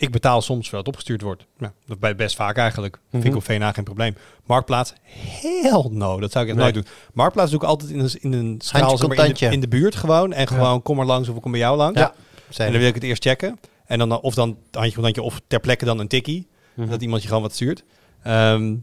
ik 0.00 0.10
betaal 0.10 0.42
soms 0.42 0.60
terwijl 0.62 0.82
het 0.82 0.88
opgestuurd 0.92 1.22
wordt. 1.22 1.46
Nou, 1.58 1.72
dat 1.86 1.98
bij 1.98 2.16
best 2.16 2.36
vaak 2.36 2.56
eigenlijk. 2.56 2.98
Vind 3.10 3.22
Mhm. 3.22 3.32
ik 3.32 3.38
op 3.38 3.44
VNA 3.44 3.72
geen 3.72 3.84
probleem. 3.84 4.16
Marktplaats, 4.46 4.92
heel 5.02 5.88
no. 5.92 6.20
Dat 6.20 6.32
zou 6.32 6.44
ik 6.44 6.50
echt 6.50 6.60
Nee. 6.60 6.72
nooit 6.72 6.86
doen. 6.86 6.94
Marktplaats 7.14 7.50
doe 7.50 7.60
ik 7.60 7.66
altijd 7.66 7.90
in 7.90 7.98
een, 7.98 8.10
in 8.20 8.32
een 8.32 8.54
zeg 8.64 8.72
maar, 8.72 9.26
in, 9.26 9.34
de, 9.34 9.44
in 9.50 9.60
de 9.60 9.68
buurt 9.68 9.94
gewoon. 9.94 10.32
En 10.32 10.46
gewoon 10.46 10.82
kom 10.82 10.96
maar 10.96 11.06
langs 11.06 11.28
of 11.28 11.36
ik 11.36 11.42
kom 11.42 11.50
bij 11.50 11.60
jou 11.60 11.76
langs. 11.76 11.98
Ja. 12.00 12.14
En 12.56 12.70
dan 12.70 12.80
wil 12.80 12.88
ik 12.88 12.94
het 12.94 13.02
eerst 13.02 13.22
checken. 13.22 13.58
En 13.86 13.98
dan 13.98 14.20
of 14.20 14.34
dan 14.34 14.56
handje 14.70 14.94
contantje 14.94 15.22
of 15.22 15.40
ter 15.46 15.60
plekke 15.60 15.84
dan 15.84 15.98
een 15.98 16.08
tikkie. 16.08 16.48
Dat 16.74 17.02
iemand 17.02 17.22
je 17.22 17.28
gewoon 17.28 17.42
wat 17.42 17.54
stuurt. 17.54 17.84
Ehm, 18.22 18.76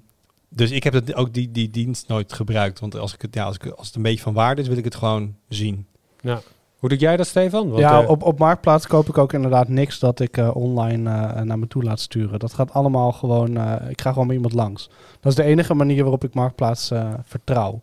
dus 0.49 0.71
ik 0.71 0.83
heb 0.83 0.93
het, 0.93 1.13
ook 1.13 1.33
die, 1.33 1.51
die 1.51 1.69
dienst 1.69 2.07
nooit 2.07 2.33
gebruikt. 2.33 2.79
Want 2.79 2.95
als, 2.95 3.13
ik 3.13 3.21
het, 3.21 3.33
ja, 3.35 3.43
als, 3.43 3.55
ik, 3.55 3.65
als 3.65 3.87
het 3.87 3.95
een 3.95 4.01
beetje 4.01 4.21
van 4.23 4.33
waarde 4.33 4.61
is, 4.61 4.67
wil 4.67 4.77
ik 4.77 4.83
het 4.83 4.95
gewoon 4.95 5.35
zien. 5.49 5.87
Hoe 6.77 6.89
doe 6.89 6.97
jij 6.97 7.17
dat, 7.17 7.27
Stefan? 7.27 7.67
Want, 7.69 7.79
ja, 7.79 8.01
eh, 8.01 8.09
op, 8.09 8.23
op 8.23 8.39
Marktplaats 8.39 8.87
koop 8.87 9.07
ik 9.07 9.17
ook 9.17 9.33
inderdaad 9.33 9.67
niks 9.67 9.99
dat 9.99 10.19
ik 10.19 10.37
eh, 10.37 10.55
online 10.55 11.09
eh, 11.09 11.41
naar 11.41 11.59
me 11.59 11.67
toe 11.67 11.83
laat 11.83 11.99
sturen. 11.99 12.39
Dat 12.39 12.53
gaat 12.53 12.71
allemaal 12.71 13.11
gewoon, 13.11 13.49
ik 13.89 14.01
ga 14.01 14.11
gewoon 14.11 14.27
met 14.27 14.35
iemand 14.35 14.53
langs. 14.53 14.89
Dat 15.19 15.31
is 15.31 15.35
de 15.37 15.43
enige 15.43 15.73
manier 15.73 16.01
waarop 16.01 16.23
ik 16.23 16.33
Marktplaats 16.33 16.91
vertrouw. 17.23 17.81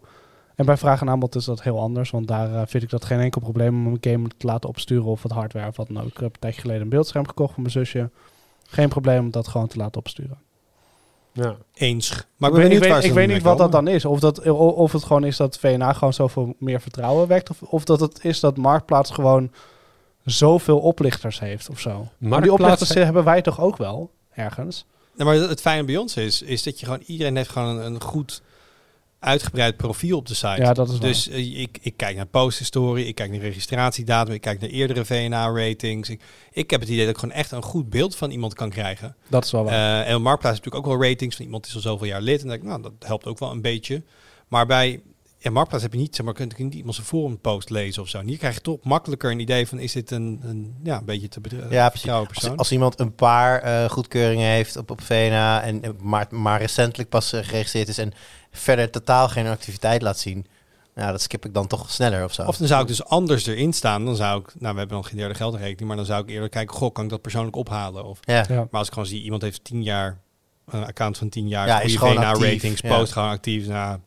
En 0.55 0.67
bij 0.67 0.77
vraag 0.77 1.01
en 1.01 1.09
aanbod 1.11 1.35
is 1.35 1.45
dat 1.45 1.63
heel 1.63 1.81
anders, 1.81 2.11
want 2.11 2.29
daar 2.29 2.69
vind 2.69 2.83
ik 2.83 2.91
dat 2.91 3.05
geen 3.05 3.21
enkel 3.21 3.41
probleem 3.41 3.87
om 3.87 3.93
een 3.93 4.13
game 4.13 4.29
te 4.37 4.47
laten 4.47 4.69
opsturen 4.69 5.05
of 5.05 5.23
wat 5.23 5.33
hardware 5.33 5.69
of 5.69 5.77
wat 5.77 5.87
dan 5.87 6.01
ook. 6.01 6.09
Ik 6.09 6.17
heb 6.17 6.35
een 6.35 6.41
tijdje 6.41 6.61
geleden 6.61 6.83
een 6.83 6.89
beeldscherm 6.89 7.29
gekocht 7.29 7.53
voor 7.53 7.63
mijn 7.63 7.75
zusje. 7.75 8.11
Geen 8.63 8.89
probleem 8.89 9.19
om 9.19 9.31
dat 9.31 9.49
gewoon 9.49 9.69
te 9.69 9.77
laten 9.77 10.01
opsturen. 10.01 10.39
Ja. 11.35 11.57
eens. 11.75 12.09
Maar 12.37 12.51
ik 12.51 12.57
ik 12.57 12.63
ben 12.63 12.81
weet, 12.81 12.89
ik 12.97 13.03
ze 13.03 13.09
ik 13.09 13.15
weet 13.15 13.29
niet 13.29 13.43
wat 13.43 13.59
dat 13.59 13.73
dan 13.73 13.89
is. 13.89 14.05
Of, 14.05 14.21
dat, 14.21 14.51
of 14.53 14.93
het 14.93 15.05
gewoon 15.05 15.25
is 15.25 15.37
dat 15.37 15.59
VNA 15.59 15.93
gewoon 15.93 16.13
zoveel 16.13 16.55
meer 16.59 16.81
vertrouwen 16.81 17.29
wekt. 17.29 17.51
Of, 17.51 17.63
of 17.63 17.85
dat 17.85 18.01
het 18.01 18.25
is 18.25 18.41
dat 18.41 18.57
Marktplaats 18.57 19.11
gewoon 19.11 19.51
zoveel 20.25 20.79
oplichters 20.79 21.41
heeft 21.41 21.71
of 21.71 21.81
zo. 21.81 22.09
Maar 22.19 22.43
die 22.43 22.53
oplichters 22.53 22.95
hebben 22.95 23.25
wij 23.25 23.43
toch 23.43 23.61
ook 23.61 23.77
wel, 23.77 24.11
ergens? 24.35 24.85
Maar 25.17 25.35
het 25.35 25.61
fijne 25.61 25.85
bij 25.85 25.97
ons 25.97 26.17
is, 26.17 26.43
is 26.43 26.63
dat 26.63 26.81
je 26.81 26.87
gewoon 26.87 27.03
iedereen 27.07 27.37
heeft 27.37 27.51
gewoon 27.51 27.79
een, 27.79 27.85
een 27.95 28.01
goed 28.01 28.43
uitgebreid 29.25 29.77
profiel 29.77 30.17
op 30.17 30.27
de 30.27 30.35
site. 30.35 30.61
Ja, 30.63 30.73
dat 30.73 30.89
is 30.89 30.99
waar. 30.99 31.09
dus 31.09 31.29
eh, 31.29 31.61
ik, 31.61 31.79
ik 31.81 31.97
kijk 31.97 32.17
naar 32.17 32.27
posthistorie, 32.27 33.07
ik 33.07 33.15
kijk 33.15 33.31
naar 33.31 33.41
registratiedatum, 33.41 34.35
ik 34.35 34.41
kijk 34.41 34.61
naar 34.61 34.71
eerdere 34.71 35.05
VNA-ratings. 35.05 36.09
Ik, 36.09 36.21
ik 36.53 36.71
heb 36.71 36.81
het 36.81 36.89
idee 36.89 37.05
dat 37.05 37.15
ik 37.15 37.21
gewoon 37.21 37.35
echt 37.35 37.51
een 37.51 37.63
goed 37.63 37.91
beeld 37.91 38.17
van 38.17 38.31
iemand 38.31 38.55
kan 38.55 38.71
krijgen. 38.71 39.17
Dat 39.29 39.45
is 39.45 39.51
wel 39.51 39.65
waar. 39.65 40.03
Eh 40.03 40.09
en 40.09 40.17
op 40.17 40.23
Marktplaats 40.23 40.57
heb 40.57 40.65
natuurlijk 40.65 40.93
ook 40.93 41.01
wel 41.01 41.11
ratings 41.11 41.37
van 41.37 41.45
iemand 41.45 41.63
die 41.65 41.77
is 41.77 41.85
al 41.85 41.91
zoveel 41.93 42.07
jaar 42.07 42.23
lid. 42.23 42.41
En 42.43 42.49
dan 42.49 42.49
denk 42.49 42.63
ik, 42.63 42.69
nou, 42.69 42.83
dat 42.83 43.09
helpt 43.09 43.27
ook 43.27 43.39
wel 43.39 43.51
een 43.51 43.63
beetje. 43.63 44.03
Maar 44.49 44.67
bij 44.67 45.01
ja, 45.45 45.51
Marktplaats 45.51 45.83
heb 45.85 45.93
je 45.93 45.99
niet, 45.99 46.17
zeg 46.17 46.25
maar, 46.25 46.35
kun 46.35 46.51
je 46.57 46.65
niet 46.65 46.75
iemand 46.75 46.95
zijn 46.95 47.07
forumpost 47.07 47.71
lezen 47.71 48.03
of 48.03 48.09
zo. 48.09 48.19
En 48.19 48.27
hier 48.27 48.39
krijg 48.39 48.55
je 48.55 48.61
toch 48.61 48.79
makkelijker 48.83 49.31
een 49.31 49.41
idee 49.41 49.67
van, 49.69 49.79
is 49.79 49.93
dit 49.93 50.11
een, 50.11 50.41
een 50.43 50.75
ja, 50.83 50.99
een 50.99 51.05
beetje 51.05 51.29
te 51.29 51.41
bedre- 51.41 51.57
Ja, 51.63 51.69
precies. 51.69 51.91
vertrouwen 51.91 52.29
persoon? 52.29 52.51
Als, 52.51 52.59
als 52.59 52.73
iemand 52.73 53.01
een 53.01 53.15
paar 53.15 53.61
eh, 53.61 53.91
goedkeuringen 53.91 54.49
heeft 54.49 54.77
op, 54.77 54.91
op 54.91 55.01
VNA 55.01 55.63
en 55.63 55.83
maar, 56.01 56.27
maar 56.31 56.61
recentelijk 56.61 57.09
pas 57.09 57.33
eh, 57.33 57.45
geregistreerd 57.45 57.89
is 57.89 57.99
en 57.99 58.13
verder 58.51 58.91
totaal 58.91 59.29
geen 59.29 59.47
activiteit 59.47 60.03
laat 60.03 60.19
zien, 60.19 60.47
nou, 60.95 61.11
dat 61.11 61.21
skip 61.23 61.45
ik 61.45 61.55
dan 61.55 61.67
toch 61.67 61.91
sneller 61.91 62.25
of 62.25 62.33
zo. 62.35 62.43
Of 62.43 62.57
dan 62.57 62.67
zou 62.67 62.83
ik 62.83 62.89
dus 62.89 63.05
anders 63.05 63.47
erin 63.47 63.73
staan. 63.73 64.05
Dan 64.05 64.17
zou 64.17 64.41
ik, 64.41 64.47
nou, 64.59 64.73
we 64.73 64.79
hebben 64.79 64.97
nog 64.97 65.09
geen 65.09 65.19
derde 65.19 65.35
geldrekening, 65.35 65.87
maar 65.89 65.97
dan 65.97 66.07
zou 66.07 66.23
ik 66.23 66.29
eerder 66.31 66.49
kijken, 66.49 66.77
goh, 66.77 66.93
kan 66.93 67.05
ik 67.05 67.11
dat 67.11 67.23
persoonlijk 67.23 67.57
ophalen? 67.57 68.05
Of, 68.05 68.19
ja. 68.21 68.45
ja. 68.49 68.55
maar 68.55 68.69
als 68.71 68.87
ik 68.87 68.93
gewoon 68.93 69.09
zie, 69.09 69.23
iemand 69.23 69.43
heeft 69.43 69.65
tien 69.65 69.83
jaar, 69.83 70.19
een 70.67 70.85
account 70.85 71.19
van 71.19 71.29
tien 71.29 71.49
jaar, 71.49 71.67
Ja, 71.67 71.75
goede 71.75 71.89
is 71.93 71.97
gewoon 71.97 72.15
VNA 72.15 72.31
actief, 72.31 72.53
ratings, 72.53 72.81
ja. 72.81 72.97
post 72.97 73.13
gewoon 73.13 73.29
actief. 73.29 73.67
Nou, 73.67 73.99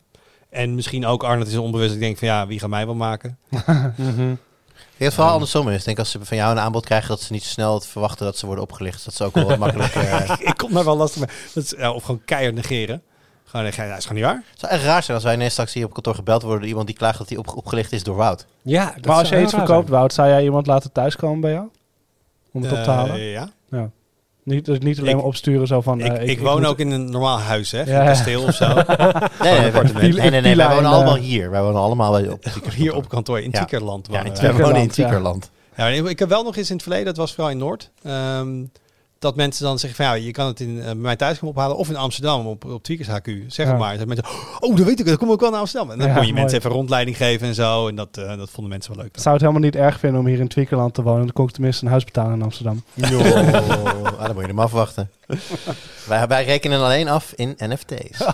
en 0.50 0.74
misschien 0.74 1.06
ook 1.06 1.22
Arnold 1.24 1.48
is 1.48 1.56
onbewust. 1.56 1.94
Ik 1.94 2.00
denk 2.00 2.18
van 2.18 2.28
ja, 2.28 2.46
wie 2.46 2.58
gaat 2.60 2.68
mij 2.70 2.86
wel 2.86 2.94
maken? 2.94 3.38
Mhm. 3.96 4.30
Ik 4.68 5.04
denk 5.04 5.10
dat 5.10 5.12
het 5.12 5.14
vooral 5.14 5.32
andersom 5.32 5.68
is. 5.68 5.78
Ik 5.78 5.84
denk 5.84 5.98
als 5.98 6.10
ze 6.10 6.18
van 6.24 6.36
jou 6.36 6.50
een 6.52 6.58
aanbod 6.58 6.84
krijgen 6.84 7.08
dat 7.08 7.20
ze 7.20 7.32
niet 7.32 7.42
zo 7.42 7.48
snel 7.50 7.80
verwachten 7.80 8.24
dat 8.26 8.36
ze 8.38 8.46
worden 8.46 8.64
opgelicht. 8.64 9.04
Dat 9.04 9.14
ze 9.14 9.24
ook 9.24 9.34
wel 9.34 9.44
wat 9.46 9.58
makkelijker... 9.58 10.02
eh, 10.12 10.30
ik 10.38 10.56
kom 10.56 10.72
daar 10.72 10.84
wel 10.84 10.96
lastig 10.96 11.26
mee. 11.26 11.36
Dat 11.54 11.64
is, 11.64 11.74
ja, 11.78 11.92
of 11.92 12.02
gewoon 12.04 12.22
keihard 12.24 12.54
negeren. 12.54 13.02
Gewoon 13.44 13.66
dat 13.66 13.74
is 13.78 13.84
gewoon 14.06 14.14
niet 14.22 14.24
waar. 14.24 14.42
Het 14.50 14.60
zou 14.60 14.72
echt 14.72 14.84
raar 14.84 15.02
zijn 15.02 15.16
als 15.16 15.24
wij 15.26 15.34
ineens 15.34 15.52
straks 15.52 15.72
hier 15.74 15.84
op 15.84 15.92
kantoor 15.92 16.14
gebeld 16.14 16.42
worden 16.42 16.60
door 16.60 16.68
iemand 16.68 16.86
die 16.86 16.96
klaagt 16.96 17.18
dat 17.18 17.28
hij 17.28 17.38
op, 17.38 17.56
opgelicht 17.56 17.92
is 17.92 18.02
door 18.02 18.16
Wout. 18.16 18.46
Ja, 18.62 18.92
dat 18.96 19.04
maar 19.04 19.16
als 19.16 19.28
zou 19.28 19.40
je 19.40 19.46
iets 19.46 19.54
raar 19.54 19.66
verkoopt, 19.66 19.86
zijn. 19.88 19.98
Wout, 19.98 20.12
zou 20.12 20.28
jij 20.28 20.42
iemand 20.44 20.66
laten 20.66 20.92
thuiskomen 20.92 21.40
bij 21.40 21.52
jou? 21.52 21.68
Om 22.52 22.62
het 22.62 22.72
op 22.72 22.78
te 22.78 22.90
Eh, 22.90 22.96
halen? 22.96 23.20
ja. 23.20 23.48
Ja. 23.70 23.90
Niet, 24.48 24.64
dus 24.64 24.78
niet 24.78 24.98
alleen 24.98 25.10
Ik- 25.10 25.16
maar 25.16 25.24
opsturen 25.24 25.66
zo 25.66 25.80
van... 25.80 26.00
ik, 26.00 26.12
eh, 26.12 26.28
ik, 26.28 26.40
woon 26.40 26.64
ook 26.64 26.78
in 26.78 26.90
een 26.90 27.10
normaal 27.10 27.38
huis, 27.38 27.70
hè? 27.70 27.84
Geen 27.84 27.94
Ja. 27.94 28.04
kasteel 28.04 28.42
of 28.42 28.54
zo. 28.54 28.66
Nee, 29.42 29.60
nee, 29.60 29.70
nee, 29.72 29.92
nee, 29.92 30.12
nee, 30.12 30.30
nee, 30.30 30.42
Villa 30.42 30.66
wij 30.66 30.74
wonen 30.74 30.90
allemaal 30.90 31.16
hier. 31.16 31.50
Wij 31.50 31.62
wonen 31.62 31.80
allemaal 31.80 32.30
op 32.32 32.44
Hier 32.74 32.94
op 32.94 33.08
kantoor 33.08 33.40
in. 33.40 33.50
Tiekerland. 33.50 34.06
Ja, 34.10 34.12
wonen 34.12 34.32
in, 34.34 34.40
wij. 34.40 34.52
wij 34.54 34.64
wonen 34.64 34.82
in 34.82 34.88
Tiekerland, 34.88 35.50
ja. 35.76 35.86
Ik 35.86 36.18
heb 36.18 36.28
wel 36.28 36.42
nog 36.42 36.56
eens 36.56 36.68
in 36.68 36.74
het 36.74 36.82
verleden, 36.82 37.06
dat 37.06 37.16
was 37.16 37.32
vooral 37.34 37.50
in 37.52 37.58
Noord, 37.58 37.90
ehm, 38.02 38.64
dat 39.18 39.36
mensen 39.36 39.64
dan 39.64 39.78
zeggen 39.78 40.04
van 40.04 40.06
ja, 40.18 40.24
je 40.24 40.30
kan 40.30 40.46
het 40.46 40.60
in, 40.60 40.78
eh, 40.78 40.84
bij 40.84 40.94
mij 40.94 41.16
thuis 41.16 41.38
komen 41.38 41.54
ophalen 41.54 41.76
of 41.76 41.88
in 41.88 41.96
Amsterdam 41.96 42.46
op, 42.46 42.64
op 42.64 42.82
Tweakers 42.82 43.08
HQ. 43.08 43.30
Zeg 43.48 43.66
Ja. 43.66 43.76
maar. 43.76 43.98
Dat 43.98 44.06
mensen, 44.06 44.26
oh, 44.60 44.76
dat 44.76 44.86
weet 44.86 45.00
ik, 45.00 45.06
dan 45.06 45.16
kom 45.16 45.26
ik 45.26 45.32
ook 45.32 45.40
wel 45.40 45.50
naar 45.50 45.60
Amsterdam. 45.60 45.90
En 45.90 45.98
dan 45.98 46.06
Ja, 46.08 46.14
kon 46.14 46.22
je 46.22 46.28
mooi. 46.28 46.40
mensen 46.42 46.58
even 46.58 46.70
rondleiding 46.70 47.16
geven 47.16 47.46
en 47.48 47.54
zo. 47.54 47.88
En 47.88 47.94
dat, 47.94 48.08
eh, 48.16 48.36
dat 48.36 48.50
vonden 48.50 48.68
mensen 48.72 48.94
wel 48.94 49.02
leuk. 49.04 49.14
Ik 49.16 49.20
zou 49.22 49.34
het 49.34 49.42
helemaal 49.42 49.64
niet 49.64 49.76
erg 49.76 49.98
vinden 49.98 50.20
om 50.20 50.26
hier 50.26 50.38
in 50.40 50.48
Twiekerland 50.48 50.94
te 50.94 51.02
wonen. 51.02 51.20
Dan 51.24 51.32
kon 51.32 51.46
ik 51.46 51.52
tenminste 51.52 51.84
een 51.84 51.90
huis 51.90 52.04
betalen 52.04 52.34
in 52.34 52.42
Amsterdam. 52.42 52.82
Jo, 53.10 53.18
ah, 53.20 54.24
dan 54.24 54.32
moet 54.34 54.42
je 54.42 54.48
hem 54.48 54.58
afwachten. 54.60 55.10
wij, 56.08 56.26
wij 56.26 56.44
rekenen 56.44 56.80
alleen 56.80 57.08
af 57.08 57.32
in 57.36 57.54
NFT's. 57.58 58.24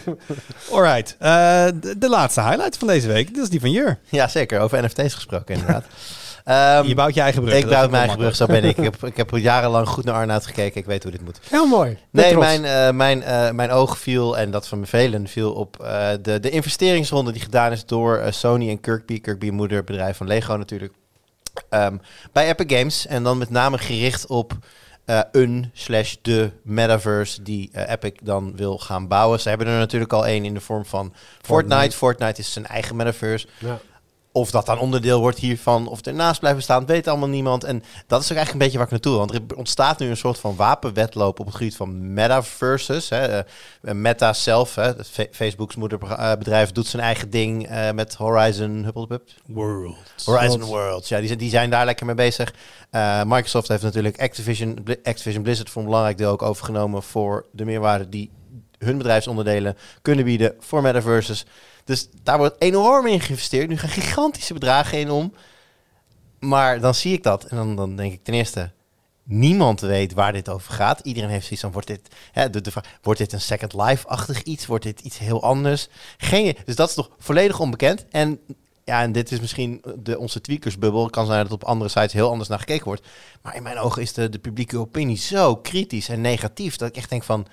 Alright, 0.72 1.16
eh, 1.18 1.28
de, 1.80 1.94
de 1.98 2.08
laatste 2.08 2.40
highlight 2.42 2.76
van 2.76 2.88
deze 2.88 3.06
week, 3.08 3.34
dat 3.34 3.42
is 3.44 3.50
die 3.50 3.60
van 3.60 3.70
Jur. 3.70 3.98
ja, 4.08 4.28
zeker. 4.28 4.60
Over 4.60 4.84
NFT's 4.84 5.14
gesproken 5.14 5.54
inderdaad. 5.54 5.84
Ehm, 6.44 6.86
je 6.86 6.94
bouwt 6.94 7.14
je 7.14 7.20
eigen 7.20 7.42
brug. 7.42 7.54
ik 7.54 7.68
bouw 7.68 7.88
mijn 7.88 8.02
eigen 8.02 8.18
brug, 8.18 8.36
zo 8.36 8.46
ben 8.46 8.64
ik. 8.64 8.76
Ik 8.82 8.84
heb, 8.84 9.04
ik 9.04 9.16
heb 9.16 9.30
jarenlang 9.30 9.88
goed 9.88 10.04
naar 10.04 10.14
Arnoud 10.14 10.46
gekeken. 10.46 10.80
Ik 10.80 10.86
weet 10.86 11.02
hoe 11.02 11.12
dit 11.12 11.24
moet. 11.24 11.40
Heel 11.50 11.66
mooi. 11.66 11.98
Nee, 12.10 12.36
mijn, 12.36 12.64
eh, 12.64 12.90
mijn, 12.90 13.22
eh, 13.22 13.50
mijn 13.50 13.70
oog 13.70 13.98
viel, 13.98 14.38
en 14.38 14.50
dat 14.50 14.68
van 14.68 14.86
velen, 14.86 15.28
viel 15.28 15.52
op 15.52 15.80
eh, 15.80 16.08
de, 16.22 16.40
de 16.40 16.50
investeringsronde 16.50 17.32
die 17.32 17.42
gedaan 17.42 17.72
is 17.72 17.86
door 17.86 18.22
Sony 18.30 18.68
en 18.68 18.80
Kirkby. 18.80 19.20
Kirkby, 19.20 19.50
moederbedrijf 19.50 20.16
van 20.16 20.26
Lego 20.26 20.56
natuurlijk. 20.56 20.92
Ehm, 21.68 21.96
bij 22.32 22.48
Epic 22.48 22.78
Games. 22.78 23.06
En 23.06 23.22
dan 23.22 23.38
met 23.38 23.50
name 23.50 23.78
gericht 23.78 24.26
op 24.26 24.56
eh, 25.04 25.20
een 25.32 25.70
slash 25.72 26.14
de 26.22 26.50
metaverse 26.62 27.42
die 27.42 27.70
Epic 27.88 28.12
dan 28.22 28.56
wil 28.56 28.78
gaan 28.78 29.08
bouwen. 29.08 29.40
Ze 29.40 29.48
hebben 29.48 29.66
er 29.66 29.78
natuurlijk 29.78 30.12
al 30.12 30.26
één 30.26 30.44
in 30.44 30.54
de 30.54 30.60
vorm 30.60 30.84
van 30.84 31.12
Fortnite. 31.14 31.46
Fortnite. 31.46 31.96
Fortnite 31.96 32.40
is 32.40 32.52
zijn 32.52 32.66
eigen 32.66 32.96
metaverse. 32.96 33.46
Ja. 33.58 33.80
Of 34.34 34.50
dat 34.50 34.66
dan 34.66 34.78
onderdeel 34.78 35.20
wordt 35.20 35.38
hiervan, 35.38 35.88
of 35.88 36.00
ernaast 36.00 36.40
blijven 36.40 36.62
staan, 36.62 36.86
weet 36.86 37.08
allemaal 37.08 37.28
niemand. 37.28 37.64
En 37.64 37.82
dat 38.06 38.20
is 38.22 38.30
ook 38.32 38.36
eigenlijk 38.36 38.52
een 38.52 38.58
beetje 38.58 38.76
waar 38.76 38.86
ik 38.86 38.92
naartoe 38.92 39.12
wil. 39.12 39.20
Want 39.26 39.50
er 39.50 39.56
ontstaat 39.56 39.98
nu 39.98 40.08
een 40.08 40.16
soort 40.16 40.38
van 40.38 40.56
wapenwedloop 40.56 41.40
op 41.40 41.46
het 41.46 41.54
gebied 41.54 41.76
van 41.76 42.12
metaverses. 42.12 43.08
Hè. 43.08 43.26
Eh, 43.26 43.44
Meta 43.94 44.32
zelf, 44.32 44.74
hè, 44.74 44.92
Facebook's 45.30 45.76
moederbedrijf, 45.76 46.72
doet 46.72 46.86
zijn 46.86 47.02
eigen 47.02 47.30
ding 47.30 47.68
eh, 47.68 47.90
met 47.90 48.14
Horizon 48.14 48.84
Huppelpup. 48.84 49.28
World. 49.46 49.96
Horizon. 50.24 50.62
Worlds. 50.64 51.08
Ja, 51.08 51.18
die, 51.18 51.26
zijn- 51.26 51.38
die 51.38 51.50
zijn 51.50 51.70
daar 51.70 51.84
lekker 51.84 52.06
mee 52.06 52.14
bezig. 52.14 52.54
Eh, 52.90 53.22
Microsoft 53.24 53.68
heeft 53.68 53.82
natuurlijk 53.82 54.20
Activision, 54.20 54.78
Activision 55.02 55.42
Blizzard 55.42 55.70
voor 55.70 55.82
een 55.82 55.88
belangrijk 55.88 56.18
deel 56.18 56.30
ook 56.30 56.42
overgenomen 56.42 57.02
voor 57.02 57.46
de 57.52 57.64
meerwaarde 57.64 58.08
die 58.08 58.30
hun 58.78 58.96
bedrijfsonderdelen 58.98 59.76
kunnen 60.02 60.24
bieden 60.24 60.54
voor 60.60 60.82
metaverses. 60.82 61.44
Dus 61.84 62.08
daar 62.22 62.38
wordt 62.38 62.56
enorm 62.58 63.06
in 63.06 63.20
geïnvesteerd. 63.20 63.68
Nu 63.68 63.78
gaan 63.78 63.88
gigantische 63.88 64.54
bedragen 64.54 64.98
in 64.98 65.10
om. 65.10 65.34
Maar 66.38 66.80
dan 66.80 66.94
zie 66.94 67.12
ik 67.12 67.22
dat 67.22 67.44
en 67.44 67.56
dan, 67.56 67.76
dan 67.76 67.96
denk 67.96 68.12
ik 68.12 68.24
ten 68.24 68.34
eerste, 68.34 68.70
niemand 69.22 69.80
weet 69.80 70.12
waar 70.12 70.32
dit 70.32 70.48
over 70.48 70.72
gaat. 70.72 71.00
Iedereen 71.00 71.30
heeft 71.30 71.42
zoiets 71.42 71.60
van, 71.60 71.72
wordt 71.72 71.86
dit, 71.86 72.14
hè, 72.32 72.50
de, 72.50 72.60
de 72.60 72.72
wordt 73.02 73.20
dit 73.20 73.32
een 73.32 73.40
Second 73.40 73.72
Life-achtig 73.74 74.42
iets? 74.42 74.66
Wordt 74.66 74.84
dit 74.84 75.00
iets 75.00 75.18
heel 75.18 75.42
anders? 75.42 75.88
Geen, 76.16 76.56
dus 76.64 76.76
dat 76.76 76.88
is 76.88 76.94
nog 76.94 77.10
volledig 77.18 77.60
onbekend. 77.60 78.08
En 78.08 78.40
ja, 78.84 79.02
en 79.02 79.12
dit 79.12 79.32
is 79.32 79.40
misschien 79.40 79.82
de, 79.98 80.18
onze 80.18 80.40
tweakersbubbel. 80.40 81.02
Het 81.02 81.12
kan 81.12 81.26
zijn 81.26 81.42
dat 81.42 81.52
op 81.52 81.64
andere 81.64 81.90
sites 81.90 82.12
heel 82.12 82.30
anders 82.30 82.48
naar 82.48 82.58
gekeken 82.58 82.84
wordt. 82.84 83.06
Maar 83.42 83.56
in 83.56 83.62
mijn 83.62 83.78
ogen 83.78 84.02
is 84.02 84.12
de, 84.12 84.28
de 84.28 84.38
publieke 84.38 84.78
opinie 84.78 85.16
zo 85.16 85.56
kritisch 85.56 86.08
en 86.08 86.20
negatief... 86.20 86.76
dat 86.76 86.88
ik 86.88 86.96
echt 86.96 87.10
denk 87.10 87.22
van... 87.22 87.46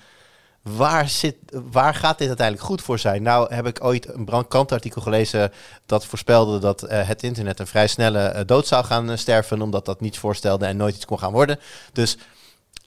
Waar, 0.62 1.08
zit, 1.08 1.36
waar 1.50 1.94
gaat 1.94 2.18
dit 2.18 2.28
uiteindelijk 2.28 2.66
goed 2.66 2.82
voor 2.82 2.98
zijn? 2.98 3.22
Nou 3.22 3.54
heb 3.54 3.66
ik 3.66 3.84
ooit 3.84 4.14
een 4.14 4.24
brand- 4.24 4.48
krantartikel 4.48 5.02
gelezen 5.02 5.52
dat 5.86 6.06
voorspelde 6.06 6.58
dat 6.58 6.82
eh, 6.82 7.08
het 7.08 7.22
internet 7.22 7.58
een 7.58 7.66
vrij 7.66 7.86
snelle 7.86 8.18
eh, 8.18 8.46
dood 8.46 8.66
zou 8.66 8.84
gaan 8.84 9.10
eh, 9.10 9.16
sterven, 9.16 9.62
omdat 9.62 9.84
dat 9.84 10.00
niets 10.00 10.18
voorstelde 10.18 10.66
en 10.66 10.76
nooit 10.76 10.94
iets 10.94 11.04
kon 11.04 11.18
gaan 11.18 11.32
worden. 11.32 11.58
Dus 11.92 12.16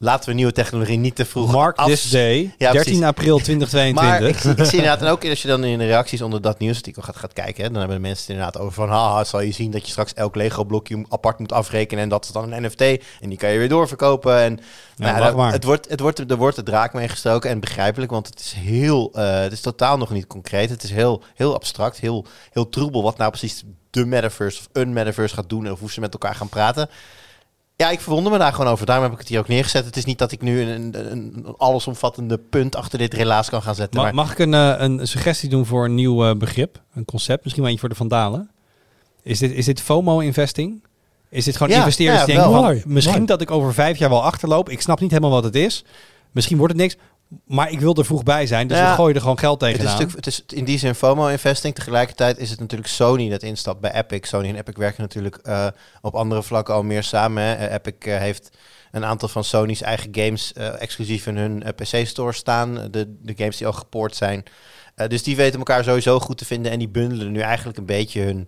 laten 0.04 0.30
we 0.30 0.36
nieuwe 0.36 0.52
technologie 0.52 0.98
niet 0.98 1.16
te 1.16 1.26
vroeg 1.26 1.52
Mark 1.52 1.78
af- 1.78 1.86
this 1.88 2.10
day, 2.10 2.54
Ja, 2.58 2.72
13 2.72 2.82
precies. 2.84 3.02
april 3.02 3.36
maar 3.36 3.44
2022. 3.44 4.30
ik, 4.30 4.38
zie- 4.38 4.52
ik 4.52 4.70
zie 4.70 4.78
inderdaad, 4.80 5.02
en 5.02 5.08
ook 5.08 5.26
als 5.30 5.42
je 5.42 5.48
dan 5.48 5.63
in 5.63 5.78
de 5.78 5.86
reacties 5.86 6.22
onder 6.22 6.42
dat 6.42 6.60
nieuwsartikel 6.60 7.02
gaat, 7.02 7.16
gaat 7.16 7.34
kijken, 7.34 7.63
hè, 7.63 7.70
dan 7.70 7.78
hebben 7.80 7.96
de 7.98 8.02
mensen 8.04 8.22
het 8.26 8.30
inderdaad 8.36 8.62
over 8.62 8.74
van, 8.74 8.89
haha, 8.89 9.24
zal 9.24 9.42
je 9.42 9.52
zien 9.52 9.72
dat 9.72 9.86
je 9.86 9.92
straks 9.92 10.13
elk 10.13 10.36
Lego-blokje 10.36 11.06
apart 11.10 11.39
moet 11.39 11.52
afrekenen 11.52 12.04
en 12.04 12.10
dat 12.10 12.26
is 12.26 12.32
dan 12.32 12.52
een 12.52 12.63
NFT 12.63 12.82
en 12.82 13.30
die 13.30 13.38
kan 13.38 13.50
je 13.50 13.58
weer 13.58 13.70
doorverkopen. 13.70 14.38
En 14.38 14.60
nou, 14.96 15.20
dat- 15.24 15.36
maar. 15.36 15.52
het 15.52 15.63
wordt, 15.63 15.89
het 15.89 16.00
wordt, 16.00 16.20
er 16.32 16.38
wordt 16.38 16.56
de 16.56 16.63
draak 16.63 16.94
mee 16.94 17.08
gestoken 17.08 17.50
en 17.50 17.60
begrijpelijk, 17.60 18.12
want 18.12 18.28
het 18.28 18.39
is 18.39 18.54
heel, 18.58 19.12
eh, 19.13 19.39
het 19.39 19.52
is 19.52 19.62
totaal 19.62 19.98
nog 19.98 20.10
niet 20.10 20.28
concreet. 20.28 20.70
Het 20.70 20.84
is 20.84 20.92
heel, 20.92 21.24
heel 21.36 21.54
abstract, 21.54 22.00
heel, 22.00 22.26
heel 22.52 22.70
troebel 22.70 23.04
wat 23.04 23.18
nou 23.18 23.30
precies 23.30 23.63
de 23.89 24.06
metaverse 24.06 24.60
of 24.60 24.68
een 24.74 24.94
metaverse 24.94 25.36
gaat 25.36 25.50
doen 25.50 25.72
of 25.72 25.80
hoe 25.80 25.92
ze 25.92 26.00
met 26.00 26.13
elkaar 26.13 26.36
gaan 26.36 26.50
praten. 26.50 26.89
Ja, 27.76 27.90
ik 27.90 28.00
verwonder 28.02 28.32
me 28.32 28.38
daar 28.38 28.54
gewoon 28.54 28.72
over. 28.72 28.86
Daarom 28.86 29.04
heb 29.04 29.14
ik 29.14 29.20
het 29.20 29.28
hier 29.28 29.40
ook 29.40 29.48
neergezet. 29.48 29.86
Het 29.86 29.98
is 29.98 30.06
niet 30.06 30.18
dat 30.18 30.32
ik 30.32 30.42
nu 30.42 30.62
een, 30.62 30.70
een, 30.72 31.12
een 31.12 31.46
allesomvattende 31.58 32.38
punt 32.38 32.76
achter 32.76 32.98
dit 33.00 33.14
relaas 33.14 33.50
kan 33.50 33.62
gaan 33.62 33.76
zetten. 33.76 33.98
Ma- 34.00 34.04
maar 34.06 34.16
mag 34.16 34.32
ik 34.32 34.40
een, 34.40 34.54
eh, 34.54 34.74
een 34.78 35.08
suggestie 35.08 35.50
doen 35.50 35.66
voor 35.66 35.86
een 35.86 35.96
nieuw 35.96 36.26
eh, 36.30 36.36
begrip? 36.36 36.82
Een 36.94 37.06
concept? 37.06 37.44
Misschien 37.44 37.64
wel 37.64 37.72
eentje 37.72 37.80
voor 37.88 37.90
de 37.98 38.02
vandalen? 38.04 38.50
Is 39.24 39.40
dit, 39.40 39.52
is 39.52 39.66
dit 39.66 39.82
FOMO-investing? 39.82 40.84
Is 41.30 41.46
dit 41.46 41.56
gewoon 41.58 41.72
Ja, 41.72 41.78
investeerders 41.78 42.20
ja, 42.20 42.26
die 42.26 42.36
denken 42.36 42.52
wel. 42.54 42.62
van... 42.62 42.72
Mooi, 42.72 42.84
Misschien 42.86 43.14
mooi. 43.16 43.26
dat 43.28 43.42
ik 43.42 43.52
over 43.52 43.74
vijf 43.74 43.98
jaar 43.98 44.10
wel 44.10 44.24
achterloop. 44.24 44.70
Ik 44.70 44.82
snap 44.82 45.00
niet 45.00 45.12
helemaal 45.12 45.32
wat 45.32 45.44
het 45.44 45.56
is. 45.56 45.84
Misschien 46.32 46.58
wordt 46.58 46.74
het 46.74 46.82
niks. 46.82 46.96
Maar 47.46 47.72
ik 47.72 47.80
wil 47.80 47.96
er 47.96 48.06
vroeg 48.06 48.24
bij 48.24 48.48
zijn. 48.48 48.67
Dus 48.67 48.78
Ja. 48.78 48.89
we 48.89 48.96
gooien 48.96 49.15
er 49.15 49.22
gewoon 49.22 49.39
geld 49.39 49.62
het 49.62 49.69
is, 49.69 49.76
tegenaan. 49.76 49.93
natuurlijk, 50.00 50.26
het 50.26 50.34
is 50.34 50.58
in 50.58 50.65
die 50.65 50.78
zin 50.78 50.96
FOMO-investing. 50.96 51.76
Tegelijkertijd 51.76 52.38
is 52.38 52.50
het 52.50 52.60
natuurlijk 52.60 52.89
Sony 52.89 53.30
dat 53.30 53.43
instapt 53.43 53.80
bij 53.80 53.93
Epic. 53.93 54.28
Sony 54.28 54.48
en 54.48 54.56
Epic 54.56 54.76
werken 54.78 55.02
natuurlijk 55.02 55.36
eh, 55.36 55.67
op 56.02 56.15
andere 56.15 56.43
vlakken 56.43 56.74
al 56.74 56.84
meer 56.84 57.04
samen. 57.04 57.43
hè. 57.43 57.54
Eh, 57.54 57.74
Epic 57.74 57.93
eh, 58.00 58.17
heeft 58.17 58.58
een 58.91 59.06
aantal 59.06 59.28
van 59.28 59.43
Sony's 59.43 59.82
eigen 59.82 60.10
games 60.12 60.54
exclusief 60.54 61.28
in 61.28 61.38
hun 61.38 61.63
PC-store 61.76 62.34
staan. 62.34 62.88
De, 62.91 63.15
de 63.22 63.34
games 63.38 63.58
die 63.58 63.67
al 63.67 63.74
gepoord 63.74 64.15
zijn. 64.15 64.43
Dus 65.08 65.24
die 65.24 65.36
weten 65.36 65.58
elkaar 65.60 65.84
sowieso 65.84 66.19
goed 66.19 66.38
te 66.38 66.46
vinden. 66.46 66.72
En 66.72 66.80
die 66.80 66.89
bundelen 66.89 67.32
nu 67.32 67.39
eigenlijk 67.39 67.78
een 67.78 67.86
beetje 67.86 68.22
hun 68.22 68.48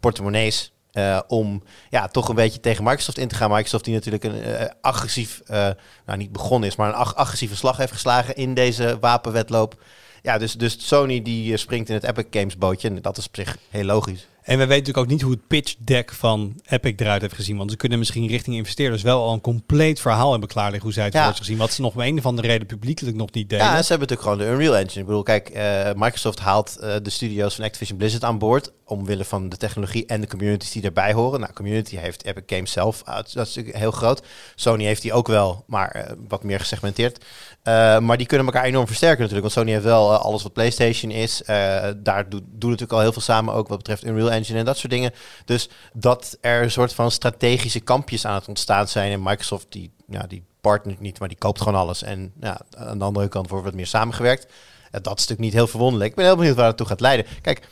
portemonnees 0.00 0.73
eh, 0.94 1.20
om 1.26 1.62
ja, 1.90 2.08
toch 2.08 2.28
een 2.28 2.34
beetje 2.34 2.60
tegen 2.60 2.84
Microsoft 2.84 3.18
in 3.18 3.28
te 3.28 3.34
gaan. 3.34 3.50
Microsoft 3.50 3.84
die 3.84 3.94
natuurlijk 3.94 4.24
een 4.24 4.42
eh, 4.42 4.66
agressief, 4.80 5.42
eh, 5.46 5.68
nou 6.06 6.18
niet 6.18 6.32
begonnen 6.32 6.68
is, 6.68 6.76
maar 6.76 6.88
een 6.88 6.94
ag- 6.94 7.14
agressieve 7.14 7.56
slag 7.56 7.76
heeft 7.76 7.92
geslagen 7.92 8.34
in 8.34 8.54
deze 8.54 8.96
wapenwetloop. 9.00 9.82
Ja, 10.22 10.38
dus, 10.38 10.52
dus 10.54 10.86
Sony 10.86 11.22
die 11.22 11.56
springt 11.56 11.88
in 11.88 11.94
het 11.94 12.04
Epic 12.04 12.26
Games 12.30 12.58
bootje 12.58 12.88
en 12.88 13.02
dat 13.02 13.16
is 13.16 13.26
op 13.26 13.36
zich 13.36 13.56
heel 13.70 13.84
logisch. 13.84 14.26
En 14.44 14.58
we 14.58 14.66
weten 14.66 14.68
natuurlijk 14.78 14.98
ook 14.98 15.12
niet 15.12 15.22
hoe 15.22 15.30
het 15.32 15.46
pitch 15.46 15.74
deck 15.78 16.12
van 16.12 16.60
Epic 16.66 16.92
eruit 16.96 17.20
heeft 17.20 17.34
gezien. 17.34 17.56
Want 17.56 17.70
ze 17.70 17.76
kunnen 17.76 17.98
misschien 17.98 18.26
richting 18.26 18.56
investeerders 18.56 19.02
wel 19.02 19.22
al 19.22 19.32
een 19.32 19.40
compleet 19.40 20.00
verhaal 20.00 20.30
hebben 20.30 20.48
klaarleggen 20.48 20.82
hoe 20.82 20.92
zij 20.92 21.04
het 21.04 21.12
Ja. 21.12 21.24
voor 21.24 21.34
zich 21.36 21.44
zien. 21.44 21.56
Wat 21.56 21.72
ze 21.72 21.80
nog 21.80 21.94
om 21.94 22.00
een 22.00 22.18
of 22.18 22.26
andere 22.26 22.48
reden 22.48 22.66
publiekelijk 22.66 23.16
nog 23.16 23.32
niet 23.32 23.48
deden. 23.50 23.66
Ja, 23.66 23.76
en 23.76 23.84
ze 23.84 23.88
hebben 23.92 24.08
natuurlijk 24.08 24.38
gewoon 24.38 24.56
de 24.56 24.62
Unreal 24.62 24.76
Engine. 24.82 25.00
Ik 25.00 25.06
bedoel, 25.06 25.22
kijk, 25.22 25.48
eh, 25.48 25.90
Microsoft 25.96 26.38
haalt 26.38 26.76
eh, 26.76 26.94
de 27.02 27.10
studio's 27.10 27.54
van 27.54 27.64
Activision 27.64 27.98
Blizzard 27.98 28.24
aan 28.24 28.38
boord. 28.38 28.72
Omwille 28.86 29.24
van 29.24 29.48
de 29.48 29.56
technologie 29.56 30.06
en 30.06 30.20
de 30.20 30.26
communities 30.26 30.70
die 30.70 30.82
daarbij 30.82 31.12
horen. 31.12 31.40
Nou, 31.40 31.52
community 31.52 31.96
heeft 31.96 32.24
Epic 32.24 32.42
Games 32.46 32.72
zelf. 32.72 33.02
uh, 33.08 33.14
dat 33.14 33.26
is 33.26 33.34
natuurlijk 33.34 33.76
heel 33.76 33.90
groot. 33.90 34.22
Sony 34.54 34.84
heeft 34.84 35.02
die 35.02 35.12
ook 35.12 35.26
wel, 35.26 35.64
maar 35.66 35.90
eh, 35.90 36.12
wat 36.28 36.42
meer 36.42 36.60
gesegmenteerd. 36.60 37.24
Eh, 37.64 37.98
maar 37.98 38.16
die 38.16 38.26
kunnen 38.26 38.46
elkaar 38.46 38.64
enorm 38.64 38.86
versterken 38.86 39.20
natuurlijk. 39.20 39.42
Want 39.42 39.52
Sony 39.52 39.70
heeft 39.70 39.84
wel 39.84 40.12
eh, 40.12 40.20
alles 40.20 40.42
wat 40.42 40.52
PlayStation 40.52 41.10
is. 41.10 41.42
Eh, 41.42 41.90
daar 41.96 42.28
doen 42.28 42.42
natuurlijk 42.50 42.92
al 42.92 43.00
heel 43.00 43.12
veel 43.12 43.22
samen. 43.22 43.54
Ook 43.54 43.68
wat 43.68 43.78
betreft 43.78 44.04
Unreal 44.04 44.30
Engine 44.30 44.58
en 44.58 44.64
dat 44.64 44.76
soort 44.76 44.92
dingen. 44.92 45.12
Dus 45.44 45.68
dat 45.92 46.38
er 46.40 46.62
een 46.62 46.70
soort 46.70 46.92
van 46.92 47.10
strategische 47.10 47.80
kampjes 47.80 48.26
aan 48.26 48.34
het 48.34 48.48
ontstaan 48.48 48.88
zijn. 48.88 49.12
En 49.12 49.22
Microsoft, 49.22 49.66
die, 49.68 49.90
ja, 50.08 50.22
die 50.22 50.44
partnert 50.60 51.00
niet, 51.00 51.18
maar 51.18 51.28
die 51.28 51.38
koopt 51.38 51.58
gewoon 51.60 51.78
alles. 51.80 52.02
En 52.02 52.32
ja, 52.40 52.60
aan 52.76 52.98
de 52.98 53.04
andere 53.04 53.28
kant 53.28 53.48
wordt 53.48 53.64
wat 53.64 53.74
meer 53.74 53.86
samengewerkt. 53.86 54.52
Dat 54.90 55.02
is 55.04 55.10
natuurlijk 55.10 55.40
niet 55.40 55.52
heel 55.52 55.66
verwonderlijk. 55.66 56.10
Ik 56.10 56.16
ben 56.16 56.24
heel 56.24 56.36
benieuwd 56.36 56.56
waar 56.56 56.66
het 56.66 56.76
toe 56.76 56.86
gaat 56.86 57.00
leiden. 57.00 57.26
Kijk, 57.40 57.68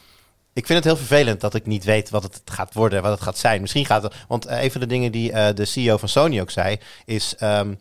ik 0.53 0.67
vind 0.67 0.79
het 0.79 0.85
heel 0.85 1.07
vervelend 1.07 1.41
dat 1.41 1.55
ik 1.55 1.67
niet 1.67 1.85
weet 1.85 2.11
wat 2.11 2.23
het 2.23 2.43
gaat 2.45 2.75
worden, 2.75 3.03
wat 3.03 3.11
het 3.11 3.21
gaat 3.21 3.39
zijn. 3.39 3.61
Misschien 3.61 3.87
gaat 3.87 4.03
het. 4.03 4.15
Want 4.29 4.47
eh, 4.47 4.63
een 4.63 4.71
van 4.71 4.81
de 4.81 4.87
dingen 4.87 5.13
die 5.13 5.33
eh, 5.33 5.55
de 5.55 5.65
CEO 5.65 5.97
van 5.97 6.09
Sony 6.09 6.41
ook 6.41 6.51
zei, 6.51 6.79
is 7.05 7.35
ehm, 7.39 7.75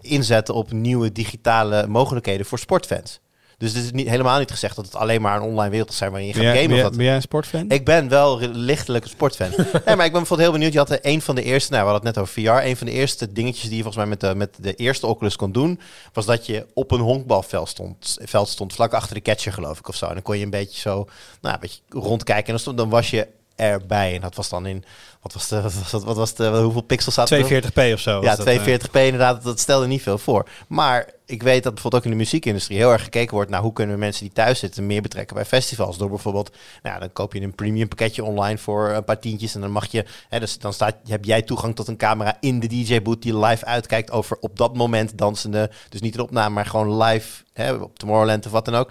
inzetten 0.00 0.54
op 0.54 0.72
nieuwe 0.72 1.12
digitale 1.12 1.86
mogelijkheden 1.86 2.46
voor 2.46 2.58
sportfans. 2.58 3.20
Dus 3.58 3.74
het 3.74 3.84
is 3.84 3.92
niet, 3.92 4.08
helemaal 4.08 4.38
niet 4.38 4.50
gezegd 4.50 4.76
dat 4.76 4.84
het 4.84 4.94
alleen 4.94 5.20
maar 5.20 5.36
een 5.36 5.42
online 5.42 5.70
wereld 5.70 5.88
zal 5.88 5.98
zijn 5.98 6.10
waarin 6.10 6.28
je 6.28 6.34
gaat 6.34 6.56
gamen. 6.56 6.76
ben, 6.76 6.86
of 6.86 6.96
ben 6.96 7.04
jij 7.04 7.14
een 7.14 7.22
sportfan? 7.22 7.70
ik 7.70 7.84
ben 7.84 8.08
wel 8.08 8.38
lichtelijk 8.52 9.04
een 9.04 9.10
sportfan. 9.10 9.48
nee, 9.56 9.96
maar 9.96 10.06
ik 10.06 10.12
ben 10.12 10.20
bijvoorbeeld 10.20 10.38
heel 10.38 10.52
benieuwd. 10.52 10.72
Je 10.72 10.78
had 10.78 10.90
er 10.90 10.98
een 11.02 11.22
van 11.22 11.34
de 11.34 11.42
eerste, 11.42 11.72
nou, 11.72 11.84
we 11.84 11.90
hadden 11.90 12.06
het 12.06 12.16
net 12.16 12.24
over 12.24 12.42
VR. 12.42 12.66
Een 12.66 12.76
van 12.76 12.86
de 12.86 12.92
eerste 12.92 13.32
dingetjes 13.32 13.68
die 13.68 13.76
je 13.76 13.82
volgens 13.82 13.96
mij 13.96 14.06
met 14.06 14.20
de, 14.20 14.34
met 14.34 14.56
de 14.60 14.74
eerste 14.74 15.06
Oculus 15.06 15.36
kon 15.36 15.52
doen, 15.52 15.80
was 16.12 16.26
dat 16.26 16.46
je 16.46 16.66
op 16.74 16.90
een 16.90 17.00
honkbalveld 17.00 17.68
stond, 17.68 18.16
veld 18.20 18.48
stond, 18.48 18.72
vlak 18.72 18.92
achter 18.92 19.14
de 19.14 19.22
catcher 19.22 19.52
geloof 19.52 19.78
ik 19.78 19.88
of 19.88 19.96
zo. 19.96 20.06
En 20.06 20.14
dan 20.14 20.22
kon 20.22 20.38
je 20.38 20.44
een 20.44 20.50
beetje 20.50 20.80
zo, 20.80 21.08
nou, 21.40 21.54
een 21.54 21.60
beetje 21.60 21.80
rondkijken 21.88 22.46
en 22.46 22.50
dan, 22.50 22.60
stond, 22.60 22.76
dan 22.76 22.88
was 22.88 23.10
je 23.10 23.26
erbij. 23.56 24.14
En 24.14 24.20
dat 24.20 24.34
was 24.34 24.48
dan 24.48 24.66
in, 24.66 24.84
wat 25.20 25.32
was 25.32 25.48
de, 25.48 25.62
wat 25.62 25.74
was, 25.74 25.90
dat, 25.90 26.04
wat 26.04 26.16
was 26.16 26.34
de, 26.34 26.48
hoeveel 26.48 26.80
pixels 26.80 27.14
zaten 27.14 27.38
er? 27.38 27.62
42p 27.62 27.92
of 27.92 28.00
zo. 28.00 28.20
Ja, 28.22 28.36
was 28.36 28.36
dat, 28.36 28.46
eh. 28.46 28.78
42p 28.78 28.90
inderdaad, 28.92 29.42
dat 29.42 29.60
stelde 29.60 29.86
niet 29.86 30.02
veel 30.02 30.18
voor. 30.18 30.48
Maar 30.68 31.14
ik 31.26 31.42
weet 31.42 31.62
dat 31.62 31.72
bijvoorbeeld 31.72 32.02
ook 32.02 32.10
in 32.10 32.16
de 32.16 32.24
muziekindustrie 32.24 32.78
heel 32.78 32.92
erg 32.92 33.02
gekeken 33.02 33.34
wordt 33.34 33.50
naar 33.50 33.60
hoe 33.60 33.72
kunnen 33.72 33.94
we 33.94 34.00
mensen 34.00 34.24
die 34.24 34.32
thuis 34.32 34.58
zitten 34.58 34.86
meer 34.86 35.02
betrekken 35.02 35.36
bij 35.36 35.44
festivals. 35.44 35.98
Door 35.98 36.08
bijvoorbeeld, 36.08 36.56
nou, 36.82 37.00
dan 37.00 37.12
koop 37.12 37.32
je 37.32 37.40
een 37.40 37.54
premium 37.54 37.88
pakketje 37.88 38.24
online 38.24 38.58
voor 38.58 38.90
een 38.90 39.04
paar 39.04 39.18
tientjes 39.18 39.54
en 39.54 39.60
dan 39.60 39.70
mag 39.70 39.86
je, 39.86 40.04
hè, 40.28 40.40
dus 40.40 40.58
dan 40.58 40.72
staat, 40.72 40.96
heb 41.06 41.24
jij 41.24 41.42
toegang 41.42 41.74
tot 41.76 41.88
een 41.88 41.96
camera 41.96 42.36
in 42.40 42.60
de 42.60 42.66
DJ-boot 42.66 43.22
die 43.22 43.38
live 43.38 43.64
uitkijkt 43.64 44.10
over 44.10 44.36
op 44.40 44.56
dat 44.56 44.76
moment 44.76 45.18
dansende, 45.18 45.70
dus 45.88 46.00
niet 46.00 46.14
een 46.14 46.20
opname, 46.20 46.54
maar 46.54 46.66
gewoon 46.66 47.02
live 47.02 47.42
hè, 47.52 47.72
op 47.72 47.98
Tomorrowland 47.98 48.46
of 48.46 48.52
wat 48.52 48.64
dan 48.64 48.74
ook. 48.74 48.90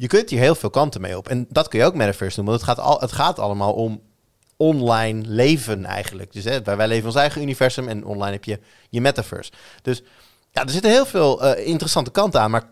Je 0.00 0.06
kunt 0.06 0.30
hier 0.30 0.40
heel 0.40 0.54
veel 0.54 0.70
kanten 0.70 1.00
mee 1.00 1.16
op. 1.16 1.28
En 1.28 1.46
dat 1.48 1.68
kun 1.68 1.78
je 1.78 1.84
ook 1.84 1.94
metaverse 1.94 2.36
noemen. 2.40 2.58
Want 2.58 2.66
het 2.66 2.76
gaat, 2.76 2.86
al, 2.86 3.00
het 3.00 3.12
gaat 3.12 3.38
allemaal 3.38 3.72
om 3.72 4.00
online 4.56 5.22
leven 5.26 5.84
eigenlijk. 5.84 6.32
Dus 6.32 6.44
hè, 6.44 6.62
wij, 6.62 6.88
leven 6.88 7.06
ons 7.06 7.14
eigen 7.14 7.42
universum 7.42 7.88
en 7.88 8.04
online 8.04 8.32
heb 8.32 8.44
je 8.44 8.60
je 8.88 9.00
metaverse. 9.00 9.52
Dus 9.82 10.02
ja, 10.50 10.62
er 10.62 10.70
zitten 10.70 10.90
heel 10.90 11.06
veel 11.06 11.42
eh, 11.42 11.66
interessante 11.66 12.10
kanten 12.10 12.40
aan, 12.40 12.50
maar 12.50 12.70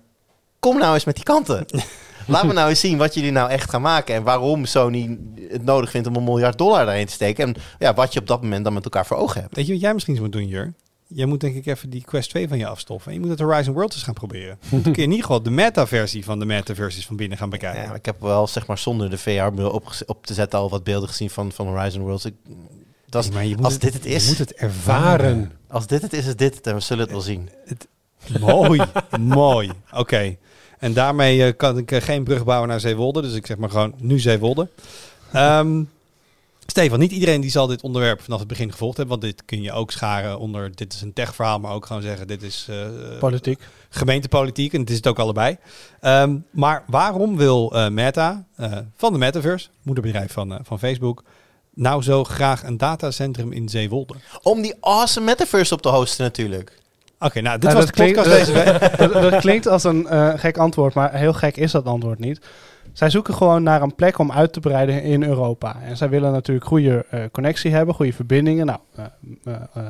kom 0.60 0.78
nou 0.78 0.94
eens 0.94 1.04
met 1.04 1.14
die 1.14 1.24
kanten. 1.24 1.66
Laat 2.26 2.46
me 2.46 2.52
nou 2.52 2.68
eens 2.68 2.80
zien 2.80 2.98
wat 2.98 3.14
jullie 3.14 3.30
nou 3.30 3.50
echt 3.50 3.70
gaan 3.70 3.82
maken 3.82 4.14
en 4.14 4.22
waarom 4.22 4.64
Sony 4.64 5.18
het 5.48 5.64
nodig 5.64 5.90
vindt 5.90 6.08
om 6.08 6.16
een 6.16 6.24
miljard 6.24 6.58
dollar 6.58 6.84
daarin 6.84 7.06
te 7.06 7.12
steken. 7.12 7.46
En 7.46 7.62
ja, 7.78 7.94
wat 7.94 8.12
je 8.12 8.20
op 8.20 8.26
dat 8.26 8.42
moment 8.42 8.64
dan 8.64 8.72
met 8.72 8.84
elkaar 8.84 9.06
voor 9.06 9.16
ogen 9.16 9.40
hebt. 9.40 9.56
Weet 9.56 9.66
je 9.66 9.72
wat 9.72 9.80
jij 9.80 9.94
misschien 9.94 10.20
moet 10.20 10.32
doen, 10.32 10.46
Jur? 10.46 10.74
Jij 11.08 11.26
moet 11.26 11.40
denk 11.40 11.54
ik 11.54 11.66
even 11.66 11.90
die 11.90 12.04
Quest 12.04 12.30
2 12.30 12.48
van 12.48 12.58
je 12.58 12.66
afstoffen. 12.66 13.08
En 13.12 13.16
je 13.18 13.22
moet 13.26 13.30
het 13.38 13.40
Horizon 13.48 13.74
World 13.74 13.92
eens 13.94 14.02
gaan 14.02 14.14
proberen. 14.14 14.58
Dan 14.70 14.82
kun 14.82 14.92
je 14.92 15.02
in 15.02 15.10
ieder 15.10 15.20
geval 15.26 15.42
de 15.42 15.50
meta-versie 15.50 16.24
van 16.24 16.38
de 16.38 16.44
meta-versies 16.44 17.06
van 17.06 17.16
binnen 17.16 17.38
gaan 17.38 17.50
bekijken. 17.50 17.82
Ja, 17.82 17.94
ik 17.94 18.04
heb 18.04 18.20
wel 18.20 18.46
zeg 18.46 18.66
maar 18.66 18.78
zonder 18.78 19.10
de 19.10 19.18
VR-bril 19.18 19.70
op, 19.70 19.92
op 20.06 20.26
te 20.26 20.34
zetten 20.34 20.58
al 20.58 20.70
wat 20.70 20.84
beelden 20.84 21.08
gezien 21.08 21.30
van, 21.30 21.52
van 21.52 21.66
Horizon 21.66 22.02
Worlds. 22.02 22.24
Ik, 22.24 22.34
dat 23.08 23.22
is, 23.22 23.28
Nee, 23.28 23.38
maar 23.38 23.46
je 23.46 23.54
moet 23.56 23.64
als 23.64 23.72
het- 23.72 23.82
dit 23.82 23.92
het 23.94 24.04
is, 24.06 24.22
Je 24.24 24.28
moet 24.28 24.38
het 24.38 24.54
ervaren. 24.54 25.18
Varen. 25.36 25.52
als 25.68 25.86
dit 25.86 26.02
het 26.02 26.12
is, 26.12 26.26
is 26.26 26.36
dit 26.36 26.54
het 26.54 26.66
en 26.66 26.74
we 26.74 26.80
zullen 26.80 27.02
het 27.02 27.12
wel 27.12 27.20
zien. 27.20 27.48
mooi, 28.40 28.80
mooi. 29.20 29.70
Oké. 29.92 30.36
En 30.78 30.92
daarmee 30.92 31.44
eh, 31.44 31.52
kan 31.56 31.78
ik 31.78 31.92
eh, 31.92 32.02
geen 32.02 32.24
brug 32.24 32.44
bouwen 32.44 32.68
naar 32.68 32.80
Zeewolde. 32.80 33.22
Dus 33.22 33.34
ik 33.34 33.46
zeg 33.46 33.56
maar 33.56 33.70
gewoon 33.70 33.94
nu 33.98 34.18
Zeewolde. 34.18 34.68
Ehm 35.32 35.82
Stefan, 36.66 36.98
niet 36.98 37.12
iedereen 37.12 37.40
die 37.40 37.50
zal 37.50 37.66
dit 37.66 37.82
onderwerp 37.82 38.20
vanaf 38.22 38.38
het 38.38 38.48
begin 38.48 38.70
gevolgd 38.70 38.96
hebben. 38.96 39.18
Want 39.20 39.32
dit 39.32 39.44
kun 39.44 39.62
je 39.62 39.72
ook 39.72 39.90
scharen 39.90 40.38
onder 40.38 40.74
dit 40.74 40.92
is 40.92 41.00
een 41.02 41.12
techverhaal. 41.12 41.58
Maar 41.58 41.72
ook 41.72 41.86
gewoon 41.86 42.02
zeggen 42.02 42.26
dit 42.26 42.42
is 42.42 42.66
eh, 42.70 42.76
Politiek. 43.18 43.60
gemeentepolitiek. 43.88 44.72
En 44.72 44.80
het 44.80 44.90
is 44.90 44.96
het 44.96 45.06
ook 45.06 45.18
allebei. 45.18 45.56
Ehm, 46.00 46.36
maar 46.50 46.82
waarom 46.86 47.36
wil 47.36 47.72
eh, 47.72 47.88
Meta 47.88 48.44
eh, 48.56 48.72
van 48.96 49.12
de 49.12 49.18
Metaverse, 49.18 49.68
moederbedrijf 49.82 50.32
van, 50.32 50.58
van 50.62 50.78
Facebook... 50.78 51.22
nou 51.74 52.02
zo 52.02 52.24
graag 52.24 52.62
een 52.64 52.76
datacentrum 52.76 53.52
in 53.52 53.68
Zeewolde? 53.68 54.14
Om 54.42 54.62
die 54.62 54.74
awesome 54.80 55.26
metaverse 55.26 55.74
op 55.74 55.82
te 55.82 55.88
hosten 55.88 56.24
natuurlijk. 56.24 56.78
Oké, 57.18 57.40
nou, 57.40 57.58
dit 57.58 57.70
Nou, 57.70 57.76
was 57.76 57.86
de 57.86 57.92
dat 57.92 58.00
klinkt- 58.00 58.16
podcast 58.22 58.46
deze 58.46 58.52
week. 58.52 58.96
dat, 59.12 59.30
dat 59.30 59.40
klinkt 59.40 59.66
als 59.68 59.84
een 59.84 60.06
eh, 60.06 60.32
gek 60.36 60.58
antwoord, 60.58 60.94
maar 60.94 61.14
heel 61.14 61.32
gek 61.32 61.56
is 61.56 61.70
dat 61.70 61.84
antwoord 61.84 62.18
niet. 62.18 62.40
Zij 62.96 63.10
zoeken 63.10 63.34
gewoon 63.34 63.62
naar 63.62 63.82
een 63.82 63.94
plek 63.94 64.18
om 64.18 64.32
uit 64.32 64.52
te 64.52 64.60
breiden 64.60 65.02
in 65.02 65.22
Europa. 65.22 65.80
En 65.82 65.96
zij 65.96 66.08
willen 66.08 66.32
natuurlijk 66.32 66.66
goede 66.66 67.06
eh, 67.10 67.22
connectie 67.32 67.70
hebben, 67.70 67.94
goede 67.94 68.12
verbindingen. 68.12 68.66
Nou, 68.66 68.78
eh, 68.94 69.54
eh, 69.72 69.82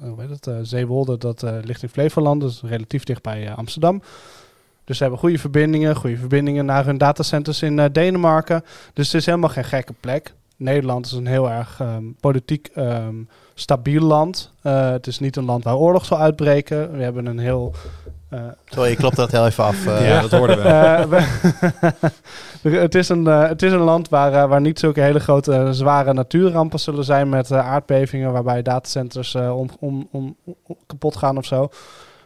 hoe 0.00 0.20
heet 0.20 0.44
het? 0.44 0.68
Zeewolde, 0.68 1.18
dat 1.18 1.44
ligt 1.62 1.82
in 1.82 1.88
Flevoland, 1.88 2.40
dus 2.40 2.62
relatief 2.62 3.04
dicht 3.04 3.22
bij 3.22 3.54
Amsterdam. 3.54 4.02
Dus 4.84 4.96
ze 4.96 5.02
hebben 5.02 5.20
goede 5.20 5.38
verbindingen, 5.38 5.96
goede 5.96 6.16
verbindingen 6.16 6.64
naar 6.64 6.84
hun 6.84 6.98
datacenters 6.98 7.62
in 7.62 7.88
Denemarken. 7.92 8.64
Dus 8.92 9.06
het 9.06 9.20
is 9.20 9.26
helemaal 9.26 9.48
geen 9.48 9.64
gekke 9.64 9.94
plek. 10.00 10.34
Nederland 10.56 11.06
is 11.06 11.12
een 11.12 11.26
heel 11.26 11.50
erg 11.50 11.80
ehm, 11.80 12.04
politiek 12.20 12.70
ehm, 12.74 13.16
stabiel 13.54 14.02
land. 14.02 14.52
Het 14.60 15.06
is 15.06 15.18
niet 15.18 15.36
een 15.36 15.44
land 15.44 15.64
waar 15.64 15.76
oorlog 15.76 16.04
zal 16.04 16.18
uitbreken. 16.18 16.96
We 16.96 17.02
hebben 17.02 17.26
een 17.26 17.38
heel 17.38 17.74
Sorry, 18.66 18.90
ik 18.90 18.96
klop 18.96 19.14
dat 19.14 19.30
heel 19.30 19.46
even 19.46 19.64
af. 19.64 19.86
eh. 19.86 20.08
ja, 20.08 20.20
dat 20.20 20.30
hoorden 20.30 20.56
we. 20.62 20.62
eh, 20.68 21.04
we- 22.62 22.70
het, 22.78 22.94
is 22.94 23.08
een, 23.08 23.26
eh, 23.26 23.48
het 23.48 23.62
is 23.62 23.72
een 23.72 23.78
land 23.80 24.08
waar, 24.08 24.48
waar 24.48 24.60
niet 24.60 24.78
zulke 24.78 25.00
hele 25.00 25.20
grote, 25.20 25.68
zware 25.70 26.12
natuurrampen 26.12 26.78
zullen 26.80 27.04
zijn 27.04 27.28
met 27.28 27.52
aardbevingen 27.52 28.32
waarbij 28.32 28.62
datacenters 28.62 29.34
eh, 29.34 29.58
om, 29.58 29.68
om, 29.80 30.08
om, 30.12 30.36
om- 30.44 30.76
kapot 30.86 31.16
gaan 31.16 31.36
of 31.36 31.44
zo. 31.44 31.68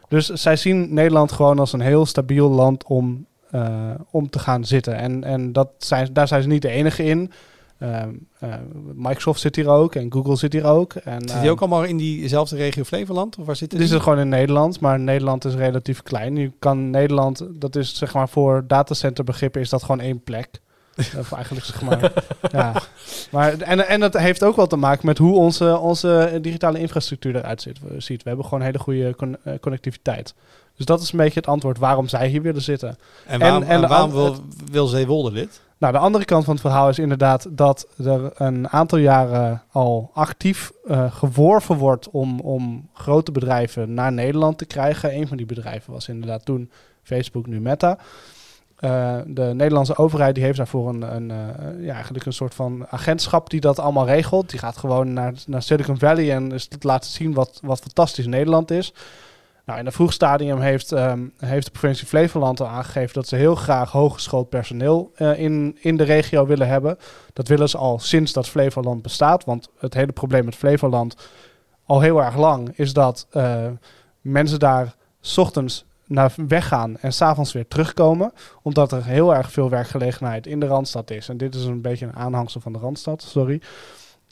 Dus 0.08 0.26
zij 0.26 0.56
zien 0.56 0.94
Nederland 0.94 1.32
gewoon 1.32 1.58
als 1.58 1.72
een 1.72 1.80
heel 1.80 2.06
stabiel 2.06 2.48
land 2.50 2.84
om, 2.84 3.26
eh, 3.50 3.64
om 4.10 4.30
te 4.30 4.38
gaan 4.38 4.64
zitten. 4.64 4.94
En, 4.96 5.24
en 5.24 5.52
dat 5.52 5.68
zijn, 5.78 6.08
daar 6.12 6.28
zijn 6.28 6.42
ze 6.42 6.48
niet 6.48 6.62
de 6.62 6.68
enige 6.70 7.04
in. 7.04 7.32
Ehm, 7.78 8.10
eh, 8.38 8.54
Microsoft 8.94 9.40
zit 9.40 9.56
hier 9.56 9.68
ook 9.68 9.94
en 9.94 10.12
Google 10.12 10.36
zit 10.36 10.52
hier 10.52 10.64
ook. 10.64 10.92
En, 10.94 11.20
Zit 11.20 11.30
ehm, 11.30 11.40
die 11.40 11.50
ook 11.50 11.60
allemaal 11.60 11.84
in 11.84 11.96
diezelfde 11.96 12.56
regio 12.56 12.84
Flevoland? 12.84 13.38
Of 13.38 13.46
waar 13.46 13.56
zitten 13.56 13.78
dit 13.78 13.86
is 13.86 13.92
het 13.92 14.02
gewoon 14.02 14.18
in 14.18 14.28
Nederland, 14.28 14.80
maar 14.80 15.00
Nederland 15.00 15.44
is 15.44 15.54
relatief 15.54 16.02
klein. 16.02 16.36
Je 16.36 16.52
kan 16.58 16.90
Nederland, 16.90 17.46
dat 17.50 17.76
is 17.76 17.96
zeg 17.96 18.14
maar 18.14 18.28
voor 18.28 18.64
datacenterbegrippen 18.66 19.60
is 19.60 19.68
dat 19.68 19.82
gewoon 19.82 20.00
één 20.00 20.22
plek. 20.22 20.48
of 21.18 21.32
eigenlijk 21.32 21.64
zeg 21.66 21.82
maar. 21.82 22.12
ja. 22.52 22.72
maar 23.30 23.58
en, 23.58 23.88
en 23.88 24.00
dat 24.00 24.18
heeft 24.18 24.44
ook 24.44 24.56
wel 24.56 24.66
te 24.66 24.76
maken 24.76 25.06
met 25.06 25.18
hoe 25.18 25.34
onze, 25.36 25.78
onze 25.78 26.38
digitale 26.42 26.78
infrastructuur 26.78 27.36
eruit 27.36 27.62
ziet, 27.62 27.78
ziet. 27.98 28.22
We 28.22 28.28
hebben 28.28 28.46
gewoon 28.46 28.64
hele 28.64 28.78
goede 28.78 29.14
con- 29.16 29.36
eh, 29.44 29.52
connectiviteit. 29.60 30.34
Dus 30.76 30.86
dat 30.86 31.00
is 31.02 31.12
een 31.12 31.18
beetje 31.18 31.40
het 31.40 31.48
antwoord 31.48 31.78
waarom 31.78 32.08
zij 32.08 32.28
hier 32.28 32.42
willen 32.42 32.62
zitten. 32.62 32.98
En 33.26 33.40
waarom, 33.40 33.62
en- 33.62 33.68
en 33.68 33.74
en 33.74 33.80
de 33.80 33.86
waarom 33.86 34.10
wil, 34.12 34.36
wil 34.70 34.86
Zeewolde 34.86 35.32
dit? 35.32 35.60
Nou, 35.78 35.92
de 35.92 35.98
andere 35.98 36.24
kant 36.24 36.44
van 36.44 36.52
het 36.52 36.62
verhaal 36.62 36.88
is 36.88 36.98
inderdaad 36.98 37.46
dat 37.50 37.86
er 38.04 38.30
een 38.34 38.68
aantal 38.68 38.98
jaren 38.98 39.62
al 39.70 40.10
actief 40.14 40.72
eh, 40.86 41.12
geworven 41.12 41.76
wordt 41.76 42.10
om, 42.10 42.40
om 42.40 42.88
grote 42.92 43.32
bedrijven 43.32 43.94
naar 43.94 44.12
Nederland 44.12 44.58
te 44.58 44.64
krijgen. 44.64 45.14
Een 45.14 45.28
van 45.28 45.36
die 45.36 45.46
bedrijven 45.46 45.92
was 45.92 46.08
inderdaad 46.08 46.44
toen 46.44 46.70
Facebook, 47.02 47.46
nu 47.46 47.60
Meta. 47.60 47.98
Eh, 48.76 49.16
de 49.26 49.50
Nederlandse 49.54 49.96
overheid 49.96 50.34
die 50.34 50.44
heeft 50.44 50.56
daarvoor 50.56 50.88
een, 50.88 51.14
een, 51.14 51.30
eh, 51.30 51.84
ja, 51.84 51.94
eigenlijk 51.94 52.26
een 52.26 52.32
soort 52.32 52.54
van 52.54 52.86
agentschap 52.90 53.50
die 53.50 53.60
dat 53.60 53.78
allemaal 53.78 54.06
regelt. 54.06 54.50
Die 54.50 54.58
gaat 54.58 54.76
gewoon 54.76 55.12
naar, 55.12 55.32
naar 55.46 55.62
Silicon 55.62 55.98
Valley 55.98 56.32
en 56.32 56.52
laten 56.80 57.10
zien 57.10 57.34
wat, 57.34 57.60
wat 57.62 57.80
fantastisch 57.80 58.26
Nederland 58.26 58.70
is. 58.70 58.92
Nou, 59.66 59.78
in 59.78 59.86
een 59.86 59.92
vroeg 59.92 60.12
stadium 60.12 60.60
heeft, 60.60 60.92
ehm, 60.92 61.26
heeft 61.36 61.64
de 61.64 61.70
provincie 61.70 62.06
Flevoland 62.06 62.60
al 62.60 62.66
aangegeven 62.66 63.14
dat 63.14 63.28
ze 63.28 63.36
heel 63.36 63.54
graag 63.54 63.90
hooggeschoold 63.90 64.48
personeel 64.48 65.12
eh, 65.14 65.38
in, 65.38 65.76
in 65.80 65.96
de 65.96 66.04
regio 66.04 66.46
willen 66.46 66.68
hebben. 66.68 66.98
Dat 67.32 67.48
willen 67.48 67.68
ze 67.68 67.78
al 67.78 67.98
sinds 67.98 68.32
dat 68.32 68.48
Flevoland 68.48 69.02
bestaat. 69.02 69.44
Want 69.44 69.68
het 69.78 69.94
hele 69.94 70.12
probleem 70.12 70.44
met 70.44 70.54
Flevoland 70.54 71.16
al 71.84 72.00
heel 72.00 72.22
erg 72.22 72.36
lang 72.36 72.78
is 72.78 72.92
dat 72.92 73.26
eh, 73.30 73.66
mensen 74.20 74.58
daar 74.58 74.94
's 75.20 75.38
ochtends 75.38 75.84
naar 76.06 76.32
weggaan 76.48 76.98
en 76.98 77.12
s'avonds 77.12 77.52
weer 77.52 77.68
terugkomen. 77.68 78.32
Omdat 78.62 78.92
er 78.92 79.04
heel 79.04 79.34
erg 79.34 79.52
veel 79.52 79.70
werkgelegenheid 79.70 80.46
in 80.46 80.60
de 80.60 80.66
Randstad 80.66 81.10
is. 81.10 81.28
En 81.28 81.36
dit 81.36 81.54
is 81.54 81.64
een 81.64 81.80
beetje 81.80 82.06
een 82.06 82.16
aanhangsel 82.16 82.60
van 82.60 82.72
de 82.72 82.78
Randstad, 82.78 83.22
sorry. 83.22 83.60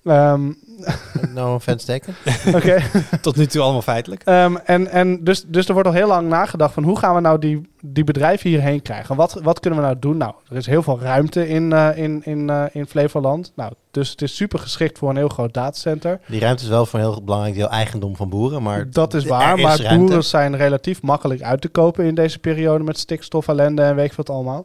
Ehm, 0.04 0.52
No 1.34 1.54
offense 1.54 1.86
taken. 1.86 2.14
Oké. 2.58 2.82
Tot 3.20 3.36
nu 3.36 3.46
toe 3.46 3.62
allemaal 3.62 3.82
feitelijk. 3.82 4.22
Ehm, 4.24 4.56
en 4.64 4.88
en 4.90 5.24
dus, 5.24 5.44
dus 5.46 5.66
er 5.66 5.72
wordt 5.72 5.88
al 5.88 5.94
heel 5.94 6.06
lang 6.06 6.28
nagedacht 6.28 6.74
van 6.74 6.82
hoe 6.82 6.98
gaan 6.98 7.14
we 7.14 7.20
nou 7.20 7.38
die, 7.38 7.70
die 7.80 8.04
bedrijven 8.04 8.50
hierheen 8.50 8.82
krijgen? 8.82 9.16
Wat, 9.16 9.38
wat 9.42 9.60
kunnen 9.60 9.78
we 9.78 9.84
nou 9.84 9.98
doen? 9.98 10.16
Nou, 10.16 10.34
er 10.48 10.56
is 10.56 10.66
heel 10.66 10.82
veel 10.82 11.00
ruimte 11.00 11.48
in, 11.48 11.72
eh, 11.72 11.96
in, 11.96 12.22
in, 12.24 12.50
eh, 12.50 12.64
in 12.72 12.86
Flevoland. 12.86 13.52
Nou, 13.56 13.72
dus 13.90 14.10
het 14.10 14.22
is 14.22 14.36
super 14.36 14.58
geschikt 14.58 14.98
voor 14.98 15.10
een 15.10 15.16
heel 15.16 15.28
groot 15.28 15.54
datacenter. 15.54 16.20
Die 16.26 16.40
ruimte 16.40 16.62
is 16.62 16.68
wel 16.68 16.86
voor 16.86 16.98
een 16.98 17.04
heel 17.04 17.24
belangrijk 17.24 17.54
deel 17.54 17.70
eigendom 17.70 18.16
van 18.16 18.28
boeren, 18.28 18.62
maar 18.62 18.90
dat 18.90 19.14
is 19.14 19.24
waar, 19.24 19.56
is 19.56 19.62
maar 19.62 19.80
ruimte. 19.80 20.04
boeren 20.04 20.24
zijn 20.24 20.56
relatief 20.56 21.02
makkelijk 21.02 21.42
uit 21.42 21.60
te 21.60 21.68
kopen 21.68 22.04
in 22.04 22.14
deze 22.14 22.38
periode 22.38 22.84
met 22.84 22.98
stikstof, 22.98 23.48
ellende 23.48 23.82
en 23.82 23.94
weet 23.96 24.10
ik 24.10 24.12
wat 24.12 24.30
allemaal. 24.30 24.64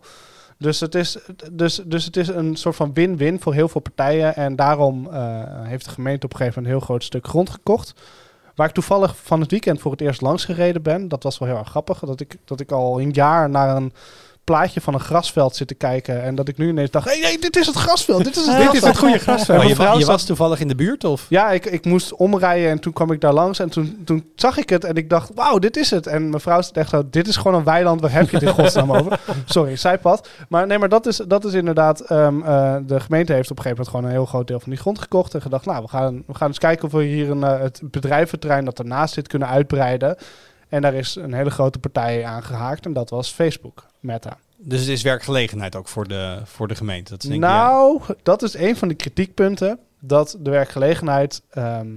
Dus 0.60 0.80
het, 0.80 0.95
is, 0.95 1.18
dus, 1.51 1.82
dus 1.86 2.05
het 2.05 2.18
is 2.18 2.28
een 2.28 2.55
soort 2.55 2.76
van 2.76 2.93
win-win 2.93 3.39
voor 3.39 3.53
heel 3.53 3.68
veel 3.68 3.82
partijen. 3.82 4.36
En 4.36 4.55
daarom 4.55 5.07
eh, 5.07 5.41
heeft 5.45 5.86
de 5.86 5.91
gemeente 5.91 6.26
op 6.26 6.32
een 6.32 6.38
gegeven 6.38 6.62
moment 6.62 6.66
een 6.66 6.80
heel 6.80 6.88
groot 6.89 7.03
stuk 7.03 7.28
grond 7.28 7.49
gekocht. 7.49 7.93
Waar 8.55 8.68
ik 8.68 8.74
toevallig 8.74 9.18
van 9.18 9.41
het 9.41 9.51
weekend 9.51 9.80
voor 9.80 9.91
het 9.91 10.01
eerst 10.01 10.22
langs 10.22 10.45
gereden 10.45 10.82
ben. 10.82 11.07
Dat 11.07 11.24
was 11.24 11.38
wel 11.38 11.47
heel 11.47 11.57
erg 11.57 11.70
grappig. 11.70 11.99
Dat 11.99 12.20
ik, 12.20 12.38
dat 12.45 12.60
ik 12.60 12.72
al 12.72 13.01
een 13.01 13.12
jaar 13.12 13.49
naar 13.49 13.76
een 13.76 13.93
plaatje 14.50 14.82
van 14.82 14.93
een 14.93 15.00
grasveld 15.00 15.56
zit 15.56 15.68
te 15.68 15.74
kijken. 15.74 16.24
En 16.24 16.36
dat 16.36 16.47
ik 16.47 16.58
nu 16.58 16.68
ineens 16.70 16.91
dacht, 16.91 17.06
hey, 17.06 17.20
nee, 17.20 17.39
dit 17.39 17.56
is 17.58 17.68
het 17.68 17.76
grasveld. 17.76 18.24
Dit 18.24 18.36
is 18.36 18.45
het, 18.45 18.58
Dit 18.66 18.74
is 18.74 18.84
het 18.84 18.97
goede 18.97 19.18
grasveld. 19.18 19.58
Maar 19.58 19.93
je, 19.93 20.00
je 20.00 20.06
was 20.06 20.26
toevallig 20.26 20.60
in 20.60 20.68
de 20.68 20.76
buurt 20.76 21.04
of? 21.04 21.26
Ja, 21.30 21.52
ik, 21.52 21.66
ik 21.66 21.86
moest 21.86 22.14
omrijden 22.16 22.70
en 22.70 22.80
toen 22.80 22.93
kwam 22.93 23.12
ik 23.12 23.22
daar 23.22 23.34
langs 23.34 23.60
en 23.60 23.70
toen, 23.70 24.02
toen 24.06 24.24
zag 24.36 24.58
ik 24.58 24.70
het 24.70 24.84
en 24.84 24.95
ik 24.95 25.10
dacht, 25.10 25.32
wauw, 25.36 25.60
dit 25.60 25.78
is 25.78 25.89
het. 25.89 26.08
En 26.08 26.30
mevrouw 26.30 26.62
zegt 26.62 26.78
echt 26.78 26.89
zo, 26.89 27.04
dit 27.10 27.28
is 27.28 27.38
gewoon 27.38 27.58
een 27.58 27.64
weiland, 27.64 28.02
waar 28.02 28.12
heb 28.12 28.30
je 28.30 28.39
dit 28.39 28.50
godsnaam 28.50 28.91
over? 28.91 29.20
Sorry, 29.45 29.76
zijpad. 29.76 30.30
Maar 30.50 30.68
nee, 30.68 30.78
maar 30.78 30.89
dat 30.89 31.06
is, 31.06 31.18
dat 31.28 31.45
is 31.45 31.54
inderdaad, 31.54 32.00
ehm, 32.00 32.41
eh, 32.41 32.76
de 32.86 33.00
gemeente 33.00 33.34
heeft 33.34 33.52
op 33.52 33.58
een 33.58 33.64
gegeven 33.64 33.70
moment 33.70 33.88
gewoon 33.89 34.06
een 34.06 34.12
heel 34.12 34.26
groot 34.26 34.47
deel 34.47 34.60
van 34.60 34.72
die 34.72 34.80
grond 34.80 35.00
gekocht 35.00 35.34
en 35.34 35.41
gedacht, 35.41 35.66
nou, 35.66 35.82
we 35.82 35.88
gaan, 35.88 36.24
we 36.28 36.36
gaan 36.36 36.47
eens 36.47 36.60
kijken 36.60 36.86
of 36.86 36.91
we 36.91 37.04
hier 37.04 37.30
een, 37.30 37.43
eh, 37.43 37.60
het 37.60 37.82
bedrijventerrein 37.84 38.66
dat 38.66 38.80
ernaast 38.80 39.14
zit 39.14 39.28
kunnen 39.28 39.47
uitbreiden. 39.47 40.18
En 40.70 40.82
daar 40.82 40.93
is 40.93 41.15
een 41.15 41.34
hele 41.34 41.49
grote 41.49 41.80
partij 41.80 42.26
aan 42.26 42.43
gehaakt 42.43 42.86
en 42.86 42.93
dat 42.93 43.09
was 43.09 43.32
Facebook, 43.32 43.86
Meta. 43.99 44.38
Dus 44.57 44.80
het 44.80 44.89
is 44.89 45.01
werkgelegenheid 45.01 45.76
ook 45.76 45.88
voor 45.88 46.07
de, 46.07 46.41
voor 46.43 46.67
de 46.67 46.76
gemeente. 46.76 47.11
Dat 47.11 47.24
is 47.24 47.30
denk 47.30 47.43
ik, 47.43 47.49
ja. 47.49 47.63
Nou, 47.63 48.01
dat 48.24 48.41
is 48.41 48.53
een 48.53 48.76
van 48.76 48.88
de 48.88 48.93
kritiekpunten. 48.93 49.80
Dat 49.99 50.38
de 50.39 50.49
werkgelegenheid. 50.49 51.41
ehm, 51.49 51.88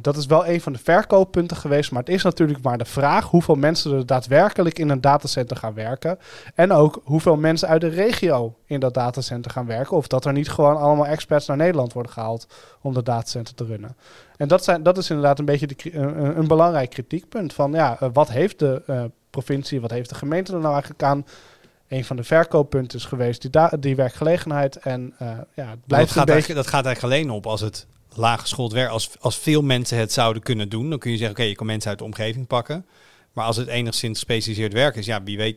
dat 0.00 0.16
is 0.16 0.26
wel 0.26 0.46
een 0.46 0.60
van 0.60 0.72
de 0.72 0.78
verkooppunten 0.78 1.56
geweest. 1.56 1.90
Maar 1.90 2.00
het 2.00 2.14
is 2.14 2.22
natuurlijk 2.22 2.62
maar 2.62 2.78
de 2.78 2.84
vraag 2.84 3.24
hoeveel 3.24 3.54
mensen 3.54 3.92
er 3.92 4.06
daadwerkelijk 4.06 4.78
in 4.78 4.88
een 4.88 5.00
datacenter 5.00 5.56
gaan 5.56 5.74
werken. 5.74 6.18
En 6.54 6.72
ook 6.72 7.00
hoeveel 7.04 7.36
mensen 7.36 7.68
uit 7.68 7.80
de 7.80 7.88
regio 7.88 8.56
in 8.64 8.80
dat 8.80 8.94
datacenter 8.94 9.50
gaan 9.50 9.66
werken. 9.66 9.96
Of 9.96 10.06
dat 10.06 10.24
er 10.24 10.32
niet 10.32 10.50
gewoon 10.50 10.76
allemaal 10.76 11.06
experts 11.06 11.46
naar 11.46 11.56
Nederland 11.56 11.92
worden 11.92 12.12
gehaald 12.12 12.46
om 12.80 12.94
dat 12.94 13.06
datacenter 13.06 13.54
te 13.54 13.64
runnen. 13.64 13.96
En 14.36 14.48
dat, 14.48 14.64
zijn, 14.64 14.82
dat 14.82 14.98
is 14.98 15.10
inderdaad 15.10 15.38
een 15.38 15.44
beetje 15.44 15.66
de, 15.66 15.94
een, 15.94 16.38
een 16.38 16.48
belangrijk 16.48 16.90
kritiekpunt. 16.90 17.52
Van 17.52 17.72
ja, 17.72 17.96
eh, 18.00 18.08
wat 18.12 18.30
heeft 18.30 18.58
de 18.58 18.82
eh, 18.86 19.04
provincie, 19.30 19.80
wat 19.80 19.90
heeft 19.90 20.08
de 20.08 20.14
gemeente 20.14 20.52
er 20.52 20.60
nou 20.60 20.72
eigenlijk 20.72 21.02
aan? 21.02 21.26
Een 21.88 22.04
van 22.04 22.16
de 22.16 22.24
verkooppunten 22.24 22.98
is 22.98 23.04
geweest 23.04 23.42
die, 23.42 23.78
die 23.80 23.96
werkgelegenheid. 23.96 24.76
En 24.76 25.14
eh, 25.18 25.28
ja, 25.54 25.68
het 25.68 25.86
blijft 25.86 26.14
dat, 26.14 26.16
een 26.16 26.28
gaat 26.28 26.36
beetje... 26.36 26.54
dat 26.54 26.66
gaat 26.66 26.84
eigenlijk 26.84 27.14
alleen 27.14 27.30
op 27.30 27.46
als 27.46 27.60
het 27.60 27.86
laaggeschoold 28.14 28.72
werk. 28.72 28.90
Als, 28.90 29.10
als 29.20 29.38
veel 29.38 29.62
mensen 29.62 29.98
het 29.98 30.12
zouden 30.12 30.42
kunnen 30.42 30.68
doen, 30.68 30.90
dan 30.90 30.98
kun 30.98 31.10
je 31.10 31.16
zeggen, 31.16 31.36
oké, 31.36 31.44
je 31.46 31.54
kan 31.54 31.66
mensen 31.66 31.90
uit 31.90 31.98
de 31.98 32.04
omgeving 32.04 32.46
pakken. 32.46 32.86
Maar 33.32 33.44
als 33.44 33.56
het 33.56 33.68
enigszins 33.68 34.18
gespecialiseerd 34.18 34.72
werk 34.72 34.96
is, 34.96 35.06
ja, 35.06 35.22
wie 35.22 35.36
weet, 35.36 35.56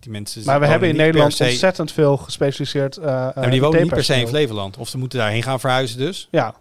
die 0.00 0.10
mensen 0.12 0.42
Maar 0.44 0.60
we 0.60 0.66
hebben 0.66 0.88
in 0.88 0.96
Nederland 0.96 1.34
se- 1.34 1.44
ontzettend 1.44 1.92
veel 1.92 2.16
gespecialiseerd. 2.16 2.96
eh 2.96 3.04
Ja, 3.04 3.32
maar 3.34 3.50
die 3.50 3.60
wonen 3.60 3.82
niet 3.82 3.90
per 3.92 4.04
se 4.04 4.20
in. 4.20 4.28
Flevoland. 4.28 4.76
Of 4.76 4.88
ze 4.88 4.98
moeten 4.98 5.18
daarheen 5.18 5.42
gaan 5.42 5.60
verhuizen 5.60 5.98
dus. 5.98 6.28
Ja, 6.30 6.54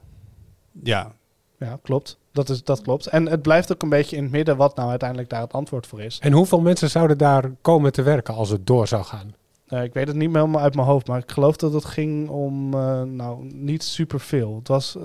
Ja, 0.84 1.12
ja, 1.60 1.80
klopt. 1.84 2.18
Dat, 2.32 2.50
is, 2.50 2.64
dat 2.64 2.82
klopt. 2.82 3.08
En 3.08 3.26
het 3.26 3.42
blijft 3.42 3.72
ook 3.74 3.82
een 3.82 3.90
beetje 3.90 4.16
in 4.16 4.24
het 4.24 4.32
midden 4.32 4.58
wat 4.58 4.76
nou 4.76 4.90
uiteindelijk 4.90 5.30
daar 5.30 5.42
het 5.42 5.54
antwoord 5.54 5.88
voor 5.88 6.02
is. 6.02 6.18
En 6.22 6.32
hoeveel 6.32 6.62
mensen 6.62 6.90
zouden 6.90 7.18
daar 7.18 7.52
komen 7.62 7.92
te 7.92 8.02
werken 8.02 8.34
als 8.34 8.50
het 8.50 8.68
door 8.68 8.88
zou 8.88 9.04
gaan? 9.04 9.34
Eh, 9.68 9.84
ik 9.84 9.94
weet 9.94 10.08
het 10.08 10.16
niet 10.16 10.30
meer 10.30 10.40
helemaal 10.40 10.62
uit 10.62 10.76
mijn 10.76 10.88
hoofd, 10.88 11.08
maar 11.08 11.20
ik 11.20 11.32
geloof 11.32 11.56
dat 11.56 11.74
het 11.74 11.86
ging 11.86 12.30
om, 12.30 12.74
eh, 12.74 13.02
nou, 13.02 13.44
niet 13.54 13.84
superveel. 13.84 14.56
Het 14.56 14.68
was, 14.68 14.96
eh, 14.96 15.04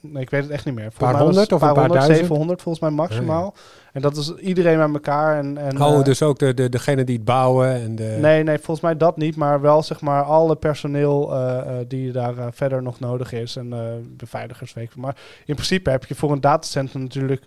nee, 0.00 0.22
ik 0.22 0.30
weet 0.30 0.42
het 0.42 0.50
echt 0.50 0.64
niet 0.64 0.74
meer. 0.74 0.92
Volgens 0.92 1.18
Paar 1.18 1.26
honderd 1.26 1.52
of 1.52 1.60
een 1.60 1.66
paar 1.66 1.76
honderd, 1.76 1.92
duizend? 1.92 2.18
700 2.18 2.62
volgens 2.62 2.84
mij 2.84 2.92
maximaal. 2.92 3.54
En 3.92 4.00
dat 4.00 4.16
is 4.16 4.34
iedereen 4.34 4.78
met 4.78 4.92
elkaar. 4.92 5.38
En, 5.38 5.58
en, 5.58 5.82
oh, 5.82 5.98
eh, 5.98 6.04
dus 6.04 6.22
ook 6.22 6.38
de, 6.38 6.54
de, 6.54 6.68
degene 6.68 7.04
die 7.04 7.16
het 7.16 7.24
bouwen 7.24 7.74
en 7.74 7.96
de... 7.96 8.18
Nee, 8.20 8.42
nee, 8.42 8.56
volgens 8.56 8.80
mij 8.80 8.96
dat 8.96 9.16
niet. 9.16 9.36
Maar 9.36 9.60
wel 9.60 9.82
zeg 9.82 10.00
maar 10.00 10.22
alle 10.22 10.56
personeel 10.56 11.32
die 11.88 12.12
daar 12.12 12.34
verder 12.52 12.82
nog 12.82 13.00
nodig 13.00 13.32
is. 13.32 13.56
En 13.56 13.74
beveiligers, 14.16 14.72
weet 14.72 14.84
ik. 14.84 14.96
Maar 14.96 15.16
in 15.44 15.54
principe 15.54 15.90
heb 15.90 16.04
je 16.04 16.14
voor 16.14 16.32
een 16.32 16.40
datacenter 16.40 17.00
natuurlijk... 17.00 17.46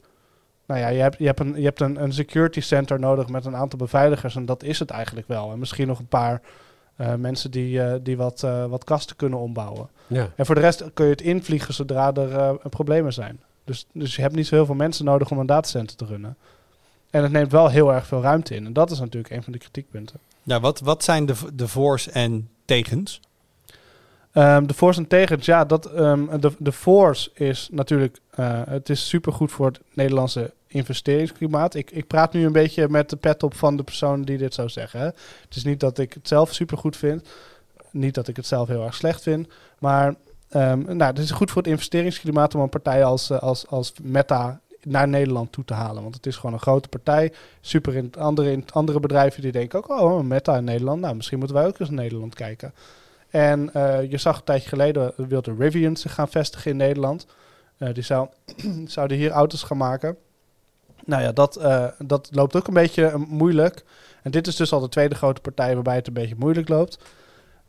Nou 0.65 0.79
ja, 0.79 0.87
je 0.87 1.01
hebt, 1.01 1.17
je 1.17 1.25
hebt, 1.25 1.39
een, 1.39 1.55
je 1.55 1.65
hebt 1.65 1.81
een, 1.81 2.03
een 2.03 2.13
security 2.13 2.59
center 2.59 2.99
nodig 2.99 3.27
met 3.27 3.45
een 3.45 3.55
aantal 3.55 3.79
beveiligers. 3.79 4.35
En 4.35 4.45
dat 4.45 4.63
is 4.63 4.79
het 4.79 4.89
eigenlijk 4.89 5.27
wel. 5.27 5.51
En 5.51 5.59
misschien 5.59 5.87
nog 5.87 5.99
een 5.99 6.07
paar 6.07 6.41
eh, 6.95 7.15
mensen 7.15 7.51
die, 7.51 7.81
eh, 7.81 7.99
die 8.03 8.17
wat, 8.17 8.43
eh, 8.43 8.65
wat 8.65 8.83
kasten 8.83 9.15
kunnen 9.15 9.39
ombouwen. 9.39 9.89
Ja. 10.07 10.29
En 10.35 10.45
voor 10.45 10.55
de 10.55 10.61
rest 10.61 10.83
kun 10.93 11.05
je 11.05 11.11
het 11.11 11.21
invliegen 11.21 11.73
zodra 11.73 12.13
er 12.13 12.35
eh, 12.35 12.53
problemen 12.69 13.13
zijn. 13.13 13.41
Dus, 13.63 13.85
dus 13.93 14.15
je 14.15 14.21
hebt 14.21 14.35
niet 14.35 14.47
zo 14.47 14.55
heel 14.55 14.65
veel 14.65 14.75
mensen 14.75 15.05
nodig 15.05 15.31
om 15.31 15.39
een 15.39 15.45
datacenter 15.45 15.95
te 15.95 16.05
runnen. 16.05 16.37
En 17.09 17.23
het 17.23 17.31
neemt 17.31 17.51
wel 17.51 17.69
heel 17.69 17.93
erg 17.93 18.07
veel 18.07 18.21
ruimte 18.21 18.55
in. 18.55 18.65
En 18.65 18.73
dat 18.73 18.91
is 18.91 18.99
natuurlijk 18.99 19.33
een 19.33 19.43
van 19.43 19.53
de 19.53 19.59
kritiekpunten. 19.59 20.19
ja 20.43 20.59
wat, 20.59 20.79
wat 20.79 21.03
zijn 21.03 21.25
de, 21.25 21.35
de 21.53 21.67
voor's 21.67 22.09
en 22.09 22.49
tegens? 22.65 23.21
Ehm, 24.31 24.65
de 24.65 24.73
force 24.73 24.99
en 24.99 25.07
tegens, 25.07 25.45
ja, 25.45 25.65
dat, 25.65 25.85
ehm, 25.85 26.39
de, 26.39 26.51
de 26.57 26.71
force 26.71 27.29
is 27.33 27.69
natuurlijk, 27.71 28.19
eh, 28.29 28.61
het 28.65 28.89
is 28.89 29.07
supergoed 29.07 29.51
voor 29.51 29.65
het 29.65 29.79
Nederlandse 29.93 30.53
investeringsklimaat. 30.67 31.75
Ik, 31.75 31.91
ik 31.91 32.07
praat 32.07 32.33
nu 32.33 32.45
een 32.45 32.51
beetje 32.51 32.89
met 32.89 33.09
de 33.09 33.15
pet 33.15 33.43
op 33.43 33.55
van 33.55 33.77
de 33.77 33.83
persoon 33.83 34.21
die 34.21 34.37
dit 34.37 34.53
zou 34.53 34.69
zeggen. 34.69 35.01
Het 35.01 35.55
is 35.55 35.63
niet 35.63 35.79
dat 35.79 35.97
ik 35.97 36.13
het 36.13 36.27
zelf 36.27 36.53
supergoed 36.53 36.97
vind, 36.97 37.29
niet 37.91 38.13
dat 38.13 38.27
ik 38.27 38.35
het 38.35 38.47
zelf 38.47 38.67
heel 38.67 38.83
erg 38.83 38.95
slecht 38.95 39.21
vind, 39.21 39.47
maar 39.79 40.15
ehm, 40.49 40.83
nou, 40.83 41.03
het 41.03 41.19
is 41.19 41.31
goed 41.31 41.51
voor 41.51 41.61
het 41.61 41.71
investeringsklimaat 41.71 42.55
om 42.55 42.61
een 42.61 42.69
partij 42.69 43.03
als, 43.03 43.29
eh, 43.29 43.39
als, 43.39 43.67
als 43.67 43.93
Meta 44.01 44.59
naar 44.83 45.07
Nederland 45.07 45.51
toe 45.51 45.65
te 45.65 45.73
halen. 45.73 46.03
Want 46.03 46.15
het 46.15 46.25
is 46.25 46.35
gewoon 46.35 46.53
een 46.53 46.59
grote 46.59 46.89
partij. 46.89 47.33
Super 47.61 47.95
in 47.95 48.13
andere, 48.17 48.51
in 48.51 48.65
andere 48.71 48.99
bedrijven 48.99 49.41
die 49.41 49.51
denken 49.51 49.79
ook, 49.79 49.89
oh, 49.89 50.21
Meta 50.21 50.57
in 50.57 50.63
Nederland. 50.63 51.01
Nou, 51.01 51.15
misschien 51.15 51.37
moeten 51.37 51.57
wij 51.57 51.65
ook 51.65 51.79
eens 51.79 51.89
naar 51.89 52.03
Nederland 52.03 52.35
kijken. 52.35 52.73
En 53.31 53.73
eh, 53.73 54.11
je 54.11 54.17
zag 54.17 54.37
een 54.37 54.43
tijdje 54.43 54.69
geleden 54.69 55.13
eh, 55.17 55.25
wilde 55.25 55.55
Rivian 55.57 55.95
zich 55.95 56.13
gaan 56.13 56.27
vestigen 56.27 56.71
in 56.71 56.77
Nederland. 56.77 57.25
Eh, 57.77 57.93
die 57.93 58.03
zou, 58.03 58.27
zouden 58.85 59.17
hier 59.17 59.31
auto's 59.31 59.63
gaan 59.63 59.77
maken. 59.77 60.17
Nou 61.05 61.23
ja, 61.23 61.31
dat, 61.31 61.59
dat 62.05 62.29
loopt 62.31 62.55
ook 62.55 62.67
een 62.67 62.73
beetje 62.73 63.13
moeilijk. 63.27 63.83
En 64.23 64.31
dit 64.31 64.47
is 64.47 64.55
dus 64.55 64.73
al 64.73 64.79
de 64.79 64.89
tweede 64.89 65.15
grote 65.15 65.41
partij 65.41 65.73
waarbij 65.73 65.95
het 65.95 66.07
een 66.07 66.13
beetje 66.13 66.35
moeilijk 66.37 66.69
loopt. 66.69 67.03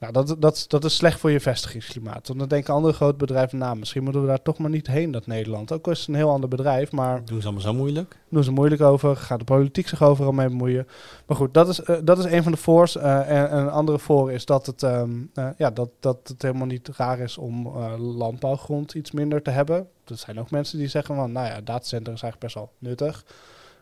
Nou, 0.02 0.14
dat, 0.14 0.36
dat, 0.38 0.64
dat 0.68 0.84
is 0.84 0.94
slecht 0.94 1.20
voor 1.20 1.30
je 1.30 1.40
vestigingsklimaat. 1.40 2.26
Want 2.28 2.38
dan 2.38 2.48
denken 2.48 2.74
andere 2.74 2.94
grote 2.94 3.16
bedrijven, 3.16 3.58
nou, 3.58 3.76
misschien 3.76 4.02
moeten 4.02 4.20
we 4.20 4.26
daar 4.26 4.42
toch 4.42 4.58
maar 4.58 4.70
niet 4.70 4.86
heen, 4.86 5.10
dat 5.10 5.26
Nederland. 5.26 5.72
Ook 5.72 5.86
al 5.86 5.92
is 5.92 5.98
het 5.98 6.08
een 6.08 6.14
heel 6.14 6.30
ander 6.30 6.48
bedrijf, 6.48 6.92
maar 6.92 7.24
Doen 7.24 7.40
ze 7.40 7.44
allemaal 7.44 7.62
zo 7.62 7.74
moeilijk? 7.74 8.16
doen 8.28 8.44
ze 8.44 8.50
moeilijk 8.50 8.80
over. 8.80 9.16
Gaat 9.16 9.38
de 9.38 9.44
politiek 9.44 9.88
zich 9.88 10.02
overal 10.02 10.32
mee 10.32 10.48
bemoeien. 10.48 10.86
Maar 11.26 11.36
goed, 11.36 11.54
dat 11.54 11.68
is, 11.68 11.82
eh, 11.82 11.96
dat 12.04 12.18
is 12.18 12.24
een 12.24 12.42
van 12.42 12.52
de 12.52 12.58
voor's. 12.58 12.96
Eh, 12.96 13.30
en, 13.30 13.50
en 13.50 13.58
een 13.58 13.70
andere 13.70 13.98
voor 13.98 14.32
is 14.32 14.44
dat 14.44 14.66
het, 14.66 14.82
ehm, 14.82 15.10
eh, 15.34 15.48
ja, 15.56 15.70
dat, 15.70 15.90
dat 16.00 16.18
het 16.24 16.42
helemaal 16.42 16.66
niet 16.66 16.88
raar 16.96 17.18
is 17.18 17.38
om 17.38 17.78
landbouwgrond 17.98 18.94
iets 18.94 19.10
minder 19.10 19.42
te 19.42 19.50
hebben. 19.50 19.88
Er 20.04 20.16
zijn 20.16 20.40
ook 20.40 20.50
mensen 20.50 20.78
die 20.78 20.88
zeggen 20.88 21.14
van, 21.14 21.32
nou 21.32 21.46
ja, 21.46 21.60
datacenter 21.60 22.12
is 22.12 22.22
eigenlijk 22.22 22.38
best 22.38 22.54
wel 22.54 22.70
nuttig. 22.78 23.24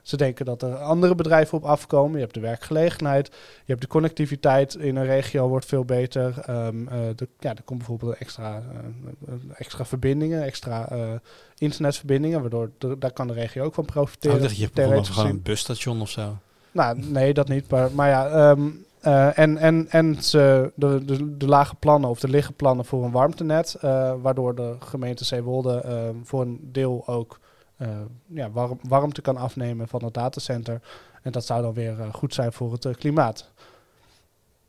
Ze 0.03 0.17
denken 0.17 0.45
dat 0.45 0.63
er 0.63 0.75
andere 0.75 1.15
bedrijven 1.15 1.59
op 1.59 1.65
afkomen. 1.65 2.15
Je 2.15 2.21
hebt 2.23 2.35
de 2.35 2.41
werkgelegenheid. 2.41 3.27
Je 3.27 3.63
hebt 3.67 3.81
de 3.81 3.87
connectiviteit 3.87 4.75
in 4.75 4.97
een 4.97 5.05
regio 5.05 5.49
wordt 5.49 5.67
veel 5.67 5.85
beter. 5.85 6.39
Ehm, 6.47 6.89
eh, 6.89 6.99
de, 7.17 7.29
ja, 7.39 7.51
er 7.51 7.63
komt 7.65 7.79
bijvoorbeeld 7.79 8.15
extra, 8.19 8.63
eh, 9.27 9.35
extra 9.57 9.85
verbindingen, 9.85 10.43
extra 10.43 10.89
eh, 10.91 10.99
internetverbindingen, 11.59 12.41
waardoor 12.41 12.71
de- 12.79 12.99
daar 12.99 13.13
kan 13.13 13.27
de 13.27 13.33
regio 13.33 13.65
ook 13.65 13.75
van 13.75 13.85
Ik 13.85 13.91
profiteren. 13.91 14.41
dacht 14.41 14.49
dat 14.61 14.75
je 14.75 14.87
over 14.97 15.15
gewoon 15.15 15.31
een 15.31 15.43
busstation 15.43 16.01
of 16.01 16.11
zo. 16.11 16.37
Nou, 16.73 16.99
nee, 16.99 17.35
dat 17.35 17.49
niet. 17.49 17.71
Maar, 17.71 17.91
maar 17.93 18.09
ja, 18.09 18.29
ehm, 18.29 18.69
eh, 19.01 19.39
en, 19.39 19.57
en, 19.59 19.87
en 19.91 20.23
ze, 20.23 20.73
de, 20.75 21.05
de, 21.05 21.37
de 21.37 21.47
lage 21.47 21.75
plannen 21.75 22.11
of 22.11 22.21
de 22.21 22.29
liggen 22.29 22.55
plannen 22.55 22.85
voor 22.85 23.05
een 23.05 23.11
warmtenet, 23.11 23.75
eh, 23.81 24.13
waardoor 24.23 24.55
de 24.55 24.75
gemeente 24.79 25.25
Zeewolde 25.25 25.81
ehm, 25.81 26.15
voor 26.25 26.43
een 26.43 26.59
deel 26.73 27.03
ook 27.07 27.39
eh, 27.43 27.49
ja, 28.27 28.51
warm, 28.51 28.79
warmte 28.83 29.21
kan 29.21 29.37
afnemen 29.37 29.89
van 29.89 30.05
het 30.05 30.15
datacenter. 30.15 30.81
En 31.23 31.33
dat 31.33 31.45
zou 31.45 31.63
dan 31.63 31.73
weer 31.73 32.01
eh, 32.01 32.13
goed 32.13 32.35
zijn 32.35 32.53
voor 32.53 32.73
het 32.73 32.85
eh, 32.85 32.95
klimaat. 32.95 33.51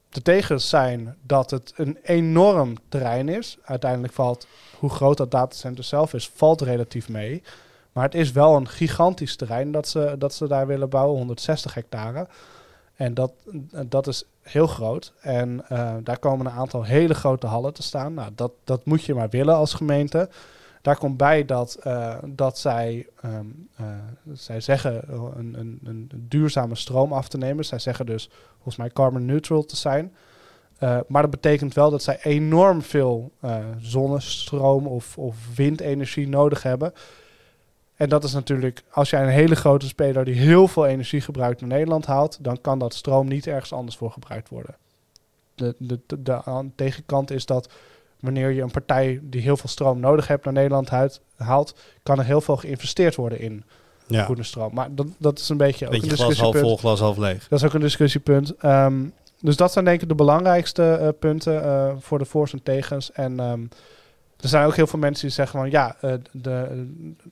De 0.09 0.21
tegens 0.21 0.69
zijn 0.69 1.15
dat 1.21 1.51
het 1.51 1.73
een 1.75 1.97
enorm 2.03 2.75
terrein 2.89 3.29
is. 3.29 3.57
Uiteindelijk 3.63 4.13
valt, 4.13 4.47
hoe 4.79 4.89
groot 4.89 5.17
dat 5.17 5.31
datacenter 5.31 5.83
zelf 5.83 6.13
is, 6.13 6.29
valt 6.29 6.61
relatief 6.61 7.09
mee. 7.09 7.43
Maar 7.91 8.03
het 8.03 8.15
is 8.15 8.31
wel 8.31 8.55
een 8.55 8.67
gigantisch 8.67 9.35
terrein 9.35 9.71
dat 9.71 9.87
ze, 9.87 10.15
dat 10.17 10.33
ze 10.33 10.47
daar 10.47 10.67
willen 10.67 10.89
bouwen, 10.89 11.17
160 11.17 11.73
hectare. 11.73 12.27
En 12.95 13.13
dat, 13.13 13.31
dat 13.85 14.07
is 14.07 14.23
heel 14.41 14.67
groot. 14.67 15.13
En 15.21 15.63
eh, 15.67 15.95
daar 16.03 16.19
komen 16.19 16.45
een 16.45 16.51
aantal 16.51 16.83
hele 16.83 17.13
grote 17.13 17.47
hallen 17.47 17.73
te 17.73 17.83
staan. 17.83 18.13
Nou, 18.13 18.31
dat, 18.35 18.51
dat 18.63 18.85
moet 18.85 19.03
je 19.03 19.13
maar 19.13 19.29
willen 19.29 19.55
als 19.55 19.73
gemeente. 19.73 20.29
Daar 20.81 20.97
komt 20.97 21.17
bij 21.17 21.45
dat, 21.45 21.73
eh, 21.75 22.17
dat 22.25 22.57
zij, 22.57 23.07
ehm, 23.21 23.45
eh, 23.75 23.85
zij 24.33 24.61
zeggen 24.61 25.03
een, 25.37 25.55
een, 25.59 25.79
een 25.83 26.09
duurzame 26.27 26.75
stroom 26.75 27.13
af 27.13 27.27
te 27.27 27.37
nemen. 27.37 27.65
Zij 27.65 27.79
zeggen 27.79 28.05
dus 28.05 28.29
volgens 28.53 28.75
mij 28.75 28.89
carbon 28.89 29.25
neutral 29.25 29.65
te 29.65 29.75
zijn. 29.75 30.13
Uh, 30.79 30.99
maar 31.07 31.21
dat 31.21 31.31
betekent 31.31 31.73
wel 31.73 31.89
dat 31.89 32.03
zij 32.03 32.19
enorm 32.23 32.81
veel 32.81 33.31
zonnestroom 33.79 34.87
of, 34.87 35.17
of 35.17 35.55
windenergie 35.55 36.27
nodig 36.27 36.63
hebben. 36.63 36.93
En 38.01 38.09
dat 38.09 38.23
is 38.23 38.33
natuurlijk, 38.33 38.83
als 38.91 39.09
jij 39.09 39.23
een 39.23 39.29
hele 39.29 39.55
grote 39.55 39.87
speler 39.87 40.25
die 40.25 40.35
heel 40.35 40.67
veel 40.67 40.85
energie 40.85 41.21
gebruikt 41.21 41.61
naar 41.61 41.69
Nederland 41.69 42.05
haalt, 42.05 42.37
dan 42.43 42.61
kan 42.61 42.79
dat 42.79 42.93
stroom 42.93 43.27
niet 43.27 43.47
ergens 43.47 43.73
anders 43.73 43.97
voor 43.97 44.11
gebruikt 44.11 44.49
worden. 44.49 44.75
De, 45.55 45.75
de, 45.77 45.99
de, 46.07 46.21
de 46.23 46.69
tegenkant 46.75 47.31
is 47.31 47.45
dat 47.45 47.69
wanneer 48.21 48.49
je 48.49 48.61
een 48.61 48.71
partij 48.71 49.19
die 49.23 49.41
heel 49.41 49.57
veel 49.57 49.69
stroom 49.69 49.99
nodig 49.99 50.27
hebt 50.27 50.45
naar 50.45 50.53
Nederland 50.53 50.89
huid, 50.89 51.21
haalt, 51.35 51.75
kan 52.03 52.19
er 52.19 52.25
heel 52.25 52.41
veel 52.41 52.57
geïnvesteerd 52.57 53.15
worden 53.15 53.39
in 53.39 53.63
Ja. 54.07 54.23
groene 54.23 54.43
stroom. 54.43 54.73
Maar 54.73 54.95
dat, 54.95 55.07
dat 55.17 55.39
is 55.39 55.49
een 55.49 55.57
beetje, 55.57 55.85
ook 55.85 55.91
Beetje 55.91 56.11
een 56.11 56.17
glas 56.17 56.39
half 56.39 56.57
vol, 56.57 56.77
glas 56.77 56.99
half 56.99 57.17
leeg. 57.17 57.47
Dat 57.47 57.59
is 57.59 57.65
ook 57.65 57.73
een 57.73 57.81
discussiepunt. 57.81 58.55
Ehm, 58.55 59.03
dus 59.39 59.55
dat 59.55 59.71
zijn 59.71 59.85
denk 59.85 60.01
ik 60.01 60.07
de 60.07 60.15
belangrijkste 60.15 60.83
eh, 60.83 61.07
punten 61.19 61.63
eh, 61.63 61.91
voor 61.99 62.19
de 62.19 62.25
voor's 62.25 62.53
en 62.53 62.63
tegens. 62.63 63.11
En 63.11 63.39
ehm, 63.39 63.61
er 64.39 64.49
zijn 64.49 64.65
ook 64.65 64.75
heel 64.75 64.87
veel 64.87 64.99
mensen 64.99 65.25
die 65.27 65.35
zeggen 65.35 65.59
van 65.59 65.69
ja, 65.69 65.95
eh, 66.01 66.13
de, 66.31 66.87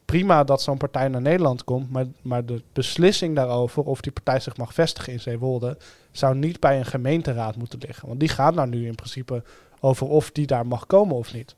prima 0.06 0.44
dat 0.44 0.62
zo'n 0.62 0.78
partij 0.78 1.08
naar 1.08 1.22
Nederland 1.22 1.64
komt, 1.64 1.92
maar, 1.92 2.06
maar 2.22 2.46
de 2.46 2.62
beslissing 2.74 3.36
daarover 3.36 3.84
of 3.84 4.02
die 4.02 4.12
partij 4.12 4.40
zich 4.40 4.58
mag 4.58 4.74
vestigen 4.74 5.14
in 5.14 5.20
Zeewolde 5.20 5.78
zou 6.12 6.36
niet 6.36 6.60
bij 6.60 6.78
een 6.78 6.86
gemeenteraad 6.86 7.56
moeten 7.56 7.80
liggen. 7.80 8.08
Want 8.08 8.20
die 8.20 8.30
gaat 8.30 8.56
nou 8.56 8.70
nu 8.70 8.88
in 8.88 8.96
principe 8.96 9.44
over 9.80 10.08
of 10.08 10.32
die 10.32 10.48
daar 10.48 10.68
mag 10.68 10.86
komen 10.86 11.16
of 11.16 11.34
niet. 11.34 11.56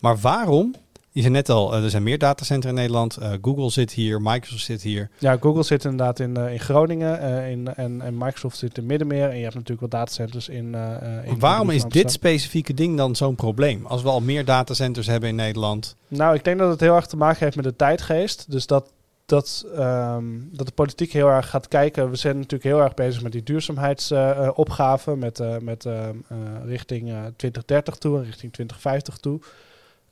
Maar 0.00 0.16
waarom? 0.16 0.74
Je 1.16 1.22
zei 1.22 1.34
net 1.34 1.48
al, 1.48 1.74
eh, 1.74 1.84
er 1.84 1.90
zijn 1.90 2.02
meer 2.02 2.18
datacentra 2.18 2.68
in 2.68 2.74
Nederland. 2.74 3.16
Eh, 3.16 3.32
Google 3.42 3.70
zit 3.70 3.92
hier, 3.92 4.20
Microsoft 4.22 4.64
zit 4.64 4.82
hier. 4.82 5.10
Ja, 5.18 5.36
Google 5.40 5.62
zit 5.62 5.84
inderdaad 5.84 6.20
in, 6.20 6.36
eh, 6.36 6.52
in 6.52 6.60
Groningen 6.60 7.42
in, 7.50 7.74
en, 7.74 8.00
en 8.00 8.18
Microsoft 8.18 8.56
zit 8.56 8.78
in 8.78 8.86
Middenmeer. 8.86 9.28
En 9.28 9.36
je 9.36 9.42
hebt 9.42 9.54
natuurlijk 9.54 9.80
wat 9.80 9.90
datacenters 9.90 10.48
in. 10.48 10.76
in 11.24 11.38
waarom 11.38 11.70
is 11.70 11.84
dit 11.84 12.12
specifieke 12.12 12.74
ding 12.74 12.96
dan 12.96 13.16
zo'n 13.16 13.34
probleem? 13.34 13.86
Als 13.86 14.02
we 14.02 14.08
al 14.08 14.20
meer 14.20 14.44
datacenters 14.44 15.06
hebben 15.06 15.28
in 15.28 15.34
Nederland. 15.34 15.96
Nou, 16.08 16.34
ik 16.34 16.44
denk 16.44 16.58
dat 16.58 16.70
het 16.70 16.80
heel 16.80 16.94
erg 16.94 17.06
te 17.06 17.16
maken 17.16 17.44
heeft 17.44 17.56
met 17.56 17.64
de 17.64 17.76
tijdgeest. 17.76 18.50
Dus 18.50 18.66
dat, 18.66 18.90
dat, 19.26 19.66
ehm, 19.74 20.24
dat 20.52 20.66
de 20.66 20.72
politiek 20.72 21.12
heel 21.12 21.28
erg 21.28 21.50
gaat 21.50 21.68
kijken. 21.68 22.10
We 22.10 22.16
zijn 22.16 22.36
natuurlijk 22.36 22.64
heel 22.64 22.80
erg 22.80 22.94
bezig 22.94 23.22
met 23.22 23.32
die 23.32 23.42
duurzaamheidsopgave. 23.42 25.16
met 25.16 25.40
eh, 25.40 25.58
met 25.58 25.86
ehm, 25.86 26.16
eh, 26.28 26.38
richting 26.64 27.08
eh, 27.08 27.24
2030 27.36 27.96
toe 27.96 28.16
en 28.18 28.24
richting 28.24 28.52
2050 28.52 29.16
toe. 29.16 29.40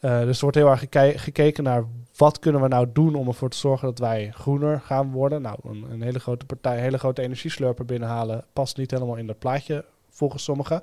Eh, 0.05 0.21
dus 0.21 0.37
er 0.37 0.41
wordt 0.41 0.57
heel 0.57 0.69
erg 0.69 0.79
geke- 0.79 1.19
gekeken 1.19 1.65
naar 1.65 1.85
wat 2.17 2.39
kunnen 2.39 2.61
we 2.61 2.69
nou 2.69 2.87
doen 2.93 3.15
om 3.15 3.27
ervoor 3.29 3.51
te 3.51 3.57
zorgen 3.57 3.89
dat 3.89 3.99
wij 3.99 4.31
groener 4.35 4.81
gaan 4.81 5.11
worden. 5.11 5.43
Nou, 5.43 5.59
een, 5.91 6.03
hele 6.03 6.19
grote 6.19 6.47
partij, 6.47 6.77
een 6.77 6.83
hele 6.83 6.99
grote 6.99 7.23
energieslurper 7.23 7.85
binnenhalen 7.85 8.45
past 8.53 8.77
niet 8.77 8.91
helemaal 8.91 9.17
in 9.17 9.27
dat 9.27 9.39
plaatje 9.39 9.85
volgens 10.11 10.45
sommigen. 10.45 10.83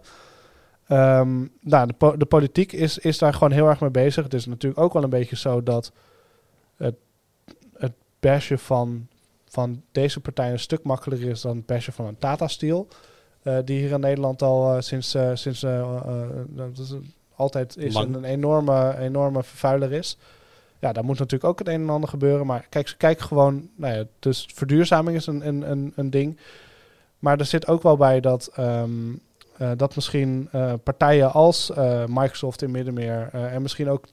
Ehm, 0.87 1.45
nou, 1.61 1.87
de, 1.97 2.17
de 2.17 2.25
politiek 2.25 2.71
is, 2.71 2.97
is 2.97 3.17
daar 3.17 3.33
gewoon 3.33 3.51
heel 3.51 3.67
erg 3.67 3.79
mee 3.79 3.89
bezig. 3.89 4.23
Het 4.23 4.33
is 4.33 4.45
natuurlijk 4.45 4.81
ook 4.81 4.93
wel 4.93 5.03
een 5.03 5.09
beetje 5.09 5.37
zo 5.37 5.63
dat 5.63 5.91
het 6.75 6.95
bashen 8.21 8.59
van, 8.59 9.07
van 9.47 9.81
deze 9.91 10.19
partij 10.19 10.51
een 10.51 10.59
stuk 10.59 10.83
makkelijker 10.83 11.29
is 11.29 11.41
dan 11.41 11.55
het 11.55 11.65
bashen 11.65 11.93
van 11.93 12.05
een 12.05 12.17
Tata 12.17 12.47
Steel. 12.47 12.87
eh, 13.43 13.57
die 13.65 13.79
hier 13.79 13.91
in 13.91 13.99
Nederland 13.99 14.41
al 14.41 14.75
eh, 14.75 14.81
sinds, 14.81 15.13
eh, 15.13 15.31
sinds 15.33 15.65
altijd 17.35 17.77
is 17.77 17.95
een, 17.95 18.13
een 18.13 18.23
enorme, 18.23 18.97
enorme 18.97 19.43
vervuiler 19.43 19.91
is. 19.91 20.17
Ja, 20.79 20.91
daar 20.91 21.03
moet 21.03 21.19
natuurlijk 21.19 21.51
ook 21.51 21.59
het 21.59 21.67
een 21.67 21.81
en 21.81 21.89
ander 21.89 22.09
gebeuren. 22.09 22.45
Maar 22.45 22.65
kijk, 22.69 22.87
ze 22.87 22.97
kijken 22.97 23.25
gewoon, 23.25 23.69
nou 23.75 23.95
ja, 23.95 24.03
dus 24.19 24.47
verduurzaming 24.53 25.17
is 25.17 25.27
een, 25.27 25.47
een, 25.47 25.71
een, 25.71 25.93
een 25.95 26.09
ding. 26.09 26.37
Maar 27.19 27.39
er 27.39 27.45
zit 27.45 27.67
ook 27.67 27.83
wel 27.83 27.97
bij 27.97 28.19
dat, 28.19 28.49
ehm, 28.55 29.13
eh, 29.57 29.71
dat 29.77 29.95
misschien 29.95 30.49
partijen 30.83 31.31
als 31.31 31.71
Microsoft 32.07 32.61
in 32.61 32.71
Middenmeer 32.71 33.29
en 33.33 33.61
misschien 33.61 33.89
ook 33.89 34.05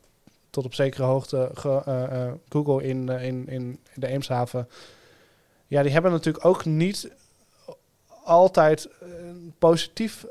tot 0.59 0.67
op 0.67 0.75
zekere 0.75 1.03
hoogte 1.03 1.51
eh, 1.65 2.25
eh, 2.25 2.33
Google 2.49 2.83
in, 2.83 3.09
eh, 3.09 3.25
in, 3.25 3.49
in 3.49 3.79
de 3.95 4.07
Eemshaven. 4.07 4.69
Ja, 5.67 5.83
die 5.83 5.93
hebben 5.93 6.11
natuurlijk 6.11 6.45
ook 6.45 6.65
niet 6.65 7.11
altijd 8.25 8.89
positief, 9.59 10.27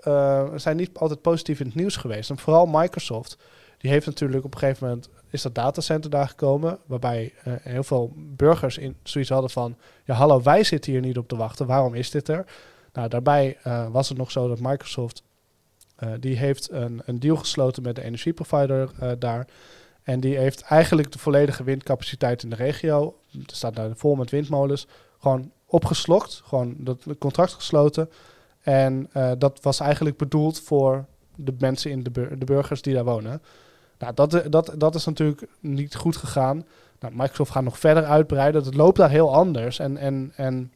zijn 0.55 0.78
niet 0.78 0.89
altijd 0.93 1.21
positief 1.21 1.59
in 1.59 1.65
het 1.65 1.75
nieuws 1.75 1.95
geweest. 1.95 2.30
En 2.30 2.38
vooral 2.38 2.65
Microsoft, 2.65 3.38
die 3.78 3.91
heeft 3.91 4.05
natuurlijk 4.05 4.45
op 4.45 4.53
een 4.53 4.59
gegeven 4.59 4.88
moment 4.88 5.09
is 5.30 5.41
dat 5.41 5.55
datacenter 5.55 6.09
daar 6.09 6.28
gekomen, 6.28 6.80
waarbij 6.86 7.34
heel 7.61 7.84
veel 7.84 8.13
burgers 8.15 8.78
in 8.78 8.95
zoiets 9.03 9.30
hadden 9.30 9.49
van, 9.49 9.75
ja 10.05 10.13
hallo, 10.13 10.41
wij 10.41 10.63
zitten 10.63 10.91
hier 10.91 11.01
niet 11.01 11.17
op 11.17 11.28
te 11.28 11.36
wachten, 11.36 11.65
waarom 11.65 11.93
is 11.93 12.11
dit 12.11 12.28
er? 12.28 12.45
Nou, 12.93 13.07
daarbij 13.09 13.57
was 13.91 14.09
het 14.09 14.17
nog 14.17 14.32
zo 14.32 14.47
dat 14.47 14.59
Microsoft, 14.59 15.23
die 16.19 16.38
heeft 16.38 16.71
een, 16.71 17.01
een 17.05 17.19
deal 17.19 17.36
gesloten 17.36 17.84
met 17.84 17.95
de 17.95 18.03
energieprovider 18.03 18.89
daar. 19.19 19.47
En 20.08 20.20
die 20.20 20.38
heeft 20.38 20.62
eigenlijk 20.62 21.12
de 21.12 21.20
volledige 21.20 21.64
windcapaciteit 21.64 22.43
in 22.43 22.49
de 22.49 22.55
regio, 22.55 23.20
er 23.32 23.55
staat 23.55 23.76
daar 23.76 23.89
vol 23.95 24.16
met 24.16 24.30
windmolens, 24.30 24.88
gewoon 25.20 25.51
opgeslokt, 25.66 26.41
gewoon 26.45 26.76
dat 26.78 27.03
contract 27.20 27.53
gesloten. 27.53 28.10
En 28.62 29.10
eh, 29.12 29.32
dat 29.38 29.60
was 29.62 29.80
eigenlijk 29.80 30.18
bedoeld 30.18 30.60
voor 30.60 31.05
de 31.36 31.53
mensen 31.60 31.91
in 31.91 32.03
de, 32.03 32.12
de 32.12 32.45
burgers 32.45 32.82
die 32.82 32.93
daar 32.93 33.03
wonen. 33.03 33.41
Nou, 33.99 34.14
dat, 34.14 34.43
dat, 34.49 34.74
dat 34.78 34.95
is 34.95 35.05
natuurlijk 35.05 35.47
niet 35.60 35.95
goed 35.95 36.18
gegaan. 36.18 36.66
Nou, 36.99 37.14
Microsoft 37.16 37.51
gaat 37.51 37.64
nog 37.64 37.80
verder 37.80 38.05
uitbreiden. 38.05 38.64
Het 38.64 38.76
loopt 38.76 38.97
daar 38.97 39.10
heel 39.10 39.34
anders. 39.34 39.80
En, 39.80 39.97
en, 39.97 40.34
en 40.36 40.72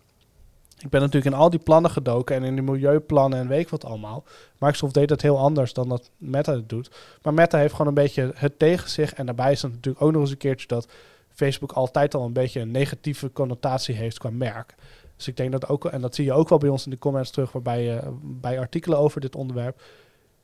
ik 0.81 0.89
ben 0.89 1.01
natuurlijk 1.01 1.35
in 1.35 1.41
al 1.41 1.49
die 1.49 1.59
plannen 1.59 1.91
gedoken 1.91 2.35
en 2.35 2.43
in 2.43 2.53
die 2.53 2.63
milieuplannen 2.63 3.39
en 3.39 3.47
weet 3.47 3.59
ik 3.59 3.69
wat 3.69 3.85
allemaal. 3.85 4.23
Microsoft 4.57 4.93
deed 4.93 5.07
dat 5.07 5.21
heel 5.21 5.37
anders 5.37 5.73
dan 5.73 5.89
dat 5.89 6.09
Meta 6.17 6.53
het 6.53 6.69
doet. 6.69 6.91
Maar 7.21 7.33
Meta 7.33 7.57
heeft 7.57 7.71
gewoon 7.71 7.87
een 7.87 7.93
beetje 7.93 8.31
het 8.35 8.59
tegen 8.59 8.89
zich. 8.89 9.13
En 9.13 9.25
daarbij 9.25 9.51
is 9.51 9.61
het 9.61 9.71
natuurlijk 9.71 10.03
ook 10.03 10.11
nog 10.11 10.21
eens 10.21 10.31
een 10.31 10.37
keertje 10.37 10.67
dat 10.67 10.87
Facebook 11.29 11.71
altijd 11.71 12.15
al 12.15 12.25
een 12.25 12.33
beetje 12.33 12.59
een 12.59 12.71
negatieve 12.71 13.31
connotatie 13.31 13.95
heeft 13.95 14.17
qua 14.17 14.29
merk. 14.29 14.75
Dus 15.15 15.27
ik 15.27 15.37
denk 15.37 15.51
dat 15.51 15.67
ook, 15.67 15.85
en 15.85 16.01
dat 16.01 16.15
zie 16.15 16.25
je 16.25 16.33
ook 16.33 16.49
wel 16.49 16.57
bij 16.57 16.69
ons 16.69 16.85
in 16.85 16.91
de 16.91 16.97
comments 16.97 17.31
terug, 17.31 17.51
waarbij 17.51 17.95
uh, 17.95 18.07
bij 18.21 18.59
artikelen 18.59 18.97
over 18.97 19.21
dit 19.21 19.35
onderwerp. 19.35 19.81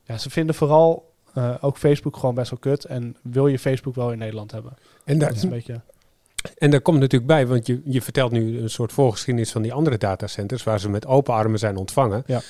Ja, 0.04 0.18
ze 0.18 0.30
vinden 0.30 0.54
vooral 0.54 1.12
uh, 1.34 1.54
ook 1.60 1.76
Facebook 1.76 2.16
gewoon 2.16 2.34
best 2.34 2.50
wel 2.50 2.58
kut. 2.58 2.84
En 2.84 3.16
wil 3.22 3.46
je 3.46 3.58
Facebook 3.58 3.94
wel 3.94 4.12
in 4.12 4.18
Nederland 4.18 4.50
hebben? 4.50 4.76
En 5.04 5.18
dat 5.18 5.30
is 5.30 5.42
een 5.42 5.48
beetje. 5.48 5.80
En 6.56 6.70
daar 6.70 6.80
komt 6.80 6.98
natuurlijk 6.98 7.30
bij, 7.30 7.46
want 7.46 7.66
je, 7.66 7.80
je 7.84 8.02
vertelt 8.02 8.32
nu 8.32 8.60
een 8.60 8.70
soort 8.70 8.92
voorgeschiedenis 8.92 9.52
van 9.52 9.62
die 9.62 9.72
andere 9.72 9.98
datacenters 9.98 10.64
waar 10.64 10.80
ze 10.80 10.88
met 10.88 11.06
open 11.06 11.34
armen 11.34 11.58
zijn 11.58 11.76
ontvangen. 11.76 12.22
Ja. 12.26 12.40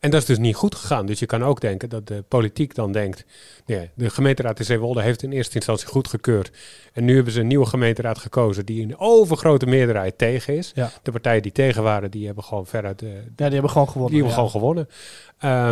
En 0.00 0.10
dat 0.10 0.20
is 0.20 0.26
dus 0.26 0.38
niet 0.38 0.54
goed 0.54 0.74
gegaan. 0.74 1.06
Dus 1.06 1.18
je 1.18 1.26
kan 1.26 1.44
ook 1.44 1.60
denken 1.60 1.88
dat 1.88 2.06
de 2.06 2.24
politiek 2.28 2.74
dan 2.74 2.92
denkt, 2.92 3.24
nee, 3.66 3.90
de 3.94 4.10
gemeenteraad 4.10 4.58
in 4.58 4.64
Zeewolde 4.64 5.02
heeft 5.02 5.22
in 5.22 5.32
eerste 5.32 5.54
instantie 5.54 5.86
goedgekeurd. 5.86 6.50
En 6.92 7.04
nu 7.04 7.14
hebben 7.14 7.32
ze 7.32 7.40
een 7.40 7.46
nieuwe 7.46 7.66
gemeenteraad 7.66 8.18
gekozen 8.18 8.66
die 8.66 8.80
in 8.80 8.98
overgrote 8.98 9.66
meerderheid 9.66 10.18
tegen 10.18 10.56
is. 10.56 10.72
Ja. 10.74 10.90
De 11.02 11.10
partijen 11.10 11.42
die 11.42 11.52
tegen 11.52 11.82
waren, 11.82 12.10
die 12.10 12.26
hebben 12.26 12.44
gewoon 12.44 12.66
veruit... 12.66 13.02
Uh, 13.02 13.10
ja, 13.14 13.20
die 13.36 13.46
hebben 13.50 13.70
gewoon 13.70 13.88
gewonnen. 13.88 14.12
Die 14.14 14.22
hebben 14.22 14.42
ja. 14.42 14.48
gewoon 14.48 14.60
gewonnen. 14.60 14.88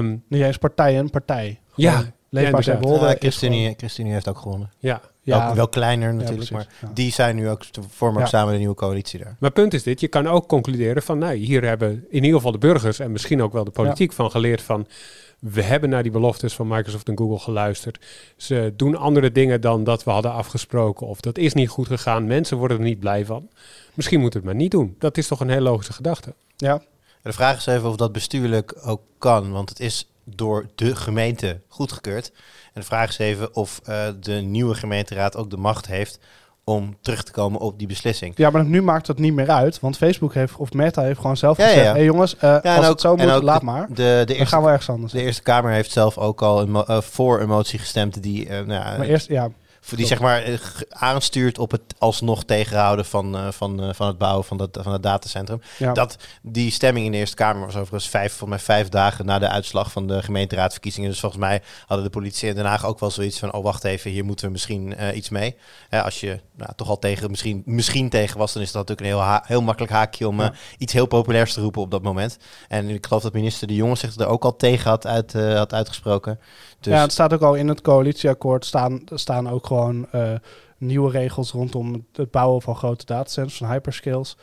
Um, 0.02 0.22
niet 0.28 0.42
eens 0.42 0.58
partij 0.58 0.96
en 0.96 1.10
partij. 1.10 1.60
Ja. 1.74 2.12
Leefbaar 2.28 2.64
ja, 2.64 2.72
Zeewolde. 2.72 3.06
Ja, 3.06 3.16
Christine, 3.18 3.74
Christine 3.76 4.12
heeft 4.12 4.28
ook 4.28 4.38
gewonnen. 4.38 4.70
Ja. 4.78 5.00
Ja, 5.24 5.46
wel, 5.46 5.54
wel 5.54 5.68
kleiner 5.68 6.14
natuurlijk, 6.14 6.50
ja, 6.50 6.56
maar 6.56 6.66
die 6.94 7.12
zijn 7.12 7.36
nu 7.36 7.48
ook, 7.48 7.62
vormen 7.88 8.22
ook 8.22 8.28
samen 8.28 8.52
de 8.52 8.58
nieuwe 8.58 8.74
coalitie 8.74 9.18
daar. 9.18 9.36
Maar 9.38 9.50
punt 9.50 9.74
is 9.74 9.82
dit, 9.82 10.00
je 10.00 10.08
kan 10.08 10.26
ook 10.26 10.48
concluderen 10.48 11.02
van, 11.02 11.18
nou, 11.18 11.34
hier 11.34 11.64
hebben 11.64 12.06
in 12.08 12.24
ieder 12.24 12.36
geval 12.36 12.52
de 12.52 12.58
burgers 12.58 12.98
en 12.98 13.12
misschien 13.12 13.42
ook 13.42 13.52
wel 13.52 13.64
de 13.64 13.70
politiek 13.70 14.12
van 14.12 14.30
geleerd 14.30 14.62
van, 14.62 14.86
we 15.38 15.62
hebben 15.62 15.90
naar 15.90 16.02
die 16.02 16.12
beloftes 16.12 16.54
van 16.54 16.68
Microsoft 16.68 17.08
en 17.08 17.18
Google 17.18 17.38
geluisterd. 17.38 18.04
Ze 18.36 18.72
doen 18.76 18.96
andere 18.96 19.32
dingen 19.32 19.60
dan 19.60 19.84
dat 19.84 20.04
we 20.04 20.10
hadden 20.10 20.32
afgesproken 20.32 21.06
of 21.06 21.20
dat 21.20 21.38
is 21.38 21.54
niet 21.54 21.68
goed 21.68 21.86
gegaan. 21.86 22.26
Mensen 22.26 22.56
worden 22.56 22.76
er 22.76 22.82
niet 22.82 23.00
blij 23.00 23.24
van. 23.24 23.48
Misschien 23.94 24.20
moeten 24.20 24.40
we 24.40 24.46
het 24.46 24.54
maar 24.54 24.64
niet 24.64 24.72
doen. 24.72 24.94
Dat 24.98 25.16
is 25.16 25.26
toch 25.26 25.40
een 25.40 25.48
heel 25.48 25.60
logische 25.60 25.92
gedachte. 25.92 26.34
Ja. 26.56 26.82
De 27.22 27.32
vraag 27.32 27.56
is 27.56 27.66
even 27.66 27.88
of 27.88 27.96
dat 27.96 28.12
bestuurlijk 28.12 28.74
ook 28.84 29.00
kan, 29.18 29.52
want 29.52 29.68
het 29.68 29.80
is 29.80 30.08
door 30.24 30.66
de 30.74 30.96
gemeente 30.96 31.60
goedgekeurd. 31.68 32.32
En 32.72 32.80
de 32.80 32.86
vraag 32.86 33.08
is 33.08 33.18
even 33.18 33.54
of 33.54 33.80
uh, 33.88 34.06
de 34.20 34.32
nieuwe 34.32 34.74
gemeenteraad 34.74 35.36
ook 35.36 35.50
de 35.50 35.56
macht 35.56 35.86
heeft 35.86 36.18
om 36.64 36.96
terug 37.00 37.22
te 37.22 37.32
komen 37.32 37.60
op 37.60 37.78
die 37.78 37.86
beslissing. 37.86 38.32
Ja, 38.36 38.50
maar 38.50 38.64
nu 38.64 38.82
maakt 38.82 39.06
het 39.06 39.18
niet 39.18 39.34
meer 39.34 39.50
uit. 39.50 39.80
Want 39.80 39.96
Facebook 39.96 40.34
heeft, 40.34 40.56
of 40.56 40.72
Meta 40.72 41.02
heeft 41.02 41.20
gewoon 41.20 41.36
zelf 41.36 41.56
ja, 41.56 41.66
gezegd... 41.66 41.84
ja. 41.84 41.92
hey 41.92 42.04
jongens, 42.04 42.36
eh, 42.36 42.54
en 42.54 42.76
als 42.76 42.84
ook- 42.84 42.92
het 42.92 43.00
zo 43.00 43.16
moet, 43.16 43.42
laat 43.42 43.60
de- 43.60 43.66
maar. 43.66 43.86
De, 43.88 43.94
de, 43.94 44.02
Dan 44.26 44.36
eerste, 44.36 44.46
gaan 44.46 44.62
we 44.62 44.68
ergens 44.68 44.88
anders. 44.88 45.12
de 45.12 45.20
Eerste 45.22 45.42
Kamer 45.42 45.72
heeft 45.72 45.90
zelf 45.90 46.18
ook 46.18 46.42
al 46.42 46.60
een 46.60 46.74
eh, 46.74 47.00
voor 47.00 47.40
een 47.40 47.48
motie 47.48 47.78
gestemd 47.78 48.22
die, 48.22 48.48
eh, 48.48 48.54
nou 48.54 48.66
maar 48.98 49.00
eerst, 49.00 49.28
ja, 49.28 49.48
die 49.90 50.06
zeg 50.06 50.20
maar 50.20 50.42
eh, 50.42 50.58
aanstuurt 50.88 51.58
op 51.58 51.70
het 51.70 51.82
alsnog 51.98 52.44
tegenhouden 52.44 53.04
van, 53.04 53.36
eh, 53.36 53.48
van, 53.50 53.82
eh, 53.82 53.88
van 53.92 54.06
het 54.06 54.18
bouwen 54.18 54.44
van, 54.44 54.56
dat, 54.56 54.78
van 54.82 54.92
het 54.92 55.02
datacentrum. 55.02 55.60
ja. 55.78 55.92
Dat, 55.92 56.16
die 56.42 56.70
stemming 56.70 57.06
in 57.06 57.12
de 57.12 57.18
Eerste 57.18 57.36
Kamer 57.36 57.64
was 57.64 57.76
overigens 57.76 58.08
vijf, 58.08 58.32
volgens 58.32 58.50
mij 58.50 58.76
vijf 58.76 58.88
dagen 58.88 59.26
na 59.26 59.38
de 59.38 59.48
uitslag 59.48 59.92
van 59.92 60.06
de 60.06 60.22
gemeenteraadverkiezingen. 60.22 61.10
Dus 61.10 61.20
volgens 61.20 61.40
mij 61.40 61.62
hadden 61.86 62.06
de 62.06 62.12
politie 62.12 62.48
in 62.48 62.54
Den 62.54 62.64
Haag 62.64 62.86
ook 62.86 63.00
wel 63.00 63.10
zoiets 63.10 63.38
van, 63.38 63.52
oh 63.52 63.62
wacht 63.62 63.84
even, 63.84 64.10
hier 64.10 64.24
moeten 64.24 64.46
we 64.46 64.52
misschien 64.52 64.94
iets 65.16 65.28
mee. 65.28 65.56
Als 65.90 66.20
je 66.20 66.40
nou, 66.56 66.70
toch 66.76 66.88
al 66.88 66.98
tegen, 66.98 67.30
misschien, 67.30 67.62
misschien 67.64 68.08
tegen 68.08 68.38
was, 68.38 68.52
dan 68.52 68.62
is 68.62 68.72
dat 68.72 68.88
natuurlijk 68.88 69.16
een 69.16 69.24
heel, 69.24 69.40
heel 69.42 69.62
makkelijk 69.62 69.92
haakje 69.92 70.28
om 70.28 70.40
iets 70.78 70.92
heel 70.92 71.06
populairs 71.06 71.52
te 71.52 71.60
roepen 71.60 71.82
op 71.82 71.90
dat 71.90 72.02
moment. 72.02 72.36
En 72.68 72.88
ik 72.88 73.06
geloof 73.06 73.22
dat 73.22 73.32
minister 73.32 73.66
De 73.66 73.74
Jonge 73.74 73.96
zich 73.96 74.16
er 74.16 74.26
ook 74.26 74.44
al 74.44 74.56
tegen 74.56 74.90
had, 74.90 75.06
uit, 75.06 75.32
had 75.32 75.72
uitgesproken. 75.72 76.40
Dus 76.84 76.92
ja, 76.92 77.00
het 77.00 77.12
staat 77.12 77.32
ook 77.32 77.42
al 77.42 77.54
in 77.54 77.68
het 77.68 77.80
coalitieakkoord. 77.80 78.64
Staan, 78.64 79.02
staan 79.04 79.48
ook 79.48 79.66
gewoon 79.66 80.06
eh, 80.10 80.32
nieuwe 80.78 81.10
regels 81.10 81.50
rondom 81.50 82.06
het 82.12 82.30
bouwen 82.30 82.62
van 82.62 82.76
grote 82.76 83.04
datacenters, 83.04 83.56
van 83.56 83.70
hyperscales. 83.70 84.36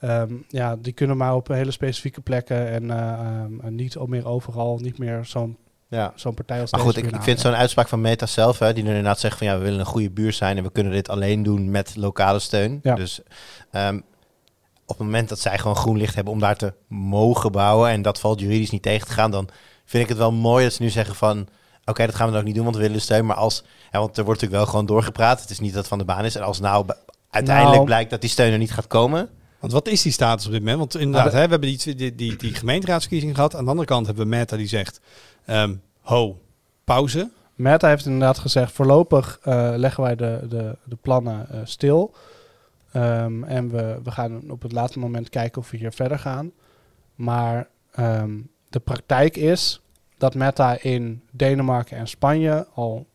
Ehm, 0.00 0.34
ja, 0.48 0.76
die 0.76 0.92
kunnen 0.92 1.16
maar 1.16 1.34
op 1.34 1.48
hele 1.48 1.70
specifieke 1.70 2.20
plekken 2.20 2.68
en 2.68 2.90
ehm, 2.90 3.60
en 3.60 3.74
niet 3.74 4.06
meer 4.06 4.26
overal, 4.26 4.78
niet 4.78 4.98
meer 4.98 5.24
zo'n 5.24 5.56
ja. 5.88 6.12
zo'n 6.14 6.34
partij 6.34 6.60
als 6.60 6.70
Maar 6.70 6.80
goed, 6.80 6.96
ik, 6.96 7.06
ik 7.06 7.22
vind 7.22 7.40
zo'n 7.40 7.54
uitspraak 7.54 7.88
van 7.88 8.00
Meta 8.00 8.26
zelf, 8.26 8.58
hè, 8.58 8.72
die 8.72 8.82
nu 8.82 8.88
inderdaad 8.88 9.20
zegt 9.20 9.38
van 9.38 9.46
ja, 9.46 9.58
we 9.58 9.64
willen 9.64 9.80
een 9.80 9.86
goede 9.86 10.10
buur 10.10 10.32
zijn 10.32 10.56
en 10.56 10.62
we 10.62 10.72
kunnen 10.72 10.92
dit 10.92 11.08
alleen 11.08 11.42
doen 11.42 11.70
met 11.70 11.96
lokale 11.96 12.38
steun. 12.38 12.80
Ja. 12.82 12.94
Dus 12.94 13.20
ehm, 13.70 13.96
op 14.86 14.98
het 14.98 15.06
moment 15.06 15.28
dat 15.28 15.38
zij 15.38 15.58
gewoon 15.58 15.76
groen 15.76 15.96
licht 15.96 16.14
hebben 16.14 16.32
om 16.32 16.40
daar 16.40 16.56
te 16.56 16.74
mogen 16.88 17.52
bouwen 17.52 17.90
en 17.90 18.02
dat 18.02 18.20
valt 18.20 18.40
juridisch 18.40 18.70
niet 18.70 18.82
tegen 18.82 19.06
te 19.06 19.12
gaan, 19.12 19.30
dan 19.30 19.48
vind 19.84 20.02
ik 20.02 20.08
het 20.08 20.18
wel 20.18 20.32
mooi 20.32 20.64
dat 20.64 20.72
ze 20.72 20.82
nu 20.82 20.90
zeggen 20.90 21.14
van 21.14 21.48
oké, 21.84 22.06
dat 22.06 22.14
gaan 22.14 22.26
we 22.26 22.32
dan 22.32 22.40
ook 22.40 22.46
niet 22.46 22.54
doen, 22.54 22.64
want 22.64 22.76
we 22.76 22.82
willen 22.82 23.00
steun. 23.00 23.26
Maar 23.26 23.36
als, 23.36 23.64
ja, 23.92 23.98
want 23.98 24.16
er 24.16 24.24
wordt 24.24 24.40
natuurlijk 24.40 24.62
wel 24.62 24.72
gewoon 24.72 24.86
doorgepraat, 24.86 25.40
het 25.40 25.50
is 25.50 25.60
niet 25.60 25.70
dat 25.70 25.78
het 25.78 25.88
van 25.88 25.98
de 25.98 26.04
baan 26.04 26.24
is. 26.24 26.34
En 26.34 26.42
als 26.42 26.60
nou 26.60 26.86
uiteindelijk 27.30 27.74
Nou. 27.74 27.86
blijkt 27.86 28.10
dat 28.10 28.20
die 28.20 28.30
steun 28.30 28.52
er 28.52 28.58
niet 28.58 28.72
gaat 28.72 28.86
komen, 28.86 29.28
Want 29.60 29.72
wat 29.74 29.88
is 29.88 30.02
die 30.02 30.12
status 30.12 30.46
op 30.46 30.52
dit 30.52 30.60
moment? 30.60 30.78
Want 30.78 30.94
inderdaad, 30.96 31.24
Nou, 31.24 31.36
hè, 31.36 31.44
we 31.44 31.50
hebben 31.50 31.68
die, 31.68 31.94
die, 31.94 32.14
die, 32.14 32.36
die 32.36 32.54
gemeenteraadsverkiezingen 32.54 33.34
gehad. 33.34 33.54
Aan 33.56 33.64
de 33.64 33.70
andere 33.70 33.88
kant 33.88 34.06
hebben 34.06 34.24
we 34.24 34.30
Meta 34.30 34.56
die 34.56 34.66
zegt, 34.66 35.00
ehm, 35.44 35.74
ho, 36.00 36.40
pauze. 36.84 37.30
Meta 37.54 37.88
heeft 37.88 38.06
inderdaad 38.06 38.38
gezegd, 38.38 38.72
voorlopig 38.72 39.38
eh, 39.42 39.72
leggen 39.76 40.02
wij 40.02 40.16
de, 40.16 40.46
de, 40.48 40.76
de 40.84 40.96
plannen 40.96 41.48
eh, 41.50 41.60
stil. 41.64 42.14
Ehm, 42.92 43.44
en 43.44 43.70
we, 43.70 44.00
we 44.02 44.10
gaan 44.10 44.50
op 44.50 44.62
het 44.62 44.72
laatste 44.72 44.98
moment 44.98 45.28
kijken 45.28 45.60
of 45.60 45.70
we 45.70 45.76
hier 45.76 45.92
verder 45.92 46.18
gaan. 46.18 46.52
Maar 47.14 47.68
ehm, 47.92 48.38
de 48.70 48.80
praktijk 48.80 49.36
is 49.36 49.81
dat 50.22 50.34
Meta 50.34 50.76
in 50.80 51.22
Denemarken 51.30 51.96
en 51.96 52.06
Spanje 52.08 52.66
al 52.74 53.06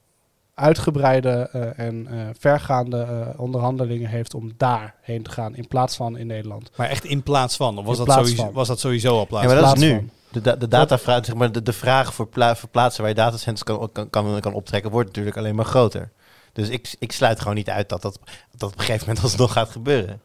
uitgebreide 0.53 1.49
eh, 1.51 1.85
en 1.85 2.07
eh, 2.07 2.17
vergaande 2.39 2.97
eh, 3.01 3.39
onderhandelingen 3.39 4.09
heeft 4.09 4.33
om 4.33 4.51
daarheen 4.57 5.23
te 5.23 5.31
gaan 5.31 5.55
in 5.55 5.67
plaats 5.67 5.95
van 5.95 6.17
in 6.17 6.27
Nederland. 6.27 6.71
Maar 6.75 6.89
echt 6.89 7.03
in 7.05 7.23
plaats 7.23 7.55
van. 7.55 7.77
Of 7.77 7.85
was, 7.85 7.99
In 7.99 8.05
dat 8.05 8.05
plaats 8.05 8.21
sowieso, 8.21 8.43
van. 8.45 8.53
was 8.53 8.67
dat 8.67 8.79
sowieso 8.79 9.17
al 9.17 9.27
plaats 9.27 9.45
Ja, 9.47 9.53
maar 9.53 9.61
dat 9.61 9.75
is 9.75 9.81
nu. 9.81 10.09
De, 10.31 10.41
da- 10.41 10.55
de 10.55 10.67
datavraag, 10.67 11.25
zeg 11.25 11.35
maar, 11.35 11.51
de, 11.51 11.63
de 11.63 11.73
vraag 11.73 12.13
voor, 12.13 12.27
pla- 12.27 12.55
voor 12.55 12.69
plaatsen 12.69 13.01
waar 13.01 13.09
je 13.09 13.15
datacenters 13.17 13.63
kan, 13.63 13.89
kan, 13.91 14.09
kan, 14.09 14.39
kan 14.39 14.53
optrekken, 14.53 14.91
wordt 14.91 15.07
natuurlijk 15.07 15.37
alleen 15.37 15.55
maar 15.55 15.65
groter. 15.65 16.11
Dus 16.53 16.69
ik, 16.69 16.95
ik 16.99 17.11
sluit 17.11 17.39
gewoon 17.39 17.55
niet 17.55 17.69
uit 17.69 17.89
dat 17.89 18.01
dat, 18.01 18.19
dat 18.57 18.69
op 18.71 18.77
een 18.79 18.85
gegeven 18.85 19.07
moment 19.07 19.23
alsnog 19.25 19.51
gaat 19.51 19.69
gebeuren. 19.69 20.21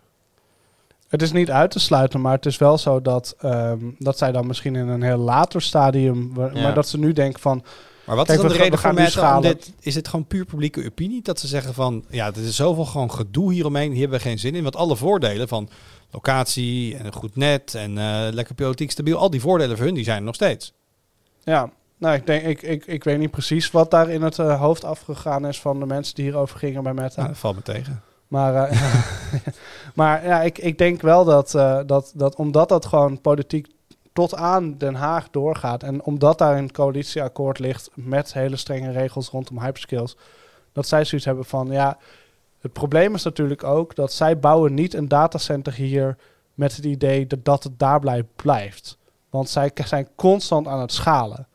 Het 1.13 1.23
is 1.23 1.33
niet 1.33 1.51
uit 1.51 1.71
te 1.71 1.79
sluiten, 1.79 2.21
maar 2.21 2.33
het 2.33 2.47
is 2.47 2.59
wel 2.59 2.79
zo 2.79 3.03
dat, 3.03 3.35
ehm, 3.39 3.79
dat 3.99 4.19
zij 4.19 4.33
dan 4.33 4.47
misschien 4.47 4.77
in 4.77 4.89
een 4.89 5.03
heel 5.03 5.17
later 5.19 5.63
stadium, 5.63 6.33
Ja. 6.37 6.63
maar 6.63 6.75
dat 6.75 6.89
ze 6.89 6.99
nu 6.99 7.13
denken 7.13 7.41
van, 7.41 7.63
Maar 8.05 8.17
wat 8.17 8.27
Kijk, 8.27 8.39
is 8.39 8.45
dan 8.45 8.53
de 8.57 8.63
reden 8.63 8.79
voor 8.79 8.91
om 8.91 9.07
schalen. 9.07 9.43
dit? 9.43 9.73
Is 9.81 9.95
het 9.95 10.09
gewoon 10.09 10.27
puur 10.27 10.45
publieke 10.45 10.85
opinie? 10.87 11.23
Dat 11.23 11.41
ze 11.41 11.47
zeggen 11.47 11.75
van, 11.75 12.05
ja, 12.11 12.27
er 12.27 12.45
is 12.45 12.57
zoveel 12.57 12.85
gewoon 12.85 13.11
gedoe 13.11 13.53
hieromheen. 13.53 13.91
Hier 13.91 14.01
hebben 14.01 14.19
we 14.19 14.25
geen 14.25 14.39
zin 14.39 14.55
in. 14.55 14.63
Want 14.63 14.77
alle 14.77 14.97
voordelen 14.97 15.49
van 15.49 15.69
locatie 16.11 16.97
en 16.97 17.07
een 17.07 17.13
goed 17.13 17.37
net 17.37 17.75
en 17.75 17.99
eh, 17.99 18.27
lekker 18.33 18.55
politiek 18.55 18.91
stabiel. 18.91 19.19
Al 19.19 19.31
die 19.31 19.41
voordelen 19.41 19.77
voor 19.77 19.87
hun, 19.87 19.95
die 19.95 20.05
zijn 20.05 20.17
er 20.19 20.23
nog 20.25 20.35
steeds. 20.35 20.73
ja, 21.45 21.71
nou 21.99 22.15
ik 22.15 22.27
denk, 22.27 22.45
ik, 22.45 22.63
ik, 22.63 22.87
ik 22.87 23.05
weet 23.05 23.19
niet 23.19 23.31
precies 23.31 23.71
wat 23.71 23.91
daar 23.91 24.09
in 24.11 24.23
het 24.23 24.39
eh, 24.39 24.61
hoofd 24.61 24.85
afgegaan 24.85 25.47
is 25.47 25.61
van 25.61 25.81
de 25.81 25.87
mensen 25.87 26.15
die 26.15 26.25
hierover 26.25 26.59
gingen 26.59 26.83
bij 26.83 26.95
Meta. 26.95 27.15
Nou, 27.17 27.29
dat 27.29 27.39
valt 27.39 27.57
me 27.57 27.63
tegen. 27.63 28.03
Maar, 28.33 28.55
eh, 28.55 29.05
maar 29.95 30.25
ja, 30.25 30.43
ik, 30.43 30.59
ik 30.59 30.79
denk 30.79 31.01
wel 31.01 31.25
dat, 31.25 31.55
eh, 31.55 31.81
dat, 31.87 32.13
dat 32.15 32.35
omdat 32.35 32.69
dat 32.69 32.87
gewoon 32.87 33.21
politiek 33.21 33.67
tot 34.13 34.35
aan 34.35 34.79
Den 34.79 34.95
Haag 34.95 35.31
doorgaat 35.31 35.83
en 35.83 36.05
omdat 36.05 36.39
daar 36.39 36.57
een 36.57 36.73
coalitieakkoord 36.73 37.59
ligt 37.59 37.91
met 37.95 38.33
hele 38.33 38.57
strenge 38.57 38.91
regels 38.91 39.29
rondom 39.29 39.61
hyperscales, 39.61 40.17
dat 40.73 40.87
zij 40.87 41.05
zoiets 41.05 41.27
hebben 41.27 41.45
van 41.45 41.69
ja, 41.71 41.99
het 42.61 42.73
probleem 42.73 43.15
is 43.15 43.23
natuurlijk 43.23 43.65
ook 43.65 43.95
dat 43.95 44.13
zij 44.13 44.39
bouwen 44.39 44.75
niet 44.75 44.95
een 44.95 45.09
datacenter 45.09 45.73
hier 45.73 46.17
met 46.55 46.77
het 46.77 46.85
idee 46.85 47.27
dat, 47.27 47.45
dat 47.45 47.63
het 47.63 47.79
daar 47.79 48.01
blij- 48.01 48.27
blijft. 48.37 48.99
Want 49.31 49.49
zij 49.49 49.71
zijn 49.85 50.09
constant 50.15 50.67
aan 50.67 50.81
het 50.81 50.93
schalen. 50.93 51.47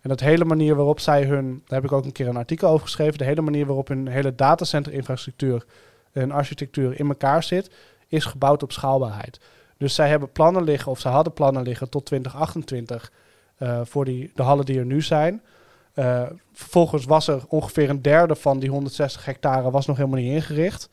En 0.00 0.08
dat 0.08 0.20
hele 0.20 0.44
manier 0.44 0.74
waarop 0.74 1.00
zij 1.00 1.24
hun, 1.24 1.62
daar 1.66 1.80
heb 1.80 1.90
ik 1.90 1.96
ook 1.96 2.04
een 2.04 2.12
keer 2.12 2.28
een 2.28 2.36
artikel 2.36 2.68
over 2.68 2.86
geschreven, 2.86 3.18
de 3.18 3.24
hele 3.24 3.40
manier 3.40 3.66
waarop 3.66 3.88
hun 3.88 4.08
hele 4.08 4.34
datacenter-infrastructuur 4.34 5.64
en 6.12 6.30
architectuur 6.30 7.00
in 7.00 7.08
elkaar 7.08 7.42
zit, 7.42 7.70
is 8.08 8.24
gebouwd 8.24 8.62
op 8.62 8.72
schaalbaarheid. 8.72 9.40
Dus 9.76 9.94
zij 9.94 10.08
hebben 10.08 10.32
plannen 10.32 10.64
liggen, 10.64 10.90
of 10.92 11.00
ze 11.00 11.08
hadden 11.08 11.32
plannen 11.32 11.62
liggen 11.62 11.88
tot 11.88 12.06
2028 12.06 13.12
eh, 13.56 13.80
voor 13.84 14.04
die, 14.04 14.30
de 14.34 14.42
hallen 14.42 14.64
die 14.64 14.78
er 14.78 14.84
nu 14.84 15.02
zijn. 15.02 15.42
Eh, 15.94 16.22
vervolgens 16.52 17.04
was 17.04 17.28
er 17.28 17.42
ongeveer 17.48 17.90
een 17.90 18.02
derde 18.02 18.36
van 18.36 18.58
die 18.58 18.70
160 18.70 19.24
hectare 19.24 19.70
was 19.70 19.86
nog 19.86 19.96
helemaal 19.96 20.20
niet 20.20 20.32
ingericht. 20.32 20.88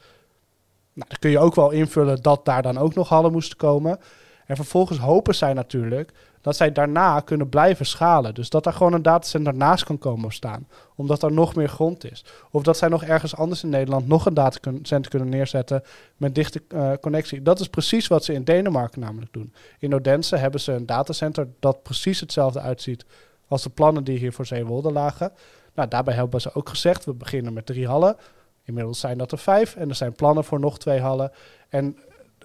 Nou, 0.94 1.10
dan 1.10 1.20
kun 1.20 1.30
je 1.30 1.40
ook 1.40 1.56
wel 1.56 1.72
invullen 1.72 2.22
dat 2.22 2.46
daar 2.46 2.62
dan 2.62 2.78
ook 2.78 2.96
nog 2.96 3.10
hallen 3.10 3.32
moesten 3.32 3.58
komen. 3.58 4.00
En 4.48 4.56
vervolgens 4.56 5.00
hopen 5.00 5.36
zij 5.36 5.54
natuurlijk 5.54 6.12
dat 6.42 6.56
zij 6.56 6.72
daarna 6.72 7.20
kunnen 7.20 7.50
blijven 7.50 7.86
schalen. 7.86 8.34
Dus 8.34 8.50
dat 8.50 8.64
daar 8.64 8.74
gewoon 8.74 8.94
een 8.94 9.02
datacenter 9.02 9.54
naast 9.56 9.84
kan 9.84 9.98
komen 9.98 10.32
staan. 10.32 10.68
Omdat 10.96 11.24
er 11.24 11.32
nog 11.32 11.56
meer 11.56 11.70
grond 11.70 12.12
is. 12.12 12.26
Of 12.52 12.64
dat 12.64 12.78
zij 12.78 12.88
nog 12.90 13.04
ergens 13.04 13.36
anders 13.36 13.64
in 13.64 13.70
Nederland 13.70 14.08
nog 14.08 14.26
een 14.26 14.34
datacenter 14.34 15.12
kunnen 15.12 15.30
neerzetten 15.30 15.84
met 16.18 16.36
dichte 16.36 16.62
eh, 16.68 16.92
connectie. 17.02 17.42
Dat 17.42 17.60
is 17.60 17.68
precies 17.68 18.08
wat 18.08 18.24
ze 18.24 18.34
in 18.34 18.44
Denemarken 18.44 19.00
namelijk 19.00 19.34
doen. 19.34 19.54
In 19.80 19.96
Odense 19.96 20.36
hebben 20.36 20.60
ze 20.60 20.72
een 20.72 20.86
datacenter 20.86 21.48
dat 21.60 21.84
precies 21.84 22.20
hetzelfde 22.20 22.60
uitziet 22.60 23.06
als 23.48 23.64
de 23.64 23.70
plannen 23.70 24.04
die 24.04 24.18
hier 24.18 24.34
voor 24.34 24.46
Zeewolde 24.46 24.92
lagen. 24.92 25.32
Nou, 25.74 25.90
daarbij 25.90 26.14
hebben 26.14 26.42
ze 26.42 26.54
ook 26.54 26.70
gezegd, 26.70 27.06
we 27.06 27.14
beginnen 27.14 27.54
met 27.54 27.66
drie 27.66 27.88
hallen. 27.88 28.16
Inmiddels 28.64 29.00
zijn 29.00 29.18
dat 29.18 29.32
er 29.32 29.38
vijf 29.38 29.76
en 29.76 29.90
er 29.90 29.96
zijn 29.96 30.14
plannen 30.14 30.44
voor 30.44 30.60
nog 30.60 30.80
twee 30.80 31.00
hallen. 31.00 31.32
En 31.70 31.98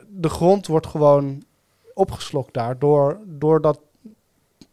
de 0.09 0.29
grond 0.29 0.67
wordt 0.67 0.87
gewoon 0.87 1.43
opgeslokt 1.95 2.55
daar 2.55 2.79
door, 2.79 3.19
doordat 3.25 3.81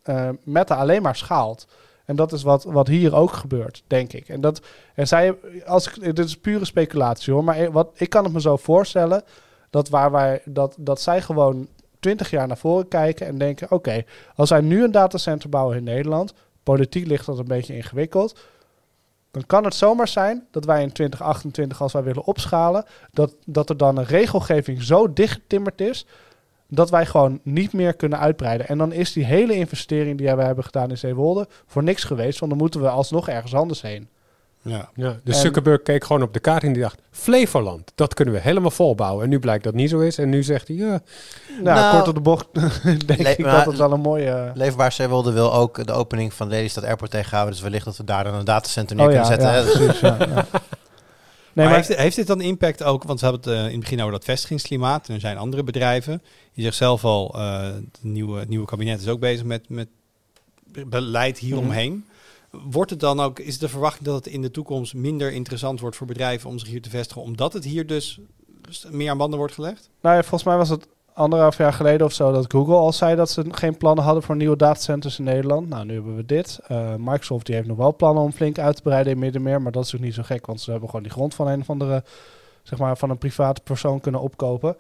eh 0.03 0.30
Meta 0.43 0.76
alleen 0.76 1.01
maar 1.01 1.15
schaalt. 1.15 1.67
En 2.09 2.15
dat 2.15 2.32
is 2.32 2.43
wat, 2.43 2.63
wat 2.63 2.88
hier 2.88 3.15
ook 3.15 3.32
gebeurt, 3.32 3.84
denk 3.88 4.13
ik. 4.13 4.30
En, 4.30 4.41
dat, 4.41 4.61
en 4.95 5.07
zij, 5.07 5.36
als 5.65 5.88
ik, 5.88 6.15
dit 6.15 6.26
is 6.26 6.38
pure 6.38 6.65
speculatie 6.65 7.34
hoor, 7.34 7.43
maar 7.43 7.72
wat, 7.72 7.89
ik 7.93 8.09
kan 8.09 8.24
het 8.24 8.34
me 8.34 8.41
zo 8.41 8.57
voorstellen 8.57 9.24
dat, 9.70 9.89
waar 9.89 10.11
wij, 10.11 10.41
dat, 10.45 10.76
dat 10.78 11.01
zij 11.01 11.22
gewoon 11.22 11.67
twintig 11.99 12.30
jaar 12.30 12.47
naar 12.47 12.57
voren 12.57 12.88
kijken 12.88 13.28
en 13.28 13.38
denken: 13.38 13.72
oké, 13.72 14.03
als 14.36 14.49
wij 14.49 14.61
nu 14.61 14.84
een 14.84 14.91
datacenter 14.91 15.49
bouwen 15.49 15.78
in 15.78 15.84
Nederland, 15.84 16.34
politiek 16.63 17.07
ligt 17.07 17.26
dat 17.26 17.38
een 17.38 17.47
beetje 17.47 17.76
ingewikkeld. 17.76 18.39
Dan 19.32 19.45
kan 19.45 19.63
het 19.63 19.76
zomaar 19.76 20.07
zijn 20.07 20.47
dat 20.51 20.65
wij 20.65 20.82
in 20.82 20.91
2028, 20.91 21.82
als 21.82 21.93
wij 21.93 22.03
willen 22.03 22.24
opschalen, 22.24 22.86
dat, 23.11 23.36
dat 23.45 23.70
er 23.70 23.78
dan 23.78 23.97
een 23.97 24.05
regelgeving 24.05 24.84
zo 24.84 25.13
dichtgetimmerd 25.13 25.82
is 25.82 26.05
dat 26.70 26.89
wij 26.89 27.05
gewoon 27.05 27.39
niet 27.43 27.74
meer 27.74 27.93
kunnen 27.93 28.20
uitbreiden. 28.20 28.67
En 28.67 28.78
dan 28.78 28.91
is 28.91 29.13
die 29.13 29.26
hele 29.26 29.53
investering 29.53 30.17
die 30.17 30.36
we 30.36 30.43
hebben 30.43 30.63
gedaan 30.63 30.89
in 30.89 30.97
Zeewolde 30.97 31.47
voor 31.67 31.84
niks 31.84 32.03
geweest, 32.03 32.39
want 32.39 32.51
dan 32.51 32.61
moeten 32.61 32.82
we 32.82 32.89
alsnog 32.89 33.30
ergens 33.30 33.53
anders 33.55 33.82
heen. 33.82 34.07
Ja. 34.61 34.89
Ja, 34.95 35.15
dus 35.24 35.36
En- 35.36 35.41
Zuckerberg 35.41 35.82
keek 35.82 36.03
gewoon 36.03 36.22
op 36.24 36.34
de 36.34 36.39
kaart 36.39 36.63
en 36.63 36.74
die 36.74 36.82
dacht... 36.82 37.01
Flevoland, 37.11 37.91
dat 37.95 38.13
kunnen 38.13 38.34
we 38.34 38.39
helemaal 38.39 38.72
volbouwen. 38.72 39.24
En 39.24 39.30
nu 39.30 39.39
blijkt 39.39 39.63
dat 39.63 39.74
niet 39.74 39.89
zo 39.89 39.99
is. 39.99 40.17
En 40.17 40.30
nu 40.30 40.43
zegt 40.43 40.67
hij, 40.67 40.78
ja, 40.78 40.99
Nou, 41.49 41.63
Nou, 41.63 41.95
kort 41.95 42.07
op 42.07 42.15
de 42.15 42.22
bocht 42.22 42.47
denk 43.07 43.22
le- 43.22 43.30
ik 43.30 43.38
maar- 43.39 43.55
dat 43.55 43.65
het 43.65 43.78
wel 43.78 43.91
een 43.91 43.99
mooie... 44.01 44.51
Leefbaar 44.53 44.91
Zeewolde 44.91 45.32
wil 45.32 45.53
ook 45.53 45.86
de 45.86 45.93
opening 45.93 46.34
van 46.34 46.47
Lelystad 46.47 46.84
Airport 46.84 47.11
tegenhouden. 47.11 47.53
Dus 47.53 47.63
wellicht 47.63 47.86
dat 47.86 47.97
we 47.97 48.03
daar 48.03 48.24
dan 48.24 48.34
een 48.34 48.45
datacenter 48.45 48.95
neer 48.95 49.05
Oh 49.07 49.11
ja, 49.13 49.22
kunnen 49.22 49.39
zetten. 49.41 49.59
ja, 49.59 49.65
hè. 49.65 49.72
precies, 49.86 49.99
ja, 49.99 50.17
ja. 50.20 50.26
Nee, 50.26 50.43
maar 51.64 51.70
maar, 51.70 51.86
heeft, 51.86 51.99
heeft 51.99 52.16
dit 52.16 52.28
dan 52.28 52.41
impact 52.41 52.84
ook, 52.84 53.03
want 53.03 53.20
ze 53.20 53.26
hebben 53.26 53.43
het 53.43 53.60
eh, 53.60 53.66
in 53.66 53.72
het 53.72 53.80
begin 53.80 53.99
over 53.99 54.12
dat 54.12 54.24
vestigingsklimaat. 54.24 55.07
En 55.07 55.14
er 55.14 55.20
zijn 55.20 55.38
andere 55.38 55.64
bedrijven. 55.64 56.22
Je 56.51 56.62
zegt 56.62 56.76
zelf 56.76 57.03
al, 57.03 57.34
eh, 57.36 57.64
het 57.64 57.99
nieuwe, 58.01 58.39
het 58.39 58.49
nieuwe 58.49 58.66
kabinet 58.66 59.01
is 59.01 59.07
ook 59.07 59.20
bezig 59.20 59.45
met, 59.45 59.70
met 59.70 59.88
beleid 60.88 61.38
hieromheen. 61.38 62.05
Wordt 62.51 62.89
het 62.89 62.99
dan 62.99 63.20
ook, 63.20 63.39
is 63.39 63.60
de 63.60 63.70
verwachting 63.70 64.05
dat 64.05 64.16
het 64.16 64.34
in 64.34 64.41
de 64.41 64.51
toekomst 64.51 64.93
minder 64.93 65.32
interessant 65.32 65.80
wordt 65.80 65.95
voor 65.95 66.07
bedrijven 66.07 66.49
om 66.49 66.60
zich 66.60 66.70
hier 66.70 66.82
te 66.82 66.89
vestigen, 66.89 67.22
omdat 67.22 67.53
het 67.53 67.64
hier 67.64 67.88
dus 67.88 68.20
meer 68.89 69.10
aan 69.10 69.18
banden 69.18 69.39
wordt 69.39 69.53
gelegd? 69.53 69.89
Nou 70.01 70.16
ja, 70.16 70.22
volgens 70.22 70.43
mij 70.43 70.57
was 70.57 70.70
het 70.70 70.88
anderhalf 71.20 71.57
jaar 71.57 71.74
geleden 71.74 72.05
of 72.05 72.13
zo 72.13 72.32
dat 72.32 72.51
Google 72.51 72.76
al 72.76 72.93
zei 72.93 73.15
dat 73.15 73.30
ze 73.30 73.45
geen 73.51 73.78
plannen 73.78 74.03
hadden 74.03 74.24
voor 74.24 74.36
nieuwe 74.36 74.55
datacenters 74.55 75.20
in 75.20 75.24
Nederland. 75.24 75.70
Nou, 75.70 75.86
nu 75.86 75.93
hebben 75.93 76.15
we 76.15 76.26
dit. 76.26 76.59
Uh, 76.72 76.95
Microsoft 76.97 77.45
die 77.45 77.55
heeft 77.55 77.67
nog 77.67 77.78
wel 77.78 77.95
plannen 77.95 78.24
om 78.24 78.32
flink 78.32 78.59
uit 78.59 78.76
te 78.76 78.82
breiden 78.82 79.13
in 79.13 79.20
Middenmeer, 79.20 79.61
maar 79.61 79.72
dat 79.72 79.86
is 79.86 79.95
ook 79.95 80.01
niet 80.01 80.13
zo 80.13 80.24
gek, 80.24 80.45
want 80.45 80.61
ze 80.61 80.72
hebben 80.72 80.89
gewoon 80.89 81.03
die 81.03 81.13
grond 81.13 81.36
van 81.36 81.47
een 81.47 81.61
of 81.61 81.70
andere, 81.70 82.03
zeg 82.63 82.80
maar, 82.80 82.97
van 82.97 83.09
een 83.09 83.17
private 83.17 83.61
persoon 83.61 83.99
kunnen 83.99 84.22
opkopen. 84.22 84.76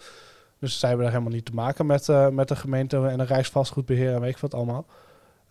Dus 0.59 0.79
zij 0.79 0.89
hebben 0.89 1.07
daar 1.07 1.15
helemaal 1.15 1.35
niet 1.37 1.45
te 1.45 1.53
maken 1.53 1.85
met, 1.85 2.07
uh, 2.07 2.27
met 2.27 2.47
de 2.47 2.55
gemeente 2.55 2.97
en 2.97 3.19
een 3.19 3.25
rijksvastgoedbeheer 3.25 4.13
en 4.13 4.21
weet 4.21 4.29
ik 4.29 4.37
wat 4.37 4.53
allemaal. 4.53 4.85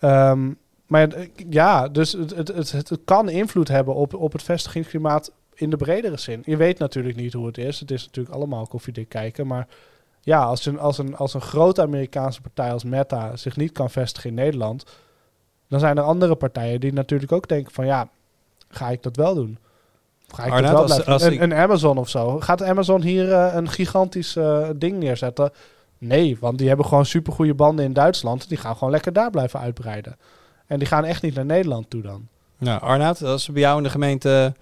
Um, 0.00 0.58
maar 0.88 1.28
ja, 1.50 1.88
dus 1.88 2.12
het, 2.12 2.34
het, 2.34 2.48
het, 2.48 2.72
het, 2.72 2.98
kan 3.04 3.28
invloed 3.28 3.68
hebben 3.68 3.94
op, 3.94 4.14
op 4.14 4.32
het 4.32 4.42
vestigingsklimaat 4.42 5.32
in 5.54 5.70
de 5.70 5.76
bredere 5.76 6.16
zin. 6.16 6.42
Je 6.44 6.56
weet 6.56 6.78
natuurlijk 6.78 7.16
niet 7.16 7.32
hoe 7.32 7.46
het 7.46 7.58
is. 7.58 7.80
Het 7.80 7.90
is 7.90 8.04
natuurlijk 8.04 8.34
allemaal 8.34 8.66
koffiedik 8.66 9.08
kijken. 9.08 9.46
Maar 9.46 9.66
ja, 10.28 10.42
als 10.42 10.66
een, 10.66 10.78
als, 10.78 10.98
een, 10.98 11.16
als 11.16 11.34
een 11.34 11.40
grote 11.40 11.82
Amerikaanse 11.82 12.40
partij 12.40 12.72
als 12.72 12.84
Meta 12.84 13.36
zich 13.36 13.56
niet 13.56 13.72
kan 13.72 13.90
vestigen 13.90 14.30
in 14.30 14.36
Nederland, 14.36 14.84
dan 15.68 15.80
zijn 15.80 15.96
er 15.96 16.02
andere 16.02 16.34
partijen 16.34 16.80
die 16.80 16.92
natuurlijk 16.92 17.32
ook 17.32 17.48
denken 17.48 17.72
van 17.72 17.86
ja, 17.86 18.08
ga 18.68 18.90
ik 18.90 19.02
dat 19.02 19.16
wel 19.16 19.34
doen? 19.34 19.58
Ga 20.26 20.44
ik 20.44 20.50
dat 20.50 20.60
wel 20.60 20.82
als, 20.82 21.06
als 21.06 21.22
een, 21.22 21.42
een, 21.42 21.54
Amazon 21.54 21.98
of 21.98 22.08
zo. 22.08 22.40
Gaat 22.40 22.62
Amazon 22.62 23.02
hier 23.02 23.28
uh, 23.28 23.54
een 23.54 23.68
gigantisch 23.68 24.36
uh, 24.36 24.68
ding 24.76 24.98
neerzetten? 24.98 25.52
Nee, 25.98 26.36
want 26.40 26.58
die 26.58 26.68
hebben 26.68 26.86
gewoon 26.86 27.06
supergoeie 27.06 27.54
banden 27.54 27.84
in 27.84 27.92
Duitsland. 27.92 28.48
Die 28.48 28.58
gaan 28.58 28.76
gewoon 28.76 28.90
lekker 28.90 29.12
daar 29.12 29.30
blijven 29.30 29.60
uitbreiden. 29.60 30.16
En 30.66 30.78
die 30.78 30.88
gaan 30.88 31.04
echt 31.04 31.22
niet 31.22 31.34
naar 31.34 31.44
Nederland 31.44 31.90
toe 31.90 32.02
dan. 32.02 32.28
Nou, 32.58 32.80
Arnaud, 32.80 33.22
als 33.22 33.44
ze 33.44 33.52
bij 33.52 33.60
jou 33.60 33.76
in 33.76 33.82
de 33.82 33.90
gemeente 33.90 34.28
een 34.28 34.54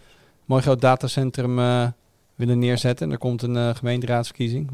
mooi 0.44 0.62
groot 0.62 0.80
datacentrum 0.80 1.58
uh, 1.58 1.86
willen 2.36 2.58
neerzetten 2.58 3.06
en 3.06 3.12
er 3.12 3.18
komt 3.18 3.42
een 3.42 3.54
uh, 3.54 3.74
gemeenteraadsverkiezing, 3.74 4.70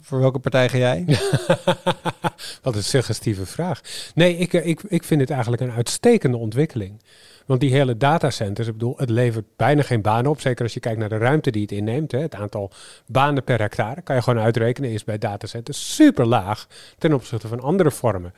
voor 0.00 0.20
welke 0.20 0.38
partij 0.38 0.68
ga 0.68 0.78
jij? 0.78 1.04
Wat 2.62 2.76
een 2.76 2.84
suggestieve 2.84 3.46
vraag. 3.46 3.80
Nee, 4.14 4.36
ik, 4.36 4.52
ik, 4.52 4.82
ik 4.82 5.04
vind 5.04 5.20
het 5.20 5.30
eigenlijk 5.30 5.62
een 5.62 5.72
uitstekende 5.72 6.36
ontwikkeling. 6.36 7.00
Want 7.46 7.60
die 7.60 7.72
hele 7.72 7.96
datacenters, 7.96 8.66
ik 8.66 8.72
bedoel, 8.72 8.94
het 8.96 9.10
levert 9.10 9.46
bijna 9.56 9.82
geen 9.82 10.02
banen 10.02 10.30
op. 10.30 10.40
Zeker 10.40 10.64
als 10.64 10.74
je 10.74 10.80
kijkt 10.80 10.98
naar 10.98 11.08
de 11.08 11.16
ruimte 11.16 11.50
die 11.50 11.62
het 11.62 11.72
inneemt. 11.72 12.12
Hè. 12.12 12.18
Het 12.18 12.34
aantal 12.34 12.70
banen 13.06 13.44
per 13.44 13.60
hectare, 13.60 14.02
kan 14.02 14.16
je 14.16 14.22
gewoon 14.22 14.42
uitrekenen, 14.42 14.90
is 14.90 15.04
bij 15.04 15.18
datacenters 15.18 15.94
super 15.94 16.26
laag 16.26 16.66
ten 16.98 17.12
opzichte 17.12 17.48
van 17.48 17.60
andere 17.60 17.90
vormen. 17.90 18.34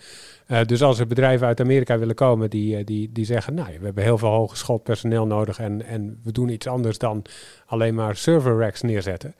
Uh, 0.49 0.65
dus 0.65 0.83
als 0.83 0.99
er 0.99 1.07
bedrijven 1.07 1.47
uit 1.47 1.61
Amerika 1.61 1.99
willen 1.99 2.15
komen 2.15 2.51
die, 2.51 2.79
uh, 2.79 2.85
die, 2.85 3.11
die 3.13 3.25
zeggen, 3.25 3.55
nou, 3.55 3.79
we 3.79 3.85
hebben 3.85 4.05
heel 4.05 4.19
veel 4.19 4.29
hogeschool 4.29 4.79
personeel 4.79 5.27
nodig 5.27 5.59
en, 5.59 5.87
en 5.87 6.21
we 6.23 6.33
doen 6.33 6.49
iets 6.49 6.67
anders 6.67 6.99
dan 6.99 7.25
alleen 7.67 7.95
maar 7.95 8.17
server 8.17 8.59
racks 8.59 8.83
neerzetten. 8.83 9.35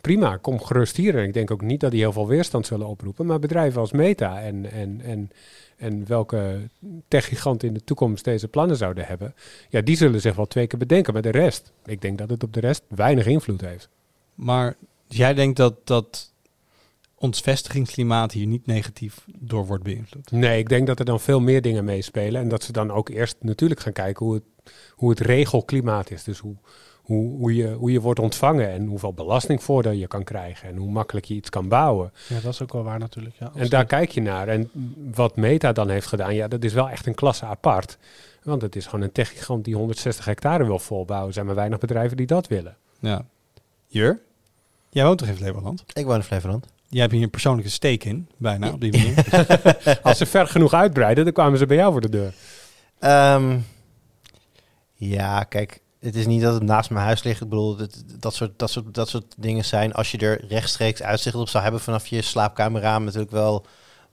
Prima, 0.00 0.36
kom 0.36 0.60
gerust 0.60 0.96
hier. 0.96 1.16
En 1.16 1.24
ik 1.24 1.34
denk 1.34 1.50
ook 1.50 1.62
niet 1.62 1.80
dat 1.80 1.90
die 1.90 2.00
heel 2.00 2.12
veel 2.12 2.26
weerstand 2.26 2.66
zullen 2.66 2.86
oproepen. 2.86 3.26
Maar 3.26 3.38
bedrijven 3.38 3.80
als 3.80 3.92
Meta 3.92 4.40
en, 4.40 4.70
en, 4.72 5.00
en 5.04 5.30
en 5.76 6.06
welke 6.06 6.68
techgiganten 7.08 7.68
in 7.68 7.74
de 7.74 7.84
toekomst 7.84 8.24
deze 8.24 8.48
plannen 8.48 8.76
zouden 8.76 9.04
hebben, 9.04 9.34
ja, 9.68 9.80
die 9.80 9.96
zullen 9.96 10.20
zich 10.20 10.36
wel 10.36 10.46
twee 10.46 10.66
keer 10.66 10.78
bedenken. 10.78 11.12
Maar 11.12 11.22
de 11.22 11.30
rest, 11.30 11.72
ik 11.84 12.00
denk 12.00 12.18
dat 12.18 12.30
het 12.30 12.42
op 12.42 12.52
de 12.52 12.60
rest 12.60 12.82
weinig 12.88 13.26
invloed 13.26 13.60
heeft. 13.60 13.88
Maar 14.34 14.76
jij 15.06 15.34
denkt 15.34 15.56
dat, 15.56 15.86
dat 15.86 16.32
ons 17.18 17.40
vestigingsklimaat 17.40 18.32
hier 18.32 18.46
niet 18.46 18.66
negatief 18.66 19.24
door 19.38 19.66
wordt 19.66 19.84
beïnvloed? 19.84 20.30
Nee, 20.30 20.58
ik 20.58 20.68
denk 20.68 20.86
dat 20.86 20.98
er 20.98 21.04
dan 21.04 21.20
veel 21.20 21.40
meer 21.40 21.62
dingen 21.62 21.84
meespelen. 21.84 22.40
En 22.40 22.48
dat 22.48 22.62
ze 22.62 22.72
dan 22.72 22.90
ook 22.90 23.08
eerst 23.08 23.36
natuurlijk 23.40 23.80
gaan 23.80 23.92
kijken 23.92 24.26
hoe 24.26 24.34
het, 24.34 24.72
hoe 24.90 25.10
het 25.10 25.20
regelklimaat 25.20 26.10
is. 26.10 26.24
Dus 26.24 26.38
hoe, 26.38 26.56
hoe, 27.06 27.38
hoe, 27.38 27.54
je, 27.54 27.72
hoe 27.72 27.92
je 27.92 28.00
wordt 28.00 28.20
ontvangen 28.20 28.70
en 28.70 28.86
hoeveel 28.86 29.12
belastingvoordeel 29.12 29.92
je 29.92 30.06
kan 30.06 30.24
krijgen 30.24 30.68
en 30.68 30.76
hoe 30.76 30.90
makkelijk 30.90 31.26
je 31.26 31.34
iets 31.34 31.50
kan 31.50 31.68
bouwen. 31.68 32.12
Ja, 32.28 32.40
dat 32.40 32.52
is 32.52 32.62
ook 32.62 32.72
wel 32.72 32.82
waar 32.82 32.98
natuurlijk. 32.98 33.34
Ja, 33.38 33.52
en 33.54 33.68
daar 33.68 33.86
kijk 33.86 34.10
je 34.10 34.20
naar. 34.20 34.48
En 34.48 34.70
wat 35.14 35.36
Meta 35.36 35.72
dan 35.72 35.88
heeft 35.88 36.06
gedaan, 36.06 36.34
ja, 36.34 36.48
dat 36.48 36.64
is 36.64 36.72
wel 36.72 36.88
echt 36.88 37.06
een 37.06 37.14
klasse 37.14 37.44
apart. 37.44 37.98
Want 38.42 38.62
het 38.62 38.76
is 38.76 38.86
gewoon 38.86 39.04
een 39.04 39.12
techgigant 39.12 39.64
die 39.64 39.74
160 39.74 40.24
hectare 40.24 40.64
wil 40.64 40.78
volbouwen. 40.78 41.28
Er 41.28 41.34
zijn 41.34 41.46
maar 41.46 41.54
weinig 41.54 41.78
bedrijven 41.78 42.16
die 42.16 42.26
dat 42.26 42.46
willen. 42.46 42.76
Ja. 42.98 43.24
Jur, 43.86 44.20
jij 44.90 45.04
woont 45.04 45.18
toch 45.18 45.28
in 45.28 45.36
Flevoland? 45.36 45.84
Ik 45.92 46.04
woon 46.04 46.16
in 46.16 46.22
Flevoland. 46.22 46.66
Jij 46.88 47.00
hebt 47.00 47.12
hier 47.12 47.22
een 47.22 47.30
persoonlijke 47.30 47.70
steek 47.70 48.04
in, 48.04 48.28
bijna, 48.36 48.72
op 48.72 48.80
die 48.80 48.92
manier. 48.92 49.24
Als 50.02 50.18
ze 50.18 50.26
ver 50.26 50.46
genoeg 50.46 50.72
uitbreiden, 50.72 51.24
dan 51.24 51.32
kwamen 51.32 51.58
ze 51.58 51.66
bij 51.66 51.76
jou 51.76 51.92
voor 51.92 52.00
de 52.00 52.08
deur. 52.08 52.34
Um, 53.34 53.64
ja, 54.94 55.44
kijk, 55.44 55.80
het 56.00 56.16
is 56.16 56.26
niet 56.26 56.42
dat 56.42 56.54
het 56.54 56.62
naast 56.62 56.90
mijn 56.90 57.04
huis 57.04 57.22
ligt. 57.22 57.40
Ik 57.40 57.48
bedoel, 57.48 57.76
dat, 57.76 58.04
dat, 58.18 58.34
soort, 58.34 58.58
dat, 58.58 58.70
soort, 58.70 58.94
dat 58.94 59.08
soort 59.08 59.34
dingen 59.36 59.64
zijn. 59.64 59.92
Als 59.92 60.10
je 60.10 60.18
er 60.18 60.44
rechtstreeks 60.48 61.02
uitzicht 61.02 61.36
op 61.36 61.48
zou 61.48 61.62
hebben 61.62 61.80
vanaf 61.80 62.06
je 62.06 62.22
slaapkamerraam, 62.22 63.04
natuurlijk 63.04 63.32
wel 63.32 63.66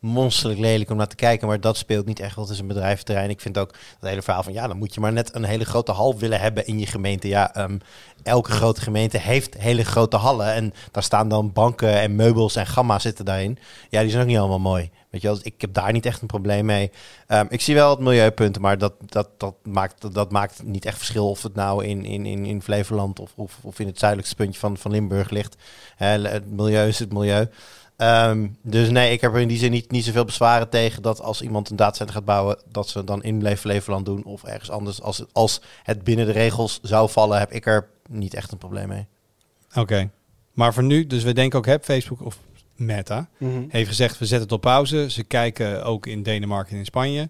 monsterlijk 0.03 0.59
lelijk 0.59 0.89
om 0.89 0.97
naar 0.97 1.07
te 1.07 1.15
kijken. 1.15 1.47
Maar 1.47 1.59
dat 1.59 1.77
speelt 1.77 2.05
niet 2.05 2.19
echt, 2.19 2.35
want 2.35 2.49
is 2.49 2.59
een 2.59 2.67
bedrijventerrein. 2.67 3.29
Ik 3.29 3.41
vind 3.41 3.57
ook 3.57 3.71
dat 3.99 4.09
hele 4.09 4.21
verhaal 4.21 4.43
van 4.43 4.53
ja, 4.53 4.67
dan 4.67 4.77
moet 4.77 4.93
je 4.93 4.99
maar 4.99 5.13
net 5.13 5.35
een 5.35 5.43
hele 5.43 5.65
grote 5.65 5.91
hal 5.91 6.17
willen 6.17 6.39
hebben 6.39 6.65
in 6.65 6.79
je 6.79 6.85
gemeente. 6.85 7.27
Ja, 7.27 7.63
um, 7.63 7.81
elke 8.23 8.51
grote 8.51 8.81
gemeente 8.81 9.17
heeft 9.17 9.57
hele 9.57 9.85
grote 9.85 10.17
hallen. 10.17 10.53
En 10.53 10.73
daar 10.91 11.03
staan 11.03 11.27
dan 11.27 11.53
banken 11.53 11.99
en 11.99 12.15
meubels 12.15 12.55
en 12.55 12.67
gamma 12.67 12.99
zitten 12.99 13.25
daarin. 13.25 13.57
Ja, 13.89 14.01
die 14.01 14.09
zijn 14.09 14.21
ook 14.21 14.27
niet 14.27 14.37
allemaal 14.37 14.59
mooi. 14.59 14.89
Weet 15.09 15.21
je 15.21 15.27
wel, 15.27 15.39
ik 15.41 15.61
heb 15.61 15.73
daar 15.73 15.91
niet 15.91 16.05
echt 16.05 16.21
een 16.21 16.27
probleem 16.27 16.65
mee. 16.65 16.91
Um, 17.27 17.45
ik 17.49 17.61
zie 17.61 17.75
wel 17.75 17.89
het 17.89 17.99
milieupunt, 17.99 18.59
maar 18.59 18.77
dat, 18.77 18.93
dat, 19.05 19.29
dat, 19.37 19.55
maakt, 19.63 20.13
dat 20.13 20.31
maakt 20.31 20.63
niet 20.63 20.85
echt 20.85 20.97
verschil 20.97 21.29
of 21.29 21.43
het 21.43 21.55
nou 21.55 21.85
in, 21.85 22.05
in, 22.05 22.25
in, 22.25 22.45
in 22.45 22.61
Flevoland 22.61 23.19
of, 23.19 23.31
of, 23.35 23.57
of 23.61 23.79
in 23.79 23.87
het 23.87 23.99
zuidelijkste 23.99 24.37
puntje 24.37 24.59
van, 24.59 24.77
van 24.77 24.91
Limburg 24.91 25.29
ligt. 25.29 25.55
het 25.97 26.51
milieu 26.51 26.87
is 26.87 26.99
het 26.99 27.13
milieu. 27.13 27.49
Um, 27.97 28.57
dus 28.61 28.89
nee, 28.89 29.11
ik 29.11 29.21
heb 29.21 29.33
er 29.33 29.39
in 29.39 29.47
die 29.47 29.57
zin 29.57 29.71
niet, 29.71 29.91
niet 29.91 30.05
zoveel 30.05 30.25
bezwaren 30.25 30.69
tegen 30.69 31.01
dat 31.01 31.21
als 31.21 31.41
iemand 31.41 31.69
een 31.69 31.75
datacenter 31.75 32.15
gaat 32.15 32.25
bouwen, 32.25 32.57
dat 32.71 32.89
ze 32.89 33.03
dan 33.03 33.23
in 33.23 33.57
Flevoland 33.57 34.05
doen 34.05 34.23
of 34.23 34.43
ergens 34.43 34.69
anders. 34.69 35.01
Als, 35.01 35.23
als 35.31 35.61
het 35.83 36.03
binnen 36.03 36.25
de 36.25 36.31
regels 36.31 36.79
zou 36.81 37.09
vallen, 37.09 37.39
heb 37.39 37.51
ik 37.51 37.65
er 37.65 37.87
niet 38.09 38.33
echt 38.33 38.51
een 38.51 38.57
probleem 38.57 38.87
mee. 38.87 39.05
Oké, 39.75 40.09
maar 40.53 40.73
voor 40.73 40.83
nu, 40.83 41.07
dus 41.07 41.23
we 41.23 41.33
denken 41.33 41.59
ook, 41.59 41.65
heb 41.65 41.83
Facebook 41.83 42.25
of 42.25 42.37
Meta 42.75 43.27
mm 43.37 43.65
heeft 43.69 43.87
gezegd, 43.87 44.19
we 44.19 44.25
zetten 44.25 44.47
het 44.47 44.51
op 44.51 44.61
pauze. 44.61 45.09
Ze 45.09 45.23
kijken 45.23 45.83
ook 45.83 46.05
in 46.05 46.23
Denemarken 46.23 46.71
en 46.71 46.77
in 46.77 46.85
Spanje. 46.85 47.29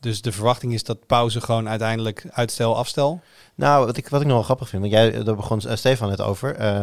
Dus 0.00 0.22
de 0.22 0.32
verwachting 0.32 0.72
is 0.72 0.84
dat 0.84 1.06
pauze 1.06 1.40
gewoon 1.40 1.68
uiteindelijk 1.68 2.26
uitstel, 2.30 2.76
afstel? 2.76 3.20
Nou, 3.54 3.86
wat 3.86 3.96
ik, 3.96 4.08
wat 4.08 4.20
ik 4.20 4.26
nog 4.26 4.36
wel 4.36 4.44
grappig 4.44 4.68
vind, 4.68 4.82
want 4.82 4.94
jij, 4.94 5.24
daar 5.24 5.36
begon 5.36 5.60
Stefan 5.60 6.08
net 6.08 6.20
over. 6.20 6.60
Uh, 6.60 6.80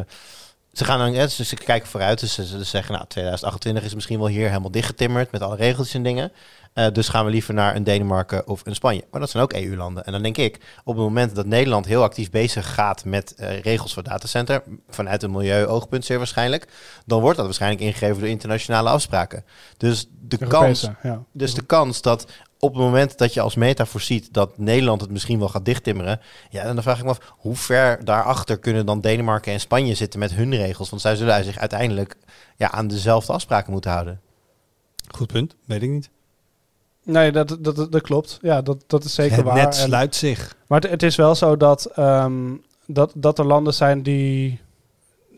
ze 0.73 0.85
gaan 0.85 0.99
dan, 0.99 1.11
dus 1.11 1.35
ze 1.35 1.55
kijken 1.55 1.89
vooruit. 1.89 2.19
Dus 2.19 2.33
ze, 2.33 2.47
ze, 2.47 2.63
zeggen, 2.63 2.93
nou, 2.93 3.07
2028 3.07 3.83
is 3.83 3.93
misschien 3.93 4.19
wel 4.19 4.27
hier 4.27 4.47
helemaal 4.47 4.71
dichtgetimmerd 4.71 5.31
met 5.31 5.41
alle 5.41 5.55
regels 5.55 5.93
en 5.93 6.03
dingen. 6.03 6.31
Uh, 6.73 6.87
dus 6.93 7.09
gaan 7.09 7.25
we 7.25 7.31
liever 7.31 7.53
naar 7.53 7.75
een 7.75 7.83
Denemarken 7.83 8.47
of 8.47 8.61
een 8.65 8.75
Spanje. 8.75 9.03
Maar 9.11 9.19
dat 9.19 9.29
zijn 9.29 9.43
ook 9.43 9.53
EU-landen. 9.53 10.05
En 10.05 10.11
dan 10.11 10.21
denk 10.21 10.37
ik, 10.37 10.59
op 10.83 10.95
het 10.95 11.03
moment 11.03 11.35
dat 11.35 11.45
Nederland 11.45 11.85
heel 11.85 12.03
actief 12.03 12.29
bezig 12.29 12.73
gaat 12.73 13.05
met 13.05 13.35
uh, 13.37 13.59
regels 13.59 13.93
voor 13.93 14.03
datacenter, 14.03 14.63
vanuit 14.89 15.23
een 15.23 15.31
milieu-oogpunt 15.31 16.05
zeer 16.05 16.17
waarschijnlijk, 16.17 16.67
dan 17.05 17.21
wordt 17.21 17.37
dat 17.37 17.45
waarschijnlijk 17.45 17.81
ingegeven 17.81 18.19
door 18.19 18.29
internationale 18.29 18.89
afspraken. 18.89 19.45
Dus 19.77 20.07
de, 20.21 20.37
kans, 20.37 20.89
ja. 21.03 21.23
dus 21.31 21.53
de 21.53 21.65
kans 21.65 22.01
dat 22.01 22.25
op 22.63 22.73
het 22.73 22.81
moment 22.81 23.17
dat 23.17 23.33
je 23.33 23.41
als 23.41 23.55
meta 23.55 23.85
voorziet 23.85 24.33
dat 24.33 24.57
Nederland 24.57 25.01
het 25.01 25.09
misschien 25.09 25.39
wel 25.39 25.49
gaat 25.49 25.65
dichttimmeren, 25.65 26.19
ja, 26.49 26.73
dan 26.73 26.83
vraag 26.83 26.97
ik 26.97 27.03
me 27.03 27.09
af 27.09 27.33
hoe 27.37 27.55
ver 27.55 28.05
daarachter 28.05 28.59
kunnen 28.59 28.85
dan 28.85 29.01
Denemarken 29.01 29.53
en 29.53 29.59
Spanje 29.59 29.95
zitten 29.95 30.19
met 30.19 30.33
hun 30.33 30.55
regels, 30.55 30.89
want 30.89 31.01
zij 31.01 31.15
zullen 31.15 31.43
zich 31.43 31.57
uiteindelijk 31.57 32.15
ja, 32.55 32.71
aan 32.71 32.87
dezelfde 32.87 33.33
afspraken 33.33 33.71
moeten 33.71 33.91
houden. 33.91 34.21
Goed 35.07 35.27
punt, 35.27 35.55
weet 35.65 35.81
ik 35.81 35.89
niet. 35.89 36.09
Nee, 37.03 37.31
dat, 37.31 37.57
dat, 37.59 37.75
dat, 37.91 38.01
klopt. 38.01 38.39
Ja, 38.41 38.61
dat, 38.61 38.83
dat 38.87 39.03
is 39.03 39.13
zeker 39.13 39.43
waar. 39.43 39.59
Het 39.59 39.75
sluit 39.75 40.15
zich. 40.15 40.55
Maar 40.67 40.81
het, 40.81 40.89
het, 40.89 41.03
is 41.03 41.15
wel 41.15 41.35
zo 41.35 41.57
dat, 41.57 41.97
um, 41.99 42.63
dat, 42.85 43.11
dat 43.15 43.39
er 43.39 43.45
landen 43.45 43.73
zijn 43.73 44.03
die 44.03 44.61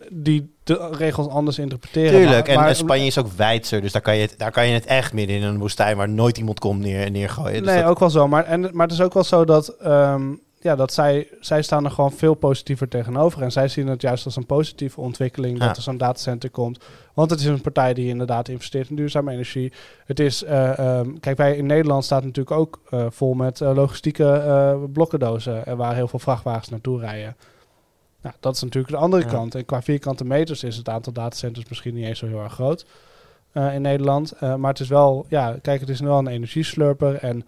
die 0.09 0.54
de 0.65 0.89
regels 0.91 1.27
anders 1.27 1.59
interpreteren. 1.59 2.19
Tuurlijk, 2.19 2.47
en, 2.47 2.65
en, 2.65 2.75
Spanje 2.75 3.05
is 3.05 3.17
ook 3.17 3.31
wijdser, 3.35 3.81
dus 3.81 3.91
daar 3.91 4.01
kan, 4.01 4.15
je 4.15 4.21
het, 4.21 4.35
daar 4.37 4.51
kan 4.51 4.67
je 4.67 4.73
het 4.73 4.85
echt 4.85 5.13
midden 5.13 5.35
in 5.35 5.43
een 5.43 5.59
woestijn 5.59 5.97
waar 5.97 6.09
nooit 6.09 6.37
iemand 6.37 6.59
komt 6.59 6.79
neer, 6.79 7.11
neergooien. 7.11 7.63
Dus 7.63 7.73
nee, 7.73 7.85
ook 7.85 7.99
wel 7.99 8.09
zo. 8.09 8.27
Maar, 8.27 8.43
en, 8.43 8.61
maar 8.73 8.87
het 8.87 8.95
is 8.95 9.01
ook 9.01 9.13
wel 9.13 9.23
zo 9.23 9.45
dat, 9.45 9.75
um, 9.85 10.41
ja, 10.59 10.75
dat 10.75 10.93
zij, 10.93 11.27
zij 11.39 11.61
staan 11.61 11.85
er 11.85 11.91
gewoon 11.91 12.11
veel 12.11 12.33
positiever 12.33 12.87
tegenover. 12.87 13.41
En 13.41 13.51
zij 13.51 13.67
zien 13.67 13.87
het 13.87 14.01
juist 14.01 14.25
als 14.25 14.35
een 14.35 14.45
positieve 14.45 15.01
ontwikkeling 15.01 15.59
dat 15.59 15.77
er 15.77 15.83
zo'n 15.83 15.97
datacenter 15.97 16.49
komt. 16.49 16.83
Want 17.13 17.29
het 17.29 17.39
is 17.39 17.45
een 17.45 17.61
partij 17.61 17.93
die 17.93 18.07
inderdaad 18.07 18.47
investeert 18.47 18.89
in 18.89 18.95
duurzame 18.95 19.31
energie. 19.31 19.73
Het 20.05 20.19
is, 20.19 20.43
uh, 20.43 20.99
um, 20.99 21.19
kijk, 21.19 21.37
wij 21.37 21.55
in 21.55 21.65
Nederland 21.65 22.03
staat 22.03 22.23
natuurlijk 22.23 22.57
ook 22.57 22.81
uh, 22.91 23.05
vol 23.09 23.33
met 23.33 23.59
uh, 23.59 23.75
logistieke 23.75 24.87
blokkendozen, 24.93 25.77
waar 25.77 25.95
heel 25.95 26.07
veel 26.07 26.19
vrachtwagens 26.19 26.69
naartoe 26.69 26.99
rijden. 26.99 27.35
Nou, 28.25 28.37
dat 28.39 28.55
is 28.55 28.61
natuurlijk 28.61 28.93
de 28.93 28.99
andere 28.99 29.25
kant. 29.25 29.55
En 29.55 29.65
qua 29.65 29.81
vierkante 29.81 30.25
meters 30.25 30.63
is 30.63 30.77
het 30.77 30.89
aantal 30.89 31.13
datacenters 31.13 31.67
misschien 31.69 31.93
niet 31.93 32.05
eens 32.05 32.19
zo 32.19 32.27
heel 32.27 32.39
erg 32.39 32.53
groot 32.53 32.85
uh, 33.53 33.73
in 33.73 33.81
Nederland. 33.81 34.33
Uh, 34.33 34.55
maar 34.55 34.71
het 34.71 34.79
is 34.79 34.87
wel, 34.87 35.25
ja, 35.29 35.57
kijk, 35.61 35.79
het 35.79 35.89
is 35.89 35.99
wel 35.99 36.17
een 36.17 36.27
energieslurper. 36.27 37.15
En 37.15 37.45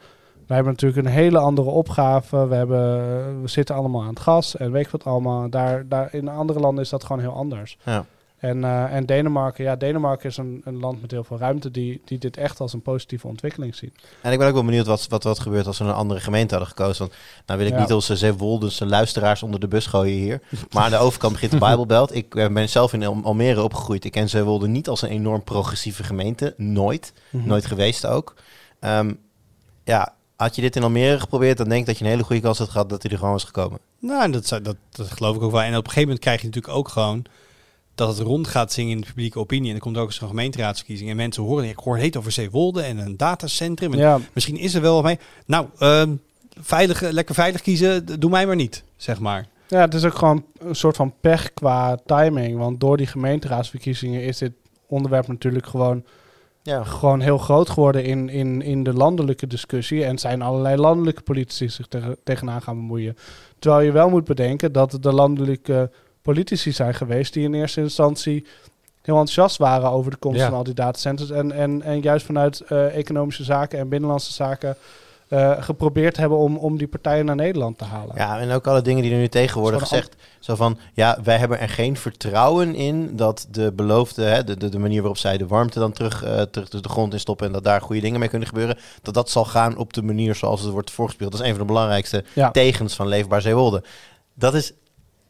Wij 0.48 0.56
hebben 0.56 0.74
natuurlijk 0.74 1.06
een 1.06 1.14
hele 1.14 1.38
andere 1.38 1.70
opgave. 1.70 2.48
We, 2.48 2.56
hebben, 2.56 3.42
we 3.42 3.48
zitten 3.48 3.76
allemaal 3.76 4.02
aan 4.02 4.10
het 4.10 4.20
gas 4.20 4.58
en 4.58 4.72
weet 4.72 4.86
ik 4.86 4.92
wat 4.92 5.04
allemaal. 5.04 5.50
Daar, 5.50 5.88
daar, 5.88 6.14
in 6.14 6.28
andere 6.28 6.60
landen 6.60 6.84
is 6.84 6.90
dat 6.90 7.04
gewoon 7.04 7.22
heel 7.22 7.34
anders. 7.34 7.78
Ja. 7.84 8.06
En, 8.38 8.64
eh, 8.64 8.96
en 8.96 9.06
Denemarken, 9.06 9.64
ja, 9.64 9.76
Denemarken 9.76 10.30
is 10.30 10.38
een, 10.38 10.62
een 10.66 10.80
land 10.80 11.02
met 11.02 11.12
heel 11.12 11.24
veel 11.24 11.38
ruimte 11.38 11.72
die, 11.72 12.02
die 12.06 12.18
dit 12.18 12.38
echt 12.38 12.60
als 12.60 12.74
een 12.74 12.82
positieve 12.82 13.28
ontwikkeling 13.28 13.76
ziet. 13.76 13.92
En 14.22 14.32
ik 14.32 14.38
ben 14.38 14.48
ook 14.48 14.54
wel 14.54 14.64
benieuwd 14.66 14.86
wat, 14.86 15.08
wat, 15.08 15.24
wat 15.24 15.40
gebeurt 15.40 15.68
als 15.68 15.78
we 15.78 15.84
een 15.84 15.94
andere 15.94 16.20
gemeente 16.20 16.56
hadden 16.56 16.74
gekozen. 16.76 17.00
Want 17.08 17.18
nou 17.46 17.60
wil 17.60 17.68
ik 17.68 17.74
Ja. 17.74 17.80
niet 17.80 17.94
onze 17.94 18.16
Zeewoldense 18.16 18.86
luisteraars 18.86 19.44
onder 19.44 19.60
de 19.60 19.68
bus 19.68 19.86
gooien 19.86 20.18
hier. 20.18 20.42
Maar 20.72 20.84
aan 20.84 20.90
de 20.92 20.98
overkant 20.98 21.34
begint 21.34 21.52
de 21.52 21.58
Bijbelbelt. 21.58 22.16
Ik 22.16 22.36
eh, 22.36 22.48
ben 22.54 22.70
zelf 22.70 22.94
in 22.94 23.06
Al- 23.06 23.20
Almere 23.24 23.62
opgegroeid. 23.64 24.06
Ik 24.06 24.12
ken 24.12 24.30
Zeewolde 24.30 24.68
niet 24.68 24.88
als 24.90 25.02
een 25.02 25.10
enorm 25.10 25.44
progressieve 25.44 26.04
gemeente. 26.04 26.54
Nooit. 26.58 27.14
Mhm. 27.30 27.48
Nooit 27.48 27.66
geweest 27.66 28.06
ook. 28.06 28.34
Ehm, 28.80 29.14
ja, 29.84 30.14
had 30.36 30.56
je 30.56 30.62
dit 30.62 30.76
in 30.76 30.84
Almere 30.84 31.20
geprobeerd, 31.20 31.58
dan 31.58 31.68
denk 31.70 31.80
ik 31.82 31.88
dat 31.88 31.98
je 31.98 32.04
een 32.04 32.10
hele 32.10 32.24
goede 32.24 32.42
kans 32.42 32.58
had 32.58 32.70
gehad 32.70 32.90
dat 32.90 33.02
hij 33.04 33.12
er 33.12 33.18
gewoon 33.18 33.34
was 33.34 33.44
gekomen. 33.44 33.80
Nou, 34.00 34.24
en 34.24 34.32
dat, 34.32 34.48
dat, 34.50 34.76
dat 34.90 35.12
geloof 35.12 35.36
ik 35.36 35.42
ook 35.42 35.52
wel. 35.52 35.62
En 35.62 35.68
op 35.70 35.76
een 35.76 35.84
gegeven 35.84 36.02
moment 36.02 36.20
krijg 36.20 36.42
je 36.42 36.46
natuurlijk 36.48 36.74
ook 36.76 36.88
gewoon 36.90 37.26
dat 37.98 38.18
het 38.18 38.28
rond 38.28 38.48
gaat 38.48 38.72
zingen 38.72 38.92
in 38.92 39.00
de 39.02 39.08
publieke 39.08 39.40
opinie. 39.40 39.70
En 39.70 39.76
er 39.76 39.82
komt 39.82 39.98
ook 39.98 40.08
eens 40.08 40.22
een 40.22 40.28
gemeenteraadsverkiezing. 40.28 41.10
En 41.10 41.16
mensen 41.16 41.44
horen, 41.44 41.70
ik 41.70 41.78
hoor 41.78 41.98
heet 41.98 42.18
over 42.18 42.32
Zeewolde 42.32 42.82
en 42.82 42.98
een 42.98 43.18
datacentrum. 43.18 43.94
En 43.94 44.00
Ja, 44.00 44.20
Misschien 44.34 44.58
is 44.58 44.74
er 44.74 44.82
wel 44.82 44.94
wat 44.94 45.04
mee. 45.04 45.20
Nou, 45.46 45.68
ehm, 45.78 46.16
veilig, 46.60 47.02
lekker 47.02 47.36
veilig 47.36 47.62
kiezen, 47.62 48.20
doe 48.20 48.30
mij 48.30 48.46
maar 48.46 48.56
niet, 48.56 48.84
zeg 48.96 49.20
maar. 49.20 49.48
Ja, 49.68 49.80
het 49.80 49.94
is 49.94 50.06
ook 50.06 50.18
gewoon 50.18 50.46
een 50.58 50.76
soort 50.76 50.96
van 50.96 51.14
pech 51.22 51.54
qua 51.54 51.98
timing. 52.06 52.58
Want 52.58 52.80
door 52.80 52.98
die 52.98 53.08
gemeenteraadsverkiezingen 53.08 54.24
is 54.24 54.38
dit 54.38 54.52
onderwerp 54.88 55.28
natuurlijk 55.28 55.68
gewoon, 55.68 56.04
Ja, 56.62 56.84
gewoon 56.84 57.20
heel 57.20 57.38
groot 57.38 57.70
geworden 57.70 58.04
in, 58.04 58.30
in, 58.30 58.62
in 58.62 58.84
de 58.84 58.94
landelijke 58.94 59.48
discussie. 59.48 60.04
En 60.04 60.18
zijn 60.18 60.42
allerlei 60.42 60.76
landelijke 60.76 61.22
politici 61.22 61.70
zich 61.70 61.88
tegen, 61.88 62.18
tegenaan 62.24 62.62
gaan 62.62 62.76
bemoeien. 62.76 63.18
Terwijl 63.60 63.86
je 63.86 63.92
wel 63.92 64.10
moet 64.10 64.24
bedenken 64.24 64.72
dat 64.72 64.98
de 65.02 65.14
landelijke 65.14 65.92
politici 66.34 66.72
zijn 66.72 66.94
geweest 66.94 67.34
die 67.34 67.44
in 67.44 67.54
eerste 67.54 67.82
instantie 67.82 68.46
heel 69.02 69.16
enthousiast 69.18 69.58
waren 69.58 69.90
over 69.92 70.12
de 70.12 70.18
komst 70.18 70.40
Ja. 70.40 70.48
van 70.48 70.58
al 70.58 70.64
die 70.64 70.74
datacenters. 70.74 71.30
En, 71.30 71.52
en, 71.52 71.82
en 71.82 72.02
juist 72.02 72.26
vanuit 72.26 72.62
eh, 72.62 72.98
economische 72.98 73.44
zaken 73.44 73.80
en 73.80 73.90
binnenlandse 73.90 74.34
zaken 74.34 74.76
eh, 75.28 75.64
geprobeerd 75.64 76.18
hebben 76.18 76.38
om, 76.38 76.58
om 76.58 76.78
die 76.78 76.88
partijen 76.88 77.26
naar 77.26 77.36
Nederland 77.36 77.78
te 77.78 77.84
halen. 77.84 78.16
Ja, 78.16 78.40
en 78.40 78.52
ook 78.52 78.68
alle 78.68 78.82
dingen 78.82 79.04
die 79.04 79.12
er 79.12 79.18
nu 79.18 79.28
tegen 79.28 79.62
worden 79.62 79.80
gezegd. 79.80 80.16
Zo 80.40 80.56
van, 80.56 80.78
ja, 80.94 81.18
wij 81.24 81.38
hebben 81.38 81.60
er 81.60 81.70
geen 81.70 81.98
vertrouwen 81.98 82.76
in 82.76 83.16
dat 83.16 83.48
de 83.52 83.72
beloofde, 83.72 84.24
hè, 84.24 84.44
de, 84.44 84.58
de, 84.58 84.70
de 84.70 84.80
manier 84.80 85.00
waarop 85.02 85.18
zij 85.18 85.38
de 85.38 85.48
warmte 85.48 85.80
dan 85.80 85.92
terug, 85.92 86.24
eh, 86.24 86.42
terug 86.42 86.70
de 86.70 86.90
grond 86.90 87.14
in 87.14 87.20
stoppen 87.20 87.46
en 87.48 87.52
dat 87.54 87.64
daar 87.64 87.82
goede 87.82 88.02
dingen 88.02 88.20
mee 88.20 88.30
kunnen 88.30 88.48
gebeuren, 88.48 88.78
dat 89.02 89.14
dat 89.14 89.30
zal 89.30 89.46
gaan 89.46 89.78
op 89.78 89.94
de 89.94 90.02
manier 90.04 90.36
zoals 90.36 90.62
het 90.62 90.72
wordt 90.72 90.92
voorgespeeld. 90.92 91.32
Dat 91.32 91.40
is 91.42 91.46
een 91.48 91.56
van 91.56 91.62
de 91.68 91.74
belangrijkste 91.74 92.24
Ja. 92.34 92.52
tegens 92.52 92.96
van 92.96 93.08
Leefbaar 93.08 93.42
Zeewolde. 93.42 93.84
Dat 94.34 94.54
is 94.54 94.74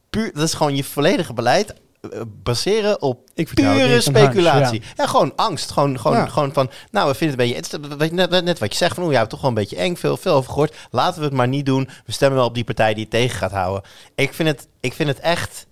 puur, 0.10 0.32
dat 0.34 0.44
is 0.44 0.54
gewoon 0.54 0.76
je 0.76 0.84
volledige 0.84 1.34
beleid 1.34 1.74
eh, 2.02 2.22
baseren 2.44 3.02
op 3.02 3.30
Ik 3.34 3.54
pure 3.54 4.02
speculatie. 4.02 4.82
ja. 4.96 5.08
gewoon 5.08 5.34
angst. 5.36 5.72
Gewoon, 5.72 6.00
gewoon, 6.00 6.18
Ja. 6.18 6.26
gewoon 6.28 6.54
van, 6.54 6.70
nou, 6.92 7.08
we 7.10 7.16
vinden 7.16 7.40
het 7.48 7.74
een 7.74 7.98
beetje... 7.98 8.16
Net, 8.16 8.30
net, 8.30 8.44
net 8.44 8.60
wat 8.60 8.72
je 8.72 8.78
zegt, 8.78 8.96
van, 8.96 9.04
oeh, 9.04 9.14
ja, 9.14 9.26
toch 9.26 9.42
wel 9.42 9.50
een 9.50 9.56
beetje 9.56 9.76
eng, 9.76 9.96
veel, 9.96 10.18
veel 10.18 10.34
over 10.34 10.50
gehoord. 10.52 10.76
Laten 10.92 11.20
we 11.20 11.26
het 11.26 11.34
maar 11.36 11.48
niet 11.48 11.66
doen. 11.66 11.90
We 12.06 12.12
stemmen 12.12 12.38
wel 12.38 12.48
op 12.48 12.54
die 12.56 12.64
partij 12.64 12.94
die 12.94 13.02
het 13.04 13.12
tegen 13.12 13.38
gaat 13.38 13.52
houden. 13.52 13.84
Ik 14.16 14.34
vind 14.34 14.50
het, 14.50 14.68
ik 14.80 14.94
vind 14.94 15.10
het 15.10 15.20
echt 15.20 15.66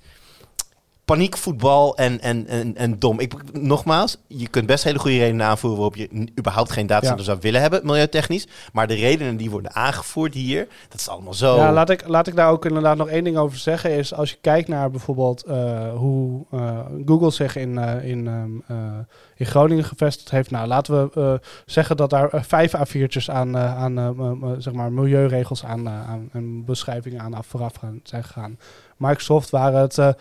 paniekvoetbal 1.06 1.98
en, 1.98 2.22
en, 2.22 2.48
en, 2.48 2.76
en 2.76 3.00
dom. 3.00 3.20
Ik, 3.20 3.34
nogmaals, 3.54 4.18
je 4.28 4.48
kunt 4.48 4.66
best 4.66 4.84
hele 4.84 5.00
goede 5.00 5.18
redenen 5.18 5.46
aanvoeren 5.46 5.80
waarop 5.80 5.96
je 5.96 6.30
überhaupt 6.40 6.72
geen 6.72 6.88
datacenter 6.88 7.26
Ja. 7.26 7.32
zou 7.32 7.38
willen 7.42 7.62
hebben, 7.62 7.82
milieutechnisch. 7.84 8.48
Maar 8.74 8.88
de 8.88 8.94
redenen 8.94 9.38
die 9.38 9.50
worden 9.50 9.76
aangevoerd 9.76 10.34
hier, 10.34 10.68
dat 10.90 11.00
is 11.00 11.10
allemaal 11.10 11.34
zo... 11.34 11.56
Ja, 11.56 11.74
laat 11.74 11.90
ik, 11.90 12.08
laat 12.08 12.28
ik 12.28 12.36
daar 12.36 12.50
ook 12.50 12.66
inderdaad 12.66 12.98
nog 12.98 13.08
één 13.08 13.24
ding 13.24 13.38
over 13.38 13.58
zeggen. 13.58 13.92
Is 13.92 14.14
als 14.14 14.30
je 14.30 14.38
kijkt 14.42 14.68
naar 14.68 14.92
bijvoorbeeld 14.92 15.44
eh, 15.44 15.94
hoe 15.94 16.46
eh, 16.52 16.80
Google 17.06 17.32
zich 17.32 17.56
in, 17.56 17.78
eh, 17.78 18.10
in, 18.10 18.28
ehm, 18.28 18.52
eh, 18.68 18.98
in 19.36 19.46
Groningen 19.46 19.84
gevestigd 19.84 20.32
heeft. 20.32 20.52
Nou, 20.52 20.68
laten 20.68 21.10
we 21.14 21.40
zeggen 21.66 21.98
dat 21.98 22.10
daar 22.10 22.30
vijf 22.32 22.74
A4'tjes 22.76 23.30
aan, 23.32 23.58
aan 23.58 24.56
zeg 24.58 24.74
maar 24.74 24.92
milieuregels 24.92 25.66
aan, 25.66 25.90
aan 25.90 26.30
en 26.32 26.66
beschrijvingen 26.66 27.22
aan 27.22 27.34
af 27.34 27.46
vooraf 27.48 27.76
gaan, 27.76 28.00
zijn 28.04 28.24
gegaan. 28.24 28.60
Microsoft 28.98 29.50
waren 29.50 29.82
het 29.82 30.16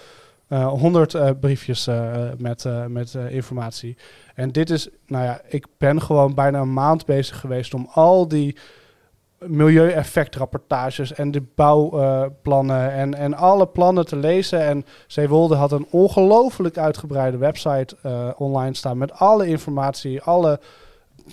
eh, 0.49 0.67
100 0.67 1.15
eh, 1.15 1.31
briefjes 1.41 1.87
eh, 1.87 2.13
met, 2.39 2.67
met 2.89 3.15
informatie. 3.29 3.97
En 4.35 4.53
dit 4.53 4.71
is, 4.71 4.89
nou 5.07 5.25
ja, 5.25 5.41
ik 5.49 5.67
ben 5.79 6.03
gewoon 6.03 6.35
bijna 6.35 6.61
een 6.61 6.73
maand 6.73 7.07
bezig 7.07 7.41
geweest 7.41 7.75
om 7.75 7.89
al 7.93 8.29
die 8.29 8.57
milieueffectrapportages 9.39 11.13
en 11.13 11.31
de 11.31 11.43
bouwplannen 11.55 12.93
en, 12.93 13.15
en 13.15 13.35
alle 13.35 13.67
plannen 13.67 14.07
te 14.07 14.17
lezen. 14.17 14.61
En 14.61 14.85
Zeewolde 15.07 15.55
had 15.55 15.73
een 15.73 15.87
ongelooflijk 15.91 16.79
uitgebreide 16.79 17.37
website 17.37 17.97
online 18.37 18.75
staan 18.75 18.99
met 18.99 19.13
alle 19.13 19.47
informatie, 19.47 20.23
alle 20.23 20.61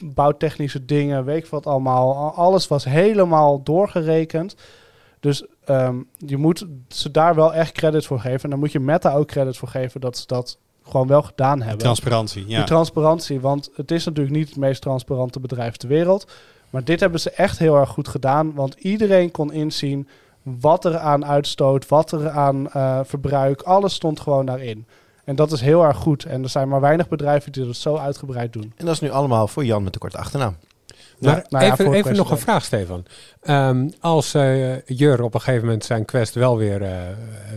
bouwtechnische 0.01 0.85
dingen, 0.85 1.25
weet 1.25 1.43
ik 1.43 1.45
wat 1.45 1.65
allemaal. 1.65 2.15
Al- 2.15 2.33
Alles 2.33 2.67
was 2.67 2.83
helemaal 2.83 3.63
doorgerekend. 3.63 4.55
Dus 5.19 5.45
ehm, 5.65 5.95
je 6.17 6.37
moet 6.37 6.65
ze 6.87 7.11
daar 7.11 7.35
wel 7.35 7.53
echt 7.53 7.71
credit 7.71 8.05
voor 8.05 8.19
geven. 8.19 8.43
En 8.43 8.49
dan 8.49 8.59
moet 8.59 8.71
je 8.71 8.79
Meta 8.79 9.13
ook 9.13 9.27
credit 9.27 9.57
voor 9.57 9.67
geven 9.67 10.01
dat 10.01 10.17
ze 10.17 10.27
dat 10.27 10.57
gewoon 10.83 11.07
wel 11.07 11.21
gedaan 11.21 11.61
hebben. 11.61 11.77
Transparantie, 11.77 12.47
ja. 12.47 12.57
Die 12.57 12.65
transparantie, 12.65 13.39
want 13.39 13.69
het 13.75 13.91
is 13.91 14.05
natuurlijk 14.05 14.35
niet 14.35 14.49
het 14.49 14.57
meest 14.57 14.81
transparante 14.81 15.39
bedrijf 15.39 15.75
ter 15.75 15.89
wereld. 15.89 16.31
Maar 16.69 16.83
dit 16.83 16.99
hebben 16.99 17.19
ze 17.19 17.31
echt 17.31 17.57
heel 17.57 17.75
erg 17.75 17.89
goed 17.89 18.07
gedaan, 18.07 18.53
want 18.53 18.73
iedereen 18.73 19.31
kon 19.31 19.53
inzien 19.53 20.07
wat 20.41 20.85
er 20.85 20.97
aan 20.97 21.25
uitstoot, 21.25 21.87
wat 21.87 22.11
er 22.11 22.29
aan 22.29 22.71
eh, 22.71 22.99
verbruik, 23.03 23.61
alles 23.61 23.93
stond 23.93 24.19
gewoon 24.19 24.45
daarin. 24.45 24.85
En 25.23 25.35
dat 25.35 25.51
is 25.51 25.61
heel 25.61 25.83
erg 25.83 25.97
goed. 25.97 26.25
En 26.25 26.43
er 26.43 26.49
zijn 26.49 26.69
maar 26.69 26.81
weinig 26.81 27.07
bedrijven 27.07 27.51
die 27.51 27.65
dat 27.65 27.75
zo 27.75 27.95
uitgebreid 27.95 28.53
doen. 28.53 28.73
En 28.75 28.85
dat 28.85 28.93
is 28.93 28.99
nu 28.99 29.09
allemaal 29.09 29.47
voor 29.47 29.65
Jan 29.65 29.83
met 29.83 29.93
de 29.93 29.99
korte 29.99 30.17
achternaam. 30.17 30.55
Maar 31.19 31.45
nou 31.49 31.71
even, 31.71 31.93
even 31.93 32.15
nog 32.15 32.31
een 32.31 32.37
vraag, 32.37 32.63
Stefan. 32.63 33.05
Ehm, 33.41 33.89
als 33.99 34.33
eh, 34.33 34.81
Jur 34.85 35.23
op 35.23 35.33
een 35.33 35.41
gegeven 35.41 35.65
moment 35.65 35.85
zijn 35.85 36.05
quest 36.05 36.33
wel 36.33 36.57
weer 36.57 36.81
eh, 36.81 36.91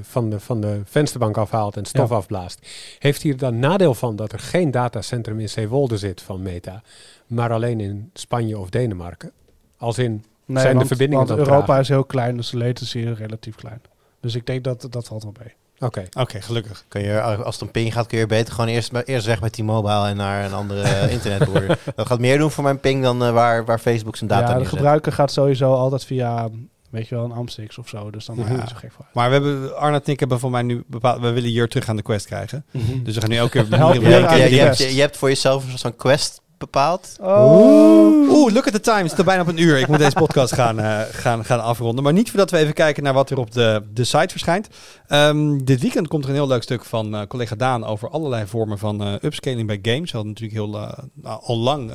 van, 0.03 0.31
de, 0.31 0.41
van 0.41 0.61
de 0.61 0.81
vensterbank 0.85 1.37
afhaalt 1.37 1.77
en 1.77 1.85
stof 1.85 2.09
Ja. 2.09 2.17
afblaast, 2.17 2.67
heeft 2.99 3.23
hij 3.23 3.33
er 3.33 3.39
dan 3.39 3.59
nadeel 3.59 3.95
van 3.95 4.17
dat 4.17 4.33
er 4.33 4.39
geen 4.39 4.71
datacentrum 4.71 5.41
in 5.41 5.49
Zeewolde 5.49 5.99
zit 5.99 6.23
van 6.23 6.43
Meta, 6.43 6.83
maar 7.27 7.53
alleen 7.53 7.81
in 7.81 8.11
Spanje 8.15 8.59
of 8.59 8.71
Denemarken? 8.71 9.33
Als 9.79 9.99
in, 9.99 10.25
Nee, 10.47 10.63
Zijn 10.63 10.79
de 10.79 10.87
verbindingen 10.87 11.27
want 11.27 11.39
Europa 11.39 11.79
is 11.79 11.89
heel 11.89 12.05
klein, 12.05 12.37
dus 12.37 12.51
de 12.51 12.57
latency 12.57 12.99
is 12.99 13.19
relatief 13.19 13.55
klein. 13.55 13.81
Dus 14.21 14.35
ik 14.35 14.47
denk 14.47 14.65
dat 14.65 14.87
dat 14.91 15.07
valt 15.07 15.23
wel 15.23 15.35
mee. 15.39 15.55
Oké. 15.85 16.05
Oké, 16.19 16.41
gelukkig. 16.41 16.85
Kun 16.89 17.03
je, 17.03 17.21
als 17.21 17.55
het 17.55 17.65
een 17.65 17.71
ping 17.71 17.93
gaat, 17.93 18.07
kun 18.07 18.19
je 18.19 18.27
beter 18.27 18.55
gewoon 18.55 18.71
eerst, 18.71 18.93
eerst 19.05 19.27
weg 19.27 19.41
met 19.41 19.53
T-Mobile 19.53 20.07
en 20.07 20.17
naar 20.17 20.45
een 20.45 20.53
andere 20.53 20.83
eh, 20.83 21.13
internetboerder. 21.17 21.79
Dat 21.95 22.07
gaat 22.07 22.19
meer 22.19 22.39
doen 22.39 22.51
voor 22.51 22.65
mijn 22.65 22.81
ping 22.81 23.03
dan 23.03 23.25
eh, 23.25 23.33
waar, 23.33 23.65
waar 23.65 23.79
Facebook 23.79 24.17
zijn 24.17 24.31
data 24.31 24.53
ja, 24.53 24.59
de 24.59 24.65
gebruiker 24.65 25.13
gaat 25.13 25.33
sowieso 25.33 25.75
altijd 25.75 26.05
via, 26.05 26.49
weet 26.91 27.09
je 27.09 27.15
wel, 27.15 27.25
een 27.25 27.33
Amstix 27.33 27.79
of 27.79 27.89
zo. 27.89 28.11
Dus 28.11 28.25
dan 28.25 28.37
maakt 28.37 28.49
het 28.49 28.69
zo 28.69 28.77
gek 28.77 28.93
voor 28.93 29.05
uit. 29.05 29.15
Maar 29.15 29.29
we 29.29 29.35
hebben, 29.35 29.77
Arnold 29.77 30.07
en 30.07 30.13
ik 30.13 30.21
hebben 30.21 30.41
voor 30.41 30.51
mij 30.51 30.63
nu 30.63 30.85
bepaald, 30.87 31.21
we 31.21 31.31
willen 31.31 31.51
hier 31.51 31.69
terug 31.69 31.89
aan 31.89 31.97
de 31.97 32.03
quest 32.03 32.27
krijgen. 32.27 32.65
Dus 33.03 33.15
we 33.15 33.21
gaan 33.21 33.31
nu 33.31 33.37
elke 33.37 33.65
keer... 33.65 33.79
Help 33.79 33.95
je, 33.95 34.01
je, 34.01 34.51
je 34.51 34.61
hebt, 34.61 34.79
je 34.79 35.01
hebt 35.01 35.17
voor 35.17 35.29
jezelf 35.29 35.73
een 35.73 35.79
soort 35.79 35.97
quest 35.97 36.43
bepaald. 36.65 37.17
Oh. 37.21 38.31
Oeh, 38.31 38.53
look 38.53 38.67
at 38.67 38.73
the 38.73 38.81
time. 38.81 39.03
Het 39.03 39.13
is 39.13 39.19
er 39.19 39.25
bijna 39.25 39.43
op 39.43 39.49
een 39.49 39.61
uur. 39.61 39.79
Ik 39.79 39.89
moet 39.89 39.99
deze 39.99 40.17
podcast 40.17 40.55
gaan, 40.55 40.81
eh, 40.81 41.01
gaan, 41.11 41.45
gaan 41.45 41.63
afronden. 41.63 42.05
Maar 42.05 42.13
niet 42.13 42.29
voordat 42.29 42.51
we 42.51 42.59
even 42.59 42.75
kijken 42.75 43.03
naar 43.03 43.13
wat 43.13 43.31
er 43.31 43.39
op 43.39 43.53
de, 43.53 43.83
de 43.93 44.05
site 44.05 44.29
verschijnt. 44.29 44.69
Ehm, 45.07 45.59
dit 45.65 45.81
weekend 45.81 46.09
komt 46.09 46.25
er 46.25 46.31
een 46.31 46.37
heel 46.37 46.47
leuk 46.47 46.63
stuk 46.63 46.85
van 46.85 47.15
eh, 47.15 47.27
collega 47.27 47.57
Daan 47.57 47.85
over 47.85 48.09
allerlei 48.11 48.47
vormen 48.47 48.79
van 48.79 49.03
eh, 49.03 49.13
upscaling 49.23 49.67
bij 49.67 49.79
games. 49.83 50.11
We 50.11 50.17
hadden 50.17 50.33
natuurlijk 50.33 50.61
heel, 50.61 50.71
nou, 51.15 51.43
al 51.43 51.59
lang 51.59 51.93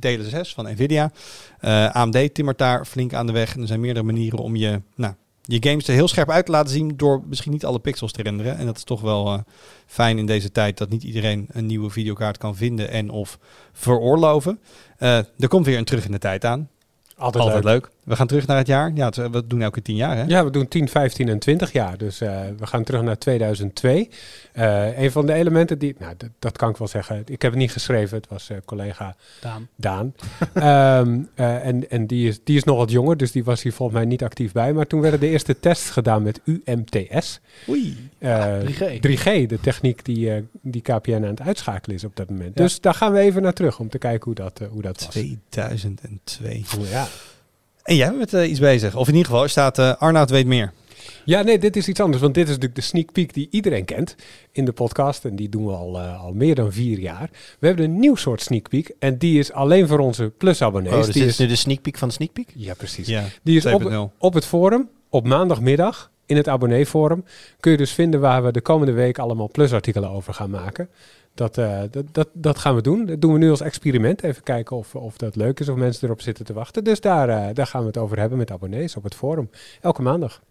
DLSS 0.00 0.54
van 0.54 0.64
Nvidia. 0.64 1.10
AMD 1.92 2.34
timmert 2.34 2.58
daar 2.58 2.84
flink 2.86 3.14
aan 3.14 3.26
de 3.26 3.32
weg. 3.32 3.54
En 3.54 3.60
er 3.60 3.66
zijn 3.66 3.80
meerdere 3.80 4.04
manieren 4.04 4.38
om 4.38 4.56
je, 4.56 4.80
nou, 4.96 5.14
je 5.42 5.68
games 5.68 5.88
er 5.88 5.94
heel 5.94 6.08
scherp 6.08 6.30
uit 6.30 6.46
te 6.46 6.52
laten 6.52 6.72
zien 6.72 6.96
door 6.96 7.22
misschien 7.26 7.52
niet 7.52 7.64
alle 7.64 7.78
pixels 7.78 8.12
te 8.12 8.22
renderen. 8.22 8.56
En 8.56 8.66
dat 8.66 8.76
is 8.76 8.84
toch 8.84 9.00
wel 9.00 9.26
eh, 9.32 9.38
fijn 9.86 10.18
in 10.18 10.26
deze 10.26 10.52
tijd 10.52 10.78
dat 10.78 10.88
niet 10.88 11.02
iedereen 11.02 11.46
een 11.52 11.66
nieuwe 11.66 11.90
videokaart 11.90 12.38
kan 12.38 12.56
vinden 12.56 12.90
en 12.90 13.10
of 13.10 13.38
veroorloven. 13.72 14.60
Eh, 14.98 15.16
er 15.16 15.48
komt 15.48 15.66
weer 15.66 15.78
een 15.78 15.84
terug 15.84 16.04
in 16.04 16.12
de 16.12 16.18
tijd 16.18 16.44
aan. 16.44 16.68
Altijd, 17.16 17.44
Altijd 17.44 17.64
leuk. 17.64 17.72
leuk. 17.72 17.90
We 18.04 18.16
gaan 18.16 18.26
terug 18.26 18.46
naar 18.46 18.56
het 18.56 18.66
jaar. 18.66 18.90
Ja, 18.94 19.10
we 19.10 19.46
doen 19.46 19.62
elke 19.62 19.82
tien 19.82 19.96
jaar, 19.96 20.16
hè? 20.16 20.22
Ja, 20.22 20.44
we 20.44 20.50
doen 20.50 20.68
10, 20.68 20.88
15 20.88 21.28
en 21.28 21.38
20 21.38 21.72
jaar. 21.72 21.98
Dus 21.98 22.20
eh, 22.20 22.40
we 22.58 22.66
gaan 22.66 22.84
terug 22.84 23.02
naar 23.02 23.18
2002. 23.18 24.08
Eh, 24.52 24.98
een 24.98 25.12
van 25.12 25.26
de 25.26 25.32
elementen 25.32 25.78
die... 25.78 25.94
Nou, 25.98 26.14
dat, 26.16 26.30
dat 26.38 26.56
kan 26.56 26.70
ik 26.70 26.76
wel 26.76 26.88
zeggen. 26.88 27.22
Ik 27.26 27.42
heb 27.42 27.50
het 27.50 27.60
niet 27.60 27.72
geschreven. 27.72 28.16
Het 28.16 28.28
was 28.28 28.50
eh, 28.50 28.56
collega 28.64 29.16
Daan. 29.40 29.68
Daan. 29.76 30.14
Ehm, 30.54 31.20
eh, 31.34 31.66
en 31.66 31.90
en 31.90 32.06
die, 32.06 32.28
is, 32.28 32.40
die 32.44 32.56
is 32.56 32.64
nog 32.64 32.76
wat 32.76 32.90
jonger, 32.90 33.16
dus 33.16 33.32
die 33.32 33.44
was 33.44 33.62
hier 33.62 33.72
volgens 33.72 33.98
mij 33.98 34.08
niet 34.08 34.22
actief 34.22 34.52
bij. 34.52 34.72
Maar 34.72 34.86
toen 34.86 35.00
werden 35.00 35.20
de 35.20 35.28
eerste 35.28 35.60
tests 35.60 35.90
gedaan 35.90 36.22
met 36.22 36.40
UMTS. 36.44 37.40
Oei. 37.68 38.10
Eh, 38.18 38.58
3G. 38.60 39.00
3G, 39.00 39.46
de 39.46 39.58
techniek 39.60 40.04
die, 40.04 40.34
eh, 40.34 40.42
die 40.62 40.82
KPN 40.82 41.12
aan 41.12 41.22
het 41.22 41.40
uitschakelen 41.40 41.96
is 41.96 42.04
op 42.04 42.16
dat 42.16 42.30
moment. 42.30 42.58
Ja. 42.58 42.62
Dus 42.62 42.80
daar 42.80 42.94
gaan 42.94 43.12
we 43.12 43.18
even 43.18 43.42
naar 43.42 43.52
terug 43.52 43.78
om 43.78 43.88
te 43.88 43.98
kijken 43.98 44.24
hoe 44.24 44.34
dat, 44.34 44.60
hoe 44.70 44.82
dat 44.82 45.04
was. 45.04 45.08
2002. 45.48 46.64
Ja. 46.90 47.06
En 47.82 47.96
jij 47.96 48.06
bent 48.06 48.18
met 48.18 48.34
eh, 48.34 48.50
iets 48.50 48.60
bezig. 48.60 48.96
Of 48.96 49.08
in 49.08 49.14
ieder 49.14 49.28
geval, 49.28 49.42
er 49.42 49.50
staat 49.50 49.78
eh 49.78 49.94
Arnoud 49.98 50.30
weet 50.30 50.46
meer. 50.46 50.72
Ja, 51.24 51.42
nee, 51.42 51.58
dit 51.58 51.76
is 51.76 51.88
iets 51.88 52.00
anders. 52.00 52.22
Want 52.22 52.34
dit 52.34 52.42
is 52.44 52.48
natuurlijk 52.48 52.80
de 52.80 52.86
sneak 52.86 53.12
peek 53.12 53.34
die 53.34 53.48
iedereen 53.50 53.84
kent 53.84 54.16
in 54.52 54.64
de 54.64 54.72
podcast. 54.72 55.24
En 55.24 55.36
die 55.36 55.48
doen 55.48 55.66
we 55.66 55.72
al, 55.72 55.98
eh, 55.98 56.22
al 56.22 56.32
meer 56.32 56.54
dan 56.54 56.72
vier 56.72 56.98
jaar. 56.98 57.30
We 57.58 57.66
hebben 57.66 57.84
een 57.84 57.98
nieuw 57.98 58.14
soort 58.14 58.40
sneak 58.42 58.68
peek. 58.68 58.94
En 58.98 59.18
die 59.18 59.38
is 59.38 59.52
alleen 59.52 59.88
voor 59.88 59.98
onze 59.98 60.32
plus-abonnees. 60.38 60.92
Oh, 60.92 60.98
dus 60.98 61.06
die 61.12 61.22
dit 61.22 61.30
is, 61.30 61.38
nu 61.38 61.46
de 61.46 61.56
sneak 61.56 61.82
peek 61.82 61.98
van 61.98 62.08
de 62.08 62.14
sneak 62.14 62.32
peek? 62.32 62.48
ja, 62.54 62.74
precies. 62.74 63.06
Ja, 63.06 63.24
Die 63.42 63.56
is 63.56 63.66
2.0. 63.66 63.72
op, 63.74 64.12
op 64.18 64.34
het 64.34 64.46
forum 64.46 64.88
op 65.08 65.26
maandagmiddag 65.26 66.10
in 66.26 66.36
het 66.36 66.48
abonneeforum. 66.48 67.24
Kun 67.60 67.72
je 67.72 67.76
dus 67.78 67.92
vinden 67.92 68.20
waar 68.20 68.44
we 68.44 68.52
de 68.52 68.60
komende 68.60 68.92
week 68.92 69.18
allemaal 69.18 69.48
plusartikelen 69.48 70.10
over 70.10 70.34
gaan 70.34 70.50
maken. 70.50 70.88
Dat, 71.34 71.58
eh, 71.58 71.80
dat, 71.90 72.04
dat, 72.12 72.28
dat 72.32 72.58
gaan 72.58 72.74
we 72.74 72.82
doen. 72.82 73.06
Dat 73.06 73.20
doen 73.20 73.32
we 73.32 73.38
nu 73.38 73.50
als 73.50 73.60
experiment. 73.60 74.22
Even 74.22 74.42
kijken 74.42 74.76
of, 74.76 74.94
of 74.94 75.16
dat 75.16 75.36
leuk 75.36 75.60
is 75.60 75.68
of 75.68 75.76
mensen 75.76 76.04
erop 76.04 76.20
zitten 76.20 76.44
te 76.44 76.52
wachten. 76.52 76.84
Dus 76.84 77.00
daar, 77.00 77.28
eh, 77.28 77.54
daar 77.54 77.66
gaan 77.66 77.80
we 77.80 77.86
het 77.86 77.98
over 77.98 78.18
hebben 78.18 78.38
met 78.38 78.50
abonnees 78.50 78.96
op 78.96 79.02
het 79.02 79.14
forum. 79.14 79.50
Elke 79.80 80.02
maandag. 80.02 80.42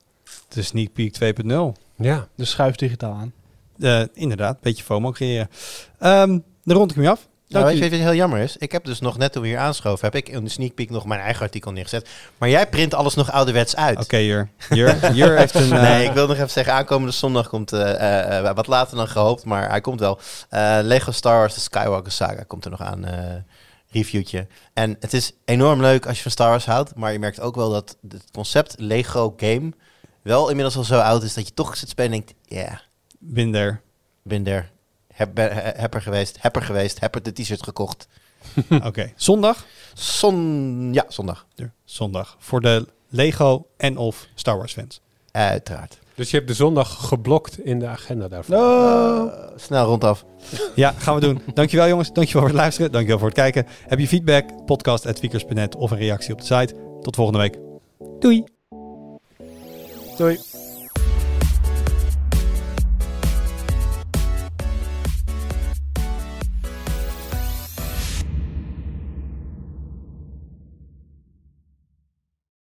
De 0.47 0.61
sneak 0.61 0.93
peek 0.93 1.13
2.0. 1.13 1.73
Ja. 1.95 2.27
Dus 2.35 2.49
schuif 2.49 2.75
digitaal 2.75 3.13
aan. 3.13 3.33
Eh, 3.79 4.03
inderdaad, 4.13 4.53
een 4.53 4.59
beetje 4.61 4.83
FOMO 4.83 5.11
creëren. 5.11 5.49
Ehm 5.99 6.37
dan 6.63 6.77
rond 6.77 6.91
ik 6.91 6.97
hem 6.97 7.05
af. 7.05 7.29
Nou, 7.51 7.65
weet 7.65 7.77
je 7.77 7.89
wat 7.89 7.99
heel 7.99 8.13
jammer 8.13 8.39
is? 8.39 8.57
Ik 8.57 8.71
heb 8.71 8.83
dus 8.85 8.99
nog 8.99 9.17
net 9.17 9.31
toen 9.31 9.41
we 9.41 9.47
hier 9.47 9.57
aanschoven, 9.57 10.05
heb 10.05 10.15
ik 10.15 10.29
in 10.29 10.43
de 10.43 10.49
sneak 10.49 10.73
peek 10.73 10.89
nog 10.89 11.05
mijn 11.05 11.19
eigen 11.21 11.41
artikel 11.41 11.71
neergezet. 11.71 12.09
Maar 12.37 12.49
jij 12.49 12.67
print 12.69 12.93
alles 12.93 13.15
nog 13.15 13.31
ouderwets 13.31 13.75
uit. 13.75 13.99
Oké, 13.99 14.17
Jur. 14.17 14.49
Jur. 14.69 15.13
Jur 15.15 15.37
heeft 15.37 15.53
een... 15.55 15.71
eh, 15.73 15.81
Nee, 15.81 16.05
ik 16.07 16.11
wil 16.13 16.27
nog 16.27 16.35
even 16.35 16.49
zeggen, 16.49 16.73
aankomende 16.73 17.11
zondag 17.13 17.47
komt, 17.49 17.73
eh, 17.73 18.37
eh, 18.37 18.55
wat 18.55 18.67
later 18.67 18.97
dan 18.97 19.07
gehoopt, 19.07 19.45
maar 19.45 19.69
hij 19.69 19.81
komt 19.81 19.99
wel. 19.99 20.19
Lego 20.81 21.11
Star 21.11 21.37
Wars, 21.37 21.53
de 21.53 21.59
Skywalker 21.59 22.11
Saga, 22.11 22.43
komt 22.43 22.65
er 22.65 22.71
nog 22.71 22.81
aan. 22.81 23.05
reviewtje. 23.89 24.47
En 24.73 24.95
het 24.99 25.13
is 25.13 25.31
enorm 25.45 25.81
leuk 25.81 26.05
als 26.05 26.15
je 26.15 26.21
van 26.21 26.31
Star 26.31 26.49
Wars 26.49 26.65
houdt, 26.65 26.95
maar 26.95 27.11
je 27.11 27.19
merkt 27.19 27.39
ook 27.39 27.55
wel 27.55 27.69
dat 27.71 27.97
het 28.09 28.23
concept 28.31 28.75
Lego 28.77 29.33
game 29.37 29.71
wel 30.21 30.49
inmiddels 30.49 30.75
al 30.77 30.83
zo 30.83 30.99
oud 30.99 31.23
is 31.23 31.33
dat 31.33 31.47
je 31.47 31.53
toch 31.53 31.77
zit 31.77 31.89
spelen 31.89 32.11
en 32.11 32.17
denkt, 32.25 32.33
ja, 32.45 32.81
Binder. 33.19 33.81
ben 34.23 34.47
er. 34.47 34.70
Heb, 35.21 35.33
ben- 35.33 35.53
he- 35.53 35.71
heb 35.81 35.93
er 35.93 36.01
geweest, 36.01 36.37
heb 36.39 36.55
er 36.55 36.61
geweest, 36.61 36.99
heb 36.99 37.15
er 37.15 37.23
de 37.23 37.31
t-shirt 37.31 37.63
gekocht. 37.63 38.07
Oké, 38.87 39.11
zondag. 39.15 39.65
Zon, 39.93 40.89
ja, 40.93 41.05
zondag. 41.07 41.45
Zondag. 41.85 42.35
Voor 42.39 42.61
de 42.61 42.87
Lego 43.09 43.65
en 43.77 43.97
of 43.97 44.27
Star 44.35 44.57
Wars 44.57 44.73
fans. 44.73 45.01
Uiteraard. 45.31 45.99
Dus 46.15 46.29
je 46.31 46.35
hebt 46.37 46.47
de 46.49 46.53
zondag 46.55 47.07
geblokt 47.07 47.59
in 47.59 47.79
de 47.79 47.87
agenda 47.87 48.27
daarvoor. 48.27 48.55
Eh, 48.55 49.47
snel 49.55 49.85
rondaf. 49.85 50.25
Ja, 50.75 50.91
gaan 50.97 51.15
we 51.15 51.21
doen. 51.21 51.41
Dankjewel 51.53 51.87
jongens. 51.87 52.11
Dankjewel 52.13 52.41
voor 52.41 52.49
het 52.51 52.59
luisteren. 52.59 52.91
Dankjewel 52.91 53.19
voor 53.19 53.27
het 53.27 53.37
kijken. 53.37 53.65
Heb 53.87 53.99
je 53.99 54.07
feedback? 54.07 54.65
Podcast.tweakers.net 54.65 55.75
of 55.75 55.91
een 55.91 55.97
reactie 55.97 56.33
op 56.33 56.39
de 56.39 56.45
site. 56.45 56.75
Tot 57.01 57.15
volgende 57.15 57.39
week. 57.39 57.57
Doei. 58.19 58.43
Doei. 60.17 60.39